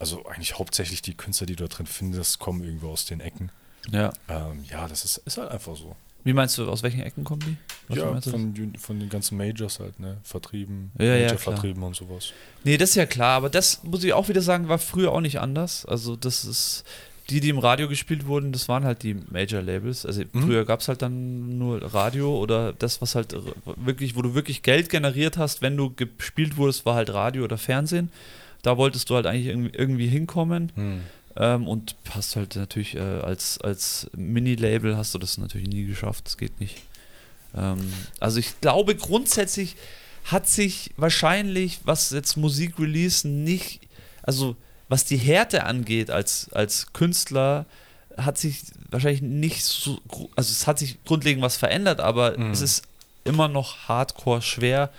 Also 0.00 0.24
eigentlich 0.26 0.58
hauptsächlich 0.58 1.02
die 1.02 1.14
Künstler, 1.14 1.46
die 1.46 1.54
du 1.56 1.68
da 1.68 1.74
drin 1.76 1.86
findest, 1.86 2.38
kommen 2.40 2.64
irgendwo 2.64 2.88
aus 2.90 3.04
den 3.04 3.20
Ecken. 3.20 3.50
Ja. 3.92 4.12
Ähm, 4.28 4.64
ja, 4.68 4.88
das 4.88 5.04
ist, 5.04 5.18
ist 5.18 5.38
halt 5.38 5.50
einfach 5.50 5.76
so. 5.76 5.94
Wie 6.24 6.32
meinst 6.34 6.58
du, 6.58 6.68
aus 6.68 6.82
welchen 6.82 7.00
Ecken 7.00 7.24
kommen 7.24 7.40
die? 7.46 7.56
Was 7.88 7.98
ja, 7.98 8.20
von, 8.20 8.74
von 8.78 9.00
den 9.00 9.08
ganzen 9.08 9.38
Majors 9.38 9.78
halt, 9.80 9.98
ne? 10.00 10.18
Vertrieben, 10.22 10.90
Ja, 10.98 11.04
ja, 11.14 11.22
Major-Vertrieben 11.24 11.82
und 11.82 11.96
sowas. 11.96 12.32
Nee, 12.64 12.76
das 12.76 12.90
ist 12.90 12.96
ja 12.96 13.06
klar, 13.06 13.36
aber 13.36 13.48
das 13.48 13.82
muss 13.84 14.04
ich 14.04 14.12
auch 14.12 14.28
wieder 14.28 14.42
sagen, 14.42 14.68
war 14.68 14.78
früher 14.78 15.12
auch 15.12 15.20
nicht 15.22 15.38
anders. 15.40 15.86
Also, 15.86 16.16
das 16.16 16.44
ist. 16.44 16.84
Die, 17.30 17.38
die 17.40 17.48
im 17.50 17.58
Radio 17.60 17.88
gespielt 17.88 18.26
wurden, 18.26 18.50
das 18.50 18.68
waren 18.68 18.82
halt 18.84 19.04
die 19.04 19.14
Major-Labels. 19.14 20.04
Also 20.04 20.22
Mhm. 20.32 20.42
früher 20.42 20.64
gab 20.64 20.80
es 20.80 20.88
halt 20.88 21.00
dann 21.00 21.58
nur 21.58 21.80
Radio 21.94 22.36
oder 22.36 22.72
das, 22.72 23.00
was 23.00 23.14
halt 23.14 23.36
wirklich, 23.76 24.16
wo 24.16 24.22
du 24.22 24.34
wirklich 24.34 24.62
Geld 24.62 24.88
generiert 24.88 25.36
hast, 25.38 25.62
wenn 25.62 25.76
du 25.76 25.94
gespielt 25.94 26.56
wurdest, 26.56 26.84
war 26.86 26.96
halt 26.96 27.10
Radio 27.14 27.44
oder 27.44 27.56
Fernsehen. 27.56 28.10
Da 28.62 28.76
wolltest 28.76 29.08
du 29.10 29.14
halt 29.16 29.26
eigentlich 29.26 29.46
irgendwie, 29.46 29.76
irgendwie 29.76 30.06
hinkommen. 30.08 30.72
Hm. 30.74 31.00
Ähm, 31.36 31.68
und 31.68 31.94
hast 32.10 32.36
halt 32.36 32.56
natürlich 32.56 32.96
äh, 32.96 33.00
als, 33.00 33.58
als 33.60 34.10
Mini-Label 34.16 34.96
hast 34.96 35.14
du 35.14 35.18
das 35.18 35.38
natürlich 35.38 35.68
nie 35.68 35.86
geschafft. 35.86 36.26
Das 36.26 36.36
geht 36.36 36.60
nicht. 36.60 36.76
Ähm, 37.56 37.92
also 38.18 38.38
ich 38.38 38.60
glaube 38.60 38.96
grundsätzlich 38.96 39.76
hat 40.24 40.48
sich 40.48 40.90
wahrscheinlich, 40.96 41.80
was 41.84 42.10
jetzt 42.10 42.36
Musik-Release 42.36 43.26
nicht, 43.26 43.80
also 44.22 44.56
was 44.88 45.04
die 45.04 45.16
Härte 45.16 45.64
angeht 45.64 46.10
als, 46.10 46.52
als 46.52 46.92
Künstler, 46.92 47.64
hat 48.16 48.36
sich 48.36 48.62
wahrscheinlich 48.90 49.22
nicht 49.22 49.64
so, 49.64 49.98
also 50.36 50.50
es 50.50 50.66
hat 50.66 50.78
sich 50.80 51.02
grundlegend 51.04 51.42
was 51.42 51.56
verändert, 51.56 52.00
aber 52.00 52.36
Mhm. 52.36 52.50
es 52.50 52.60
ist 52.60 52.82
immer 53.24 53.48
noch 53.48 53.88
hardcore 53.88 54.42
schwer 54.42 54.90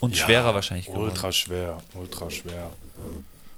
und 0.00 0.16
Ja, 0.16 0.24
schwerer 0.24 0.54
wahrscheinlich 0.54 0.86
geworden. 0.86 1.04
Ultra 1.10 1.32
schwer, 1.32 1.78
ultra 1.94 2.30
schwer. 2.30 2.70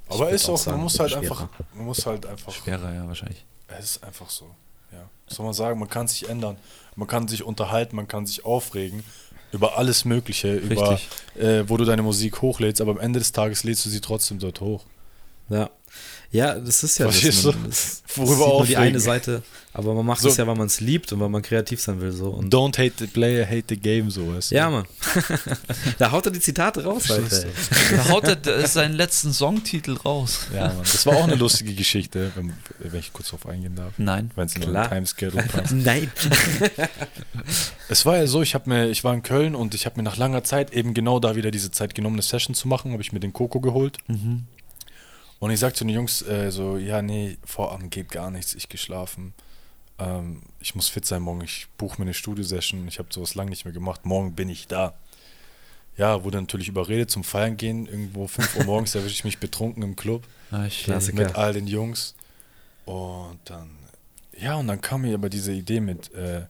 Aber 0.08 0.30
ist 0.30 0.48
auch 0.48 0.56
sagen, 0.56 0.76
man 0.78 0.84
muss 0.84 0.98
halt 0.98 1.10
schwerer. 1.10 1.22
einfach, 1.22 1.48
man 1.74 1.86
muss 1.86 2.04
halt 2.06 2.26
einfach, 2.26 2.52
Schwerer, 2.52 2.92
ja, 2.92 3.06
wahrscheinlich. 3.06 3.44
es 3.68 3.96
ist 3.96 4.04
einfach 4.04 4.28
so. 4.28 4.46
Ja. 4.92 5.08
Was 5.28 5.36
soll 5.36 5.44
man 5.46 5.54
sagen, 5.54 5.78
man 5.78 5.88
kann 5.88 6.08
sich 6.08 6.28
ändern, 6.28 6.56
man 6.96 7.06
kann 7.06 7.28
sich 7.28 7.44
unterhalten, 7.44 7.94
man 7.96 8.08
kann 8.08 8.26
sich 8.26 8.44
aufregen 8.44 9.04
über 9.52 9.76
alles 9.78 10.04
Mögliche, 10.04 10.54
über 10.56 10.92
Richtig. 10.92 11.08
äh, 11.42 11.68
wo 11.68 11.76
du 11.76 11.84
deine 11.84 12.02
Musik 12.02 12.40
hochlädst, 12.42 12.80
aber 12.80 12.92
am 12.92 12.98
Ende 13.00 13.18
des 13.18 13.32
Tages 13.32 13.64
lädst 13.64 13.84
du 13.86 13.90
sie 13.90 14.00
trotzdem 14.00 14.38
dort 14.38 14.60
hoch. 14.60 14.84
Ja. 15.48 15.70
Ja, 16.32 16.54
das 16.54 16.84
ist 16.84 16.98
ja 16.98 17.06
das. 17.06 17.16
Verstehst 17.18 17.44
Man, 17.44 17.62
du? 17.64 17.68
das, 17.68 18.02
das 18.06 18.16
Worüber 18.18 18.46
nur 18.46 18.64
die 18.66 18.76
eine 18.76 19.00
Seite, 19.00 19.42
aber 19.72 19.94
man 19.94 20.06
macht 20.06 20.20
So. 20.20 20.28
es 20.28 20.36
ja, 20.36 20.46
weil 20.46 20.54
man 20.54 20.68
es 20.68 20.80
liebt 20.80 21.12
und 21.12 21.18
weil 21.18 21.28
man 21.28 21.42
kreativ 21.42 21.80
sein 21.80 22.00
will. 22.00 22.12
So. 22.12 22.28
Und 22.30 22.54
Don't 22.54 22.78
hate 22.78 22.92
the 22.98 23.08
player, 23.08 23.44
hate 23.44 23.64
the 23.68 23.76
game, 23.76 24.10
sowas. 24.12 24.50
ja, 24.50 24.70
Mann. 24.70 24.84
da 25.98 26.12
haut 26.12 26.26
er 26.26 26.30
die 26.32 26.38
Zitate 26.38 26.84
raus, 26.84 27.10
Alter. 27.10 27.46
Da 27.96 28.08
haut 28.10 28.46
er 28.46 28.66
seinen 28.68 28.94
letzten 28.94 29.32
Songtitel 29.32 29.96
raus. 29.96 30.46
Ja, 30.54 30.68
Mann. 30.68 30.78
Das 30.82 31.04
war 31.04 31.16
auch 31.16 31.24
eine 31.24 31.34
lustige 31.34 31.74
Geschichte, 31.74 32.30
wenn, 32.36 32.52
wenn 32.78 33.00
ich 33.00 33.12
kurz 33.12 33.30
drauf 33.30 33.46
eingehen 33.46 33.74
darf. 33.74 33.92
Nein. 33.98 34.30
Wenn 34.36 34.46
es 34.46 34.54
in 34.54 34.62
Klar. 34.62 34.86
den 34.86 34.90
Timescale 35.06 35.42
passt. 35.48 35.72
Nein. 35.72 36.12
Es 37.88 38.06
war 38.06 38.16
ja 38.18 38.26
so, 38.28 38.40
ich, 38.42 38.54
hab 38.54 38.66
mir, 38.68 38.88
ich 38.88 39.02
war 39.02 39.12
in 39.14 39.22
Köln 39.22 39.56
und 39.56 39.74
ich 39.74 39.84
habe 39.84 39.96
mir 39.96 40.04
nach 40.04 40.16
langer 40.16 40.44
Zeit 40.44 40.72
eben 40.72 40.94
genau 40.94 41.18
da 41.18 41.34
wieder 41.34 41.50
diese 41.50 41.72
Zeit 41.72 41.94
genommen, 41.94 42.14
eine 42.16 42.22
Session 42.22 42.54
zu 42.54 42.68
machen, 42.68 42.92
habe 42.92 43.02
ich 43.02 43.12
mir 43.12 43.18
den 43.20 43.32
Coco 43.32 43.58
geholt. 43.60 43.98
Mhm. 44.06 44.44
Und 45.40 45.50
ich 45.50 45.58
sag 45.58 45.74
zu 45.74 45.84
den 45.84 45.94
Jungs 45.94 46.22
äh, 46.22 46.50
so, 46.50 46.76
ja, 46.76 47.02
nee, 47.02 47.36
Vorabend 47.44 47.90
geht 47.90 48.10
gar 48.10 48.30
nichts, 48.30 48.54
ich 48.54 48.68
geschlafen. 48.68 49.32
Ähm, 49.98 50.42
ich 50.60 50.74
muss 50.74 50.88
fit 50.88 51.04
sein 51.06 51.22
morgen, 51.22 51.40
ich 51.42 51.66
buche 51.78 51.96
mir 51.98 52.04
eine 52.04 52.14
Studiosession, 52.14 52.86
ich 52.86 52.98
habe 52.98 53.08
sowas 53.12 53.34
lange 53.34 53.50
nicht 53.50 53.64
mehr 53.64 53.74
gemacht, 53.74 54.04
morgen 54.06 54.34
bin 54.34 54.48
ich 54.50 54.66
da. 54.68 54.94
Ja, 55.96 56.24
wurde 56.24 56.40
natürlich 56.40 56.68
überredet 56.68 57.10
zum 57.10 57.24
Feiern 57.24 57.56
gehen, 57.56 57.86
irgendwo 57.86 58.26
5 58.26 58.56
Uhr 58.56 58.64
morgens 58.64 58.94
erwische 58.94 59.14
ich 59.14 59.24
mich 59.24 59.38
betrunken 59.38 59.82
im 59.82 59.96
Club 59.96 60.22
Ah, 60.50 60.66
Klassiker. 60.68 61.16
mit 61.18 61.34
all 61.36 61.52
den 61.52 61.66
Jungs. 61.66 62.14
Und 62.84 63.38
dann, 63.44 63.70
ja, 64.38 64.56
und 64.56 64.66
dann 64.68 64.80
kam 64.80 65.02
mir 65.02 65.14
aber 65.14 65.28
diese 65.28 65.52
Idee 65.52 65.80
mit, 65.80 66.12
äh, 66.14 66.42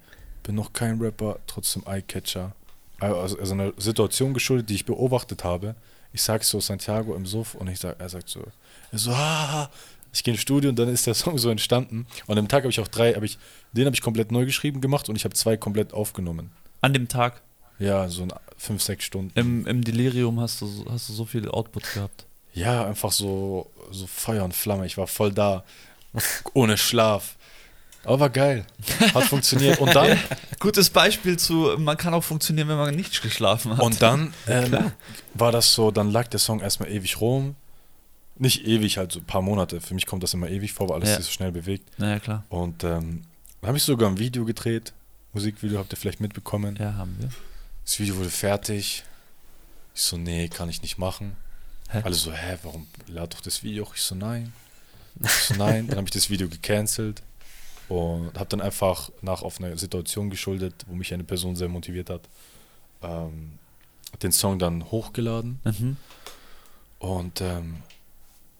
bin 0.43 0.55
noch 0.57 0.72
kein 0.72 1.01
Rapper, 1.01 1.38
trotzdem 1.47 1.84
Eyecatcher. 1.86 2.55
Also, 2.99 3.38
also 3.38 3.55
eine 3.55 3.72
Situation 3.78 4.34
geschuldet, 4.34 4.68
die 4.68 4.74
ich 4.74 4.84
beobachtet 4.84 5.43
habe. 5.45 5.74
Ich 6.12 6.22
sag 6.22 6.45
so 6.45 6.61
Santiago 6.61 7.14
im 7.14 7.24
Suff 7.24 7.55
und 7.55 7.68
ich 7.68 7.78
sag, 7.78 7.99
er 8.01 8.09
sagt 8.09 8.28
so, 8.28 8.45
so, 8.93 9.11
ah, 9.12 9.70
ich 10.12 10.24
gehe 10.24 10.34
ins 10.34 10.41
Studio 10.43 10.70
und 10.70 10.78
dann 10.78 10.88
ist 10.88 11.07
der 11.07 11.14
Song 11.22 11.38
so 11.38 11.51
entstanden. 11.51 12.07
Und 12.26 12.38
am 12.38 12.49
Tag 12.49 12.62
habe 12.64 12.70
ich 12.70 12.80
auch 12.80 12.88
drei, 12.88 13.14
habe 13.14 13.26
ich, 13.26 13.38
den 13.72 13.86
habe 13.86 13.95
ich 13.95 14.03
komplett 14.03 14.32
neu 14.32 14.45
geschrieben 14.45 14.80
gemacht 14.80 15.09
und 15.09 15.16
ich 15.16 15.24
habe 15.24 15.34
zwei 15.34 15.57
komplett 15.57 15.93
aufgenommen. 15.93 16.51
An 16.80 16.93
dem 16.93 17.09
Tag 17.09 17.43
Ja, 17.78 18.09
so 18.09 18.22
in 18.24 18.32
fünf, 18.57 18.82
sechs 18.82 19.05
Stunden. 19.05 19.30
im, 19.38 19.66
im 19.66 19.82
Delirium 19.84 20.41
hast 20.41 20.61
du, 20.61 20.66
so- 20.66 20.86
hast 20.91 21.09
du 21.09 21.12
so 21.12 21.24
viel 21.24 21.49
Output 21.49 21.93
gehabt. 21.95 22.26
Ja, 22.53 22.84
einfach 22.86 23.12
so, 23.12 23.70
so 23.93 24.07
Feuer 24.09 24.43
und 24.45 24.55
Flamme. 24.55 24.84
Ich 24.86 24.97
war 24.99 25.07
voll 25.07 25.32
da. 25.32 25.62
Ohne 26.55 26.76
Schlaf. 26.76 27.36
Aber 28.03 28.18
war 28.20 28.30
geil. 28.30 28.66
Hat 29.14 29.24
funktioniert. 29.24 29.78
Und 29.78 29.95
dann, 29.95 30.18
Gutes 30.59 30.91
Beispiel 30.91 31.38
zu, 31.38 31.74
man 31.78 31.97
kann 31.97 32.12
auch 32.14 32.24
funktionieren, 32.24 32.66
wenn 32.68 32.76
man 32.78 32.95
nicht 32.97 33.22
geschlafen 33.22 33.72
hat. 33.76 33.80
und 33.84 34.03
dann 34.03 34.34
ähm, 34.49 34.91
war 35.34 35.53
das 35.53 35.72
so, 35.72 35.91
dann 35.93 36.11
lag 36.11 36.26
der 36.28 36.41
Song 36.41 36.61
erstmal 36.61 36.91
ewig 36.91 37.20
rum. 37.20 37.55
Nicht 38.41 38.64
ewig, 38.66 38.97
halt 38.97 39.12
so 39.12 39.20
ein 39.20 39.24
paar 39.26 39.43
Monate. 39.43 39.80
Für 39.80 39.95
mich 39.95 40.07
kommt 40.07 40.22
das 40.22 40.32
immer 40.34 40.49
ewig 40.49 40.72
vor, 40.72 40.88
weil 40.88 40.97
alles 40.97 41.11
Ja. 41.11 41.16
sich 41.16 41.26
so 41.26 41.32
schnell 41.32 41.53
bewegt. 41.53 41.99
naja, 41.99 42.18
klar. 42.18 42.45
Und 42.49 42.82
ähm, 42.84 43.22
dann 43.61 43.68
habe 43.68 43.76
ich 43.78 43.84
sogar 43.84 44.09
ein 44.09 44.18
Video 44.18 44.45
gedreht. 44.47 44.93
Musikvideo 45.34 45.78
habt 45.78 45.93
ihr 45.93 45.97
vielleicht 45.97 46.20
mitbekommen. 46.20 46.76
Ja, 46.80 46.95
haben 46.95 47.14
wir. 47.20 47.28
Das 47.84 48.01
Video 48.01 48.16
wurde 48.16 48.30
fertig. 48.30 49.05
Ich 49.95 50.03
so, 50.03 50.16
nee, 50.16 50.49
kann 50.49 50.68
ich 50.70 50.80
nicht 50.82 50.97
machen. 50.99 51.36
Hä? 51.91 52.01
Alle 52.03 52.14
so, 52.14 52.32
hä, 52.32 52.57
warum 52.62 52.86
lad 53.09 53.34
doch 53.34 53.41
das 53.43 53.62
Video? 53.62 53.86
Ich 53.95 54.01
so, 54.03 54.14
nein. 54.14 54.53
Ich 55.22 55.30
so, 55.30 55.55
nein. 55.55 55.86
Dann 55.88 55.99
habe 55.99 56.07
ich 56.07 56.12
das 56.12 56.30
Video 56.30 56.49
gecancelt 56.49 57.22
und 57.88 58.32
habe 58.38 58.47
dann 58.49 58.61
einfach 58.62 59.11
nach 59.20 59.43
auf 59.43 59.59
eine 59.61 59.76
Situation 59.76 60.30
geschuldet, 60.30 60.86
wo 60.86 60.95
mich 60.95 61.12
eine 61.12 61.24
Person 61.24 61.57
sehr 61.57 61.68
motiviert 61.68 62.09
hat, 62.09 62.22
ähm, 63.03 63.59
den 64.22 64.32
Song 64.32 64.59
dann 64.59 64.91
hochgeladen 64.91 65.61
Mhm. 65.64 65.97
und 67.01 67.41
ähm, 67.41 67.76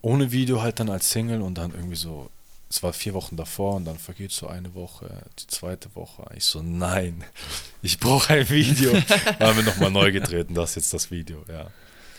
ohne 0.03 0.33
Video 0.33 0.63
halt 0.63 0.81
dann 0.81 0.89
als 0.91 1.11
Single 1.11 1.43
und 1.43 1.55
dann 1.59 1.73
irgendwie 1.73 1.97
so, 1.97 2.31
es 2.71 2.83
war 2.83 2.93
vier 2.93 3.15
Wochen 3.15 3.37
davor 3.37 3.75
und 3.77 3.85
dann 3.85 3.99
vergeht 3.99 4.31
so 4.33 4.47
eine 4.47 4.75
Woche, 4.75 5.11
die 5.39 5.47
zweite 5.49 5.95
Woche. 5.95 6.23
Ich 6.37 6.45
so, 6.45 6.63
nein, 6.63 7.25
ich 7.83 7.99
brauche 7.99 8.33
ein 8.35 8.49
Video. 8.49 8.93
dann 9.39 9.49
haben 9.49 9.57
wir 9.57 9.65
nochmal 9.65 9.91
neu 9.91 10.13
gedreht 10.13 10.49
und 10.49 10.55
das 10.55 10.71
ist 10.71 10.77
jetzt 10.77 10.95
das 10.95 11.11
Video, 11.11 11.45
ja. 11.49 11.67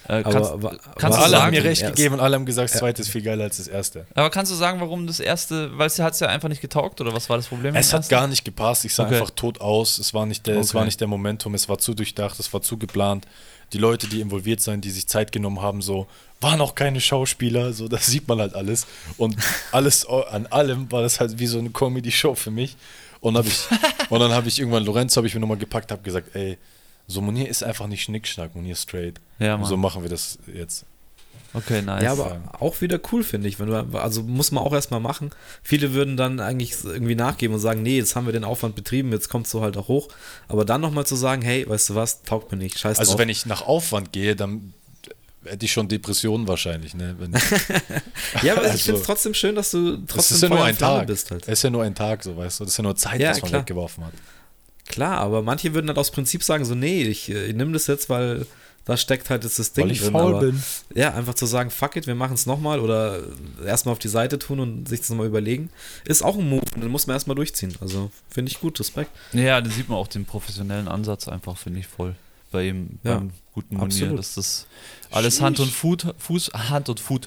Äh, 0.07 0.23
kannst, 0.23 0.51
Aber, 0.51 0.63
wa- 0.63 0.75
kannst 0.97 1.19
alle 1.19 1.35
es 1.37 1.41
haben 1.43 1.51
mir 1.51 1.57
sagen, 1.57 1.67
recht 1.67 1.85
gegeben 1.85 2.15
und 2.15 2.21
alle 2.21 2.35
haben 2.35 2.45
gesagt, 2.47 2.71
das 2.73 2.79
zweite 2.79 3.03
ist 3.03 3.09
viel 3.09 3.21
geiler 3.21 3.43
als 3.43 3.57
das 3.57 3.67
erste. 3.67 4.07
aber 4.15 4.31
kannst 4.31 4.51
du 4.51 4.55
sagen, 4.55 4.79
warum 4.81 5.05
das 5.05 5.19
erste, 5.19 5.77
weil 5.77 5.85
es 5.87 5.99
hat 5.99 6.13
es 6.15 6.19
ja 6.19 6.27
einfach 6.27 6.49
nicht 6.49 6.59
getaugt 6.61 6.99
oder 7.01 7.13
was 7.13 7.29
war 7.29 7.37
das 7.37 7.47
Problem? 7.47 7.75
Es 7.75 7.93
hat 7.93 7.99
ersten? 7.99 8.09
gar 8.11 8.27
nicht 8.27 8.43
gepasst. 8.43 8.83
Ich 8.83 8.95
sah 8.95 9.05
Okay. 9.05 9.13
einfach 9.15 9.29
tot 9.29 9.61
aus. 9.61 9.99
Es 9.99 10.11
war, 10.15 10.25
nicht 10.25 10.47
der, 10.47 10.57
es 10.57 10.69
Okay. 10.69 10.79
war 10.79 10.85
nicht 10.85 10.99
der 10.99 11.07
Momentum. 11.07 11.53
Es 11.53 11.69
war 11.69 11.77
zu 11.77 11.93
durchdacht. 11.93 12.39
Es 12.39 12.51
war 12.51 12.63
zu 12.63 12.77
geplant. 12.77 13.27
Die 13.73 13.77
Leute, 13.77 14.07
die 14.07 14.21
involviert 14.21 14.61
sind, 14.61 14.83
die 14.83 14.91
sich 14.91 15.07
Zeit 15.07 15.31
genommen 15.31 15.61
haben, 15.61 15.81
so 15.81 16.07
waren 16.41 16.59
auch 16.61 16.75
keine 16.75 16.99
Schauspieler. 16.99 17.71
So, 17.73 17.87
das 17.87 18.07
sieht 18.07 18.27
man 18.27 18.39
halt 18.39 18.55
alles. 18.55 18.87
Und 19.17 19.35
alles 19.71 20.05
an 20.05 20.47
allem 20.47 20.91
war 20.91 21.01
das 21.01 21.19
halt 21.19 21.39
wie 21.39 21.47
so 21.47 21.59
eine 21.59 21.69
Comedy-Show 21.69 22.35
für 22.35 22.51
mich. 22.51 22.75
Und, 23.21 23.37
hab 23.37 23.45
ich, 23.45 23.59
und 24.09 24.19
dann 24.19 24.31
habe 24.31 24.47
ich 24.47 24.59
irgendwann 24.59 24.83
Lorenzo 24.83 25.17
habe 25.17 25.27
ich 25.27 25.33
mir 25.35 25.39
nochmal 25.39 25.57
gepackt, 25.57 25.91
habe 25.91 26.01
gesagt, 26.01 26.35
ey, 26.35 26.57
So, 27.07 27.21
Monier 27.21 27.47
ist 27.47 27.63
einfach 27.63 27.87
nicht 27.87 28.03
Schnickschnack, 28.03 28.55
Monier 28.55 28.75
straight. 28.75 29.19
Ja, 29.39 29.57
Mann. 29.57 29.67
so 29.67 29.77
machen 29.77 30.01
wir 30.01 30.09
das 30.09 30.39
jetzt. 30.53 30.85
Okay, 31.53 31.81
nice. 31.81 32.03
Ja, 32.03 32.13
aber 32.13 32.41
auch 32.59 32.79
wieder 32.81 32.99
cool, 33.11 33.23
finde 33.23 33.47
ich. 33.49 33.59
Wenn 33.59 33.67
du, 33.67 33.97
also 33.99 34.23
muss 34.23 34.51
man 34.51 34.63
auch 34.63 34.73
erstmal 34.73 34.99
machen. 35.01 35.31
Viele 35.63 35.93
würden 35.93 36.15
dann 36.15 36.39
eigentlich 36.39 36.75
irgendwie 36.83 37.15
nachgeben 37.15 37.53
und 37.55 37.59
sagen, 37.59 37.83
nee, 37.83 37.97
jetzt 37.97 38.15
haben 38.15 38.25
wir 38.25 38.33
den 38.33 38.43
Aufwand 38.45 38.75
betrieben, 38.75 39.11
jetzt 39.11 39.33
es 39.33 39.49
so 39.51 39.61
halt 39.61 39.75
auch 39.75 39.87
hoch. 39.87 40.07
Aber 40.47 40.63
dann 40.63 40.79
nochmal 40.81 41.05
zu 41.05 41.15
sagen, 41.15 41.41
hey, 41.41 41.67
weißt 41.67 41.89
du 41.89 41.95
was, 41.95 42.23
taugt 42.23 42.51
mir 42.51 42.57
nicht, 42.57 42.79
scheiß 42.79 42.99
Also 42.99 43.11
drauf. 43.13 43.19
wenn 43.19 43.29
ich 43.29 43.45
nach 43.45 43.61
Aufwand 43.63 44.13
gehe, 44.13 44.35
dann 44.35 44.73
hätte 45.43 45.65
ich 45.65 45.71
schon 45.73 45.87
Depressionen 45.87 46.47
wahrscheinlich. 46.47 46.93
Ne? 46.93 47.15
Wenn, 47.19 47.33
ja, 48.43 48.53
aber 48.53 48.63
ich 48.65 48.71
also- 48.71 48.77
finde 48.85 48.99
es 49.01 49.05
trotzdem 49.05 49.33
schön, 49.33 49.55
dass 49.55 49.71
du 49.71 49.97
das 49.97 50.07
trotzdem 50.07 50.35
ist 50.35 50.41
ja 50.43 50.49
nur 50.49 50.63
ein 50.63 50.77
Tag. 50.77 51.07
bist 51.07 51.31
halt. 51.31 51.43
Es 51.43 51.53
ist 51.59 51.63
ja 51.63 51.69
nur 51.69 51.83
ein 51.83 51.95
Tag, 51.95 52.23
so 52.23 52.37
weißt 52.37 52.59
du. 52.59 52.63
Das 52.63 52.73
ist 52.73 52.77
ja 52.77 52.83
nur 52.83 52.95
Zeit, 52.95 53.19
Ja, 53.19 53.31
was 53.31 53.41
man 53.41 53.49
klar. 53.49 53.61
weggeworfen 53.61 54.05
hat. 54.05 54.13
Klar, 54.87 55.17
aber 55.19 55.41
manche 55.41 55.73
würden 55.73 55.87
halt 55.87 55.97
aus 55.97 56.11
Prinzip 56.11 56.43
sagen, 56.43 56.63
so, 56.65 56.75
nee, 56.75 57.03
ich, 57.03 57.29
äh, 57.29 57.45
ich 57.45 57.55
nehme 57.55 57.71
das 57.73 57.87
jetzt, 57.87 58.09
weil 58.09 58.45
da 58.85 58.97
steckt 58.97 59.29
halt 59.29 59.43
jetzt 59.43 59.59
das 59.59 59.73
Ding 59.73 59.85
Weil 59.85 59.91
ich 59.91 60.01
drin. 60.01 60.11
faul 60.13 60.31
aber, 60.35 60.39
bin. 60.47 60.61
Ja, 60.95 61.13
einfach 61.13 61.35
zu 61.35 61.45
sagen, 61.45 61.69
fuck 61.69 61.95
it, 61.95 62.07
wir 62.07 62.15
machen 62.15 62.33
es 62.33 62.45
nochmal 62.45 62.79
oder 62.79 63.19
erstmal 63.65 63.93
auf 63.93 63.99
die 63.99 64.07
Seite 64.07 64.39
tun 64.39 64.59
und 64.59 64.89
sich 64.89 64.99
das 65.01 65.09
nochmal 65.09 65.27
überlegen, 65.27 65.69
ist 66.05 66.23
auch 66.23 66.37
ein 66.37 66.49
Move. 66.49 66.63
und 66.75 66.81
Den 66.83 66.89
muss 66.91 67.05
man 67.07 67.15
erstmal 67.15 67.35
durchziehen. 67.35 67.75
Also 67.79 68.11
finde 68.29 68.51
ich 68.51 68.59
gut, 68.59 68.79
Respekt. 68.79 69.11
Ja, 69.33 69.61
da 69.61 69.69
sieht 69.69 69.87
man 69.89 69.97
auch 69.97 70.07
den 70.07 70.25
professionellen 70.25 70.87
Ansatz 70.87 71.27
einfach, 71.27 71.57
finde 71.57 71.79
ich 71.79 71.87
voll. 71.87 72.15
Bei 72.51 72.65
ihm, 72.67 72.99
Ja, 73.03 73.15
beim 73.17 73.31
guten 73.53 73.75
Monier, 73.77 73.85
absolut. 73.93 74.19
dass 74.19 74.33
das 74.33 74.65
alles 75.09 75.39
Hand 75.39 75.59
und 75.61 75.71
Fuß, 75.71 76.07
Fuß, 76.17 76.51
Hand 76.53 76.89
und 76.89 76.99
Fuß, 76.99 77.21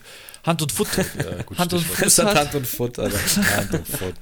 Hand 0.44 0.60
und 0.60 0.70
Fuß, 0.72 0.88
Ja, 0.96 1.42
gut, 1.44 1.56
Hand 1.56 1.72
und. 1.72 1.80
Fuß 1.82 2.18
hat 2.18 2.26
hat. 2.26 2.36
Hand 2.36 2.54
und 2.56 2.66
Foot, 2.66 2.98
Alter. 2.98 3.16
Hand 3.56 3.72
und 3.72 3.88
Foot. 3.88 4.14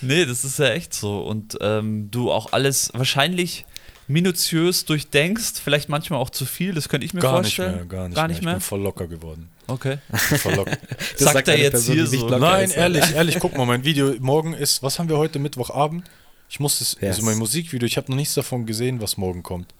Nee, 0.00 0.24
das 0.26 0.44
ist 0.44 0.58
ja 0.58 0.70
echt 0.70 0.94
so. 0.94 1.20
Und 1.20 1.58
ähm, 1.60 2.10
du 2.10 2.30
auch 2.30 2.52
alles 2.52 2.90
wahrscheinlich 2.94 3.66
minutiös 4.08 4.84
durchdenkst, 4.86 5.60
vielleicht 5.62 5.88
manchmal 5.88 6.18
auch 6.18 6.30
zu 6.30 6.44
viel, 6.46 6.74
das 6.74 6.88
könnte 6.88 7.04
ich 7.06 7.14
mir 7.14 7.20
Gar 7.20 7.42
nicht 7.42 7.54
vorstellen. 7.56 7.76
mehr, 7.76 7.84
gar 7.84 8.08
nicht, 8.08 8.16
Gar 8.16 8.24
mehr. 8.26 8.28
nicht 8.34 8.42
mehr? 8.42 8.52
Ich 8.54 8.58
bin 8.58 8.62
voll 8.62 8.80
locker 8.80 9.06
geworden. 9.06 9.48
Okay. 9.66 9.98
Voll 10.38 10.54
locker. 10.54 10.76
Das 10.98 11.18
Sagt 11.20 11.32
sagt 11.34 11.48
er 11.48 11.58
jetzt 11.58 11.72
Person, 11.72 11.94
hier 11.94 12.02
nicht 12.08 12.20
so. 12.20 12.28
Nein, 12.38 12.70
ehrlich, 12.70 13.04
ehrlich, 13.14 13.36
guck 13.40 13.56
mal, 13.56 13.66
mein 13.66 13.84
Video 13.84 14.14
morgen 14.20 14.54
ist, 14.54 14.82
was 14.82 14.98
haben 14.98 15.08
wir 15.08 15.18
heute, 15.18 15.38
Mittwochabend? 15.38 16.04
Ich 16.48 16.58
muss 16.58 16.78
das, 16.78 16.96
Yes. 17.00 17.16
also 17.16 17.22
mein 17.26 17.36
Musikvideo, 17.38 17.86
ich 17.86 17.96
habe 17.98 18.10
noch 18.10 18.16
nichts 18.16 18.34
davon 18.34 18.64
gesehen, 18.66 19.00
was 19.02 19.18
morgen 19.18 19.42
kommt. 19.42 19.72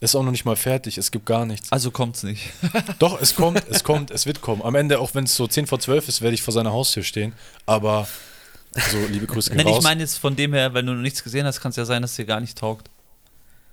Ist 0.00 0.14
auch 0.16 0.22
noch 0.22 0.30
nicht 0.32 0.44
mal 0.44 0.56
fertig, 0.56 0.98
es 0.98 1.10
gibt 1.10 1.26
gar 1.26 1.46
nichts. 1.46 1.70
Also 1.70 1.90
kommt's 1.92 2.22
nicht. 2.24 2.50
Doch, 2.98 3.20
es 3.20 3.34
kommt, 3.36 3.62
es 3.70 3.82
kommt, 3.84 4.10
es 4.10 4.26
wird 4.26 4.40
kommen. 4.40 4.62
Am 4.62 4.74
Ende, 4.74 4.98
auch 5.00 5.14
wenn 5.14 5.24
es 5.24 5.34
so 5.36 5.46
10 5.46 5.66
vor 5.66 5.78
12 5.80 6.08
ist, 6.08 6.22
werde 6.22 6.34
ich 6.34 6.42
vor 6.42 6.52
seiner 6.52 6.72
Haustür 6.72 7.02
stehen. 7.04 7.32
Aber 7.66 8.06
so, 8.90 8.98
liebe 9.10 9.26
Grüße 9.26 9.50
gehen 9.50 9.58
Nein, 9.58 9.66
ich 9.68 9.74
raus. 9.74 9.82
meine 9.84 10.00
jetzt 10.00 10.18
von 10.18 10.34
dem 10.34 10.54
her, 10.54 10.74
wenn 10.74 10.86
du 10.86 10.94
noch 10.94 11.02
nichts 11.02 11.22
gesehen 11.22 11.46
hast, 11.46 11.60
kann 11.60 11.70
es 11.70 11.76
ja 11.76 11.84
sein, 11.84 12.02
dass 12.02 12.16
dir 12.16 12.24
gar 12.24 12.40
nicht 12.40 12.58
taugt. 12.58 12.88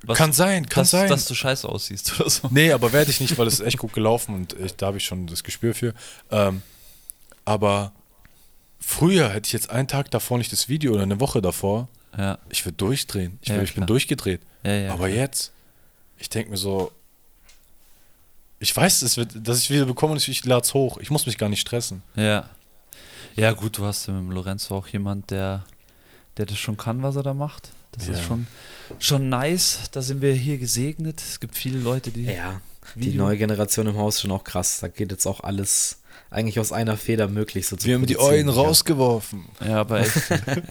Was, 0.05 0.17
kann 0.17 0.31
sein, 0.31 0.67
kann 0.69 0.81
dass, 0.83 0.91
sein. 0.91 1.09
dass 1.09 1.25
du 1.25 1.35
scheiße 1.35 1.67
aussiehst 1.67 2.19
oder 2.19 2.29
so. 2.29 2.47
Nee, 2.51 2.71
aber 2.71 2.93
werde 2.93 3.11
ich 3.11 3.19
nicht, 3.19 3.37
weil 3.37 3.47
es 3.47 3.55
ist 3.55 3.65
echt 3.65 3.77
gut 3.77 3.93
gelaufen 3.93 4.33
und 4.33 4.53
ich, 4.53 4.75
da 4.75 4.87
habe 4.87 4.97
ich 4.97 5.03
schon 5.05 5.27
das 5.27 5.43
Gespür 5.43 5.73
für. 5.75 5.93
Ähm, 6.31 6.61
aber 7.45 7.91
früher 8.79 9.29
hätte 9.29 9.47
ich 9.47 9.53
jetzt 9.53 9.69
einen 9.69 9.87
Tag 9.87 10.09
davor 10.11 10.37
nicht 10.37 10.51
das 10.51 10.69
Video 10.69 10.93
oder 10.93 11.03
eine 11.03 11.19
Woche 11.19 11.41
davor, 11.41 11.87
Ja, 12.17 12.37
ich 12.49 12.65
würde 12.65 12.77
durchdrehen. 12.77 13.39
Ich, 13.41 13.49
Ja, 13.49 13.55
würd, 13.55 13.63
ich 13.65 13.71
bin 13.73 13.81
klar. 13.81 13.87
durchgedreht. 13.87 14.41
ja, 14.63 14.93
aber 14.93 15.09
jetzt, 15.09 15.51
ich 16.17 16.29
denke 16.29 16.51
mir 16.51 16.57
so, 16.57 16.91
ich 18.59 18.75
weiß, 18.75 19.01
es 19.03 19.17
wird, 19.17 19.31
dass 19.35 19.59
ich 19.59 19.69
wieder 19.69 19.85
bekomme 19.85 20.13
und 20.13 20.27
ich 20.27 20.45
lade 20.45 20.61
es 20.61 20.73
hoch. 20.73 20.97
Ich 20.97 21.09
muss 21.11 21.25
mich 21.25 21.37
gar 21.37 21.49
nicht 21.49 21.61
stressen. 21.61 22.03
Ja. 22.15 22.49
Ja, 23.35 23.51
gut, 23.53 23.77
du 23.77 23.85
hast 23.85 24.07
mit 24.09 24.33
Lorenzo 24.33 24.75
auch 24.77 24.87
jemand, 24.87 25.31
der, 25.31 25.63
der 26.37 26.45
das 26.45 26.57
schon 26.57 26.75
kann, 26.77 27.01
was 27.03 27.15
er 27.15 27.23
da 27.23 27.33
macht. 27.33 27.69
Das 27.91 28.07
Ja. 28.07 28.13
ist 28.13 28.23
schon, 28.23 28.47
schon 28.99 29.29
nice. 29.29 29.79
Da 29.91 30.01
sind 30.01 30.21
wir 30.21 30.33
hier 30.33 30.57
gesegnet. 30.57 31.21
Es 31.21 31.39
gibt 31.39 31.55
viele 31.55 31.79
Leute, 31.79 32.11
die. 32.11 32.25
Ja, 32.25 32.61
die 32.95 33.11
neue 33.13 33.37
Generation 33.37 33.87
im 33.87 33.97
Haus 33.97 34.15
ist 34.15 34.21
schon 34.21 34.31
auch 34.31 34.43
krass. 34.43 34.79
Da 34.81 34.87
geht 34.87 35.11
jetzt 35.11 35.25
auch 35.27 35.41
alles 35.41 35.97
eigentlich 36.31 36.59
aus 36.59 36.71
einer 36.71 36.95
Feder 36.97 37.27
möglich. 37.27 37.67
So 37.67 37.75
zu 37.75 37.87
Wir 37.87 37.95
haben 37.95 38.05
die. 38.05 38.19
Eulen 38.19 38.47
Ja. 38.47 38.53
rausgeworfen. 38.53 39.45
Ja, 39.65 39.77
aber 39.81 40.01
echt. 40.01 40.11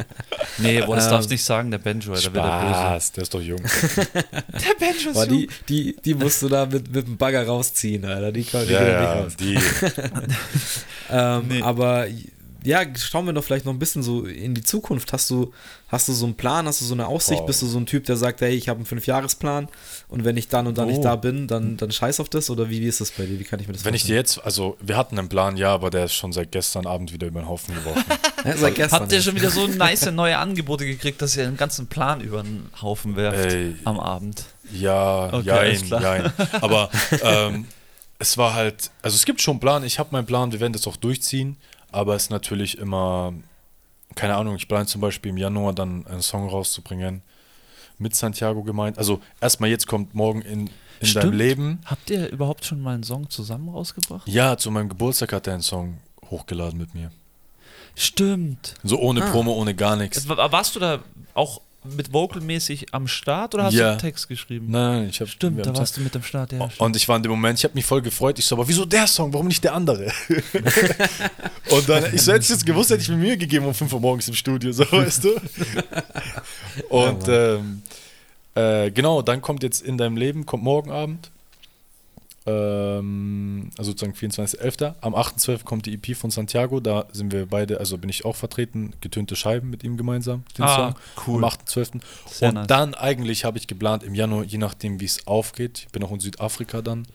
nee, 0.58 0.80
boah, 0.82 0.94
das 0.96 1.06
Ähm, 1.06 1.10
darfst 1.10 1.30
nicht 1.30 1.42
sagen, 1.44 1.70
der 1.72 1.78
Benjo, 1.78 2.12
er 2.12 2.16
böse. 2.16 2.28
Spaß, 2.30 3.12
der 3.12 3.22
ist 3.22 3.34
doch 3.34 3.40
jung. 3.42 3.60
Der 4.14 4.74
Benjo 4.78 5.12
Boah, 5.12 5.26
die, 5.26 5.48
die, 5.68 5.96
die 6.04 6.14
musst 6.14 6.42
du 6.42 6.48
da 6.48 6.66
mit, 6.66 6.92
mit 6.92 7.06
dem 7.06 7.16
Bagger 7.16 7.44
rausziehen, 7.46 8.04
Alter. 8.04 8.30
Die, 8.32 8.44
kann- 8.44 8.66
die 8.66 8.72
ja, 8.72 8.86
ja, 8.86 9.24
nicht 9.24 9.26
raus. 9.26 9.36
die. 9.38 9.58
Ähm, 11.10 11.48
Nee. 11.48 11.62
Aber 11.62 12.06
ja, 12.64 12.82
schauen 12.96 13.24
wir 13.26 13.32
doch 13.32 13.44
vielleicht 13.44 13.64
noch 13.64 13.72
ein 13.72 13.78
bisschen 13.78 14.02
so 14.02 14.24
in 14.24 14.54
die 14.54 14.62
Zukunft. 14.62 15.12
Hast 15.12 15.30
du, 15.30 15.52
hast 15.88 16.09
du 16.09 16.12
so 16.12 16.24
einen 16.26 16.34
Plan, 16.34 16.66
hast 16.66 16.80
du 16.80 16.84
so 16.84 16.94
eine 16.94 17.06
Aussicht? 17.06 17.40
Wow. 17.40 17.46
Bist 17.46 17.62
du 17.62 17.66
so 17.66 17.78
ein 17.78 17.86
Typ, 17.86 18.04
der 18.06 18.16
sagt, 18.16 18.40
hey, 18.40 18.54
ich 18.54 18.68
habe 18.68 18.78
einen 18.78 18.86
Fünfjahresplan 18.86 19.68
und 20.09 20.24
wenn 20.24 20.36
ich 20.36 20.48
dann 20.48 20.66
und 20.66 20.76
dann 20.76 20.86
Oh. 20.88 20.90
nicht 20.90 21.04
da 21.04 21.16
bin, 21.16 21.46
dann, 21.46 21.76
dann 21.76 21.90
scheiß 21.92 22.18
auf 22.20 22.28
das? 22.28 22.50
Oder 22.50 22.68
wie, 22.68 22.80
wie 22.80 22.86
ist 22.86 23.00
das 23.00 23.12
bei 23.12 23.26
dir? 23.26 23.38
Wie 23.38 23.44
kann 23.44 23.61
ich 23.61 23.68
mir 23.68 23.74
das 23.74 23.84
Wenn 23.84 23.94
ich 23.94 24.04
dir 24.04 24.16
jetzt, 24.16 24.42
also 24.44 24.76
wir 24.80 24.96
hatten 24.96 25.18
einen 25.18 25.28
Plan, 25.28 25.56
ja, 25.56 25.72
aber 25.72 25.90
der 25.90 26.06
ist 26.06 26.14
schon 26.14 26.32
seit 26.32 26.50
gestern 26.52 26.86
Abend 26.86 27.12
wieder 27.12 27.26
über 27.28 27.40
den 27.40 27.48
Haufen 27.48 27.74
geworfen. 27.74 28.04
ja, 28.44 28.56
seit 28.56 28.74
gestern. 28.74 29.00
Habt 29.02 29.12
ihr 29.12 29.22
schon 29.22 29.36
wieder 29.36 29.50
so 29.50 29.66
nice 29.66 30.11
neue 30.11 30.38
Angebote 30.38 30.84
gekriegt, 30.84 31.22
dass 31.22 31.36
ihr 31.36 31.46
einen 31.46 31.56
ganzen 31.56 31.86
Plan 31.86 32.20
über 32.20 32.42
den 32.42 32.66
Haufen 32.82 33.14
werft 33.16 33.52
Ey. 33.52 33.76
am 33.84 34.00
Abend? 34.00 34.44
Ja, 34.72 35.32
Okay, 35.32 35.44
jein, 35.46 35.86
jein. 35.88 36.32
Aber 36.61 36.90
ähm, 37.22 37.66
es 38.18 38.36
war 38.36 38.54
halt, 38.54 38.90
also 39.00 39.14
es 39.14 39.24
gibt 39.24 39.40
schon 39.40 39.52
einen 39.52 39.61
Plan, 39.61 39.84
ich 39.84 39.98
habe 39.98 40.09
meinen 40.12 40.26
Plan, 40.26 40.50
wir 40.52 40.61
werden 40.61 40.72
das 40.72 40.86
auch 40.86 40.96
durchziehen, 40.96 41.56
aber 41.93 42.14
es 42.14 42.24
ist 42.24 42.30
natürlich 42.30 42.78
immer, 42.78 43.32
keine 44.14 44.36
Ahnung, 44.36 44.57
ich 44.57 44.68
plane 44.68 44.86
zum 44.86 45.01
Beispiel 45.01 45.30
im 45.30 45.36
Januar 45.39 45.72
dann 45.72 46.07
einen 46.07 46.22
Song 46.22 46.49
rauszubringen 46.49 47.22
mit 47.99 48.14
Santiago 48.14 48.62
gemeint. 48.62 48.99
Also 48.99 49.20
erstmal 49.41 49.70
jetzt 49.70 49.86
kommt 49.86 50.14
morgen 50.14 50.43
in, 50.43 50.70
in 51.01 51.12
deinem. 51.14 51.32
Leben. 51.32 51.78
Habt 51.84 52.11
ihr 52.11 52.28
überhaupt 52.30 52.64
schon 52.64 52.80
mal 52.80 52.95
einen 52.95 53.03
Song 53.03 53.28
zusammen 53.30 53.68
rausgebracht? 53.68 54.28
Ja, 54.28 54.57
zu 54.57 54.70
meinem 54.70 54.89
Geburtstag 54.89 55.32
hat 55.32 55.47
er 55.47 55.55
einen 55.55 55.62
Song 55.62 55.99
hochgeladen 56.30 56.78
mit 56.78 56.95
mir. 56.95 57.11
Stimmt. 57.95 58.74
So 58.84 58.99
ohne 59.01 59.24
Ah. 59.24 59.30
Promo, 59.30 59.53
ohne 59.55 59.74
gar 59.74 59.97
nichts. 59.97 60.28
Wa- 60.28 60.53
Warst 60.53 60.76
du 60.76 60.80
da 60.80 61.01
auch 61.34 61.61
mit 61.84 62.12
vocalmäßig 62.12 62.92
am 62.92 63.06
Start 63.06 63.54
oder 63.54 63.64
hast 63.64 63.74
Ja. 63.74 63.84
du 63.84 63.90
einen 63.90 63.98
Text 64.00 64.28
geschrieben? 64.28 64.66
Nein, 64.70 65.08
ich 65.10 65.20
habe 65.20 65.30
Stimmt, 65.30 65.64
da 65.64 65.74
warst 65.76 65.96
du 65.96 66.00
mit 66.00 66.14
am 66.16 66.22
Start, 66.22 66.52
ja. 66.52 66.58
stimmt. 66.68 66.80
Und 66.80 66.96
ich 66.96 67.08
war 67.08 67.16
in 67.16 67.22
dem 67.22 67.30
Moment, 67.30 67.58
ich 67.58 67.64
habe 67.64 67.74
mich 67.74 67.84
voll 67.86 68.02
gefreut. 68.02 68.38
Ich 68.38 68.44
so, 68.44 68.56
aber 68.56 68.66
wieso 68.68 68.84
der 68.84 69.06
Song? 69.06 69.32
Warum 69.32 69.46
nicht 69.46 69.62
der 69.64 69.74
andere? 69.74 70.12
und 71.70 71.88
dann, 71.88 72.12
ich 72.14 72.22
so, 72.22 72.32
hätte 72.32 72.42
ich 72.42 72.48
jetzt 72.50 72.66
gewusst, 72.66 72.90
hätte 72.90 73.02
ich 73.02 73.08
mir 73.08 73.16
Mühe 73.16 73.36
gegeben 73.36 73.66
um 73.66 73.74
5 73.74 73.92
Uhr 73.92 74.00
morgens 74.00 74.28
im 74.28 74.34
Studio, 74.34 74.72
so 74.72 74.84
weißt 74.90 75.24
du. 75.24 75.30
Und 76.88 77.28
ähm, 77.28 77.82
äh, 78.54 78.90
genau, 78.90 79.22
dann 79.22 79.40
kommt 79.40 79.62
jetzt 79.62 79.82
in 79.82 79.98
deinem 79.98 80.16
Leben, 80.16 80.46
kommt 80.46 80.62
morgen 80.64 80.90
Abend, 80.90 81.30
ähm, 82.49 83.70
also 83.78 83.90
sozusagen 83.92 84.14
24.11. 84.16 84.94
Am 85.01 85.14
8.12. 85.14 85.64
kommt 85.64 85.86
die 85.86 85.94
EP 85.94 86.16
von 86.16 86.30
Santiago, 86.30 86.80
da 86.80 87.07
sind 87.12 87.32
wir 87.32 87.46
beide, 87.46 87.78
also 87.80 87.99
bin 87.99 88.11
ich 88.11 88.24
auch 88.24 88.36
vertreten, 88.36 88.92
getönte 89.01 89.36
Scheiben 89.36 89.70
mit 89.70 89.84
ihm 89.84 89.96
gemeinsam, 89.96 90.44
den 90.57 90.64
Ah, 90.64 90.76
Song. 90.76 90.94
cool. 91.26 91.44
Am 91.44 91.51
8.12. 91.51 92.01
Sehr 92.26 92.49
Und 92.49 92.55
nice. 92.57 92.66
dann 92.66 92.94
eigentlich 92.94 93.44
habe 93.44 93.59
ich 93.59 93.66
geplant 93.66 94.03
im 94.03 94.14
Januar, 94.14 94.44
je 94.44 94.59
nachdem 94.59 95.01
wie 95.01 95.05
es 95.05 95.26
aufgeht, 95.26 95.80
ich 95.86 95.88
bin 95.88 96.03
auch 96.03 96.12
in 96.12 96.20
Südafrika 96.20 96.82
dann 96.82 97.07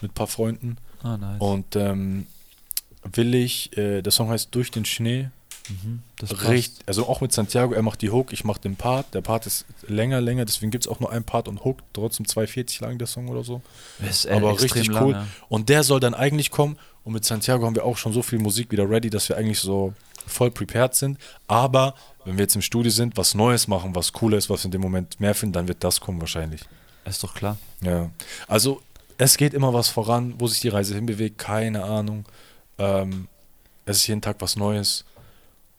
mit 0.00 0.10
ein 0.12 0.14
paar 0.14 0.26
Freunden 0.26 0.76
Ah, 1.02 1.16
nice. 1.16 1.40
und 1.40 1.76
ähm, 1.76 2.26
will 3.12 3.34
ich, 3.34 3.76
äh, 3.76 4.02
der 4.02 4.12
Song 4.12 4.28
heißt 4.30 4.54
Durch 4.54 4.70
den 4.70 4.84
Schnee, 4.84 5.30
Mhm. 5.68 6.02
Richtig, 6.48 6.82
also 6.86 7.06
auch 7.08 7.20
mit 7.20 7.32
Santiago, 7.32 7.72
er 7.72 7.82
macht 7.82 8.02
die 8.02 8.10
Hook, 8.10 8.32
ich 8.32 8.44
mache 8.44 8.60
den 8.60 8.76
Part. 8.76 9.14
Der 9.14 9.20
Part 9.20 9.46
ist 9.46 9.64
länger, 9.86 10.20
länger, 10.20 10.44
deswegen 10.44 10.70
gibt 10.70 10.84
es 10.84 10.90
auch 10.90 11.00
nur 11.00 11.12
einen 11.12 11.24
Part 11.24 11.48
und 11.48 11.64
Hook, 11.64 11.78
trotzdem 11.92 12.26
2,40 12.26 12.82
lang 12.82 12.98
der 12.98 13.06
Song 13.06 13.28
oder 13.28 13.44
so. 13.44 13.62
Ist, 14.08 14.26
äh, 14.26 14.30
Aber 14.32 14.60
richtig 14.60 14.88
lang, 14.88 15.04
cool. 15.04 15.12
ja. 15.12 15.26
Und 15.48 15.68
der 15.68 15.84
soll 15.84 16.00
dann 16.00 16.14
eigentlich 16.14 16.50
kommen 16.50 16.78
und 17.04 17.12
mit 17.12 17.24
Santiago 17.24 17.64
haben 17.64 17.74
wir 17.74 17.84
auch 17.84 17.96
schon 17.96 18.12
so 18.12 18.22
viel 18.22 18.38
Musik 18.38 18.70
wieder 18.70 18.88
ready, 18.88 19.10
dass 19.10 19.28
wir 19.28 19.36
eigentlich 19.36 19.60
so 19.60 19.94
voll 20.26 20.50
prepared 20.50 20.94
sind. 20.94 21.18
Aber 21.48 21.94
wenn 22.24 22.36
wir 22.36 22.42
jetzt 22.42 22.54
im 22.54 22.62
Studio 22.62 22.90
sind, 22.90 23.16
was 23.16 23.34
Neues 23.34 23.68
machen, 23.68 23.94
was 23.94 24.12
cooler 24.12 24.38
ist, 24.38 24.50
was 24.50 24.62
wir 24.62 24.66
in 24.66 24.72
dem 24.72 24.80
Moment 24.80 25.20
mehr 25.20 25.34
finden, 25.34 25.54
dann 25.54 25.68
wird 25.68 25.82
das 25.82 26.00
kommen 26.00 26.20
wahrscheinlich. 26.20 26.62
Ist 27.04 27.22
doch 27.22 27.34
klar. 27.34 27.58
Ja. 27.80 28.10
Also 28.46 28.80
es 29.18 29.36
geht 29.36 29.54
immer 29.54 29.74
was 29.74 29.88
voran, 29.88 30.34
wo 30.38 30.46
sich 30.46 30.60
die 30.60 30.68
Reise 30.68 30.94
hinbewegt, 30.94 31.38
keine 31.38 31.84
Ahnung. 31.84 32.24
Ähm, 32.78 33.28
es 33.84 33.98
ist 33.98 34.06
jeden 34.06 34.20
Tag 34.20 34.36
was 34.40 34.56
Neues. 34.56 35.04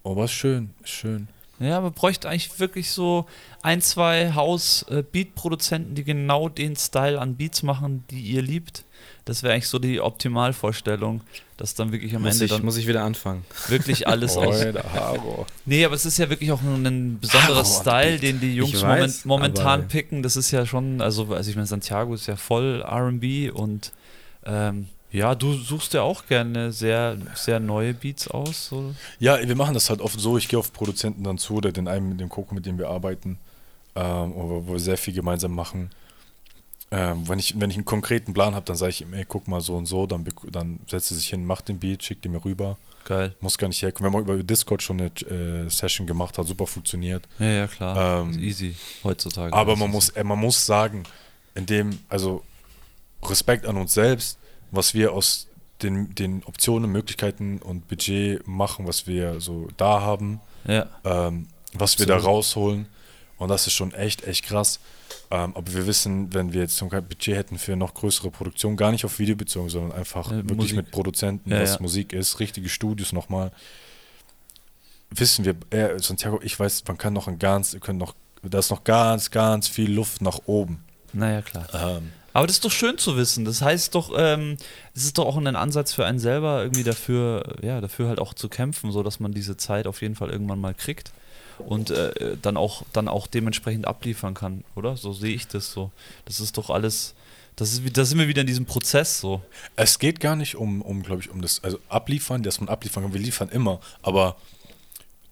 Aber 0.04 0.26
ist 0.26 0.32
schön, 0.32 0.72
ist 0.84 0.90
schön. 0.90 1.28
Ja, 1.60 1.78
aber 1.78 1.92
bräuchte 1.92 2.28
eigentlich 2.28 2.60
wirklich 2.60 2.92
so 2.92 3.26
ein, 3.62 3.82
zwei 3.82 4.34
Haus-Beat-Produzenten, 4.34 5.96
die 5.96 6.04
genau 6.04 6.50
den 6.50 6.76
Style 6.76 7.20
an 7.20 7.36
Beats 7.36 7.64
machen, 7.64 8.04
die 8.10 8.20
ihr 8.22 8.42
liebt. 8.42 8.84
Das 9.26 9.44
wäre 9.44 9.54
eigentlich 9.54 9.70
so 9.70 9.80
die 9.80 10.02
Optimalvorstellung, 10.02 11.22
dass 11.56 11.76
dann 11.76 11.94
wirklich 11.94 12.14
am 12.16 12.24
muss, 12.24 12.34
Ende 12.34 12.46
ich, 12.46 12.52
dann 12.52 12.66
muss 12.66 12.76
ich 12.76 12.88
wieder 12.88 13.04
anfangen. 13.04 13.46
wirklich 13.70 14.08
alles 14.08 14.36
aus. 14.38 14.66
Nee, 15.66 15.86
aber 15.86 15.96
es 15.96 16.06
ist 16.06 16.18
ja 16.18 16.30
wirklich 16.30 16.52
auch 16.52 16.62
ein 16.62 17.20
besonderer 17.20 17.64
Style, 17.64 18.20
den 18.20 18.42
die 18.42 18.56
Jungs 18.56 18.74
Ich 18.74 18.82
moment, 18.82 19.04
weiß, 19.04 19.26
momentan 19.26 19.88
picken. 19.88 20.24
Das 20.24 20.36
ist 20.36 20.52
ja 20.52 20.66
schon, 20.66 21.02
also, 21.02 21.34
also 21.34 21.50
ich 21.50 21.56
meine, 21.56 21.68
Santiago 21.68 22.14
ist 22.14 22.28
ja 22.28 22.36
voll 22.36 22.84
RB 22.86 23.54
und 23.54 23.94
ähm, 24.46 24.88
ja, 25.14 25.36
du 25.36 25.54
suchst 25.54 25.94
ja 25.94 26.02
auch 26.02 26.26
gerne 26.26 26.72
sehr, 26.72 27.18
sehr 27.36 27.60
neue 27.60 27.94
Beats 27.94 28.28
aus. 28.28 28.68
So. 28.70 28.96
Ja, 29.20 29.48
wir 29.48 29.56
machen 29.56 29.76
das 29.76 29.92
halt 29.92 30.02
oft 30.02 30.20
so, 30.20 30.38
ich 30.40 30.48
gehe 30.48 30.58
auf 30.58 30.74
Produzenten 30.74 31.24
dann 31.24 31.38
zu 31.38 31.54
oder 31.56 31.72
den 31.72 31.88
einen 31.88 32.10
mit 32.10 32.20
dem 32.20 32.30
Coco, 32.30 32.56
mit 32.56 32.66
dem 32.66 32.80
wir 32.80 32.90
arbeiten, 32.90 33.38
ähm, 33.96 34.34
wo, 34.36 34.74
wir 34.74 34.80
sehr 34.80 34.98
viel 34.98 35.14
gemeinsam 35.14 35.54
machen. 35.54 35.92
Ähm, 36.90 37.30
wenn, 37.30 37.38
ich, 37.38 37.60
wenn 37.60 37.70
ich 37.70 37.76
einen 37.76 37.86
konkreten 37.86 38.34
Plan 38.34 38.56
habe, 38.56 38.66
dann 38.66 38.76
sage 38.76 38.90
ich 38.90 39.02
ihm, 39.02 39.14
ey, 39.14 39.24
guck 39.28 39.48
mal 39.48 39.62
so 39.62 39.76
und 39.76 39.86
so, 39.86 40.08
dann, 40.08 40.26
dann 40.52 40.80
setzt 40.90 41.12
er 41.12 41.18
sich 41.18 41.28
hin, 41.28 41.46
macht 41.46 41.70
den 41.70 41.78
Beat, 41.78 42.04
schickt 42.04 42.26
ihn 42.26 42.32
mir 42.32 42.44
rüber. 42.44 42.78
Geil. 43.06 43.36
Muss 43.40 43.60
gar 43.60 43.68
nicht 43.68 43.82
herkommen. 43.84 44.12
Wir 44.12 44.18
haben 44.18 44.26
auch 44.26 44.34
über 44.34 44.44
Discord 44.44 44.82
schon 44.82 45.00
eine 45.00 45.66
äh, 45.66 45.70
Session 45.70 46.08
gemacht, 46.08 46.40
hat 46.40 46.48
super 46.48 46.66
funktioniert. 46.66 47.28
Ja, 47.38 47.46
ja, 47.46 47.68
klar. 47.68 48.22
Ähm, 48.22 48.40
easy 48.40 48.76
heutzutage. 49.04 49.54
Aber 49.54 49.76
man 49.76 49.92
muss, 49.92 50.10
äh, 50.10 50.24
man 50.24 50.40
muss 50.40 50.66
sagen, 50.66 51.04
in 51.54 51.68
dem, 51.68 52.00
also 52.10 52.44
Respekt 53.22 53.68
an 53.68 53.78
uns 53.78 53.94
selbst, 53.94 54.40
was 54.74 54.94
wir 54.94 55.14
aus 55.14 55.48
den, 55.82 56.14
den 56.16 56.44
Optionen, 56.44 56.92
Möglichkeiten 56.92 57.60
und 57.60 57.88
Budget 57.88 58.46
machen, 58.48 58.88
was 58.88 59.08
wir 59.08 59.40
so 59.42 59.68
da 59.78 60.02
haben, 60.02 60.40
Ja. 60.66 60.88
ähm, 61.04 61.48
was 61.74 62.00
wir 62.00 62.06
da 62.06 62.16
Absolut. 62.16 62.36
rausholen. 62.36 62.88
Und 63.38 63.50
das 63.50 63.68
ist 63.68 63.74
schon 63.74 63.94
echt, 63.94 64.26
echt 64.26 64.46
krass. 64.46 64.80
Ähm, 65.30 65.56
aber 65.56 65.74
wir 65.74 65.86
wissen, 65.88 66.34
wenn 66.34 66.54
wir 66.54 66.62
jetzt 66.62 66.78
zum 66.78 66.88
Beispiel 66.90 67.10
Budget 67.10 67.36
hätten 67.36 67.58
für 67.58 67.76
noch 67.76 67.94
größere 67.94 68.30
Produktion, 68.32 68.78
gar 68.78 68.92
nicht 68.92 69.04
auf 69.06 69.20
Video 69.20 69.36
bezogen, 69.36 69.70
sondern 69.70 69.92
einfach 69.92 70.32
Äh, 70.32 70.36
wirklich 70.38 70.58
Musik. 70.58 70.76
mit 70.78 70.92
Produzenten, 70.92 71.50
Ja, 71.52 71.62
was 71.62 71.76
ja. 71.76 71.82
Musik 71.82 72.14
ist, 72.14 72.40
richtige 72.40 72.70
Studios 72.70 73.12
nochmal, 73.12 73.52
wissen 75.10 75.46
wir, 75.46 75.56
äh, 75.72 76.00
Santiago, 76.00 76.40
ich 76.44 76.60
weiß, 76.60 76.84
man 76.88 76.98
kann 76.98 77.14
noch 77.14 77.28
ein 77.28 77.40
ganz, 77.40 77.78
können 77.82 78.00
noch, 78.00 78.16
da 78.44 78.60
ist 78.60 78.70
noch 78.72 78.84
ganz, 78.84 79.32
ganz 79.32 79.68
viel 79.68 79.92
Luft 79.92 80.22
nach 80.22 80.40
oben. 80.46 80.84
Naja, 81.12 81.42
klar. 81.42 81.68
Ähm, 81.74 82.12
Aber 82.34 82.48
das 82.48 82.58
ist 82.58 82.66
doch 82.66 82.72
schön 82.72 82.98
zu 82.98 83.16
wissen. 83.16 83.46
Das 83.46 83.62
heißt 83.62 83.94
doch, 83.94 84.12
ähm, 84.18 84.58
es 84.96 85.06
ist 85.06 85.18
doch 85.18 85.26
auch 85.26 85.38
ein 85.38 85.56
Ansatz 85.56 85.94
für 85.94 86.06
einen 86.06 86.20
selber, 86.20 86.64
irgendwie 86.64 86.84
dafür, 86.84 87.56
ja, 87.62 87.80
dafür 87.80 88.08
halt 88.08 88.20
auch 88.20 88.34
zu 88.34 88.50
kämpfen, 88.50 88.92
so 88.92 89.04
dass 89.04 89.20
man 89.20 89.34
diese 89.34 89.56
Zeit 89.56 89.86
auf 89.88 90.02
jeden 90.02 90.16
Fall 90.16 90.30
irgendwann 90.30 90.60
mal 90.60 90.74
kriegt 90.74 91.12
und 91.60 91.92
äh, 91.92 92.36
dann 92.42 92.58
auch 92.58 92.84
dann 92.92 93.08
auch 93.08 93.28
dementsprechend 93.28 93.88
abliefern 93.88 94.34
kann, 94.34 94.64
oder? 94.76 94.98
So 94.98 95.14
sehe 95.14 95.36
ich 95.36 95.48
das 95.48 95.72
so. 95.72 95.92
Das 96.26 96.40
ist 96.40 96.58
doch 96.58 96.70
alles. 96.70 97.14
Das 97.56 97.72
ist, 97.74 97.96
da 97.96 98.04
sind 98.04 98.18
wir 98.18 98.28
wieder 98.28 98.42
in 98.42 98.48
diesem 98.48 98.66
Prozess 98.66 99.20
so. 99.20 99.42
Es 99.76 100.00
geht 100.00 100.20
gar 100.20 100.36
nicht 100.36 100.56
um, 100.56 100.82
um 100.82 101.04
glaube 101.04 101.22
ich, 101.22 101.30
um 101.30 101.40
das, 101.40 101.64
also 101.64 101.78
abliefern, 101.88 102.42
dass 102.42 102.60
man 102.60 102.68
abliefern 102.68 103.04
kann. 103.04 103.14
Wir 103.14 103.22
liefern 103.22 103.50
immer, 103.50 103.80
aber 104.02 104.38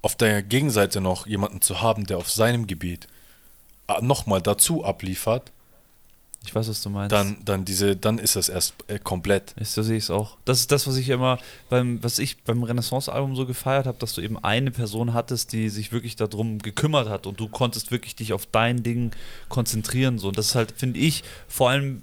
auf 0.03 0.15
der 0.15 0.43
Gegenseite 0.43 1.01
noch 1.01 1.25
jemanden 1.25 1.61
zu 1.61 1.81
haben, 1.81 2.05
der 2.05 2.17
auf 2.17 2.29
seinem 2.29 2.67
Gebiet 2.67 3.07
nochmal 4.01 4.41
dazu 4.41 4.85
abliefert, 4.85 5.51
Ich 6.43 6.55
weiß, 6.55 6.69
was 6.69 6.81
du 6.81 6.89
meinst. 6.89 7.11
dann, 7.11 7.37
dann 7.45 7.65
diese, 7.65 7.95
dann 7.95 8.17
ist 8.17 8.35
das 8.35 8.49
erst 8.49 8.73
äh, 8.87 8.97
komplett. 8.97 9.53
Ist, 9.57 9.73
so 9.73 9.83
sehe 9.83 9.97
ich 9.97 10.05
es 10.05 10.09
auch. 10.09 10.37
Das 10.43 10.59
ist 10.59 10.71
das, 10.71 10.87
was 10.87 10.97
ich 10.97 11.09
immer 11.09 11.37
beim, 11.69 12.03
was 12.03 12.17
ich 12.17 12.41
beim 12.43 12.63
Renaissance-Album 12.63 13.35
so 13.35 13.45
gefeiert 13.45 13.85
habe, 13.85 13.99
dass 13.99 14.13
du 14.13 14.21
eben 14.21 14.43
eine 14.43 14.71
Person 14.71 15.13
hattest, 15.13 15.53
die 15.53 15.69
sich 15.69 15.91
wirklich 15.91 16.15
darum 16.15 16.57
gekümmert 16.57 17.09
hat 17.09 17.27
und 17.27 17.39
du 17.39 17.47
konntest 17.47 17.91
wirklich 17.91 18.15
dich 18.15 18.33
auf 18.33 18.47
dein 18.47 18.81
Ding 18.81 19.11
konzentrieren. 19.49 20.17
So. 20.17 20.29
Und 20.29 20.37
das 20.37 20.47
ist 20.47 20.55
halt, 20.55 20.71
finde 20.75 20.99
ich, 20.99 21.23
vor 21.47 21.69
allem, 21.69 22.01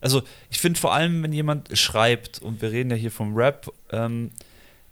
also 0.00 0.22
ich 0.50 0.60
finde 0.60 0.78
vor 0.78 0.94
allem, 0.94 1.22
wenn 1.24 1.32
jemand 1.32 1.76
schreibt, 1.76 2.40
und 2.40 2.62
wir 2.62 2.70
reden 2.70 2.90
ja 2.90 2.96
hier 2.96 3.10
vom 3.10 3.34
Rap, 3.34 3.72
ähm, 3.90 4.30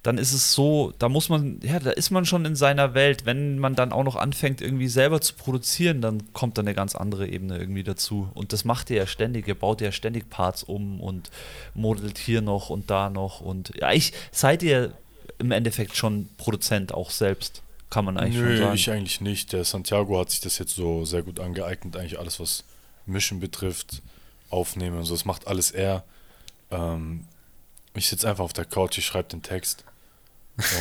dann 0.02 0.16
ist 0.16 0.32
es 0.32 0.52
so, 0.52 0.92
da 0.98 1.08
muss 1.08 1.28
man, 1.28 1.60
ja, 1.62 1.80
da 1.80 1.90
ist 1.90 2.10
man 2.10 2.24
schon 2.24 2.44
in 2.44 2.54
seiner 2.54 2.94
Welt. 2.94 3.26
Wenn 3.26 3.58
man 3.58 3.74
dann 3.74 3.92
auch 3.92 4.04
noch 4.04 4.16
anfängt, 4.16 4.60
irgendwie 4.60 4.88
selber 4.88 5.20
zu 5.20 5.34
produzieren, 5.34 6.00
dann 6.00 6.32
kommt 6.32 6.56
dann 6.56 6.66
eine 6.66 6.74
ganz 6.74 6.94
andere 6.94 7.26
Ebene 7.28 7.58
irgendwie 7.58 7.82
dazu. 7.82 8.30
Und 8.34 8.52
das 8.52 8.64
macht 8.64 8.90
ihr 8.90 8.96
ja 8.96 9.06
ständig. 9.06 9.48
Ihr 9.48 9.56
baut 9.56 9.80
ja 9.80 9.90
ständig 9.90 10.30
Parts 10.30 10.62
um 10.62 11.00
und 11.00 11.30
modelt 11.74 12.16
hier 12.16 12.42
noch 12.42 12.70
und 12.70 12.90
da 12.90 13.10
noch. 13.10 13.40
Und 13.40 13.72
ja, 13.76 13.92
ich 13.92 14.12
seid 14.30 14.62
ihr 14.62 14.92
im 15.38 15.50
Endeffekt 15.50 15.96
schon 15.96 16.28
Produzent 16.36 16.94
auch 16.94 17.10
selbst, 17.10 17.62
kann 17.90 18.04
man 18.04 18.18
eigentlich 18.18 18.36
schon 18.36 18.48
Nö, 18.48 18.58
sagen. 18.58 18.74
ich 18.74 18.90
eigentlich 18.90 19.20
nicht. 19.20 19.52
Der 19.52 19.64
Santiago 19.64 20.18
hat 20.20 20.30
sich 20.30 20.40
das 20.40 20.58
jetzt 20.58 20.74
so 20.74 21.04
sehr 21.04 21.22
gut 21.22 21.40
angeeignet, 21.40 21.96
eigentlich 21.96 22.18
alles, 22.18 22.38
was 22.38 22.64
Mischen 23.06 23.40
betrifft, 23.40 24.02
aufnehmen 24.50 24.98
und 24.98 25.04
so. 25.04 25.14
Das 25.14 25.24
macht 25.24 25.48
alles 25.48 25.70
er. 25.70 26.04
Ähm, 26.70 27.24
ich 27.94 28.08
sitze 28.08 28.28
einfach 28.28 28.44
auf 28.44 28.52
der 28.52 28.64
Couch, 28.64 28.98
ich 28.98 29.06
schreibe 29.06 29.28
den 29.28 29.42
Text. 29.42 29.84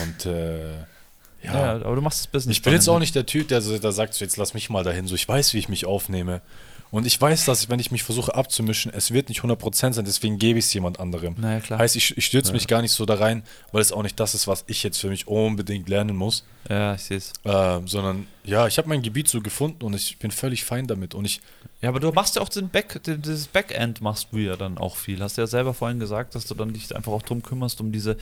Und 0.01 0.25
äh, 0.25 0.71
ja. 1.43 1.53
ja, 1.53 1.71
aber 1.75 1.95
du 1.95 2.01
machst 2.01 2.19
das 2.21 2.27
Business. 2.27 2.57
ich 2.57 2.63
bin 2.63 2.73
jetzt 2.73 2.87
auch 2.87 2.99
nicht 2.99 3.15
der 3.15 3.25
Typ, 3.25 3.47
der, 3.47 3.61
so- 3.61 3.77
der 3.77 3.91
sagt, 3.91 4.13
so, 4.13 4.23
jetzt 4.25 4.37
lass 4.37 4.53
mich 4.53 4.69
mal 4.69 4.83
dahin. 4.83 5.07
So, 5.07 5.15
ich 5.15 5.27
weiß, 5.27 5.53
wie 5.53 5.59
ich 5.59 5.69
mich 5.69 5.85
aufnehme. 5.85 6.41
Und 6.89 7.05
ich 7.05 7.19
weiß, 7.19 7.43
dass 7.43 7.69
wenn 7.69 7.79
ich 7.81 7.91
mich 7.91 8.03
versuche 8.03 8.33
abzumischen, 8.33 8.93
es 8.93 9.11
wird 9.11 9.27
nicht 9.27 9.41
100% 9.41 9.91
sein, 9.93 10.05
deswegen 10.05 10.39
gebe 10.39 10.57
ich 10.57 10.65
es 10.65 10.73
jemand 10.73 11.01
anderem. 11.01 11.35
Naja, 11.37 11.59
klar. 11.59 11.79
Heißt, 11.79 11.97
ich, 11.97 12.17
ich 12.17 12.25
stürze 12.25 12.53
mich 12.53 12.65
gar 12.65 12.81
nicht 12.81 12.93
so 12.93 13.05
da 13.05 13.15
rein, 13.15 13.43
weil 13.73 13.81
es 13.81 13.91
auch 13.91 14.03
nicht 14.03 14.17
das 14.21 14.33
ist, 14.33 14.47
was 14.47 14.63
ich 14.67 14.83
jetzt 14.83 14.97
für 14.97 15.09
mich 15.09 15.27
unbedingt 15.27 15.89
lernen 15.89 16.15
muss. 16.15 16.45
Ja, 16.69 16.95
ich 16.95 17.01
sehe 17.01 17.17
es. 17.17 17.33
Ähm, 17.43 17.89
sondern 17.89 18.25
ja, 18.47 18.65
ich 18.65 18.77
habe 18.77 18.87
mein 18.89 19.01
Gebiet 19.03 19.27
so 19.27 19.41
gefunden 19.41 19.83
und 19.83 19.93
ich 19.93 20.17
bin 20.17 20.31
völlig 20.31 20.63
fein 20.63 20.87
damit. 20.87 21.13
Und 21.13 21.25
ich, 21.25 21.41
Ja, 21.81 21.89
aber 21.89 21.99
du 21.99 22.11
machst 22.11 22.35
ja 22.37 22.41
auch 22.41 22.49
den 22.49 22.69
Back, 22.69 23.03
den, 23.03 23.21
dieses 23.21 23.45
Backend 23.47 24.01
machst 24.01 24.29
du 24.31 24.37
ja 24.39 24.55
dann 24.55 24.77
auch 24.79 24.95
viel. 24.95 25.21
Hast 25.21 25.37
du 25.37 25.41
ja 25.41 25.47
selber 25.47 25.73
vorhin 25.75 25.99
gesagt, 25.99 26.33
dass 26.33 26.45
du 26.45 26.55
dann 26.55 26.73
dich 26.73 26.95
einfach 26.95 27.11
auch 27.11 27.21
drum 27.21 27.43
kümmerst, 27.43 27.79
um 27.81 27.91
diese 27.91 28.17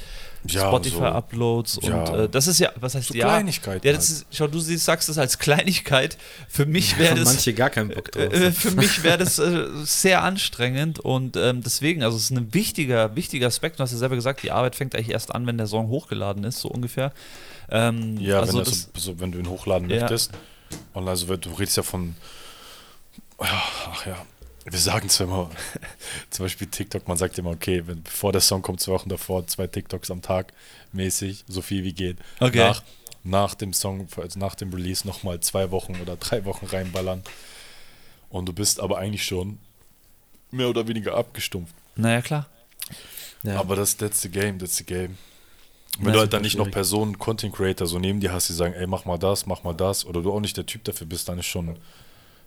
Ja, 0.48 0.68
Spotify-Uploads 0.68 1.78
und 1.78 1.90
Ja. 1.90 2.24
äh, 2.24 2.30
das 2.30 2.48
ist 2.48 2.60
ja, 2.60 2.72
was 2.80 2.96
heißt 2.96 3.10
So 3.10 3.14
ja? 3.14 3.28
Kleinigkeiten 3.28 3.86
Ja, 3.88 3.94
das 3.94 4.10
ist, 4.10 4.26
schau, 4.32 4.48
du 4.48 4.60
siehst, 4.60 4.86
sagst 4.86 5.08
das 5.10 5.18
als 5.18 5.38
Kleinigkeit. 5.40 6.18
Für 6.50 6.66
mich 6.66 6.98
wäre 6.98 7.12
Haben 7.12 7.20
das. 7.24 7.34
manche 7.34 7.54
gar 7.54 7.70
keinen 7.70 7.90
Bock 7.90 8.12
drauf. 8.12 8.34
Äh, 8.34 8.52
für 8.52 8.72
mich 8.72 9.04
wäre 9.04 9.18
das 9.20 9.40
äh, 9.40 9.68
sehr 9.84 10.24
anstrengend 10.24 11.00
und 11.00 11.38
ähm, 11.38 11.62
deswegen, 11.64 12.04
also 12.04 12.18
es 12.18 12.24
ist 12.24 12.32
ein 12.32 12.54
wichtiger, 12.54 13.16
wichtiger 13.16 13.48
Aspekt. 13.48 13.80
Du 13.80 13.84
hast 13.84 13.92
ja 13.92 13.98
selber 13.98 14.16
gesagt, 14.16 14.44
die 14.44 14.52
Arbeit 14.52 14.76
fängt 14.76 14.96
eigentlich 14.96 15.12
erst 15.12 15.34
an, 15.34 15.46
wenn 15.48 15.58
der 15.58 15.68
Song 15.68 15.88
hochgeladen 15.90 16.44
ist, 16.44 16.60
so 16.60 16.68
ungefähr. 16.70 17.14
Ähm, 17.70 18.18
ja, 18.20 18.40
also 18.40 18.58
wenn, 18.60 18.66
das, 18.66 18.92
das, 18.92 19.04
so, 19.04 19.20
wenn 19.20 19.32
du 19.32 19.40
ihn 19.40 19.50
hochladen 19.50 19.90
Ja. 19.90 20.02
möchtest. 20.02 20.32
Und 20.94 21.08
also, 21.08 21.36
du 21.36 21.50
redest 21.52 21.78
ja 21.78 21.84
von, 21.84 22.16
ach 23.38 24.06
ja, 24.06 24.26
wir 24.66 24.80
sagen 24.80 25.10
zwar 25.10 25.28
immer, 25.28 25.50
zum 26.30 26.46
Beispiel 26.46 26.68
TikTok, 26.68 27.08
man 27.08 27.18
sagt 27.18 27.38
immer, 27.38 27.52
okay, 27.52 27.84
wenn, 27.86 28.02
bevor 28.04 28.32
der 28.32 28.42
Song 28.42 28.62
kommt, 28.62 28.82
zwei 28.82 28.94
Wochen 28.94 29.10
davor, 29.10 29.46
zwei 29.48 29.68
TikToks 29.68 30.10
am 30.12 30.22
Tag 30.22 30.54
mäßig, 30.92 31.46
so 31.48 31.62
viel 31.62 31.84
wie 31.84 31.94
geht. 31.94 32.18
Okay. 32.40 32.58
Nach, 32.60 32.84
nach 33.24 33.56
dem 33.56 33.74
Song, 33.74 34.08
also 34.18 34.40
nach 34.40 34.56
dem 34.56 34.74
Release 34.74 35.06
nochmal 35.06 35.40
zwei 35.40 35.72
Wochen 35.72 35.96
oder 36.02 36.16
drei 36.16 36.46
Wochen 36.46 36.66
reinballern. 36.66 37.24
Und 38.30 38.48
du 38.48 38.54
bist 38.54 38.80
aber 38.80 38.98
eigentlich 38.98 39.26
schon 39.26 39.60
mehr 40.52 40.70
oder 40.70 40.88
weniger 40.88 41.16
abgestumpft. 41.16 41.76
naja, 41.96 42.22
klar. 42.22 42.48
Ja. 43.44 43.60
Aber 43.60 43.76
das 43.76 43.98
the 44.00 44.30
game, 44.30 44.58
that's 44.58 44.78
the 44.78 44.84
game. 44.84 45.18
Wenn 46.00 46.14
du 46.14 46.20
halt 46.20 46.34
dann 46.34 46.42
nicht 46.42 46.58
noch. 46.58 46.70
Personen, 46.70 47.18
Content 47.18 47.54
Creator 47.56 47.88
so 47.88 48.00
neben 48.00 48.20
dir 48.20 48.34
hast, 48.34 48.50
die 48.50 48.54
sagen, 48.54 48.74
ey, 48.74 48.88
mach 48.88 49.06
mal 49.06 49.18
das, 49.18 49.46
mach 49.46 49.64
mal 49.64 49.74
das, 49.74 50.06
oder 50.06 50.22
du 50.22 50.32
auch 50.32 50.40
nicht 50.40 50.58
der 50.58 50.66
Typ 50.66 50.84
dafür 50.84 51.08
bist, 51.08 51.30
dann 51.30 51.40
ist 51.40 51.46
schon, 51.46 51.76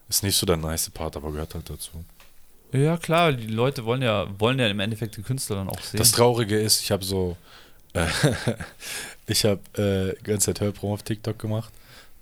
ist 0.08 0.22
nicht 0.22 0.36
so 0.36 0.46
der 0.46 0.56
nice 0.56 0.90
Part, 0.90 1.16
aber 1.16 1.32
gehört 1.32 1.54
halt 1.54 1.68
dazu. 1.70 2.04
Ja, 2.72 2.98
klar, 2.98 3.32
die 3.32 3.46
Leute 3.46 3.84
wollen 3.84 4.02
ja, 4.02 4.28
wollen 4.38 4.58
ja 4.58 4.68
im 4.68 4.80
Endeffekt 4.80 5.16
den 5.16 5.24
Künstler 5.24 5.56
dann 5.56 5.68
auch 5.70 5.80
sehen. 5.80 5.98
Das 5.98 6.12
Traurige 6.12 6.58
ist, 6.58 6.82
ich 6.82 6.90
habe 6.90 7.04
so, 7.04 7.36
äh, 7.94 8.06
ich 9.26 9.44
habe 9.44 9.60
äh, 9.80 10.18
die 10.20 10.24
ganze 10.24 10.46
Zeit 10.46 10.60
Hörpromo 10.60 10.94
auf 10.94 11.02
TikTok 11.02 11.38
gemacht. 11.38 11.72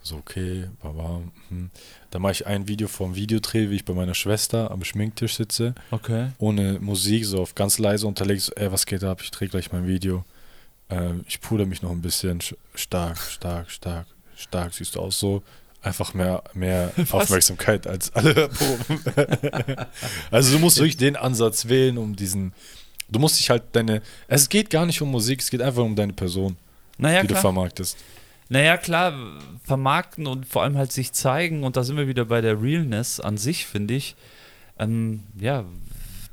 So, 0.02 0.16
okay, 0.18 0.68
baba, 0.80 1.20
hm. 1.48 1.68
Dann 2.10 2.22
mache 2.22 2.32
ich 2.32 2.46
ein 2.46 2.68
Video 2.68 2.86
vom 2.86 3.16
Videodreh, 3.16 3.70
wie 3.70 3.74
ich 3.74 3.84
bei 3.84 3.92
meiner 3.92 4.14
Schwester 4.14 4.70
am 4.70 4.84
Schminktisch 4.84 5.34
sitze, 5.34 5.74
okay. 5.90 6.28
ohne 6.38 6.78
Musik, 6.78 7.24
so 7.24 7.42
auf 7.42 7.56
ganz 7.56 7.78
leise 7.78 8.06
unterlegt, 8.06 8.42
so, 8.42 8.52
ey, 8.54 8.70
was 8.70 8.86
geht 8.86 9.02
ab, 9.02 9.20
ich 9.20 9.32
drehe 9.32 9.48
gleich 9.48 9.72
mein 9.72 9.88
Video. 9.88 10.24
Ähm, 10.90 11.24
ich 11.28 11.40
puder 11.40 11.66
mich 11.66 11.82
noch 11.82 11.90
ein 11.90 12.02
bisschen, 12.02 12.40
sch- 12.40 12.54
stark, 12.74 13.18
stark, 13.18 13.70
stark, 13.70 14.06
stark, 14.36 14.74
siehst 14.74 14.94
du 14.94 15.00
aus 15.00 15.18
so. 15.18 15.42
Einfach 15.82 16.14
mehr, 16.14 16.42
mehr 16.54 16.92
Aufmerksamkeit 17.10 17.86
als 17.86 18.12
alle 18.14 18.34
Hörproben. 18.36 19.00
also 20.30 20.52
du 20.52 20.58
musst 20.58 20.78
wirklich 20.78 20.96
den 20.96 21.16
Ansatz 21.16 21.66
wählen, 21.68 21.98
um 21.98 22.16
diesen, 22.16 22.52
du 23.08 23.18
musst 23.18 23.38
dich 23.38 23.50
halt 23.50 23.62
deine, 23.72 24.02
es 24.28 24.48
geht 24.48 24.70
gar 24.70 24.86
nicht 24.86 25.00
um 25.02 25.10
Musik, 25.10 25.40
es 25.40 25.50
geht 25.50 25.62
einfach 25.62 25.82
um 25.82 25.94
deine 25.96 26.12
Person, 26.12 26.56
Naja, 26.98 27.20
die 27.22 27.28
du 27.28 27.34
klar. 27.34 27.42
vermarktest. 27.42 27.96
Naja, 28.48 28.76
klar, 28.76 29.12
vermarkten 29.64 30.26
und 30.28 30.46
vor 30.46 30.62
allem 30.62 30.76
halt 30.76 30.92
sich 30.92 31.12
zeigen, 31.12 31.64
und 31.64 31.76
da 31.76 31.82
sind 31.82 31.96
wir 31.96 32.06
wieder 32.08 32.24
bei 32.24 32.40
der 32.40 32.60
Realness 32.62 33.18
an 33.20 33.38
sich, 33.38 33.66
finde 33.66 33.94
ich. 33.94 34.14
Ähm, 34.78 35.24
ja, 35.38 35.64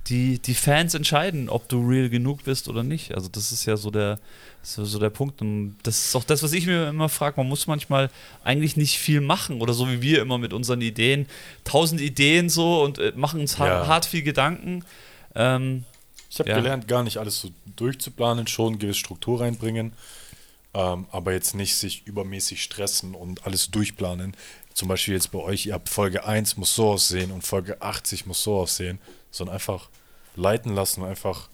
die, 0.08 0.40
die 0.40 0.54
Fans 0.54 0.94
entscheiden, 0.96 1.48
ob 1.50 1.70
du 1.70 1.88
real 1.88 2.10
genug 2.10 2.44
bist 2.44 2.68
oder 2.68 2.84
nicht. 2.84 3.14
Also, 3.16 3.30
das 3.30 3.52
ist 3.52 3.66
ja 3.66 3.78
so 3.78 3.90
der, 3.90 4.20
so, 4.62 4.84
so 4.86 5.00
der 5.00 5.10
Punkt. 5.10 5.42
Und 5.42 5.78
das 5.84 6.06
ist 6.06 6.16
auch 6.16 6.24
das, 6.26 6.44
was 6.44 6.52
ich 6.54 6.66
mir 6.66 6.90
immer 6.90 7.08
frage. 7.10 7.36
Man 7.38 7.48
muss 7.48 7.68
manchmal 7.68 8.10
eigentlich 8.44 8.76
nicht 8.76 8.98
viel 9.00 9.22
machen 9.22 9.62
oder 9.62 9.74
so 9.74 9.90
wie 9.90 10.02
wir 10.02 10.22
immer 10.22 10.38
mit 10.38 10.52
unseren 10.54 10.82
Ideen. 10.82 11.28
Tausend 11.64 12.02
Ideen 12.02 12.50
so 12.50 12.84
und 12.84 12.98
äh, 13.00 13.14
machen 13.16 13.40
uns 13.40 13.60
ha 13.60 13.68
Ja. 13.68 13.88
hart 13.88 14.06
viel 14.06 14.24
Gedanken. 14.24 14.84
Ähm, 15.36 15.86
Ich 16.30 16.40
habe 16.40 16.50
Ja. 16.50 16.56
gelernt, 16.58 16.88
gar 16.88 17.04
nicht 17.04 17.18
alles 17.18 17.40
so 17.42 17.50
durchzuplanen, 17.76 18.48
schon 18.48 18.70
eine 18.70 18.78
gewisse 18.80 19.00
Struktur 19.00 19.42
reinbringen, 19.42 19.94
ähm, 20.74 21.06
aber 21.12 21.32
jetzt 21.32 21.54
nicht 21.54 21.76
sich 21.76 22.02
übermäßig 22.08 22.62
stressen 22.64 23.14
und 23.14 23.46
alles 23.46 23.70
durchplanen. 23.70 24.36
Zum 24.74 24.88
Beispiel 24.88 25.14
jetzt 25.14 25.32
bei 25.32 25.38
euch, 25.40 25.68
ihr 25.68 25.74
habt 25.76 25.90
Folge 25.90 26.26
1 26.26 26.58
muss 26.58 26.74
so 26.74 26.90
aussehen 26.90 27.32
und 27.32 27.44
Folge 27.46 27.82
80 27.82 28.26
muss 28.26 28.42
so 28.44 28.56
aussehen, 28.56 28.98
sondern 29.34 29.56
einfach 29.56 29.90
leiten 30.38 30.74
lassen, 30.74 31.04
einfach. 31.04 31.50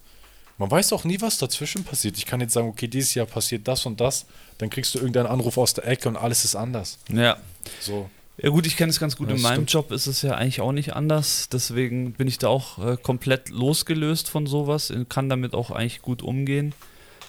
Man 0.60 0.70
weiß 0.70 0.92
auch 0.92 1.06
nie, 1.06 1.22
was 1.22 1.38
dazwischen 1.38 1.86
passiert. 1.86 2.18
Ich 2.18 2.26
kann 2.26 2.42
jetzt 2.42 2.54
sagen, 2.54 2.68
okay, 2.68 2.88
dieses 2.90 3.14
Jahr 3.16 3.26
passiert 3.26 3.66
das 3.68 3.86
und 3.86 4.02
das, 4.02 4.26
dann 4.58 4.70
kriegst 4.70 4.94
du 4.94 5.00
irgendeinen 5.00 5.28
Anruf 5.28 5.58
aus 5.58 5.74
der 5.74 5.88
Ecke 5.88 6.10
und 6.10 6.18
alles 6.18 6.44
ist 6.46 6.56
anders. 6.56 7.00
ja. 7.12 7.38
So. 7.80 8.10
Ja 8.42 8.50
gut, 8.52 8.66
ich 8.66 8.78
kenne 8.78 8.90
es 8.90 9.02
ganz 9.02 9.18
gut. 9.18 9.28
Ja, 9.30 9.36
In 9.36 9.42
meinem 9.42 9.68
stimmt. 9.68 9.72
Job 9.74 9.92
ist 9.92 10.08
es 10.08 10.22
ja 10.22 10.36
eigentlich 10.36 10.62
auch 10.62 10.72
nicht 10.72 10.94
anders. 10.96 11.50
Deswegen 11.50 12.14
bin 12.14 12.28
ich 12.30 12.38
da 12.38 12.48
auch 12.48 12.80
äh, 12.80 12.96
komplett 12.96 13.50
losgelöst 13.50 14.30
von 14.30 14.48
sowas. 14.48 14.92
und 14.92 15.10
Kann 15.10 15.28
damit 15.28 15.54
auch 15.54 15.72
eigentlich 15.72 16.02
gut 16.02 16.22
umgehen. 16.22 16.74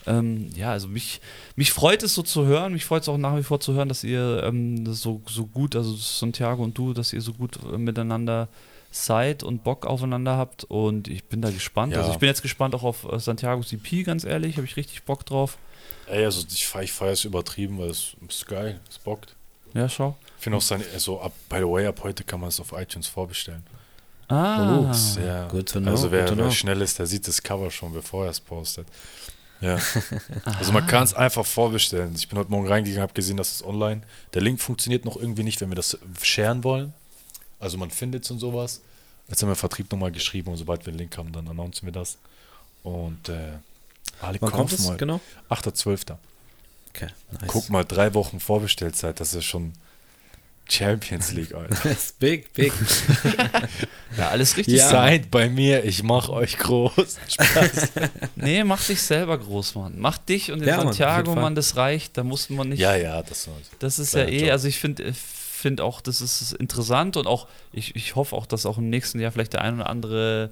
Ähm, 0.07 0.51
ja, 0.55 0.70
also 0.70 0.86
mich, 0.86 1.20
mich 1.57 1.72
freut 1.72 2.05
es 2.05 2.14
so 2.14 2.22
zu 2.22 2.46
hören. 2.46 2.72
Mich 2.74 2.84
freut 2.84 3.03
es 3.03 3.09
auch 3.09 3.18
nach 3.18 3.36
wie 3.36 3.42
vor 3.42 3.59
zu 3.59 3.72
hören, 3.72 3.88
dass 3.88 4.05
ihr 4.05 4.44
ähm, 4.44 4.86
so, 4.94 5.20
so 5.28 5.46
gut, 5.46 5.74
also 5.74 5.96
Santiago 5.96 6.62
und 6.62 6.78
du, 6.78 6.92
dass 6.92 7.12
ihr 7.12 7.20
so 7.20 7.32
gut 7.32 7.59
äh, 7.72 7.76
miteinander 7.76 8.48
seid 8.91 9.43
und 9.43 9.62
Bock 9.64 9.86
aufeinander 9.86 10.36
habt. 10.36 10.64
Und 10.64 11.09
ich 11.09 11.24
bin 11.24 11.41
da 11.43 11.51
gespannt. 11.51 11.93
Ja. 11.93 12.01
Also 12.01 12.12
ich 12.12 12.18
bin 12.18 12.28
jetzt 12.28 12.43
gespannt 12.43 12.74
auch 12.74 12.82
auf 12.82 13.11
äh, 13.11 13.18
Santiagos 13.18 13.72
EP, 13.72 14.05
ganz 14.05 14.24
ehrlich. 14.24 14.57
Habe 14.57 14.66
ich 14.66 14.76
richtig 14.76 15.05
Bock 15.05 15.24
drauf. 15.24 15.59
Ey, 16.07 16.24
also 16.24 16.45
ich 16.51 16.66
feiere 16.66 16.84
ich 16.84 16.93
feier 16.93 17.12
es 17.12 17.24
übertrieben, 17.24 17.78
weil 17.78 17.91
es 17.91 18.16
ist 18.28 18.47
geil, 18.47 18.80
es 18.88 18.99
bockt. 18.99 19.36
Ja, 19.74 19.88
schau. 19.88 20.16
Ich 20.36 20.43
finde 20.43 20.59
auch 20.59 20.62
seine, 20.62 20.84
also 20.93 21.20
ab, 21.20 21.32
by 21.49 21.59
the 21.59 21.62
way, 21.62 21.86
ab 21.86 22.01
heute 22.03 22.24
kann 22.24 22.41
man 22.41 22.49
es 22.49 22.59
auf 22.59 22.72
iTunes 22.72 23.07
vorbestellen. 23.07 23.62
Ah, 24.28 24.93
Sehr. 24.93 25.49
good 25.51 25.68
to 25.68 25.80
know, 25.80 25.91
also 25.91 26.11
wer, 26.11 26.28
wer 26.28 26.34
know. 26.34 26.51
schnell 26.51 26.80
ist, 26.82 26.99
der 26.99 27.07
sieht 27.07 27.26
das 27.26 27.43
Cover 27.43 27.70
schon, 27.70 27.93
bevor 27.93 28.24
er 28.24 28.30
es 28.30 28.41
postet. 28.41 28.86
Ja. 29.61 29.78
also 30.45 30.72
man 30.72 30.86
kann 30.86 31.05
es 31.05 31.14
einfach 31.14 31.45
vorbestellen. 31.45 32.14
Ich 32.16 32.28
bin 32.28 32.38
heute 32.38 32.51
Morgen 32.51 32.68
reingegangen, 32.68 33.03
habe 33.03 33.12
gesehen, 33.12 33.36
dass 33.36 33.53
es 33.53 33.64
online. 33.64 34.03
Der 34.32 34.43
Link 34.43 34.61
funktioniert 34.61 35.05
noch 35.05 35.16
irgendwie 35.16 35.43
nicht, 35.43 35.61
wenn 35.61 35.68
wir 35.68 35.76
das 35.76 35.99
sharen 36.22 36.64
wollen. 36.64 36.95
Also 37.61 37.78
man 37.78 37.90
findet 37.90 38.24
es 38.24 38.30
und 38.30 38.38
sowas. 38.38 38.80
Jetzt 39.28 39.42
haben 39.42 39.48
wir 39.48 39.54
Vertrieb 39.56 39.90
nochmal 39.92 40.11
geschrieben 40.11 40.50
und 40.50 40.56
sobald 40.56 40.84
wir 40.86 40.90
einen 40.90 40.98
Link 40.98 41.16
haben, 41.16 41.30
dann 41.32 41.46
announcen 41.46 41.86
wir 41.86 41.92
das. 41.92 42.18
Und 42.82 43.28
äh, 43.28 43.52
alle 44.20 44.40
Wann 44.40 44.50
kommt 44.50 44.72
es? 44.72 44.86
mal. 44.86 44.96
Genau. 44.96 45.20
8.12. 45.50 46.16
Okay, 46.92 47.06
nice. 47.30 47.42
Guck 47.46 47.70
mal, 47.70 47.84
drei 47.84 48.12
Wochen 48.14 48.40
Vorbestellzeit, 48.40 49.20
das 49.20 49.34
ist 49.34 49.44
schon 49.44 49.72
Champions 50.68 51.32
League, 51.34 51.54
Alter. 51.54 51.76
Das 51.84 51.84
ist 51.84 52.18
big, 52.18 52.52
big. 52.54 52.72
ja, 54.16 54.30
alles 54.30 54.56
richtig. 54.56 54.78
Ja. 54.78 54.88
Seid 54.88 55.30
bei 55.30 55.48
mir, 55.48 55.84
ich 55.84 56.02
mach 56.02 56.28
euch 56.28 56.58
groß. 56.58 57.18
Spaß. 57.28 57.88
Nee, 58.36 58.64
mach 58.64 58.84
dich 58.84 59.00
selber 59.02 59.38
groß, 59.38 59.76
Mann. 59.76 59.94
Mach 59.98 60.18
dich 60.18 60.50
und 60.50 60.61
den 60.61 60.68
Ja, 60.68 60.78
Santiago. 60.80 61.34
Mann, 61.34 61.54
das 61.54 61.76
reicht. 61.76 62.16
Da 62.16 62.24
muss 62.24 62.50
man 62.50 62.70
nicht. 62.70 62.80
ja, 62.80 62.96
ja, 62.96 63.22
das 63.22 63.48
das 63.78 63.98
ist 64.00 64.14
Ja, 64.14 64.20
ja, 64.22 64.28
eh, 64.28 64.38
klar. 64.38 64.52
also 64.52 64.66
ich 64.68 64.78
finde 64.78 65.04
find 65.61 65.80
auch, 65.80 66.00
das 66.00 66.20
ist 66.20 66.52
interessant 66.52 67.16
und 67.16 67.26
auch, 67.26 67.46
ich, 67.72 67.94
ich 67.94 68.16
hoffe 68.16 68.34
auch, 68.34 68.46
dass 68.46 68.66
auch 68.66 68.78
im 68.78 68.90
nächsten 68.90 69.20
Jahr 69.20 69.30
vielleicht 69.32 69.52
der 69.52 69.62
ein 69.62 69.74
oder 69.76 69.88
andere, 69.88 70.50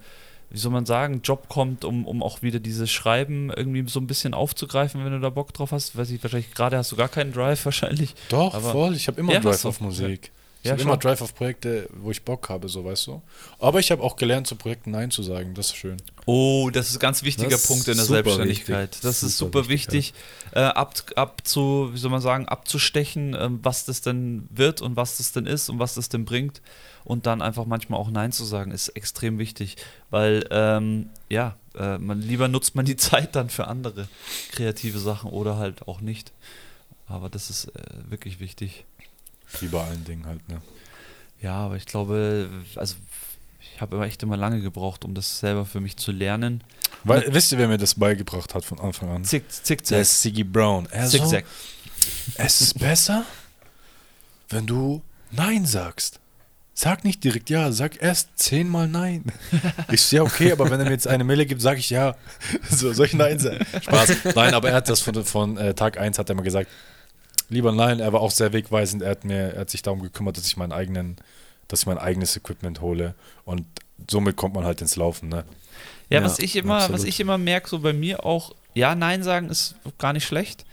wie 0.50 0.58
soll 0.58 0.70
man 0.72 0.86
sagen, 0.86 1.22
Job 1.24 1.48
kommt, 1.48 1.84
um, 1.84 2.06
um 2.06 2.22
auch 2.22 2.42
wieder 2.42 2.60
dieses 2.60 2.90
Schreiben 2.90 3.50
irgendwie 3.50 3.88
so 3.88 4.00
ein 4.00 4.06
bisschen 4.06 4.34
aufzugreifen, 4.34 5.04
wenn 5.04 5.12
du 5.12 5.20
da 5.20 5.30
Bock 5.30 5.52
drauf 5.52 5.72
hast. 5.72 5.96
Weiß 5.96 6.10
ich, 6.10 6.22
wahrscheinlich 6.22 6.52
gerade 6.54 6.76
hast 6.76 6.92
du 6.92 6.96
gar 6.96 7.08
keinen 7.08 7.32
Drive 7.32 7.64
wahrscheinlich. 7.64 8.14
Doch, 8.28 8.54
Aber- 8.54 8.72
voll. 8.72 8.94
Ich 8.94 9.08
habe 9.08 9.18
immer 9.20 9.32
Ja, 9.32 9.40
Drive 9.40 9.64
auf 9.64 9.80
Musik. 9.80 10.30
Ich 10.74 10.80
Ja, 10.80 10.84
immer 10.84 10.96
Drive 10.96 11.22
auf 11.22 11.34
Projekte, 11.34 11.88
wo 11.94 12.10
ich 12.10 12.22
Bock 12.22 12.48
habe, 12.48 12.68
so 12.68 12.84
weißt 12.84 13.06
du. 13.08 13.22
Aber 13.58 13.80
ich 13.80 13.90
habe 13.90 14.02
auch 14.02 14.16
gelernt, 14.16 14.46
zu 14.46 14.56
Projekten 14.56 14.90
Nein 14.90 15.10
zu 15.10 15.22
sagen. 15.22 15.54
Das 15.54 15.68
ist 15.68 15.76
schön. 15.76 15.96
Oh, 16.26 16.70
das 16.72 16.90
ist 16.90 16.96
ein 16.96 17.00
ganz 17.00 17.22
wichtiger 17.22 17.50
Das 17.50 17.66
Punkt 17.66 17.88
in 17.88 17.96
der 17.96 18.04
super 18.04 18.16
Selbstständigkeit. 18.16 18.90
wichtig. 18.90 19.00
Das 19.02 19.22
ist 19.22 19.38
Super 19.38 19.60
super 19.60 19.68
wichtig, 19.70 20.14
äh, 20.52 20.60
ab, 20.60 20.94
ab 21.16 21.40
zu, 21.44 21.90
wie 21.92 21.98
soll 21.98 22.10
man 22.10 22.20
sagen, 22.20 22.46
abzustechen, 22.46 23.34
ähm, 23.38 23.60
was 23.62 23.84
das 23.86 24.00
denn 24.00 24.46
wird 24.50 24.82
und 24.82 24.96
was 24.96 25.16
das 25.16 25.32
denn 25.32 25.46
ist 25.46 25.68
und 25.70 25.78
was 25.78 25.94
das 25.94 26.08
denn 26.08 26.24
bringt. 26.24 26.60
Und 27.04 27.24
dann 27.26 27.40
einfach 27.40 27.64
manchmal 27.64 27.98
auch 27.98 28.10
Nein 28.10 28.32
zu 28.32 28.44
sagen, 28.44 28.70
ist 28.70 28.88
extrem 28.90 29.38
wichtig. 29.38 29.76
Weil, 30.10 30.44
ähm, 30.50 31.08
ja, 31.30 31.56
äh, 31.74 31.96
man, 31.98 32.20
lieber 32.20 32.48
nutzt 32.48 32.74
man 32.74 32.84
die 32.84 32.96
Zeit 32.98 33.34
dann 33.34 33.48
für 33.48 33.66
andere 33.66 34.08
kreative 34.52 34.98
Sachen 34.98 35.30
oder 35.30 35.56
halt 35.56 35.88
auch 35.88 36.00
nicht. 36.00 36.32
Aber 37.06 37.30
das 37.30 37.48
ist 37.48 37.68
äh, 37.68 38.10
wirklich 38.10 38.40
wichtig. 38.40 38.84
Wie 39.60 39.66
bei 39.66 39.82
allen 39.82 40.04
Dingen 40.04 40.26
halt, 40.26 40.46
ne? 40.48 40.60
Ja, 41.40 41.54
aber 41.54 41.76
ich 41.76 41.86
glaube, 41.86 42.48
also 42.76 42.96
ich 43.60 43.80
habe 43.80 43.96
immer 43.96 44.06
echt 44.06 44.22
immer 44.22 44.36
lange 44.36 44.60
gebraucht, 44.60 45.04
um 45.04 45.14
das 45.14 45.38
selber 45.38 45.64
für 45.64 45.80
mich 45.80 45.96
zu 45.96 46.10
lernen. 46.12 46.64
Weil, 47.04 47.32
wisst 47.32 47.52
ihr, 47.52 47.58
wer 47.58 47.68
mir 47.68 47.78
das 47.78 47.94
beigebracht 47.94 48.54
hat 48.54 48.64
von 48.64 48.80
Anfang 48.80 49.08
an? 49.10 49.24
Zick, 49.24 49.44
zick, 49.50 49.78
Der 49.78 49.84
zack. 49.84 50.00
ist 50.00 50.22
Siggy 50.22 50.44
Brown. 50.44 50.88
Er 50.90 51.06
so, 51.06 51.18
Zickzack. 51.18 51.44
es 52.36 52.60
ist 52.60 52.78
besser, 52.78 53.24
wenn 54.48 54.66
du 54.66 55.02
Nein 55.30 55.64
sagst. 55.64 56.18
Sag 56.74 57.02
nicht 57.04 57.24
direkt 57.24 57.50
ja, 57.50 57.72
sag 57.72 58.00
erst 58.00 58.30
zehnmal 58.36 58.86
Nein. 58.86 59.24
Ich 59.92 60.02
so, 60.02 60.16
ja, 60.16 60.22
okay, 60.22 60.52
aber 60.52 60.70
wenn 60.70 60.78
er 60.78 60.86
mir 60.86 60.92
jetzt 60.92 61.08
eine 61.08 61.24
Mille 61.24 61.44
gibt, 61.44 61.60
sage 61.60 61.80
ich 61.80 61.90
ja. 61.90 62.14
So, 62.70 62.92
soll 62.92 63.06
ich 63.06 63.14
Nein 63.14 63.38
sagen? 63.38 63.64
Spaß. 63.82 64.16
Nein, 64.36 64.54
aber 64.54 64.70
er 64.70 64.76
hat 64.76 64.88
das 64.88 65.00
von, 65.00 65.24
von 65.24 65.56
äh, 65.56 65.74
Tag 65.74 65.98
1 65.98 66.18
hat 66.18 66.28
er 66.28 66.36
mal 66.36 66.42
gesagt, 66.42 66.68
lieber 67.48 67.72
Nein, 67.72 68.00
er 68.00 68.12
war 68.12 68.20
auch 68.20 68.30
sehr 68.30 68.52
wegweisend. 68.52 69.02
Er 69.02 69.10
hat 69.10 69.24
mir, 69.24 69.54
er 69.54 69.60
hat 69.60 69.70
sich 69.70 69.82
darum 69.82 70.02
gekümmert, 70.02 70.36
dass 70.36 70.46
ich 70.46 70.56
meinen 70.56 70.72
eigenen, 70.72 71.16
dass 71.68 71.80
ich 71.80 71.86
mein 71.86 71.98
eigenes 71.98 72.36
Equipment 72.36 72.80
hole. 72.80 73.14
Und 73.44 73.64
somit 74.10 74.36
kommt 74.36 74.54
man 74.54 74.64
halt 74.64 74.80
ins 74.80 74.96
Laufen, 74.96 75.28
ne? 75.28 75.44
Ja, 76.10 76.20
Ja, 76.20 76.24
was 76.24 76.38
ich 76.38 76.56
immer, 76.56 76.76
absolut. 76.76 77.00
was 77.00 77.04
ich 77.06 77.20
immer 77.20 77.38
merke, 77.38 77.68
so 77.68 77.80
bei 77.80 77.92
mir 77.92 78.24
auch, 78.24 78.54
ja, 78.74 78.94
Nein 78.94 79.22
sagen 79.22 79.48
ist 79.50 79.74
gar 79.98 80.12
nicht 80.12 80.26
schlecht. 80.26 80.64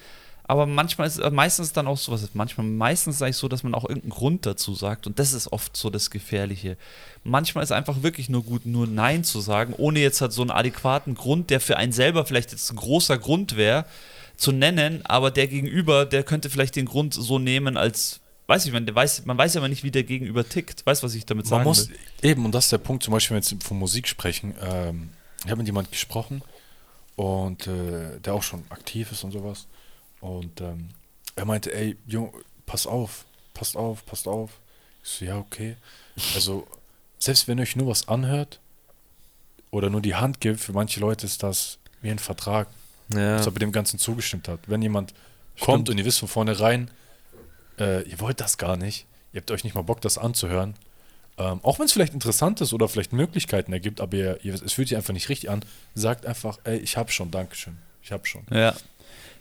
Aber 0.48 0.68
manchmal 0.68 1.08
ist 1.08 1.18
äh, 1.18 1.32
meistens 1.32 1.74
dann 1.74 1.88
auch 1.88 1.98
so, 1.98 2.12
was 2.12 2.22
ist 2.22 2.36
manchmal, 2.36 2.68
meistens 2.68 3.18
sage 3.18 3.32
ich 3.32 3.38
so, 3.38 3.48
dass 3.48 3.64
man 3.64 3.74
auch 3.74 3.84
irgendeinen 3.84 4.12
Grund 4.12 4.46
dazu 4.46 4.76
sagt. 4.76 5.08
Und 5.08 5.18
das 5.18 5.34
ist 5.34 5.52
oft 5.52 5.76
so 5.76 5.90
das 5.90 6.12
Gefährliche. 6.12 6.78
Manchmal 7.24 7.64
ist 7.64 7.72
einfach 7.72 8.04
wirklich 8.04 8.30
nur 8.30 8.44
gut, 8.44 8.68
nur 8.68 8.86
Nein 8.86 9.24
zu 9.24 9.42
sagen, 9.42 9.74
ohne 9.76 10.00
jetzt 10.00 10.22
halt 10.22 10.34
so 10.34 10.44
einen 10.44 10.52
adäquaten 10.52 11.16
Grund, 11.16 11.50
der 11.50 11.60
für 11.60 11.78
einen 11.78 11.92
selber 11.92 12.26
vielleicht 12.26 12.52
jetzt 12.52 12.72
ein 12.72 12.76
großer 12.76 13.18
Grund 13.18 13.58
wäre, 13.58 13.86
zu 14.38 14.52
nennen, 14.52 15.06
aber 15.06 15.32
der 15.32 15.48
Gegenüber, 15.48 16.06
der 16.06 16.24
könnte 16.24 16.50
vielleicht 16.50 16.76
den 16.76 16.86
Grund 16.86 17.14
so 17.14 17.40
nehmen, 17.40 17.78
als, 17.78 18.20
weiß 18.48 18.66
ich, 18.66 18.72
man, 18.72 18.94
weiß, 18.94 19.26
man 19.26 19.38
weiß 19.38 19.54
ja 19.54 19.60
immer 19.60 19.68
nicht, 19.68 19.84
wie 19.84 19.92
der 19.92 20.04
Gegenüber 20.04 20.48
tickt. 20.48 20.86
Weißt 20.86 21.04
du, 21.04 21.08
was 21.08 21.16
ich 21.16 21.26
damit 21.26 21.46
Man 21.46 21.50
sagen 21.50 21.64
muss 21.64 21.90
will? 21.90 21.98
eben, 22.22 22.46
und 22.46 22.54
das 22.54 22.66
ist 22.66 22.72
der 22.72 22.78
Punkt, 22.80 23.04
zum 23.04 23.14
Beispiel, 23.14 23.36
wenn 23.36 23.44
wir 23.44 23.52
jetzt 23.52 23.64
von 23.64 23.78
Musik 23.78 24.08
sprechen, 24.08 24.56
ähm, 24.62 25.10
ich 25.44 25.52
habe 25.52 25.58
mit 25.58 25.68
jemand 25.68 25.92
gesprochen 25.92 26.42
und 27.16 27.68
äh, 27.68 28.20
der 28.20 28.34
auch 28.34 28.44
schon 28.44 28.64
aktiv 28.70 29.12
ist 29.12 29.24
und 29.24 29.32
sowas. 29.32 29.68
Und 30.22 30.62
ähm, 30.62 30.90
er 31.36 31.46
meinte, 31.46 31.74
ey, 31.74 31.98
Junge, 32.08 32.32
pass 32.66 32.88
auf, 32.88 33.26
passt 33.54 33.78
auf, 33.78 34.06
passt 34.06 34.28
auf. 34.28 34.52
Ich 35.04 35.10
so, 35.10 35.26
ja, 35.26 35.38
okay. 35.38 35.78
Also, 36.34 36.68
selbst 37.20 37.48
wenn 37.48 37.60
euch 37.60 37.76
nur 37.76 37.88
was 37.88 38.08
anhört 38.08 38.60
oder 39.72 39.90
nur 39.90 40.02
die 40.02 40.16
Hand 40.16 40.40
gibt, 40.42 40.60
für 40.60 40.74
manche 40.74 41.00
Leute 41.00 41.26
ist 41.26 41.44
das 41.44 41.78
wie 42.02 42.10
ein 42.10 42.20
Vertrag, 42.20 42.68
Ja. 43.14 43.38
dass 43.38 43.46
er 43.46 43.52
bei 43.52 43.60
dem 43.60 43.72
Ganzen 43.72 44.00
zugestimmt 44.00 44.48
hat. 44.48 44.60
Wenn 44.68 44.82
jemand 44.82 45.14
kommt 45.60 45.90
und 45.90 45.98
ihr 45.98 46.06
wisst 46.06 46.20
von 46.20 46.28
vornherein, 46.28 46.90
äh, 47.80 48.02
ihr 48.04 48.20
wollt 48.20 48.42
das 48.42 48.58
gar 48.58 48.78
nicht, 48.78 49.06
ihr 49.34 49.42
habt 49.42 49.52
euch 49.52 49.64
nicht 49.64 49.76
mal 49.76 49.84
Bock, 49.84 50.02
das 50.02 50.18
anzuhören, 50.18 50.76
ähm, 51.38 51.60
auch 51.64 51.80
wenn 51.80 51.86
es 51.86 51.94
vielleicht 51.94 52.14
interessant 52.14 52.62
ist 52.62 52.74
oder 52.74 52.88
vielleicht 52.88 53.14
Möglichkeiten 53.14 53.74
ergibt, 53.74 54.00
aber 54.00 54.16
ihr, 54.16 54.40
ihr, 54.44 54.54
es 54.54 54.74
fühlt 54.74 54.88
sich 54.88 54.98
einfach 54.98 55.14
nicht 55.14 55.30
richtig 55.30 55.50
an, 55.50 55.64
sagt 55.94 56.26
einfach, 56.26 56.58
ey, 56.64 56.78
ich 56.78 56.98
hab 56.98 57.12
schon, 57.12 57.32
Dankeschön, 57.32 57.78
ich 58.04 58.12
hab 58.12 58.28
schon. 58.28 58.44
Ja. 58.52 58.74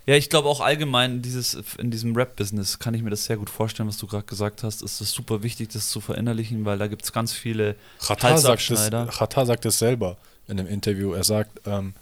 Ja, 0.07 0.13
ich 0.13 0.29
glaube 0.29 0.47
auch 0.49 0.61
allgemein 0.61 1.23
dieses, 1.23 1.57
in 1.79 1.89
diesem 1.89 2.15
Rap-Business 2.15 2.77
kann 2.77 2.93
ich 2.93 3.01
mir 3.01 3.09
das 3.09 3.25
sehr 3.25 3.37
gut 3.37 3.49
vorstellen, 3.49 3.89
was 3.89 3.97
du 3.97 4.05
gerade 4.05 4.25
gesagt 4.25 4.61
hast. 4.61 4.83
Es 4.83 5.01
ist 5.01 5.11
super 5.11 5.41
wichtig, 5.41 5.69
das 5.69 5.89
zu 5.89 5.99
verinnerlichen, 5.99 6.63
weil 6.63 6.77
da 6.77 6.85
gibt 6.85 7.03
es 7.03 7.11
ganz 7.11 7.33
viele 7.33 7.75
Chata 7.99 8.37
sagt, 8.37 8.69
es. 8.69 8.91
Chata 8.91 9.45
sagt 9.47 9.65
es 9.65 9.79
selber 9.79 10.17
in 10.47 10.59
einem 10.59 10.69
Interview. 10.69 11.13
Er 11.13 11.23
sagt, 11.23 11.59
ähm, 11.65 11.95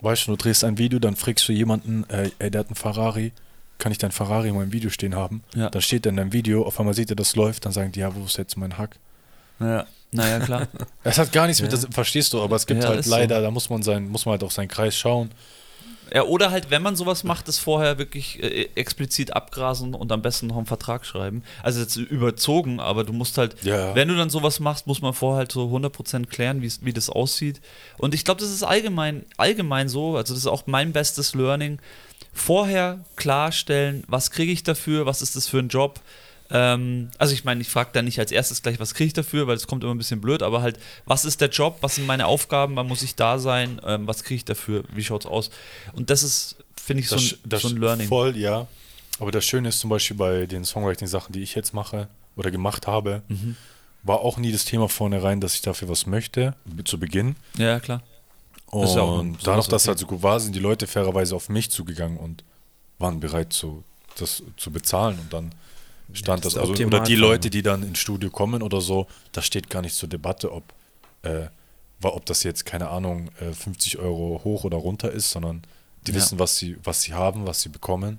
weißt 0.00 0.26
du, 0.26 0.32
du 0.32 0.36
drehst 0.36 0.64
ein 0.64 0.78
Video, 0.78 0.98
dann 0.98 1.16
fragst 1.16 1.48
du 1.48 1.52
jemanden, 1.52 2.04
ey, 2.08 2.32
ey, 2.38 2.50
der 2.50 2.60
hat 2.60 2.68
einen 2.68 2.76
Ferrari, 2.76 3.32
kann 3.78 3.92
ich 3.92 3.98
dein 3.98 4.12
Ferrari 4.12 4.48
in 4.48 4.54
meinem 4.54 4.72
Video 4.72 4.90
stehen 4.90 5.14
haben? 5.14 5.42
Ja. 5.54 5.70
Dann 5.70 5.82
steht 5.82 6.06
er 6.06 6.10
in 6.10 6.16
deinem 6.16 6.32
Video, 6.32 6.64
auf 6.64 6.78
einmal 6.78 6.94
sieht 6.94 7.10
er, 7.10 7.16
das 7.16 7.36
läuft, 7.36 7.64
dann 7.66 7.72
sagen 7.72 7.92
die, 7.92 8.00
ja, 8.00 8.14
wo 8.14 8.24
ist 8.24 8.36
jetzt 8.38 8.56
mein 8.56 8.76
Hack? 8.78 8.96
Ja, 9.58 9.86
naja, 10.12 10.40
klar. 10.40 10.68
Es 11.04 11.18
hat 11.18 11.32
gar 11.32 11.46
nichts 11.46 11.62
mit 11.62 11.72
Ja. 11.72 11.78
das, 11.78 11.88
verstehst 11.94 12.32
du, 12.32 12.40
aber 12.42 12.56
es 12.56 12.66
gibt 12.66 12.82
Ja, 12.82 12.88
halt 12.90 13.00
ist 13.00 13.06
so. 13.06 13.10
leider, 13.12 13.40
da 13.40 13.50
muss 13.50 13.68
man 13.70 13.82
sein, 13.82 14.08
muss 14.08 14.24
man 14.26 14.32
halt 14.32 14.42
auf 14.44 14.52
seinen 14.52 14.68
Kreis 14.68 14.96
schauen. 14.96 15.30
Ja, 16.12 16.22
oder 16.24 16.50
halt, 16.50 16.70
wenn 16.70 16.82
man 16.82 16.96
sowas 16.96 17.24
macht, 17.24 17.48
das 17.48 17.58
vorher 17.58 17.98
wirklich 17.98 18.42
äh, 18.42 18.68
explizit 18.74 19.34
abgrasen 19.34 19.94
und 19.94 20.10
am 20.12 20.22
besten 20.22 20.48
noch 20.48 20.56
einen 20.56 20.66
Vertrag 20.66 21.04
schreiben. 21.06 21.42
Also 21.62 21.80
jetzt 21.80 21.96
überzogen, 21.96 22.80
aber 22.80 23.04
du 23.04 23.12
musst 23.12 23.38
halt, 23.38 23.56
Ja. 23.62 23.94
wenn 23.94 24.08
du 24.08 24.16
dann 24.16 24.30
sowas 24.30 24.60
machst, 24.60 24.86
muss 24.86 25.02
man 25.02 25.12
vorher 25.14 25.38
halt 25.38 25.52
so 25.52 25.68
100% 25.68 26.26
klären, 26.26 26.62
wie 26.62 26.92
das 26.92 27.10
aussieht. 27.10 27.60
Und 27.98 28.14
ich 28.14 28.24
glaube, 28.24 28.40
das 28.40 28.50
ist 28.50 28.62
allgemein, 28.62 29.24
allgemein 29.36 29.88
so, 29.88 30.16
also 30.16 30.34
das 30.34 30.42
ist 30.42 30.46
auch 30.48 30.66
mein 30.66 30.92
bestes 30.92 31.34
Learning. 31.34 31.78
Vorher 32.32 33.00
klarstellen, 33.16 34.04
was 34.06 34.30
kriege 34.30 34.52
ich 34.52 34.62
dafür, 34.62 35.06
was 35.06 35.22
ist 35.22 35.36
das 35.36 35.46
für 35.48 35.58
ein 35.58 35.68
Job. 35.68 36.00
Ähm, 36.50 37.10
also 37.18 37.32
ich 37.32 37.44
meine, 37.44 37.60
ich 37.60 37.68
frage 37.68 37.90
da 37.92 38.02
nicht 38.02 38.18
als 38.18 38.32
erstes 38.32 38.62
gleich, 38.62 38.80
was 38.80 38.94
kriege 38.94 39.06
ich 39.08 39.12
dafür, 39.12 39.46
weil 39.46 39.56
es 39.56 39.66
kommt 39.66 39.84
immer 39.84 39.94
ein 39.94 39.98
bisschen 39.98 40.20
blöd, 40.20 40.42
aber 40.42 40.62
halt, 40.62 40.78
was 41.04 41.24
ist 41.24 41.40
der 41.40 41.48
Job, 41.48 41.78
was 41.80 41.94
sind 41.96 42.06
meine 42.06 42.26
Aufgaben, 42.26 42.76
wann 42.76 42.86
muss 42.88 43.02
ich 43.02 43.14
da 43.14 43.38
sein, 43.38 43.80
ähm, 43.84 44.06
was 44.06 44.24
kriege 44.24 44.36
ich 44.36 44.44
dafür, 44.44 44.84
wie 44.92 45.04
schaut's 45.04 45.26
aus. 45.26 45.50
Und 45.92 46.10
das 46.10 46.22
ist, 46.22 46.56
finde 46.76 47.02
ich, 47.02 47.08
so 47.08 47.16
ein, 47.16 47.30
das 47.44 47.62
so 47.62 47.68
ein 47.68 47.76
Learning. 47.76 48.08
Voll, 48.08 48.36
ja. 48.36 48.66
Aber 49.18 49.30
das 49.30 49.44
Schöne 49.44 49.68
ist 49.68 49.80
zum 49.80 49.90
Beispiel 49.90 50.16
bei 50.16 50.46
den 50.46 50.64
Songwriting-Sachen, 50.64 51.32
die 51.32 51.42
ich 51.42 51.54
jetzt 51.54 51.74
mache 51.74 52.08
oder 52.36 52.50
gemacht 52.50 52.86
habe, 52.86 53.22
Mhm. 53.28 53.54
war 54.02 54.20
auch 54.20 54.38
nie 54.38 54.50
das 54.50 54.64
Thema 54.64 54.88
vornherein, 54.88 55.40
dass 55.40 55.54
ich 55.54 55.62
dafür 55.62 55.88
was 55.88 56.06
möchte, 56.06 56.54
zu 56.84 56.98
Beginn. 56.98 57.36
Ja, 57.58 57.80
klar. 57.80 58.02
Und 58.66 58.84
ist 58.84 58.96
auch 58.96 59.18
ein- 59.20 59.36
dadurch, 59.44 59.66
dass 59.68 59.82
es 59.82 59.88
halt 59.88 59.98
so 59.98 60.06
gut 60.06 60.22
war, 60.22 60.40
sind 60.40 60.54
die 60.54 60.60
Leute 60.60 60.86
fairerweise 60.86 61.34
auf 61.36 61.48
mich 61.48 61.70
zugegangen 61.70 62.16
und 62.18 62.44
waren 62.98 63.20
bereit, 63.20 63.52
zu, 63.52 63.84
das 64.18 64.42
zu 64.56 64.70
bezahlen. 64.70 65.18
Und 65.18 65.32
dann 65.32 65.52
stand 66.12 66.44
das 66.44 66.54
das. 66.54 66.62
ist 66.64 66.68
Also, 66.68 66.74
der 66.74 66.86
oder 66.86 67.00
die. 67.00 67.14
Leute, 67.16 67.50
die 67.50 67.62
dann 67.62 67.82
ins 67.82 67.98
Studio 67.98 68.30
kommen 68.30 68.62
oder 68.62 68.80
so, 68.80 69.06
das 69.32 69.46
steht 69.46 69.70
gar 69.70 69.82
nicht 69.82 69.94
zur 69.94 70.08
Debatte, 70.08 70.52
ob, 70.52 70.64
äh, 71.22 71.46
ob 72.02 72.24
das 72.26 72.42
jetzt, 72.42 72.64
keine 72.66 72.88
Ahnung, 72.88 73.30
äh, 73.40 73.52
50 73.52 73.98
Euro 73.98 74.40
hoch 74.44 74.64
oder 74.64 74.76
runter 74.78 75.10
ist, 75.10 75.30
sondern 75.30 75.62
die 76.06 76.12
Ja. 76.12 76.16
wissen, 76.16 76.38
was 76.38 76.56
sie, 76.56 76.76
was 76.82 77.02
sie 77.02 77.14
haben, 77.14 77.46
was 77.46 77.60
sie 77.62 77.68
bekommen. 77.68 78.18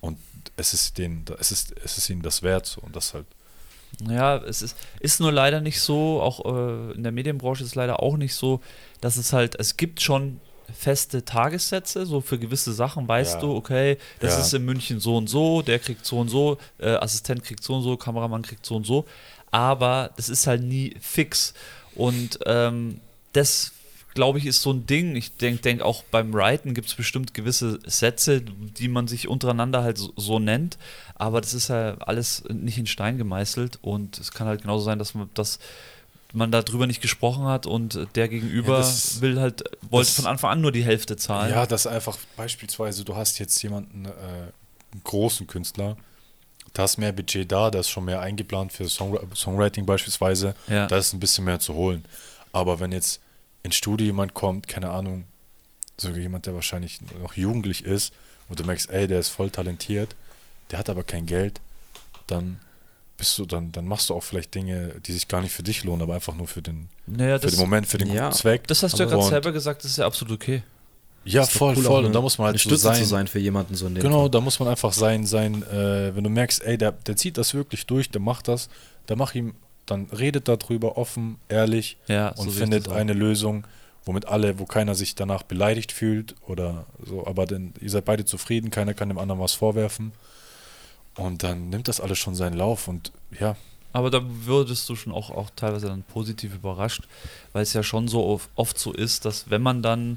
Und 0.00 0.18
es 0.56 0.74
ist 0.74 0.98
denen, 0.98 1.24
es 1.38 1.52
ist, 1.52 1.74
es 1.84 1.98
ist 1.98 2.10
ihnen 2.10 2.22
das 2.22 2.42
wert. 2.42 2.66
So. 2.66 2.80
Und 2.80 2.96
das 2.96 3.14
halt. 3.14 3.26
Ja, 4.08 4.36
es 4.38 4.62
ist, 4.62 4.76
ist 5.00 5.20
nur 5.20 5.30
leider 5.30 5.60
nicht 5.60 5.80
so, 5.80 6.20
auch 6.20 6.44
äh, 6.46 6.92
in 6.92 7.02
der 7.02 7.12
Medienbranche 7.12 7.62
ist 7.62 7.70
es 7.70 7.74
leider 7.74 8.02
auch 8.02 8.16
nicht 8.16 8.34
so, 8.34 8.60
dass 9.00 9.16
es 9.16 9.32
halt, 9.32 9.54
es 9.60 9.76
gibt 9.76 10.00
schon 10.00 10.40
feste 10.72 11.24
Tagessätze, 11.24 12.06
so 12.06 12.20
für 12.20 12.38
gewisse 12.38 12.72
Sachen 12.72 13.06
weißt 13.08 13.34
Ja. 13.34 13.40
du, 13.40 13.54
okay, 13.54 13.98
das 14.20 14.34
Ja. 14.34 14.40
ist 14.40 14.54
in 14.54 14.64
München 14.64 15.00
so 15.00 15.16
und 15.16 15.28
so, 15.28 15.62
der 15.62 15.78
kriegt 15.78 16.04
so 16.04 16.18
und 16.18 16.28
so, 16.28 16.58
äh, 16.78 16.90
Assistent 16.94 17.44
kriegt 17.44 17.62
so 17.62 17.74
und 17.76 17.82
so, 17.82 17.96
Kameramann 17.96 18.42
kriegt 18.42 18.64
so 18.66 18.76
und 18.76 18.86
so, 18.86 19.04
aber 19.50 20.10
das 20.16 20.28
ist 20.28 20.46
halt 20.46 20.62
nie 20.62 20.94
fix 21.00 21.54
und 21.94 22.38
ähm, 22.46 23.00
das 23.32 23.72
glaube 24.14 24.38
ich, 24.38 24.44
ist 24.44 24.60
so 24.60 24.74
ein 24.74 24.84
Ding. 24.84 25.16
Ich 25.16 25.38
denke 25.38 25.62
denk 25.62 25.80
auch 25.80 26.02
beim 26.04 26.34
Writen 26.34 26.74
gibt 26.74 26.86
es 26.88 26.94
bestimmt 26.94 27.32
gewisse 27.32 27.78
Sätze, 27.86 28.42
die 28.42 28.88
man 28.88 29.08
sich 29.08 29.26
untereinander 29.26 29.82
halt 29.82 29.96
so, 29.96 30.12
so 30.16 30.38
nennt. 30.38 30.76
Aber 31.14 31.40
das 31.40 31.54
ist 31.54 31.68
ja 31.68 31.96
alles 31.98 32.44
nicht 32.52 32.76
in 32.76 32.86
Stein 32.86 33.16
gemeißelt. 33.16 33.78
Und 33.80 34.18
es 34.18 34.30
kann 34.30 34.46
halt 34.46 34.60
genauso 34.60 34.84
sein, 34.84 34.98
dass 34.98 35.14
man, 35.14 35.30
dass 35.32 35.60
man 36.32 36.50
darüber 36.50 36.86
nicht 36.86 37.02
gesprochen 37.02 37.44
hat 37.44 37.66
und 37.66 38.06
der 38.14 38.28
Gegenüber 38.28 38.74
Ja, 38.74 38.78
das- 38.78 39.20
will 39.20 39.38
halt, 39.40 39.64
wollte 39.90 40.06
das- 40.08 40.16
von 40.16 40.26
Anfang 40.26 40.50
an 40.52 40.60
nur 40.60 40.72
die 40.72 40.84
Hälfte 40.84 41.16
zahlen. 41.16 41.50
Ja, 41.50 41.66
das 41.66 41.86
einfach 41.86 42.16
beispielsweise, 42.36 43.04
du 43.04 43.14
hast 43.16 43.38
jetzt 43.38 43.62
jemanden, 43.62 44.06
äh, 44.06 44.08
einen 44.10 45.02
großen 45.04 45.46
Künstler, 45.46 45.96
da 46.72 46.84
ist 46.84 46.96
mehr 46.98 47.12
Budget 47.12 47.50
da, 47.52 47.70
da 47.70 47.80
ist 47.80 47.90
schon 47.90 48.04
mehr 48.06 48.20
eingeplant 48.20 48.72
für 48.72 48.88
Song 48.88 49.18
Songwriting 49.34 49.84
beispielsweise, 49.86 50.54
Ja. 50.68 50.86
da 50.86 50.96
ist 50.96 51.12
ein 51.12 51.20
bisschen 51.20 51.44
mehr 51.44 51.60
zu 51.60 51.74
holen. 51.74 52.04
Aber 52.52 52.80
wenn 52.80 52.92
jetzt 52.92 53.20
ins 53.62 53.76
Studio 53.76 54.06
jemand 54.06 54.34
kommt, 54.34 54.68
keine 54.68 54.90
Ahnung, 54.90 55.24
sogar 55.98 56.18
jemand, 56.18 56.46
der 56.46 56.54
wahrscheinlich 56.54 57.00
noch 57.22 57.34
jugendlich 57.34 57.84
ist 57.84 58.12
und 58.48 58.58
du 58.58 58.64
merkst, 58.64 58.90
ey, 58.90 59.06
der 59.06 59.20
ist 59.20 59.28
voll 59.28 59.50
talentiert, 59.50 60.16
der 60.70 60.78
hat 60.78 60.88
aber 60.88 61.04
kein 61.04 61.26
Geld, 61.26 61.60
dann 62.26 62.58
bist 63.16 63.38
du, 63.38 63.46
dann, 63.46 63.70
dann 63.72 63.86
machst 63.86 64.10
du 64.10 64.14
auch 64.14 64.22
vielleicht 64.22 64.54
Dinge, 64.54 64.94
die 65.06 65.12
sich 65.12 65.28
gar 65.28 65.40
nicht 65.42 65.52
für 65.52 65.62
dich 65.62 65.84
lohnen, 65.84 66.02
aber 66.02 66.14
einfach 66.14 66.34
nur 66.34 66.46
für 66.48 66.62
den, 66.62 66.88
naja, 67.06 67.38
für 67.38 67.46
das, 67.46 67.52
den 67.54 67.60
Moment, 67.60 67.86
für 67.86 67.98
den 67.98 68.10
Ja. 68.12 68.26
guten 68.28 68.36
Zweck. 68.38 68.66
das 68.66 68.82
hast 68.82 68.98
du 68.98 69.02
ja 69.04 69.08
gerade 69.08 69.22
selber 69.24 69.52
gesagt, 69.52 69.84
das 69.84 69.92
ist 69.92 69.96
ja 69.98 70.06
absolut 70.06 70.34
okay. 70.42 70.62
Ja, 71.24 71.44
voll, 71.46 71.76
cool, 71.76 71.84
voll. 71.84 72.04
Und 72.06 72.12
da 72.14 72.20
muss 72.20 72.36
man 72.38 72.46
halt 72.46 72.54
eine 72.54 72.58
so 72.58 72.68
Stütze 72.70 72.82
sein. 72.82 72.96
zu 72.96 73.04
sein 73.04 73.28
für 73.28 73.38
jemanden 73.38 73.76
so 73.76 73.86
in 73.86 73.94
dem 73.94 74.02
Genau, 74.02 74.22
Fall. 74.22 74.30
da 74.30 74.40
muss 74.40 74.58
man 74.58 74.68
einfach 74.68 74.92
sein, 74.92 75.24
sein, 75.24 75.62
äh, 75.62 76.16
wenn 76.16 76.24
du 76.24 76.30
merkst, 76.30 76.64
ey, 76.64 76.76
der, 76.76 76.90
der 76.92 77.16
zieht 77.16 77.38
das 77.38 77.54
wirklich 77.54 77.86
durch, 77.86 78.10
der 78.10 78.20
macht 78.20 78.48
das, 78.48 78.68
dann 79.06 79.18
mach 79.18 79.34
ihm, 79.36 79.54
dann 79.86 80.06
redet 80.06 80.48
darüber 80.48 80.96
offen, 80.98 81.36
ehrlich 81.48 81.96
Ja, 82.08 82.30
und 82.30 82.46
so 82.46 82.50
findet 82.50 82.88
eine 82.88 83.12
Lösung, 83.12 83.64
womit 84.04 84.26
alle, 84.26 84.58
wo 84.58 84.64
keiner 84.64 84.96
sich 84.96 85.14
danach 85.14 85.44
beleidigt 85.44 85.92
fühlt 85.92 86.34
oder 86.48 86.86
so, 87.06 87.24
aber 87.24 87.46
denn 87.46 87.72
ihr 87.80 87.90
seid 87.90 88.04
beide 88.04 88.24
zufrieden, 88.24 88.70
keiner 88.70 88.92
kann 88.94 89.08
dem 89.08 89.18
anderen 89.18 89.40
was 89.40 89.52
vorwerfen. 89.52 90.10
Und 91.16 91.42
dann 91.42 91.68
nimmt 91.68 91.88
das 91.88 92.00
alles 92.00 92.18
schon 92.18 92.34
seinen 92.34 92.56
Lauf 92.56 92.88
und 92.88 93.12
ja, 93.38 93.56
Aber 93.92 94.10
da 94.10 94.22
würdest 94.24 94.88
du 94.88 94.96
schon 94.96 95.12
auch, 95.12 95.30
auch 95.30 95.50
teilweise 95.54 95.86
dann 95.88 96.02
positiv 96.02 96.54
überrascht, 96.54 97.02
weil 97.52 97.62
es 97.62 97.74
ja 97.74 97.82
schon 97.82 98.08
so 98.08 98.24
of- 98.26 98.48
oft 98.54 98.78
so 98.78 98.92
ist, 98.92 99.24
dass 99.26 99.50
wenn 99.50 99.60
man 99.62 99.82
dann 99.82 100.16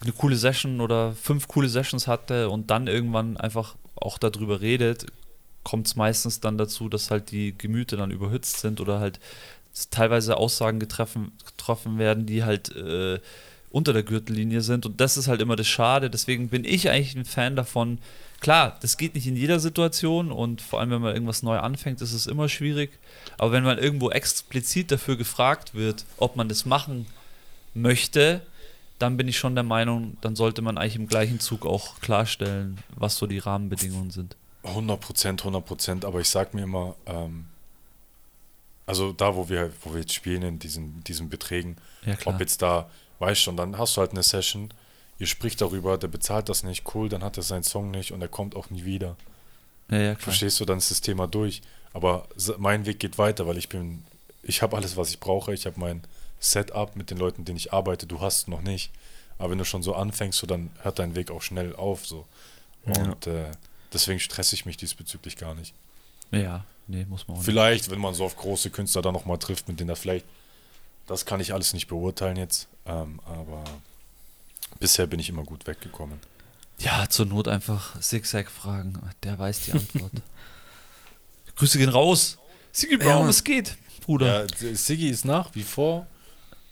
eine 0.00 0.12
coole 0.12 0.36
Session 0.36 0.80
oder 0.80 1.12
fünf 1.12 1.46
coole 1.48 1.68
Sessions 1.68 2.06
hatte 2.08 2.50
und 2.50 2.70
dann 2.70 2.86
irgendwann 2.88 3.36
einfach 3.36 3.76
auch 3.94 4.18
darüber 4.18 4.60
redet, 4.60 5.06
kommt 5.62 5.86
es 5.86 5.96
meistens 5.96 6.40
dann 6.40 6.58
dazu, 6.58 6.88
dass 6.88 7.10
halt 7.10 7.30
die 7.30 7.54
Gemüter 7.56 7.96
dann 7.96 8.10
überhitzt 8.10 8.60
sind 8.60 8.80
oder 8.80 9.00
halt 9.00 9.20
teilweise 9.90 10.36
Aussagen 10.36 10.80
getreffen, 10.80 11.32
getroffen 11.44 11.98
werden, 11.98 12.26
die 12.26 12.44
halt 12.44 12.74
äh, 12.74 13.20
unter 13.70 13.92
der 13.92 14.02
Gürtellinie 14.02 14.60
sind. 14.62 14.86
Und 14.86 15.00
das 15.00 15.16
ist 15.16 15.28
halt 15.28 15.40
immer 15.40 15.56
das 15.56 15.66
Schade. 15.68 16.10
Deswegen 16.10 16.48
bin 16.48 16.64
ich 16.64 16.90
eigentlich 16.90 17.14
ein 17.16 17.24
Fan 17.24 17.56
davon. 17.56 17.98
Klar, 18.40 18.76
das 18.80 18.96
geht 18.96 19.14
nicht 19.14 19.26
in 19.26 19.36
jeder 19.36 19.60
Situation 19.60 20.30
und 20.30 20.60
vor 20.60 20.80
allem, 20.80 20.90
wenn 20.90 21.00
man 21.02 21.14
irgendwas 21.14 21.42
neu 21.42 21.58
anfängt, 21.58 22.00
ist 22.00 22.12
es 22.12 22.26
immer 22.26 22.48
schwierig. 22.48 22.90
Aber 23.38 23.52
wenn 23.52 23.64
man 23.64 23.78
irgendwo 23.78 24.10
explizit 24.10 24.90
dafür 24.90 25.16
gefragt 25.16 25.74
wird, 25.74 26.04
ob 26.18 26.36
man 26.36 26.48
das 26.48 26.66
machen 26.66 27.06
möchte, 27.74 28.42
dann 28.98 29.16
bin 29.16 29.28
ich 29.28 29.38
schon 29.38 29.54
der 29.54 29.64
Meinung, 29.64 30.16
dann 30.20 30.36
sollte 30.36 30.62
man 30.62 30.78
eigentlich 30.78 30.96
im 30.96 31.06
gleichen 31.06 31.40
Zug 31.40 31.66
auch 31.66 32.00
klarstellen, 32.00 32.78
was 32.94 33.16
so 33.16 33.26
die 33.26 33.38
Rahmenbedingungen 33.38 34.10
sind. 34.10 34.36
100 34.64 35.00
Prozent, 35.00 35.40
100 35.40 35.64
Prozent, 35.64 36.04
aber 36.04 36.20
ich 36.20 36.28
sag 36.28 36.54
mir 36.54 36.62
immer, 36.62 36.96
ähm, 37.06 37.46
also 38.86 39.12
da, 39.12 39.34
wo 39.36 39.48
wir, 39.48 39.72
wo 39.82 39.92
wir 39.92 40.00
jetzt 40.00 40.14
spielen 40.14 40.42
in 40.42 40.58
diesen, 40.58 41.02
diesen 41.04 41.28
Beträgen, 41.28 41.76
Ja, 42.04 42.14
ob 42.24 42.40
jetzt 42.40 42.62
da, 42.62 42.88
weißt 43.18 43.40
schon, 43.42 43.56
dann 43.56 43.78
hast 43.78 43.96
du 43.96 44.00
halt 44.00 44.12
eine 44.12 44.22
Session, 44.22 44.70
ihr 45.18 45.26
spricht 45.26 45.60
darüber, 45.60 45.98
der 45.98 46.08
bezahlt 46.08 46.48
das 46.48 46.62
nicht, 46.62 46.94
cool, 46.94 47.08
dann 47.08 47.22
hat 47.22 47.36
er 47.36 47.42
seinen 47.42 47.62
Song 47.62 47.90
nicht 47.90 48.12
und 48.12 48.20
er 48.22 48.28
kommt 48.28 48.54
auch 48.54 48.70
nie 48.70 48.84
wieder. 48.84 49.16
Ja, 49.90 49.98
ja, 49.98 50.14
klar. 50.14 50.24
Verstehst 50.24 50.60
du, 50.60 50.64
dann 50.64 50.78
ist 50.78 50.90
das 50.90 51.00
Thema 51.00 51.26
durch. 51.26 51.62
Aber 51.92 52.28
mein 52.58 52.84
Weg 52.86 52.98
geht 52.98 53.16
weiter, 53.18 53.46
weil 53.46 53.56
ich 53.56 53.68
bin, 53.68 54.04
ich 54.42 54.60
habe 54.60 54.76
alles, 54.76 54.96
was 54.96 55.10
ich 55.10 55.20
brauche, 55.20 55.54
ich 55.54 55.64
habe 55.64 55.80
mein 55.80 56.02
Setup 56.38 56.94
mit 56.96 57.10
den 57.10 57.18
Leuten, 57.18 57.44
denen 57.44 57.56
ich 57.56 57.72
arbeite, 57.72 58.06
du 58.06 58.20
hast 58.20 58.48
noch 58.48 58.62
nicht. 58.62 58.90
Aber 59.38 59.50
wenn 59.50 59.58
du 59.58 59.64
schon 59.64 59.82
so 59.82 59.94
anfängst, 59.94 60.38
so, 60.38 60.46
dann 60.46 60.70
hört 60.82 60.98
dein 60.98 61.14
Weg 61.14 61.30
auch 61.30 61.42
schnell 61.42 61.74
auf. 61.76 62.06
So. 62.06 62.26
Und 62.84 63.26
äh, 63.26 63.50
deswegen 63.92 64.20
stresse 64.20 64.54
ich 64.54 64.66
mich 64.66 64.76
diesbezüglich 64.76 65.36
gar 65.36 65.54
nicht. 65.54 65.74
Ja, 66.30 66.64
nee, 66.86 67.04
muss 67.06 67.26
man 67.26 67.36
auch 67.36 67.40
nicht. 67.40 67.46
Vielleicht, 67.46 67.90
wenn 67.90 68.00
man 68.00 68.14
so 68.14 68.24
auf 68.24 68.36
große 68.36 68.70
Künstler 68.70 69.02
dann 69.02 69.14
nochmal 69.14 69.38
trifft, 69.38 69.68
mit 69.68 69.80
denen 69.80 69.90
er 69.90 69.96
vielleicht, 69.96 70.26
das 71.06 71.24
kann 71.24 71.40
ich 71.40 71.52
alles 71.52 71.72
nicht 71.72 71.86
beurteilen 71.86 72.36
jetzt, 72.36 72.68
ähm, 72.84 73.20
aber 73.24 73.64
bisher 74.78 75.06
bin 75.06 75.20
ich 75.20 75.28
immer 75.28 75.44
gut 75.44 75.66
weggekommen. 75.66 76.18
Ja, 76.78 77.08
zur 77.08 77.26
Not 77.26 77.48
einfach 77.48 77.98
Zigzag 78.00 78.50
fragen. 78.50 78.98
Der 79.22 79.38
weiß 79.38 79.60
die 79.62 79.72
Antwort. 79.72 80.12
Grüße 81.56 81.78
gehen 81.78 81.88
raus. 81.88 82.38
Sigi 82.72 82.98
Brown, 82.98 83.20
Mann. 83.20 83.28
es 83.30 83.42
geht, 83.42 83.76
Bruder. 84.02 84.46
Ja, 84.60 84.74
Siggi 84.74 85.08
ist 85.08 85.24
nach 85.24 85.54
wie 85.54 85.62
vor, 85.62 86.06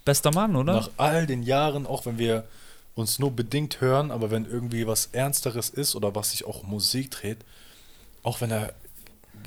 Bester 0.04 0.30
Mann, 0.32 0.54
oder? 0.54 0.74
nach 0.74 0.90
all 0.98 1.26
den 1.26 1.42
Jahren, 1.42 1.86
auch 1.86 2.04
wenn 2.04 2.18
wir 2.18 2.44
uns 2.94 3.18
nur 3.18 3.32
bedingt 3.32 3.80
hören, 3.80 4.10
aber 4.10 4.30
wenn 4.30 4.44
irgendwie 4.44 4.86
was 4.86 5.06
Ernsteres 5.12 5.70
ist 5.70 5.96
oder 5.96 6.14
was 6.14 6.32
sich 6.32 6.44
auch 6.44 6.62
um 6.62 6.70
Musik 6.70 7.10
dreht, 7.10 7.38
auch 8.22 8.40
wenn 8.42 8.50
er 8.50 8.74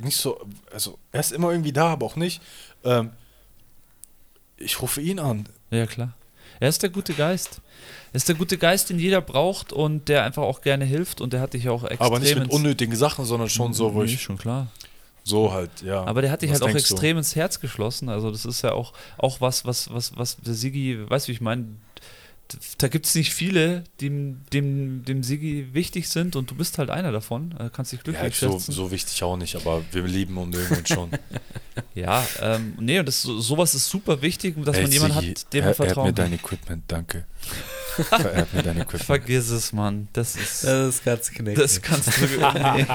nicht 0.01 0.17
so, 0.17 0.41
also 0.73 0.97
er 1.11 1.19
ist 1.19 1.31
immer 1.31 1.51
irgendwie 1.51 1.73
da, 1.73 1.89
aber 1.89 2.05
auch 2.07 2.15
nicht, 2.15 2.41
ähm, 2.83 3.11
ich 4.57 4.81
rufe 4.81 4.99
ihn 5.01 5.19
an. 5.19 5.47
Ja, 5.69 5.85
klar. 5.85 6.13
Er 6.59 6.69
ist 6.69 6.81
der 6.83 6.89
gute 6.89 7.13
Geist. 7.13 7.61
Er 8.13 8.17
ist 8.17 8.27
der 8.27 8.35
gute 8.35 8.57
Geist, 8.57 8.89
den 8.89 8.99
jeder 8.99 9.21
braucht 9.21 9.71
und 9.73 10.07
der 10.09 10.23
einfach 10.23 10.43
auch 10.43 10.61
gerne 10.61 10.85
hilft 10.85 11.21
und 11.21 11.33
der 11.33 11.41
hat 11.41 11.53
dich 11.53 11.69
auch 11.69 11.83
extrem 11.83 12.05
Aber 12.05 12.19
nicht 12.19 12.37
mit 12.37 12.49
unnötigen 12.51 12.95
Sachen, 12.95 13.25
sondern 13.25 13.49
schon 13.49 13.73
so, 13.73 13.93
wo 13.93 13.99
Nee, 14.03 14.11
ich 14.13 14.21
schon 14.21 14.37
klar. 14.37 14.67
so 15.23 15.51
halt, 15.53 15.69
ja. 15.83 16.03
Aber 16.05 16.21
der 16.21 16.31
hat 16.31 16.41
dich 16.41 16.49
Was 16.51 16.55
halt 16.61 16.63
auch 16.63 16.67
denkst 16.73 16.87
du? 16.87 16.93
extrem 16.95 17.17
ins 17.17 17.35
Herz 17.35 17.59
geschlossen. 17.59 18.09
Also 18.09 18.31
das 18.31 18.45
ist 18.45 18.61
ja 18.61 18.71
auch, 18.71 18.93
auch 19.17 19.41
was, 19.41 19.65
was, 19.65 19.93
was, 19.93 20.15
was 20.17 20.37
der 20.37 20.53
Sigi, 20.53 20.97
weißt 21.07 21.27
du, 21.27 21.29
wie 21.29 21.33
ich 21.35 21.41
meine, 21.41 21.67
da 22.77 22.87
gibt 22.87 23.05
es 23.05 23.15
nicht 23.15 23.33
viele, 23.33 23.83
die 23.99 24.07
dem, 24.09 24.41
dem, 24.53 25.05
dem 25.05 25.23
Sigi 25.23 25.67
wichtig 25.73 26.07
sind 26.09 26.35
und 26.35 26.49
du 26.49 26.55
bist 26.55 26.77
halt 26.77 26.89
einer 26.89 27.11
davon. 27.11 27.53
Äh, 27.59 27.69
kannst 27.71 27.91
dich 27.91 27.99
Ja, 27.99 28.03
glücklich 28.03 28.35
so, 28.37 28.51
schätzen. 28.51 28.71
so 28.71 28.91
wichtig 28.91 29.21
auch 29.23 29.37
nicht, 29.37 29.55
aber 29.55 29.83
wir 29.91 30.03
lieben 30.03 30.37
und 30.37 30.51
mögen 30.51 30.75
uns 30.77 30.89
schon. 30.89 31.09
Ja, 31.93 32.25
ähm, 32.41 32.73
nee, 32.79 32.97
und 32.97 33.07
das, 33.07 33.21
so- 33.21 33.39
sowas 33.39 33.75
ist 33.75 33.87
super 33.87 34.19
wichtig, 34.23 34.55
dass 34.65 34.75
Ey, 34.77 34.83
man 34.83 34.91
jemanden 34.91 35.19
Sigi, 35.19 35.33
hat, 35.35 35.53
dem 35.53 35.59
er, 35.59 35.61
man 35.61 35.63
er 35.63 35.69
hat 35.69 35.75
vertrauen 35.75 36.07
mir 36.07 36.13
kann. 36.13 36.25
dein 36.25 36.33
Equipment, 36.33 36.83
danke. 36.87 37.25
Mir 38.53 38.63
dein 38.63 38.77
Equipment. 38.77 39.03
Vergiss 39.03 39.49
es, 39.49 39.73
Mann. 39.73 40.07
Das 40.13 40.35
ist. 40.35 40.63
Das 40.63 41.03
kannst 41.03 41.29
du 41.29 41.33
knicken. 41.35 41.55
Das 41.61 41.81
kannst 41.81 42.07
du. 42.07 42.11
Nee. 42.75 42.85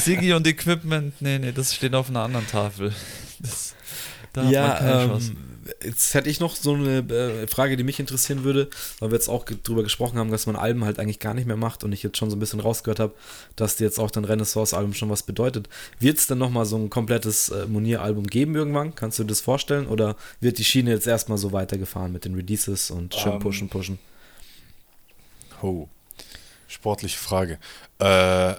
Sigi 0.00 0.32
und 0.32 0.46
Equipment, 0.48 1.14
nee, 1.20 1.38
nee, 1.38 1.52
das 1.52 1.74
steht 1.74 1.94
auf 1.94 2.08
einer 2.08 2.22
anderen 2.22 2.46
Tafel. 2.48 2.92
Das, 3.38 3.74
da 4.32 4.42
hat 4.44 4.52
man 4.52 4.52
keine 4.78 4.90
ja, 4.90 5.06
Chance. 5.06 5.32
Jetzt 5.82 6.14
hätte 6.14 6.28
ich 6.28 6.40
noch 6.40 6.56
so 6.56 6.74
eine 6.74 6.98
äh, 6.98 7.46
Frage, 7.46 7.76
die 7.76 7.84
mich 7.84 8.00
interessieren 8.00 8.44
würde, 8.44 8.68
weil 9.00 9.10
wir 9.10 9.16
jetzt 9.16 9.28
auch 9.28 9.44
drüber 9.44 9.82
gesprochen 9.82 10.18
haben, 10.18 10.30
dass 10.30 10.46
man 10.46 10.56
Alben 10.56 10.84
halt 10.84 10.98
eigentlich 10.98 11.18
gar 11.18 11.34
nicht 11.34 11.46
mehr 11.46 11.56
macht 11.56 11.84
und 11.84 11.92
ich 11.92 12.02
jetzt 12.02 12.16
schon 12.16 12.30
so 12.30 12.36
ein 12.36 12.40
bisschen 12.40 12.60
rausgehört 12.60 13.00
habe, 13.00 13.14
dass 13.56 13.76
dir 13.76 13.84
jetzt 13.84 13.98
auch 13.98 14.10
dein 14.10 14.24
Renaissance-Album 14.24 14.94
schon 14.94 15.10
was 15.10 15.22
bedeutet. 15.22 15.68
Wird 15.98 16.18
es 16.18 16.26
denn 16.26 16.38
nochmal 16.38 16.66
so 16.66 16.76
ein 16.76 16.90
komplettes 16.90 17.48
äh, 17.50 17.66
Monier-Album 17.66 18.26
geben 18.26 18.54
irgendwann? 18.54 18.94
Kannst 18.94 19.18
du 19.18 19.24
dir 19.24 19.28
das 19.28 19.40
vorstellen? 19.40 19.86
Oder 19.86 20.16
wird 20.40 20.58
die 20.58 20.64
Schiene 20.64 20.90
jetzt 20.90 21.06
erstmal 21.06 21.38
so 21.38 21.52
weitergefahren 21.52 22.12
mit 22.12 22.24
den 22.24 22.34
Releases 22.34 22.90
und 22.90 23.14
schön 23.14 23.34
Ähm, 23.34 23.38
pushen, 23.38 23.68
pushen? 23.68 23.98
Oh, 25.62 25.88
sportliche 26.68 27.18
Frage. 27.18 27.58
Äh, 27.98 28.54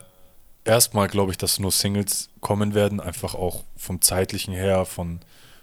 erstmal 0.65 1.07
glaube 1.07 1.31
ich, 1.31 1.37
dass 1.37 1.59
nur 1.59 1.71
Singles 1.71 2.29
kommen 2.41 2.73
werden, 2.73 2.99
einfach 2.99 3.35
auch 3.35 3.63
vom 3.77 4.01
zeitlichen 4.01 4.53
her, 4.53 4.85
von, 4.85 5.19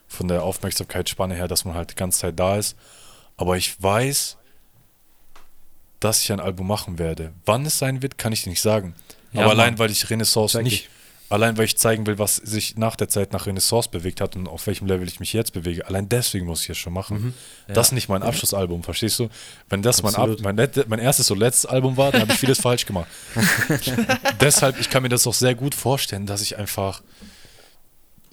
von 0.08 0.28
der 0.28 0.42
Aufmerksamkeitsspanne 0.42 1.34
her, 1.34 1.48
dass 1.48 1.64
man 1.64 1.74
halt 1.74 1.90
die 1.90 1.94
ganze 1.94 2.20
Zeit 2.20 2.38
da 2.38 2.56
ist. 2.56 2.76
Aber 3.36 3.56
ich 3.56 3.80
weiß, 3.82 4.36
dass 6.00 6.22
ich 6.22 6.32
ein 6.32 6.40
Album 6.40 6.66
machen 6.66 6.98
werde. 6.98 7.32
Wann 7.44 7.66
es 7.66 7.78
sein 7.78 8.02
wird, 8.02 8.18
kann 8.18 8.32
ich 8.32 8.46
nicht 8.46 8.60
sagen. 8.60 8.94
Ja, 9.32 9.40
Aber 9.40 9.48
Mann. 9.50 9.60
allein, 9.60 9.78
weil 9.78 9.90
ich 9.90 10.08
Renaissance 10.08 10.58
Check 10.58 10.64
nicht, 10.64 10.88
Allein 11.28 11.58
weil 11.58 11.64
ich 11.64 11.76
zeigen 11.76 12.06
will, 12.06 12.18
was 12.18 12.36
sich 12.36 12.76
nach 12.76 12.94
der 12.94 13.08
Zeit 13.08 13.32
nach 13.32 13.46
Renaissance 13.46 13.88
bewegt 13.90 14.20
hat 14.20 14.36
und 14.36 14.48
auf 14.48 14.66
welchem 14.68 14.86
Level 14.86 15.08
ich 15.08 15.18
mich 15.18 15.32
jetzt 15.32 15.52
bewege. 15.52 15.86
Allein 15.86 16.08
deswegen 16.08 16.46
muss 16.46 16.62
ich 16.62 16.70
es 16.70 16.78
schon 16.78 16.92
machen. 16.92 17.34
Das 17.66 17.88
ist 17.88 17.92
nicht 17.92 18.08
mein 18.08 18.22
Abschlussalbum, 18.22 18.84
verstehst 18.84 19.18
du? 19.18 19.28
Wenn 19.68 19.82
das 19.82 20.04
mein, 20.04 20.14
Ab 20.14 20.30
mein, 20.42 20.54
mein 20.86 20.98
erstes 21.00 21.30
und 21.32 21.38
letztes 21.38 21.66
Album 21.66 21.96
war, 21.96 22.12
dann 22.12 22.20
habe 22.20 22.32
ich 22.32 22.38
vieles 22.38 22.60
falsch 22.60 22.86
gemacht. 22.86 23.08
Deshalb, 24.40 24.78
ich 24.78 24.88
kann 24.88 25.02
mir 25.02 25.08
das 25.08 25.26
auch 25.26 25.34
sehr 25.34 25.56
gut 25.56 25.74
vorstellen, 25.74 26.26
dass 26.26 26.42
ich 26.42 26.58
einfach 26.58 27.02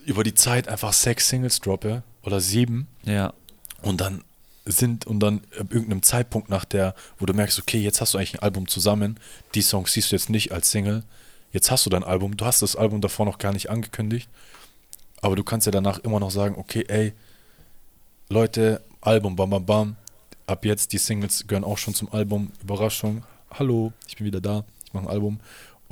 über 0.05 0.23
die 0.23 0.34
Zeit 0.34 0.67
einfach 0.67 0.93
sechs 0.93 1.30
Singles 1.30 1.59
droppe 1.59 2.03
oder 2.23 2.39
sieben. 2.39 2.88
Ja. 3.05 3.34
und 3.81 3.99
dann 4.01 4.23
sind 4.65 5.05
und 5.05 5.19
dann 5.19 5.41
ab 5.59 5.73
irgendeinem 5.73 6.03
Zeitpunkt 6.03 6.49
nach 6.49 6.65
der, 6.65 6.95
wo 7.19 7.25
du 7.25 7.34
merkst, 7.34 7.59
okay, 7.59 7.80
jetzt 7.80 7.99
hast 7.99 8.13
du 8.13 8.17
eigentlich 8.17 8.35
ein 8.35 8.43
Album 8.43 8.67
zusammen, 8.67 9.19
die 9.55 9.61
Songs 9.61 9.93
siehst 9.93 10.11
du 10.11 10.15
jetzt 10.15 10.30
nicht 10.30 10.51
als 10.51 10.71
Single, 10.71 11.03
jetzt 11.51 11.69
hast 11.69 11.85
du 11.85 11.89
dein 11.89 12.03
Album, 12.03 12.38
du 12.38 12.45
hast 12.45 12.61
das 12.61 12.75
Album 12.75 13.01
davor 13.01 13.25
noch 13.25 13.38
gar 13.38 13.51
nicht 13.51 13.69
angekündigt, 13.69 14.30
aber 15.21 15.35
du 15.35 15.43
kannst 15.43 15.65
ja 15.65 15.71
danach 15.71 15.99
immer 15.99 16.19
noch 16.19 16.31
sagen, 16.31 16.55
okay, 16.57 16.85
ey, 16.88 17.13
Leute, 18.30 18.81
Album, 19.01 19.35
bam, 19.35 19.49
bam, 19.49 19.65
bam, 19.65 19.95
ab 20.47 20.63
jetzt 20.63 20.93
die 20.93 20.97
Singles 20.97 21.45
gehören 21.45 21.65
auch 21.65 21.77
schon 21.77 21.93
zum 21.93 22.11
Album, 22.13 22.51
Überraschung, 22.61 23.23
hallo, 23.51 23.91
ich 24.07 24.15
bin 24.15 24.25
wieder 24.25 24.39
da, 24.39 24.63
ich 24.85 24.93
mache 24.93 25.05
ein 25.05 25.11
Album 25.11 25.39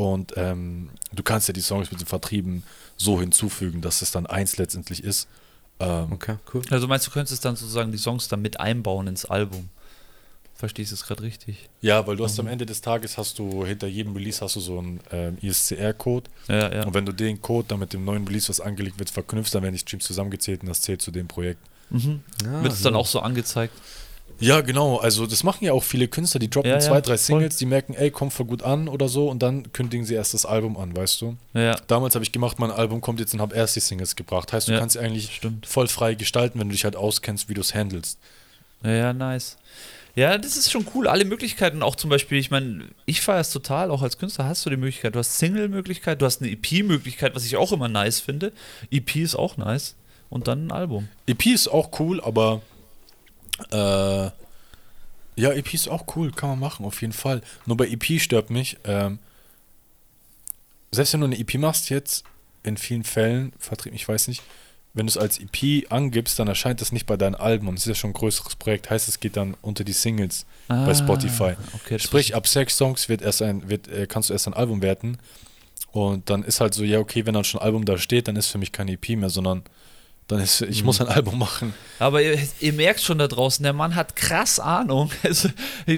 und 0.02 0.34
ähm, 0.36 0.90
du 1.14 1.22
kannst 1.24 1.48
ja 1.48 1.54
die 1.54 1.62
Songs 1.62 1.92
mit 1.92 2.00
den 2.02 2.08
Vertrieben 2.08 2.64
so 2.98 3.20
hinzufügen, 3.20 3.82
dass 3.82 4.02
es 4.02 4.12
dann 4.12 4.26
eins 4.26 4.58
letztendlich 4.58 5.04
ist. 5.04 5.28
Ähm, 5.80 6.12
Okay, 6.14 6.38
cool. 6.54 6.64
Also 6.72 6.88
meinst 6.88 7.06
du, 7.08 7.12
könntest 7.12 7.46
dann 7.46 7.56
sozusagen 7.56 7.92
die 7.92 7.98
Songs 7.98 8.28
dann 8.28 8.42
mit 8.42 8.60
einbauen 8.60 9.08
ins 9.08 9.26
Album? 9.26 9.70
Verstehst 10.56 10.92
du 10.92 10.96
es 10.96 11.04
gerade 11.06 11.24
richtig? 11.24 11.70
Ja, 11.82 12.06
weil 12.06 12.16
du 12.18 12.24
hast 12.24 12.40
am 12.40 12.46
Ende 12.48 12.66
des 12.68 12.82
Tages 12.82 13.18
hast 13.18 13.40
du 13.40 13.66
hinter 13.66 13.88
jedem 13.88 14.14
Release 14.16 14.44
hast 14.44 14.56
du 14.56 14.60
so 14.60 14.78
einen 14.78 15.00
ähm, 15.12 15.38
ISCR-Code 15.42 16.30
Ja, 16.48 16.72
ja. 16.74 16.84
und 16.86 16.94
wenn 16.94 17.06
du 17.06 17.12
den 17.14 17.42
Code 17.42 17.68
dann 17.68 17.80
mit 17.80 17.94
dem 17.94 18.06
neuen 18.06 18.28
Release, 18.28 18.48
was 18.50 18.60
angelegt 18.60 19.00
wird, 19.00 19.10
verknüpfst, 19.10 19.52
dann 19.56 19.64
werden 19.64 19.74
die 19.74 19.80
Streams 19.80 20.06
zusammengezählt 20.06 20.62
und 20.62 20.70
das 20.70 20.82
zählt 20.82 21.02
zu 21.02 21.10
dem 21.12 21.28
Projekt. 21.28 21.60
Mhm. 21.90 22.22
Ja, 22.44 22.62
Wird 22.64 22.74
es 22.74 22.82
dann 22.84 22.96
auch 22.96 23.08
so 23.08 23.20
angezeigt? 23.22 23.74
Ja, 24.42 24.62
genau. 24.62 24.98
Also 24.98 25.26
das 25.26 25.44
machen 25.44 25.64
ja 25.66 25.74
auch 25.74 25.84
viele 25.84 26.08
Künstler, 26.08 26.40
die 26.40 26.50
droppen 26.50 26.70
Ja, 26.70 26.76
ja, 26.78 26.82
zwei, 26.82 27.00
drei 27.02 27.14
voll. 27.18 27.18
Singles, 27.18 27.58
die 27.58 27.66
merken, 27.66 27.94
ey, 27.94 28.12
kommt 28.12 28.34
voll 28.34 28.46
gut 28.46 28.64
an 28.64 28.88
oder 28.88 29.08
so 29.08 29.30
und 29.30 29.42
dann 29.42 29.72
kündigen 29.72 30.06
sie 30.06 30.16
erst 30.16 30.34
das 30.34 30.46
Album 30.46 30.78
an, 30.78 30.96
weißt 30.96 31.22
du? 31.22 31.38
Ja, 31.54 31.76
Damals 31.88 32.16
habe 32.16 32.24
ich 32.26 32.32
gemacht, 32.32 32.60
mein 32.60 32.72
Album 32.72 33.02
kommt 33.02 33.20
jetzt 33.20 33.34
und 33.34 33.42
habe 33.42 33.56
erst 33.56 33.76
die 33.76 33.80
Singles 33.82 34.16
gebracht. 34.16 34.52
Heißt, 34.52 34.68
du 34.68 34.74
Ja, 34.74 34.80
kannst 34.80 34.98
eigentlich 34.98 35.36
stimmt. 35.36 35.66
voll 35.66 35.88
frei 35.88 36.16
gestalten, 36.16 36.60
wenn 36.60 36.68
du 36.70 36.74
dich 36.74 36.84
halt 36.84 36.96
auskennst, 36.96 37.50
wie 37.50 37.54
du 37.54 37.62
es 37.62 37.74
handelst. 37.74 38.20
ja, 38.84 38.92
ja, 38.92 39.14
nice. 39.14 39.58
Ja, 40.14 40.38
das 40.38 40.58
ist 40.58 40.70
schon 40.70 40.86
cool. 40.94 41.08
Alle 41.08 41.24
Möglichkeiten, 41.24 41.82
auch 41.82 41.96
zum 41.96 42.10
Beispiel, 42.10 42.38
ich 42.38 42.52
meine, 42.52 42.84
ich 43.06 43.22
feiere 43.22 43.40
es 43.40 43.50
total, 43.52 43.90
auch 43.92 44.02
als 44.02 44.18
Künstler 44.18 44.46
hast 44.46 44.66
du 44.66 44.70
die 44.70 44.76
Möglichkeit. 44.76 45.16
Du 45.16 45.20
hast 45.20 45.38
Single-Möglichkeit, 45.38 46.22
du 46.22 46.26
hast 46.26 46.42
eine 46.42 46.52
EP-Möglichkeit, 46.52 47.34
was 47.34 47.46
ich 47.46 47.56
auch 47.56 47.72
immer 47.72 47.88
nice 47.88 48.20
finde. 48.20 48.52
EP 48.92 49.16
ist 49.16 49.36
auch 49.36 49.56
nice. 49.56 49.96
Und 50.30 50.50
dann 50.50 50.68
ein 50.68 50.72
Album. 50.74 51.08
EP 51.28 51.46
ist 51.46 51.70
auch 51.70 51.98
cool, 52.00 52.20
aber 52.22 52.62
äh, 53.72 54.32
ja, 55.36 55.52
EP 55.54 55.74
ist 55.74 55.88
auch 55.90 56.16
cool, 56.16 56.32
kann 56.32 56.50
man 56.50 56.60
machen, 56.60 56.86
auf 56.86 57.02
jeden 57.02 57.14
Fall. 57.14 57.42
Nur 57.66 57.78
bei 57.78 57.88
EP 57.88 58.20
stört 58.20 58.50
mich, 58.50 58.78
ähm, 58.84 59.20
selbst 60.92 61.14
wenn 61.14 61.22
du 61.22 61.28
eine 61.28 61.40
EP 61.40 61.56
machst 61.56 61.90
jetzt, 61.90 62.24
in 62.64 62.78
vielen 62.78 63.04
Fällen, 63.04 63.54
Vertrieb, 63.58 63.94
ich 63.94 64.08
weiß 64.08 64.28
nicht, 64.28 64.44
wenn 64.94 65.08
du 65.08 65.10
es 65.10 65.18
als 65.18 65.40
EP 65.40 65.90
angibst, 65.90 66.38
dann 66.38 66.48
erscheint 66.50 66.82
das 66.82 66.92
nicht 66.92 67.06
bei 67.06 67.16
deinen 67.16 67.36
Alben 67.36 67.68
und 67.70 67.76
es 67.76 67.84
ist 67.84 67.88
ja 67.88 67.96
schon 67.96 68.10
ein 68.10 68.14
größeres 68.14 68.58
Projekt, 68.58 68.90
heißt 68.90 69.08
es 69.08 69.20
geht 69.22 69.38
dann 69.38 69.56
unter 69.62 69.84
die 69.84 69.94
Singles 69.94 70.46
bei 70.68 70.94
Spotify. 70.94 71.54
Ah, 71.54 71.58
Okay, 71.76 71.98
Sprich, 71.98 72.36
ab 72.36 72.46
sechs 72.48 72.76
Songs 72.78 73.08
wird 73.08 73.22
erst 73.22 73.42
ein, 73.42 73.70
wird, 73.70 73.88
äh, 73.88 74.06
kannst 74.06 74.30
du 74.30 74.34
erst 74.34 74.48
ein 74.48 74.54
Album 74.54 74.82
werten 74.82 75.18
und 75.92 76.30
dann 76.30 76.44
ist 76.44 76.60
halt 76.60 76.74
so, 76.74 76.84
ja 76.84 77.00
okay, 77.00 77.26
wenn 77.26 77.34
dann 77.34 77.46
schon 77.46 77.62
ein 77.62 77.66
Album 77.66 77.86
da 77.86 77.98
steht, 77.98 78.28
dann 78.28 78.36
ist 78.36 78.48
für 78.48 78.58
mich 78.58 78.74
keine 78.74 78.92
EP 78.92 79.10
mehr, 79.12 79.30
sondern 79.30 79.64
dann 80.32 80.40
ist, 80.40 80.62
ich 80.62 80.84
muss 80.84 81.02
ein 81.02 81.08
Album 81.08 81.38
machen. 81.38 81.74
Aber 82.00 82.22
ihr, 82.22 82.38
ihr 82.60 82.74
merkt 82.74 83.02
schon 83.02 83.18
da 83.18 83.28
draußen, 83.28 83.64
der 83.64 83.74
Mann 83.74 83.96
hat 83.96 84.16
krass 84.16 84.60
Ahnung. 84.60 85.12
Also, 85.24 85.50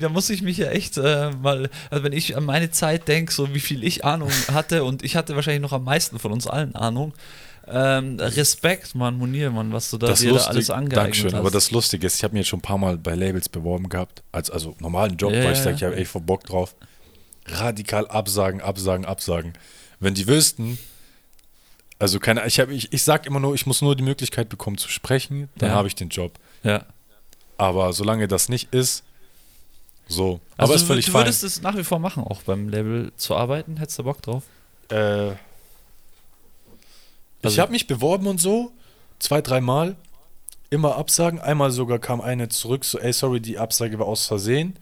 da 0.02 0.10
muss 0.10 0.30
ich 0.30 0.42
mich 0.42 0.58
ja 0.58 0.68
echt 0.68 0.98
äh, 0.98 1.32
mal, 1.32 1.70
also 1.90 2.04
wenn 2.04 2.14
ich 2.14 2.36
an 2.36 2.44
meine 2.44 2.72
Zeit 2.72 3.08
denke, 3.08 3.32
so 3.32 3.54
wie 3.54 3.60
viel 3.60 3.84
ich 3.84 4.04
Ahnung 4.04 4.30
hatte 4.52 4.84
und 4.84 5.04
ich 5.04 5.16
hatte 5.16 5.36
wahrscheinlich 5.36 5.62
noch 5.62 5.72
am 5.72 5.84
meisten 5.84 6.20
von 6.20 6.32
uns 6.32 6.48
allen 6.48 6.76
Ahnung. 6.76 7.14
Ähm, 7.66 8.20
Respekt, 8.20 8.94
Mann, 8.94 9.18
Munir, 9.18 9.50
Mann, 9.50 9.72
was 9.72 9.90
du 9.90 9.98
da 9.98 10.08
das 10.08 10.20
dir 10.20 10.28
da 10.28 10.34
lustig, 10.34 10.50
alles 10.50 10.70
angeeignet 10.70 10.98
Dankeschön, 10.98 11.32
hast. 11.32 11.40
aber 11.40 11.52
das 11.52 11.72
Lustige 11.72 12.06
ist, 12.06 12.16
ich 12.16 12.24
habe 12.24 12.34
mir 12.34 12.40
jetzt 12.40 12.50
schon 12.50 12.60
ein 12.60 12.64
paar 12.64 12.78
Mal 12.78 12.98
bei 12.98 13.16
Labels 13.16 13.48
beworben 13.48 13.88
gehabt, 13.88 14.22
als 14.34 14.50
also 14.50 14.76
normalen 14.80 15.16
Job, 15.16 15.32
Ja, 15.32 15.44
weil 15.46 15.54
ich 15.54 15.60
sage, 15.60 15.76
ich 15.78 15.84
habe 15.84 15.96
echt 15.96 16.12
voll 16.12 16.22
Bock 16.22 16.44
drauf. 16.44 16.76
Radikal 17.46 18.08
absagen, 18.08 18.62
absagen, 18.62 19.06
absagen. 19.06 19.54
Wenn 20.00 20.14
die 20.14 20.28
wüssten, 20.28 20.78
also 22.04 22.20
keine, 22.20 22.46
ich 22.46 22.60
habe, 22.60 22.74
ich, 22.74 22.92
ich 22.92 23.02
sag 23.04 23.26
immer 23.26 23.40
nur, 23.40 23.56
ich 23.56 23.66
muss 23.66 23.82
nur 23.82 23.96
die 23.96 24.04
Möglichkeit 24.04 24.50
bekommen 24.50 24.78
zu 24.78 24.90
sprechen, 24.90 25.50
dann 25.58 25.70
Ja. 25.70 25.76
habe 25.76 25.88
ich 25.88 25.96
den 25.96 26.10
Job. 26.10 26.34
ja. 26.64 26.86
Aber 27.56 27.94
solange 27.94 28.28
das 28.28 28.50
nicht 28.50 28.74
ist, 28.74 29.04
so. 30.08 30.42
Also 30.58 30.74
aber 30.74 30.76
ist 30.76 30.84
völlig 30.88 31.06
du 31.06 31.12
fein. 31.12 31.22
würdest 31.22 31.44
es 31.44 31.62
nach 31.62 31.78
wie 31.78 31.84
vor 31.84 32.00
machen, 32.00 32.24
auch 32.24 32.42
beim 32.42 32.68
Label 32.68 33.14
zu 33.16 33.36
arbeiten? 33.36 33.78
Hättest 33.78 34.00
du 34.00 34.04
Bock 34.04 34.22
drauf? 34.24 34.44
Äh, 34.92 35.32
ich 35.32 35.38
Also- 37.44 37.62
habe 37.62 37.72
mich 37.72 37.88
beworben 37.88 38.28
und 38.28 38.42
so, 38.42 38.72
zwei, 39.20 39.42
dreimal, 39.42 39.96
immer 40.72 40.96
Absagen. 40.98 41.40
Einmal 41.40 41.72
sogar 41.72 42.00
kam 42.00 42.22
eine 42.22 42.50
zurück, 42.50 42.84
so, 42.86 43.00
ey, 43.00 43.14
sorry, 43.14 43.40
die 43.40 43.60
Absage 43.60 44.00
war 44.00 44.08
aus 44.08 44.26
Versehen. 44.26 44.76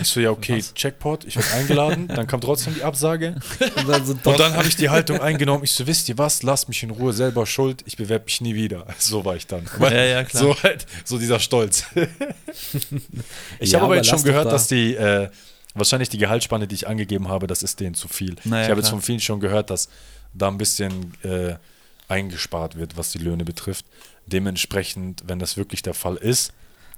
Ich 0.00 0.08
so, 0.08 0.20
ja, 0.20 0.30
okay, 0.30 0.58
Was? 0.58 0.72
Checkpot, 0.74 1.24
ich 1.24 1.36
werde 1.36 1.52
eingeladen. 1.52 2.08
Dann 2.08 2.26
kam 2.26 2.40
trotzdem 2.40 2.74
die 2.74 2.82
Absage. 2.82 3.34
Und 3.76 3.88
dann, 3.88 4.04
so 4.06 4.14
dann 4.14 4.54
habe 4.54 4.66
ich 4.66 4.76
die 4.76 4.88
Haltung 4.88 5.20
eingenommen. 5.20 5.64
Ich 5.64 5.72
so, 5.72 5.86
wisst 5.86 6.08
ihr 6.08 6.16
was, 6.16 6.42
lasst 6.42 6.68
mich 6.68 6.82
in 6.82 6.90
Ruhe, 6.90 7.12
selber 7.12 7.44
schuld, 7.46 7.82
ich 7.86 7.96
bewerbe 7.96 8.24
mich 8.24 8.40
nie 8.40 8.54
wieder. 8.54 8.86
So 8.98 9.24
war 9.24 9.36
ich 9.36 9.46
dann. 9.46 9.68
Ja, 9.80 9.92
ja, 9.92 10.24
klar. 10.24 10.42
So 10.42 10.62
halt, 10.62 10.86
so 11.04 11.18
dieser 11.18 11.38
Stolz. 11.38 11.84
ich 13.60 13.70
Ja, 13.72 13.78
habe 13.80 13.86
aber 13.86 13.96
jetzt 13.96 14.08
schon 14.08 14.22
gehört, 14.22 14.46
da- 14.46 14.50
dass 14.50 14.66
die, 14.68 14.94
äh, 14.94 15.28
wahrscheinlich 15.74 16.08
die 16.08 16.18
Gehaltsspanne, 16.18 16.66
die 16.66 16.74
ich 16.74 16.86
angegeben 16.88 17.28
habe, 17.28 17.46
das 17.46 17.62
ist 17.62 17.80
denen 17.80 17.94
zu 17.94 18.08
viel. 18.08 18.36
Naja, 18.44 18.64
ich 18.64 18.70
habe 18.70 18.80
jetzt 18.80 18.90
von 18.90 19.02
vielen 19.02 19.20
schon 19.20 19.40
gehört, 19.40 19.70
dass 19.70 19.88
da 20.32 20.48
ein 20.48 20.58
bisschen 20.58 21.14
äh, 21.22 21.54
eingespart 22.08 22.76
wird, 22.76 22.96
was 22.96 23.12
die 23.12 23.18
Löhne 23.18 23.44
betrifft. 23.44 23.84
Dementsprechend, 24.26 25.22
wenn 25.26 25.38
das 25.38 25.56
wirklich 25.56 25.82
der 25.82 25.94
Fall 25.94 26.16
ist, 26.16 26.52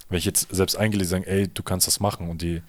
wenn 0.08 0.18
ich 0.18 0.24
jetzt 0.24 0.48
selbst 0.50 0.76
eingelesen 0.76 1.22
sage, 1.22 1.30
ey, 1.30 1.48
du 1.48 1.62
kannst 1.62 1.86
das 1.86 2.00
machen 2.00 2.28
und 2.28 2.42
die 2.42 2.62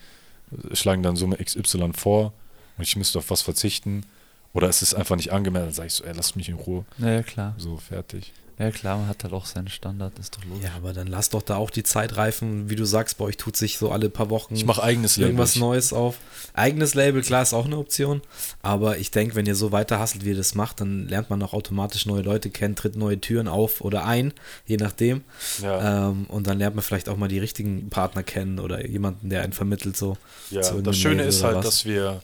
schlagen 0.74 1.04
dann 1.04 1.16
Summe 1.16 1.38
XY 1.38 1.92
vor 1.94 2.34
und 2.78 2.84
ich 2.84 2.96
müsste 2.96 3.20
auf 3.20 3.30
was 3.30 3.42
verzichten 3.42 4.06
oder 4.54 4.70
es 4.70 4.82
ist 4.82 4.94
einfach 4.94 5.16
nicht 5.16 5.32
angemeldet, 5.32 5.70
dann 5.70 5.76
sage 5.76 5.88
ich 5.88 5.94
so, 5.94 6.04
ey, 6.04 6.14
lass 6.16 6.36
mich 6.36 6.50
in 6.50 6.56
Ruhe. 6.56 6.86
Ja, 6.98 7.10
ja, 7.10 7.24
klar. 7.24 7.54
So, 7.58 7.78
fertig. 7.78 8.34
Ja, 8.60 8.72
klar, 8.72 8.98
man 8.98 9.08
hat 9.08 9.24
halt 9.24 9.34
auch 9.34 9.46
seinen 9.46 9.68
Standard, 9.68 10.18
ist 10.18 10.36
doch 10.36 10.44
logisch. 10.44 10.64
ja, 10.64 10.72
aber 10.76 10.92
dann 10.92 11.06
lass 11.06 11.30
doch 11.30 11.44
da 11.44 11.58
auch 11.58 11.70
die 11.70 11.84
Zeit 11.84 12.18
reifen. 12.18 12.72
Wie 12.72 12.76
du 12.76 12.86
sagst, 12.86 13.20
bei 13.20 13.26
euch 13.26 13.38
tut 13.38 13.56
sich 13.56 13.78
so 13.78 13.92
alle 13.92 14.10
paar 14.10 14.32
Wochen 14.32 14.56
Ich 14.56 14.66
mache 14.66 14.82
eigenes 14.82 15.18
Label. 15.18 15.28
irgendwas 15.30 15.56
Neues 15.58 15.94
auf. 15.94 16.18
Eigenes 16.54 16.96
Label, 16.96 17.22
klar, 17.22 17.44
ist 17.44 17.54
auch 17.54 17.66
eine 17.66 17.78
Option. 17.78 18.22
Aber 18.64 18.98
ich 18.98 19.12
denke, 19.12 19.36
wenn 19.36 19.46
ihr 19.46 19.54
so 19.54 19.72
weiter 19.72 20.00
hasselt, 20.00 20.26
wie 20.26 20.30
ihr 20.30 20.36
das 20.36 20.56
macht, 20.56 20.82
dann 20.82 21.08
lernt 21.08 21.30
man 21.30 21.44
auch 21.44 21.54
automatisch 21.54 22.08
neue 22.08 22.24
Leute 22.24 22.50
kennen, 22.50 22.76
tritt 22.76 22.96
neue 22.96 23.22
Türen 23.22 23.48
auf 23.48 23.82
oder 23.82 24.06
ein, 24.06 24.34
je 24.66 24.78
nachdem. 24.78 25.22
Ja, 25.62 26.10
Ähm, 26.10 26.26
und 26.28 26.48
dann 26.48 26.58
lernt 26.58 26.76
man 26.76 26.84
vielleicht 26.84 27.10
auch 27.10 27.18
mal 27.18 27.28
die 27.28 27.38
richtigen 27.40 27.90
Partner 27.90 28.24
kennen 28.24 28.60
oder 28.60 28.84
jemanden, 28.88 29.30
der 29.30 29.44
einen 29.44 29.54
vermittelt. 29.54 29.96
So 29.98 30.18
ja 30.50 30.62
das 30.62 30.98
Schöne 30.98 31.18
Label 31.18 31.30
ist 31.30 31.44
halt, 31.44 31.58
was. 31.58 31.66
dass 31.66 31.86
wir 31.86 32.22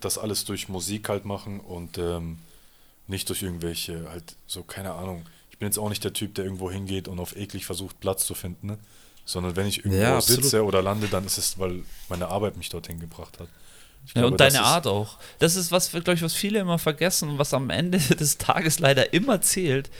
das 0.00 0.18
alles 0.18 0.44
durch 0.44 0.68
Musik 0.68 1.08
halt 1.08 1.24
machen 1.24 1.58
und 1.60 1.96
ähm, 1.96 2.36
nicht 3.06 3.30
durch 3.30 3.42
irgendwelche, 3.42 4.10
halt 4.10 4.36
so, 4.46 4.62
keine 4.62 4.92
Ahnung. 4.92 5.24
Ich 5.58 5.60
bin 5.60 5.68
jetzt 5.68 5.78
auch 5.78 5.88
nicht 5.88 6.04
der 6.04 6.12
Typ, 6.12 6.34
der 6.36 6.44
irgendwo 6.44 6.70
hingeht 6.70 7.08
und 7.08 7.18
auf 7.18 7.36
eklig 7.36 7.66
versucht, 7.66 8.00
Platz 8.00 8.24
zu 8.24 8.34
finden, 8.34 8.68
ne? 8.68 8.78
sondern 9.24 9.56
wenn 9.56 9.66
ich 9.66 9.84
irgendwo 9.84 9.96
Ja, 9.96 10.20
sitze 10.20 10.64
oder 10.64 10.82
lande, 10.82 11.08
dann 11.08 11.24
ist 11.26 11.36
es, 11.38 11.58
weil 11.58 11.84
meine 12.08 12.28
Arbeit 12.28 12.56
mich 12.56 12.68
dorthin 12.70 13.00
gebracht 13.00 13.40
hat. 13.40 13.48
Ich 14.06 14.14
Ja, 14.14 14.24
glaube, 14.24 14.26
und 14.26 14.40
deine 14.40 14.62
Art 14.62 14.86
auch. 14.86 15.18
Das 15.38 15.54
ist 15.56 15.70
was, 15.70 15.90
glaube 15.90 16.14
ich, 16.14 16.22
was 16.22 16.34
viele 16.34 16.58
immer 16.60 16.78
vergessen 16.78 17.28
und 17.30 17.38
was 17.38 17.52
am 17.54 17.70
Ende 17.70 17.98
des 18.16 18.38
Tages 18.38 18.78
leider 18.78 19.12
immer 19.12 19.40
zählt. 19.40 19.90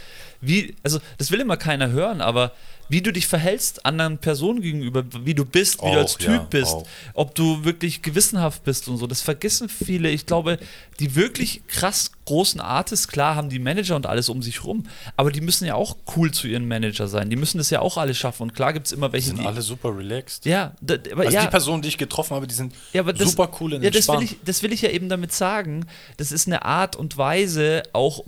Wie, 0.40 0.77
also 0.82 1.01
das 1.19 1.31
will 1.31 1.40
immer 1.40 1.56
keiner 1.56 1.90
hören, 1.90 2.20
aber 2.20 2.52
wie 2.90 3.02
du 3.02 3.12
dich 3.12 3.27
verhältst 3.27 3.85
anderen 3.85 4.16
Personen 4.16 4.62
gegenüber, 4.62 5.05
wie 5.23 5.35
du 5.35 5.44
bist, 5.44 5.82
wie 5.82 5.93
du 5.93 5.98
als 5.98 6.15
Auch, 6.15 6.19
Typ 6.20 6.31
ja, 6.31 6.47
bist, 6.48 6.73
auch. 6.73 6.86
ob 7.12 7.35
du 7.35 7.62
wirklich 7.65 8.01
gewissenhaft 8.01 8.65
bist 8.65 8.89
und 8.89 8.97
so. 8.97 9.06
Das 9.06 9.20
vergessen 9.20 9.69
viele. 9.69 10.09
Ich 10.09 10.24
glaube, 10.24 10.59
die 10.98 11.15
wirklich 11.15 11.60
krass 11.66 12.12
großen 12.24 12.60
Artists, 12.62 13.06
klar, 13.09 13.35
haben 13.36 13.51
die 13.51 13.59
Manager 13.59 13.94
und 13.97 14.06
alles 14.06 14.31
um 14.31 14.43
sich 14.43 14.65
rum, 14.65 14.86
aber 15.16 15.31
die 15.31 15.43
müssen 15.43 15.66
ja 15.66 15.74
auch 15.74 15.97
cool 16.16 16.31
zu 16.31 16.47
ihren 16.47 16.66
Manager 16.66 17.09
sein. 17.09 17.28
Die 17.28 17.36
müssen 17.36 17.59
das 17.59 17.69
ja 17.69 17.81
auch 17.81 17.98
alle 17.98 18.15
schaffen. 18.15 18.44
Und 18.44 18.55
klar 18.55 18.73
gibt 18.73 18.86
es 18.86 18.93
immer 18.93 19.09
Die 19.09 19.12
welche, 19.15 19.28
sind 19.28 19.40
die. 19.40 19.47
alle 19.47 19.60
super 19.60 19.94
relaxed. 19.94 20.47
ja, 20.47 20.73
da, 20.81 20.94
aber 21.12 21.24
Also 21.24 21.35
ja, 21.35 21.43
die 21.43 21.51
Personen, 21.51 21.82
die 21.82 21.89
ich 21.89 21.98
getroffen 21.98 22.35
habe, 22.36 22.47
die 22.47 22.55
sind 22.55 22.73
ja, 22.94 23.02
aber 23.02 23.12
das, 23.12 23.31
super 23.32 23.51
cool 23.60 23.74
und 23.74 23.82
ja, 23.82 23.90
das 23.90 24.09
will, 24.09 24.15
entspannt. 24.15 24.23
ich, 24.32 24.36
das 24.47 24.62
will 24.62 24.73
ich 24.73 24.81
ja 24.81 24.89
eben 24.90 25.10
damit 25.10 25.32
sagen. 25.32 25.85
Das 26.16 26.32
ist 26.32 26.47
eine 26.47 26.65
Art 26.65 26.97
und 26.97 27.19
Weise, 27.19 27.82
auch 27.93 28.24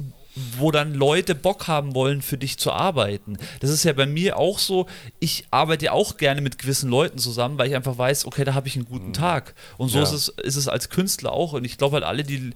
wo 0.59 0.71
dann 0.71 0.95
Leute 0.95 1.35
Bock 1.35 1.67
haben 1.67 1.95
wollen, 1.95 2.23
für 2.23 2.39
dich 2.39 2.57
zu 2.59 2.73
arbeiten. 2.73 3.37
Das 3.61 3.71
ist 3.71 3.85
ja 3.85 3.93
bei 3.93 4.07
mir 4.07 4.37
auch 4.39 4.59
so, 4.59 4.87
ich 5.19 5.45
arbeite 5.51 5.87
ja 5.87 5.93
auch 5.93 6.17
gerne 6.17 6.41
mit 6.41 6.59
gewissen 6.59 6.89
Leuten 6.89 7.19
zusammen, 7.19 7.59
weil 7.59 7.69
ich 7.69 7.75
einfach 7.75 7.99
weiß, 7.99 8.27
okay, 8.27 8.45
da 8.45 8.55
habe 8.55 8.69
ich 8.69 8.77
einen 8.77 8.85
guten 8.85 9.13
Tag. 9.13 9.55
Und 9.77 9.89
so 9.89 9.99
Ja. 9.99 10.05
ist, 10.05 10.13
es, 10.13 10.29
ist 10.29 10.57
es 10.57 10.69
als 10.69 10.89
Künstler 10.89 11.33
auch. 11.33 11.53
Und 11.53 11.65
ich 11.65 11.79
glaube 11.79 11.95
halt 11.95 12.05
alle, 12.05 12.23
die 12.23 12.51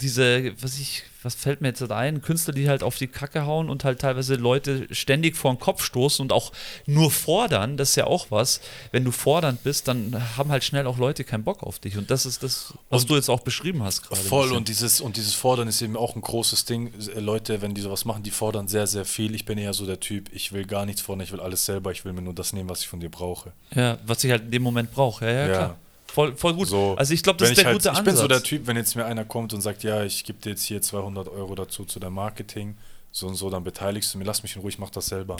diese, 0.00 0.52
was 0.62 0.78
ich, 0.78 1.04
was 1.24 1.34
fällt 1.34 1.60
mir 1.60 1.68
jetzt 1.68 1.82
ein? 1.90 2.22
Künstler, 2.22 2.52
die 2.54 2.68
halt 2.68 2.82
auf 2.82 2.96
die 2.96 3.06
Kacke 3.06 3.46
hauen 3.46 3.68
und 3.70 3.84
halt 3.84 4.00
teilweise 4.00 4.34
Leute 4.36 4.86
ständig 4.92 5.36
vor 5.36 5.52
den 5.52 5.58
Kopf 5.60 5.82
stoßen 5.84 6.22
und 6.22 6.32
auch 6.32 6.52
nur 6.86 7.10
fordern, 7.10 7.76
das 7.76 7.90
ist 7.90 7.96
ja 7.96 8.06
auch 8.06 8.30
was. 8.30 8.60
Wenn 8.90 9.04
du 9.04 9.10
fordernd 9.12 9.62
bist, 9.62 9.88
dann 9.88 10.22
haben 10.36 10.50
halt 10.50 10.64
schnell 10.64 10.86
auch 10.86 10.98
Leute 10.98 11.24
keinen 11.24 11.44
Bock 11.44 11.62
auf 11.62 11.78
dich. 11.78 11.96
Und 11.96 12.10
das 12.10 12.26
ist 12.26 12.42
das, 12.42 12.74
was 12.90 13.02
Und- 13.02 13.10
du 13.10 13.14
jetzt 13.16 13.28
auch 13.28 13.40
beschrieben 13.40 13.82
hast 13.82 14.02
gerade. 14.02 14.20
Voll 14.20 14.52
und 14.52 14.68
dieses 14.68 15.00
und 15.00 15.16
dieses 15.16 15.34
Fordern 15.34 15.68
ist 15.68 15.80
eben 15.82 15.96
auch 15.96 16.14
ein 16.16 16.22
großes 16.22 16.64
Ding. 16.64 16.92
Äh, 17.14 17.20
Leute, 17.20 17.62
wenn 17.62 17.74
die 17.74 17.80
sowas 17.80 18.04
machen, 18.04 18.22
die 18.22 18.30
fordern 18.30 18.68
sehr, 18.68 18.86
sehr 18.86 19.04
viel. 19.04 19.34
Ich 19.34 19.44
bin 19.44 19.58
eher 19.58 19.74
so 19.74 19.86
der 19.86 20.00
Typ, 20.00 20.30
ich 20.32 20.52
will 20.52 20.64
gar 20.66 20.86
nichts 20.86 21.02
fordern, 21.02 21.24
ich 21.24 21.32
will 21.32 21.40
alles 21.40 21.64
selber, 21.64 21.92
ich 21.92 22.04
will 22.04 22.12
mir 22.12 22.22
nur 22.22 22.34
das 22.34 22.52
nehmen, 22.52 22.68
was 22.68 22.80
ich 22.80 22.88
von 22.88 23.00
dir 23.00 23.10
brauche. 23.10 23.52
Ja, 23.74 23.98
was 24.06 24.22
ich 24.24 24.30
halt 24.30 24.42
in 24.44 24.50
dem 24.50 24.62
Moment 24.62 24.92
brauche. 24.92 25.24
Ja, 25.26 25.32
ja, 25.32 25.40
Ja. 25.46 25.52
klar. 25.54 25.76
Voll, 26.12 26.36
voll 26.36 26.52
gut. 26.52 26.68
So, 26.68 26.94
also 26.98 27.14
ich 27.14 27.22
glaube, 27.22 27.38
das 27.38 27.48
ist 27.48 27.56
der 27.56 27.62
ich 27.62 27.66
halt, 27.66 27.76
gute 27.76 27.88
Ich 27.88 27.90
Ansatz. 27.90 28.04
bin 28.04 28.16
so 28.16 28.28
der 28.28 28.42
Typ, 28.42 28.66
wenn 28.66 28.76
jetzt 28.76 28.94
mir 28.96 29.06
einer 29.06 29.24
kommt 29.24 29.54
und 29.54 29.62
sagt, 29.62 29.82
ja, 29.82 30.04
ich 30.04 30.24
gebe 30.24 30.38
dir 30.40 30.50
jetzt 30.50 30.64
hier 30.64 30.82
200 30.82 31.26
Euro 31.28 31.54
dazu 31.54 31.86
zu 31.86 32.00
deinem 32.00 32.14
Marketing, 32.14 32.76
so 33.10 33.28
und 33.28 33.34
so, 33.34 33.48
dann 33.48 33.64
beteiligst 33.64 34.12
du 34.12 34.18
mir, 34.18 34.24
lass 34.24 34.42
mich 34.42 34.54
in 34.54 34.60
Ruhe, 34.60 34.68
ich 34.68 34.78
mach 34.78 34.90
das 34.90 35.06
selber. 35.06 35.36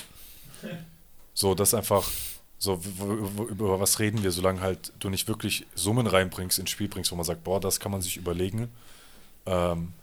So, 1.35 1.55
das 1.55 1.71
ist 1.71 1.75
einfach, 1.75 2.07
so, 2.59 2.79
über 3.49 3.81
was 3.81 3.99
reden 4.01 4.23
wir, 4.23 4.31
solange 4.33 4.61
halt 4.61 4.93
du 4.99 5.09
nicht 5.09 5.29
wirklich 5.29 5.67
Summen 5.75 6.07
reinbringst, 6.07 6.59
ins 6.59 6.69
Spiel 6.69 6.89
bringst, 6.89 7.11
wo 7.11 7.17
man 7.17 7.25
sagt, 7.25 7.43
boah, 7.43 7.59
das 7.59 7.81
kann 7.81 7.91
man 7.91 8.03
sich 8.03 8.19
überlegen, 8.19 8.69
ähm, 9.47 9.95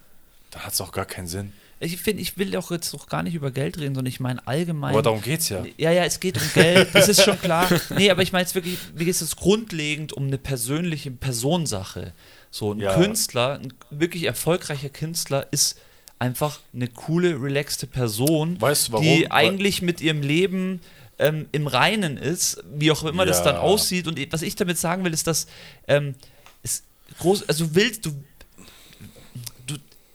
dann 0.50 0.66
hat 0.66 0.74
es 0.74 0.82
auch 0.82 0.92
gar 0.92 1.06
keinen 1.06 1.28
Sinn. 1.28 1.54
Ich 1.82 1.96
finde, 1.98 2.22
ich 2.22 2.38
will 2.38 2.56
auch 2.58 2.72
jetzt 2.72 2.94
auch 2.94 3.08
gar 3.08 3.24
nicht 3.24 3.36
über 3.36 3.52
Geld 3.52 3.78
reden, 3.78 3.96
sondern 3.96 4.08
ich 4.12 4.20
meine 4.20 4.46
allgemein. 4.48 4.92
Aber 4.94 5.02
darum 5.02 5.22
geht's 5.22 5.48
ja. 5.50 5.64
Ja, 5.78 5.92
ja, 5.92 6.04
es 6.04 6.20
geht 6.20 6.36
um 6.38 6.44
Geld, 6.54 6.90
das 6.94 7.08
ist 7.08 7.24
schon 7.24 7.40
klar. 7.40 7.70
Nee, 7.96 8.10
aber 8.12 8.22
ich 8.22 8.32
meine 8.34 8.44
jetzt 8.44 8.54
wirklich, 8.56 8.78
mir 8.94 9.06
geht 9.06 9.20
es 9.22 9.36
grundlegend 9.36 10.12
um 10.14 10.28
eine 10.28 10.38
persönliche 10.38 11.10
Personensache. 11.12 12.14
So 12.52 12.74
ein 12.74 12.80
Ja. 12.80 12.96
Künstler, 12.96 13.60
ein 13.64 13.74
wirklich 13.92 14.24
erfolgreicher 14.24 14.90
Künstler 14.90 15.48
ist 15.52 15.80
einfach 16.18 16.60
eine 16.74 16.88
coole, 16.90 17.42
relaxte 17.42 17.88
Person, 17.88 18.60
Weißt 18.60 18.90
du, 18.90 18.92
warum? 18.94 19.06
die 19.06 19.32
eigentlich 19.32 19.82
mit 19.82 20.02
ihrem 20.02 20.22
Leben 20.22 20.82
ähm, 21.18 21.48
im 21.54 21.66
Reinen 21.68 22.18
ist, 22.18 22.62
wie 22.74 22.92
auch 22.92 23.04
immer 23.06 23.26
das 23.26 23.38
Ja. 23.40 23.46
dann 23.46 23.56
aussieht. 23.58 24.06
Und 24.08 24.20
was 24.34 24.42
ich 24.42 24.56
damit 24.56 24.78
sagen 24.78 25.06
will, 25.06 25.14
ist, 25.14 25.28
dass 25.28 25.48
ähm, 25.88 26.16
es 26.62 26.84
groß, 27.20 27.48
also 27.48 27.66
du 27.68 27.76
willst, 27.76 28.06
du, 28.06 28.12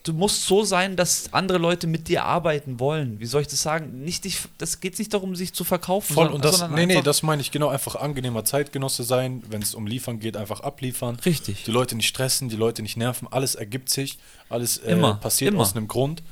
du, 0.04 0.12
musst 0.12 0.46
so 0.46 0.62
sein, 0.64 0.96
dass 0.96 1.32
andere 1.32 1.58
Leute 1.58 1.86
mit 1.86 2.08
dir 2.08 2.24
arbeiten 2.24 2.78
wollen. 2.78 3.18
Wie 3.20 3.26
soll 3.26 3.42
ich 3.42 3.48
das 3.48 3.60
sagen? 3.62 4.04
Nicht 4.04 4.24
dich, 4.24 4.38
das 4.58 4.80
geht 4.80 4.98
nicht 4.98 5.12
darum, 5.12 5.34
sich 5.34 5.52
zu 5.52 5.64
verkaufen. 5.64 6.14
Voll, 6.14 6.26
sondern- 6.26 6.34
und 6.36 6.44
das, 6.44 6.58
sondern 6.58 6.78
nee, 6.86 6.94
nee, 6.94 7.02
das 7.02 7.22
meine 7.22 7.42
ich 7.42 7.50
genau, 7.50 7.68
einfach 7.68 7.96
angenehmer 7.96 8.44
Zeitgenosse 8.44 9.02
sein, 9.02 9.42
wenn 9.48 9.62
es 9.62 9.74
um 9.74 9.86
Liefern 9.86 10.20
geht, 10.20 10.36
einfach 10.36 10.60
abliefern. 10.60 11.16
Richtig. 11.24 11.64
Die 11.64 11.70
Leute 11.72 11.96
nicht 11.96 12.08
stressen, 12.08 12.48
die 12.48 12.56
Leute 12.56 12.82
nicht 12.82 12.96
nerven, 12.96 13.26
alles 13.30 13.54
ergibt 13.56 13.90
sich, 13.90 14.18
alles 14.48 14.78
äh, 14.78 14.92
Immer, 14.92 15.14
passiert 15.16 15.52
immer. 15.54 15.62
aus 15.62 15.74
einem 15.74 15.88
Grund. 15.88 16.22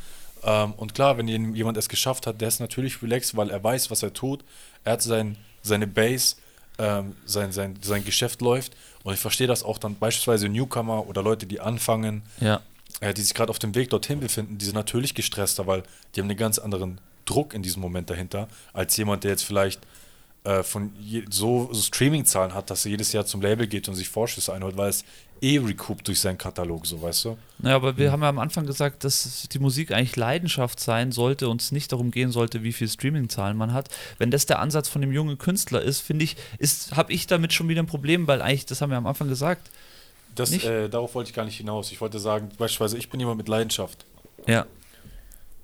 Ähm, 0.44 0.73
und 0.77 0.94
klar, 0.94 1.19
wenn 1.19 1.28
jemand 1.28 1.77
es 1.77 1.89
geschafft 1.89 2.27
hat, 2.27 2.40
der 2.40 2.49
ist 2.49 2.61
natürlich 2.61 3.03
relaxed, 3.03 3.36
weil 3.36 3.51
er 3.51 3.62
weiß, 3.62 3.90
was 3.90 4.03
er 4.03 4.12
tut. 4.12 4.44
Er 4.85 4.94
hat 4.94 5.03
sein, 5.03 5.36
seine 5.62 5.86
Base, 5.86 6.36
ähm, 6.78 7.15
sein, 7.27 7.53
sein, 7.53 7.78
sein 7.82 8.05
Geschäft 8.05 8.40
läuft. 8.40 8.73
Und 9.05 9.15
ich 9.15 9.20
verstehe 9.20 9.47
das 9.47 9.62
auch 9.62 9.78
dann 9.78 9.94
beispielsweise 9.97 10.49
Newcomer 10.49 11.07
oder 11.07 11.23
Leute, 11.23 11.47
die 11.47 11.61
anfangen, 11.61 12.23
Ja. 12.40 12.61
Äh, 13.01 13.14
die 13.14 13.23
sich 13.23 13.35
gerade 13.35 13.51
auf 13.51 13.59
dem 13.59 13.74
Weg 13.74 13.90
dorthin 13.90 14.20
befinden, 14.20 14.59
die 14.59 14.64
sind 14.64 14.74
natürlich 14.74 15.14
gestresster, 15.14 15.66
weil 15.66 15.82
die 16.14 16.20
haben 16.20 16.28
einen 16.28 16.39
ganz 16.39 16.59
anderen 16.59 17.01
Druck 17.24 17.55
in 17.55 17.62
diesem 17.62 17.82
Moment 17.82 18.10
dahinter, 18.10 18.48
als 18.73 18.97
jemand, 18.97 19.24
der 19.24 19.32
jetzt 19.32 19.44
vielleicht 19.44 19.81
äh, 20.44 20.62
von 20.62 20.93
je, 20.98 21.24
so, 21.31 21.69
so 21.73 21.82
Streaming-Zahlen 21.82 22.55
hat, 22.55 22.70
dass 22.70 22.85
er 22.85 22.90
jedes 22.90 23.12
Jahr 23.12 23.24
zum 23.24 23.43
Label 23.43 23.66
geht 23.66 23.89
und 23.89 23.94
sich 23.94 24.09
Vorschüsse 24.09 24.52
einholt, 24.52 24.77
weil 24.77 24.90
es 24.90 25.05
eh 25.40 25.59
recoupt 25.59 26.06
durch 26.06 26.20
seinen 26.20 26.39
Katalog, 26.39 26.86
so 26.86 27.02
weißt 27.02 27.24
du? 27.24 27.39
Naja, 27.59 27.77
aber 27.77 27.97
wir 27.97 28.12
haben 28.12 28.23
ja 28.23 28.28
am 28.28 28.39
Anfang 28.39 28.64
gesagt, 28.64 29.02
dass 29.05 29.48
die 29.51 29.59
Musik 29.59 29.90
eigentlich 29.90 30.16
Leidenschaft 30.16 30.78
sein 30.78 31.10
sollte 31.10 31.48
und 31.48 31.60
es 31.60 31.73
nicht 31.73 31.90
darum 31.90 32.12
gehen 32.12 32.31
sollte, 32.31 32.62
wie 32.62 32.73
viel 32.73 32.89
Streaming-Zahlen 32.89 33.56
man 33.56 33.73
hat. 33.73 33.89
Wenn 34.19 34.31
das 34.31 34.47
der 34.47 34.60
Ansatz 34.60 34.89
von 34.89 35.01
dem 35.01 35.12
jungen 35.12 35.39
Künstler 35.39 35.82
ist, 35.82 36.01
finde 36.01 36.24
ich, 36.24 36.36
ist, 36.59 36.97
habe 36.97 37.12
ich 37.12 37.27
damit 37.27 37.52
schon 37.52 37.69
wieder 37.69 37.82
ein 37.82 37.86
Problem, 37.86 38.28
weil 38.28 38.40
eigentlich, 38.40 38.66
das 38.66 38.81
haben 38.81 38.90
wir 38.90 38.97
am 38.97 39.06
Anfang 39.06 39.28
gesagt. 39.28 39.70
Das, 40.35 40.53
äh, 40.53 40.89
darauf 40.89 41.15
wollte 41.15 41.31
ich 41.31 41.35
gar 41.35 41.45
nicht 41.45 41.57
hinaus. 41.57 41.93
Ich 41.93 42.01
wollte 42.01 42.19
sagen, 42.19 42.49
beispielsweise, 42.59 42.97
ich 42.99 43.11
bin 43.11 43.21
jemand 43.21 43.39
mit 43.39 43.49
Leidenschaft. 43.49 44.05
Ja. 44.47 44.67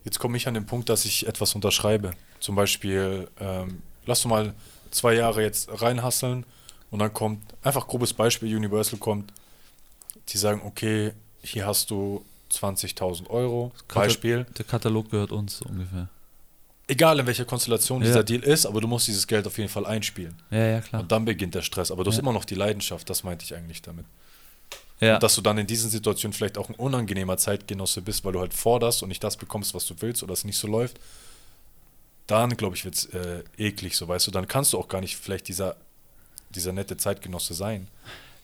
Jetzt 0.05 0.19
komme 0.19 0.37
ich 0.37 0.47
an 0.49 0.55
den 0.55 0.67
Punkt, 0.67 0.89
dass 0.89 1.05
ich 1.05 1.27
etwas 1.27 1.55
unterschreibe. 1.55 2.13
Zum 2.41 2.55
Beispiel, 2.55 3.29
ähm, 3.41 3.83
lass 4.07 4.23
du 4.23 4.29
mal 4.29 4.55
zwei 4.91 5.15
Jahre 5.15 5.43
jetzt 5.43 5.69
reinhasseln 5.83 6.45
und 6.91 6.99
dann 6.99 7.13
kommt, 7.13 7.43
einfach 7.63 7.87
grobes 7.87 8.13
Beispiel, 8.15 8.55
Universal 8.57 8.99
kommt, 8.99 9.33
die 10.29 10.39
sagen, 10.39 10.63
okay, 10.65 11.13
hier 11.43 11.67
hast 11.67 11.91
du 11.91 12.25
20.000 12.53 13.29
Euro, 13.29 13.73
Beispiel. 13.93 14.47
Der 14.57 14.65
Katalog 14.65 15.11
gehört 15.11 15.33
uns 15.33 15.61
ungefähr. 15.63 16.09
Egal 16.87 17.19
in 17.21 17.27
welcher 17.27 17.45
Konstellation 17.45 18.01
Ja. 18.01 18.07
dieser 18.07 18.25
Deal 18.25 18.43
ist, 18.43 18.65
aber 18.65 18.81
du 18.81 18.89
musst 18.89 19.09
dieses 19.09 19.27
Geld 19.27 19.47
auf 19.47 19.59
jeden 19.59 19.69
Fall 19.69 19.85
einspielen. 19.85 20.35
Ja, 20.51 20.59
ja, 20.67 20.81
klar. 20.81 21.03
Und 21.03 21.13
dann 21.13 21.27
beginnt 21.27 21.55
der 21.55 21.61
Stress. 21.61 21.91
Aber 21.91 22.03
du 22.05 22.09
hast 22.11 22.17
Ja. 22.17 22.23
immer 22.23 22.33
noch 22.33 22.47
die 22.47 22.55
Leidenschaft, 22.55 23.11
das 23.11 23.25
meinte 23.25 23.45
ich 23.45 23.55
eigentlich 23.55 23.83
damit. 23.83 24.07
Ja. 25.01 25.15
Und 25.15 25.23
dass 25.23 25.35
du 25.35 25.43
dann 25.43 25.59
in 25.59 25.67
diesen 25.67 25.91
Situationen 25.91 26.33
vielleicht 26.33 26.59
auch 26.59 26.69
ein 26.69 26.75
unangenehmer 26.75 27.37
Zeitgenosse 27.37 28.03
bist, 28.03 28.25
weil 28.25 28.33
du 28.33 28.41
halt 28.41 28.55
forderst 28.55 29.03
und 29.03 29.09
nicht 29.09 29.23
das 29.23 29.37
bekommst, 29.37 29.75
was 29.75 29.87
du 29.87 29.95
willst 30.01 30.23
oder 30.23 30.33
es 30.33 30.45
nicht 30.45 30.59
so 30.59 30.67
läuft, 30.67 30.99
dann, 32.27 32.57
glaube 32.57 32.77
ich, 32.77 32.85
wird 32.85 32.95
es 32.95 33.07
äh, 33.07 33.43
eklig, 33.57 33.97
so 33.97 34.09
weißt 34.09 34.27
du. 34.27 34.31
Dann 34.31 34.49
kannst 34.49 34.73
du 34.73 34.79
auch 34.79 34.89
gar 34.89 35.01
nicht 35.01 35.17
vielleicht 35.17 35.49
dieser, 35.49 35.77
dieser 36.51 36.73
nette 36.73 36.97
Zeitgenosse 36.97 37.55
sein. 37.55 37.89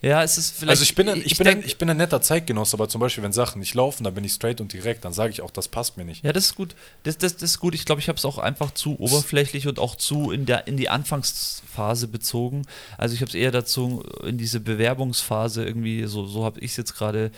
Ja, 0.03 0.23
es 0.23 0.37
ist 0.37 0.55
vielleicht. 0.57 0.71
also 0.71 0.83
ich 0.83 0.95
bin, 0.95 1.09
ein, 1.09 1.23
ich, 1.25 1.39
bin 1.39 1.47
ein, 1.47 1.55
denk- 1.57 1.67
ich 1.67 1.79
bin 1.79 1.89
ein 1.89 1.97
netter 1.97 2.21
Zeitgenosse, 2.21 2.77
aber 2.77 2.89
zum 2.91 3.01
Beispiel, 3.01 3.25
wenn 3.25 3.33
Sachen 3.33 3.61
nicht 3.61 3.75
laufen, 3.75 4.05
dann 4.05 4.13
bin 4.15 4.23
ich 4.25 4.33
straight 4.33 4.61
und 4.61 4.73
direkt, 4.73 5.05
dann 5.05 5.13
sage 5.15 5.31
ich 5.33 5.41
auch, 5.41 5.51
das 5.51 5.69
passt 5.69 5.97
mir 5.97 6.05
nicht. 6.05 6.25
Ja, 6.25 6.33
das 6.33 6.45
ist 6.47 6.55
gut. 6.57 6.75
Das, 7.05 7.17
das, 7.17 7.35
das 7.37 7.51
ist 7.53 7.59
gut. 7.61 7.75
Ich 7.75 7.85
glaube, 7.87 8.01
ich 8.03 8.09
habe 8.09 8.19
es 8.19 8.25
auch 8.27 8.37
einfach 8.39 8.73
zu 8.73 8.99
oberflächlich 9.01 9.67
und 9.67 9.79
auch 9.79 9.97
zu 9.97 10.31
in, 10.31 10.45
der, 10.45 10.67
in 10.67 10.77
die 10.77 10.91
Anfangsphase 10.91 12.09
bezogen. 12.09 12.67
Also 12.99 13.15
ich 13.15 13.21
habe 13.23 13.31
es 13.31 13.35
eher 13.35 13.51
dazu 13.51 14.05
in 14.25 14.37
diese 14.37 14.61
Bewerbungsphase 14.61 15.65
irgendwie, 15.65 16.05
so, 16.07 16.27
so 16.27 16.45
habe 16.45 16.61
ich 16.61 16.73
es 16.73 16.77
jetzt 16.77 16.95
gerade 16.97 17.31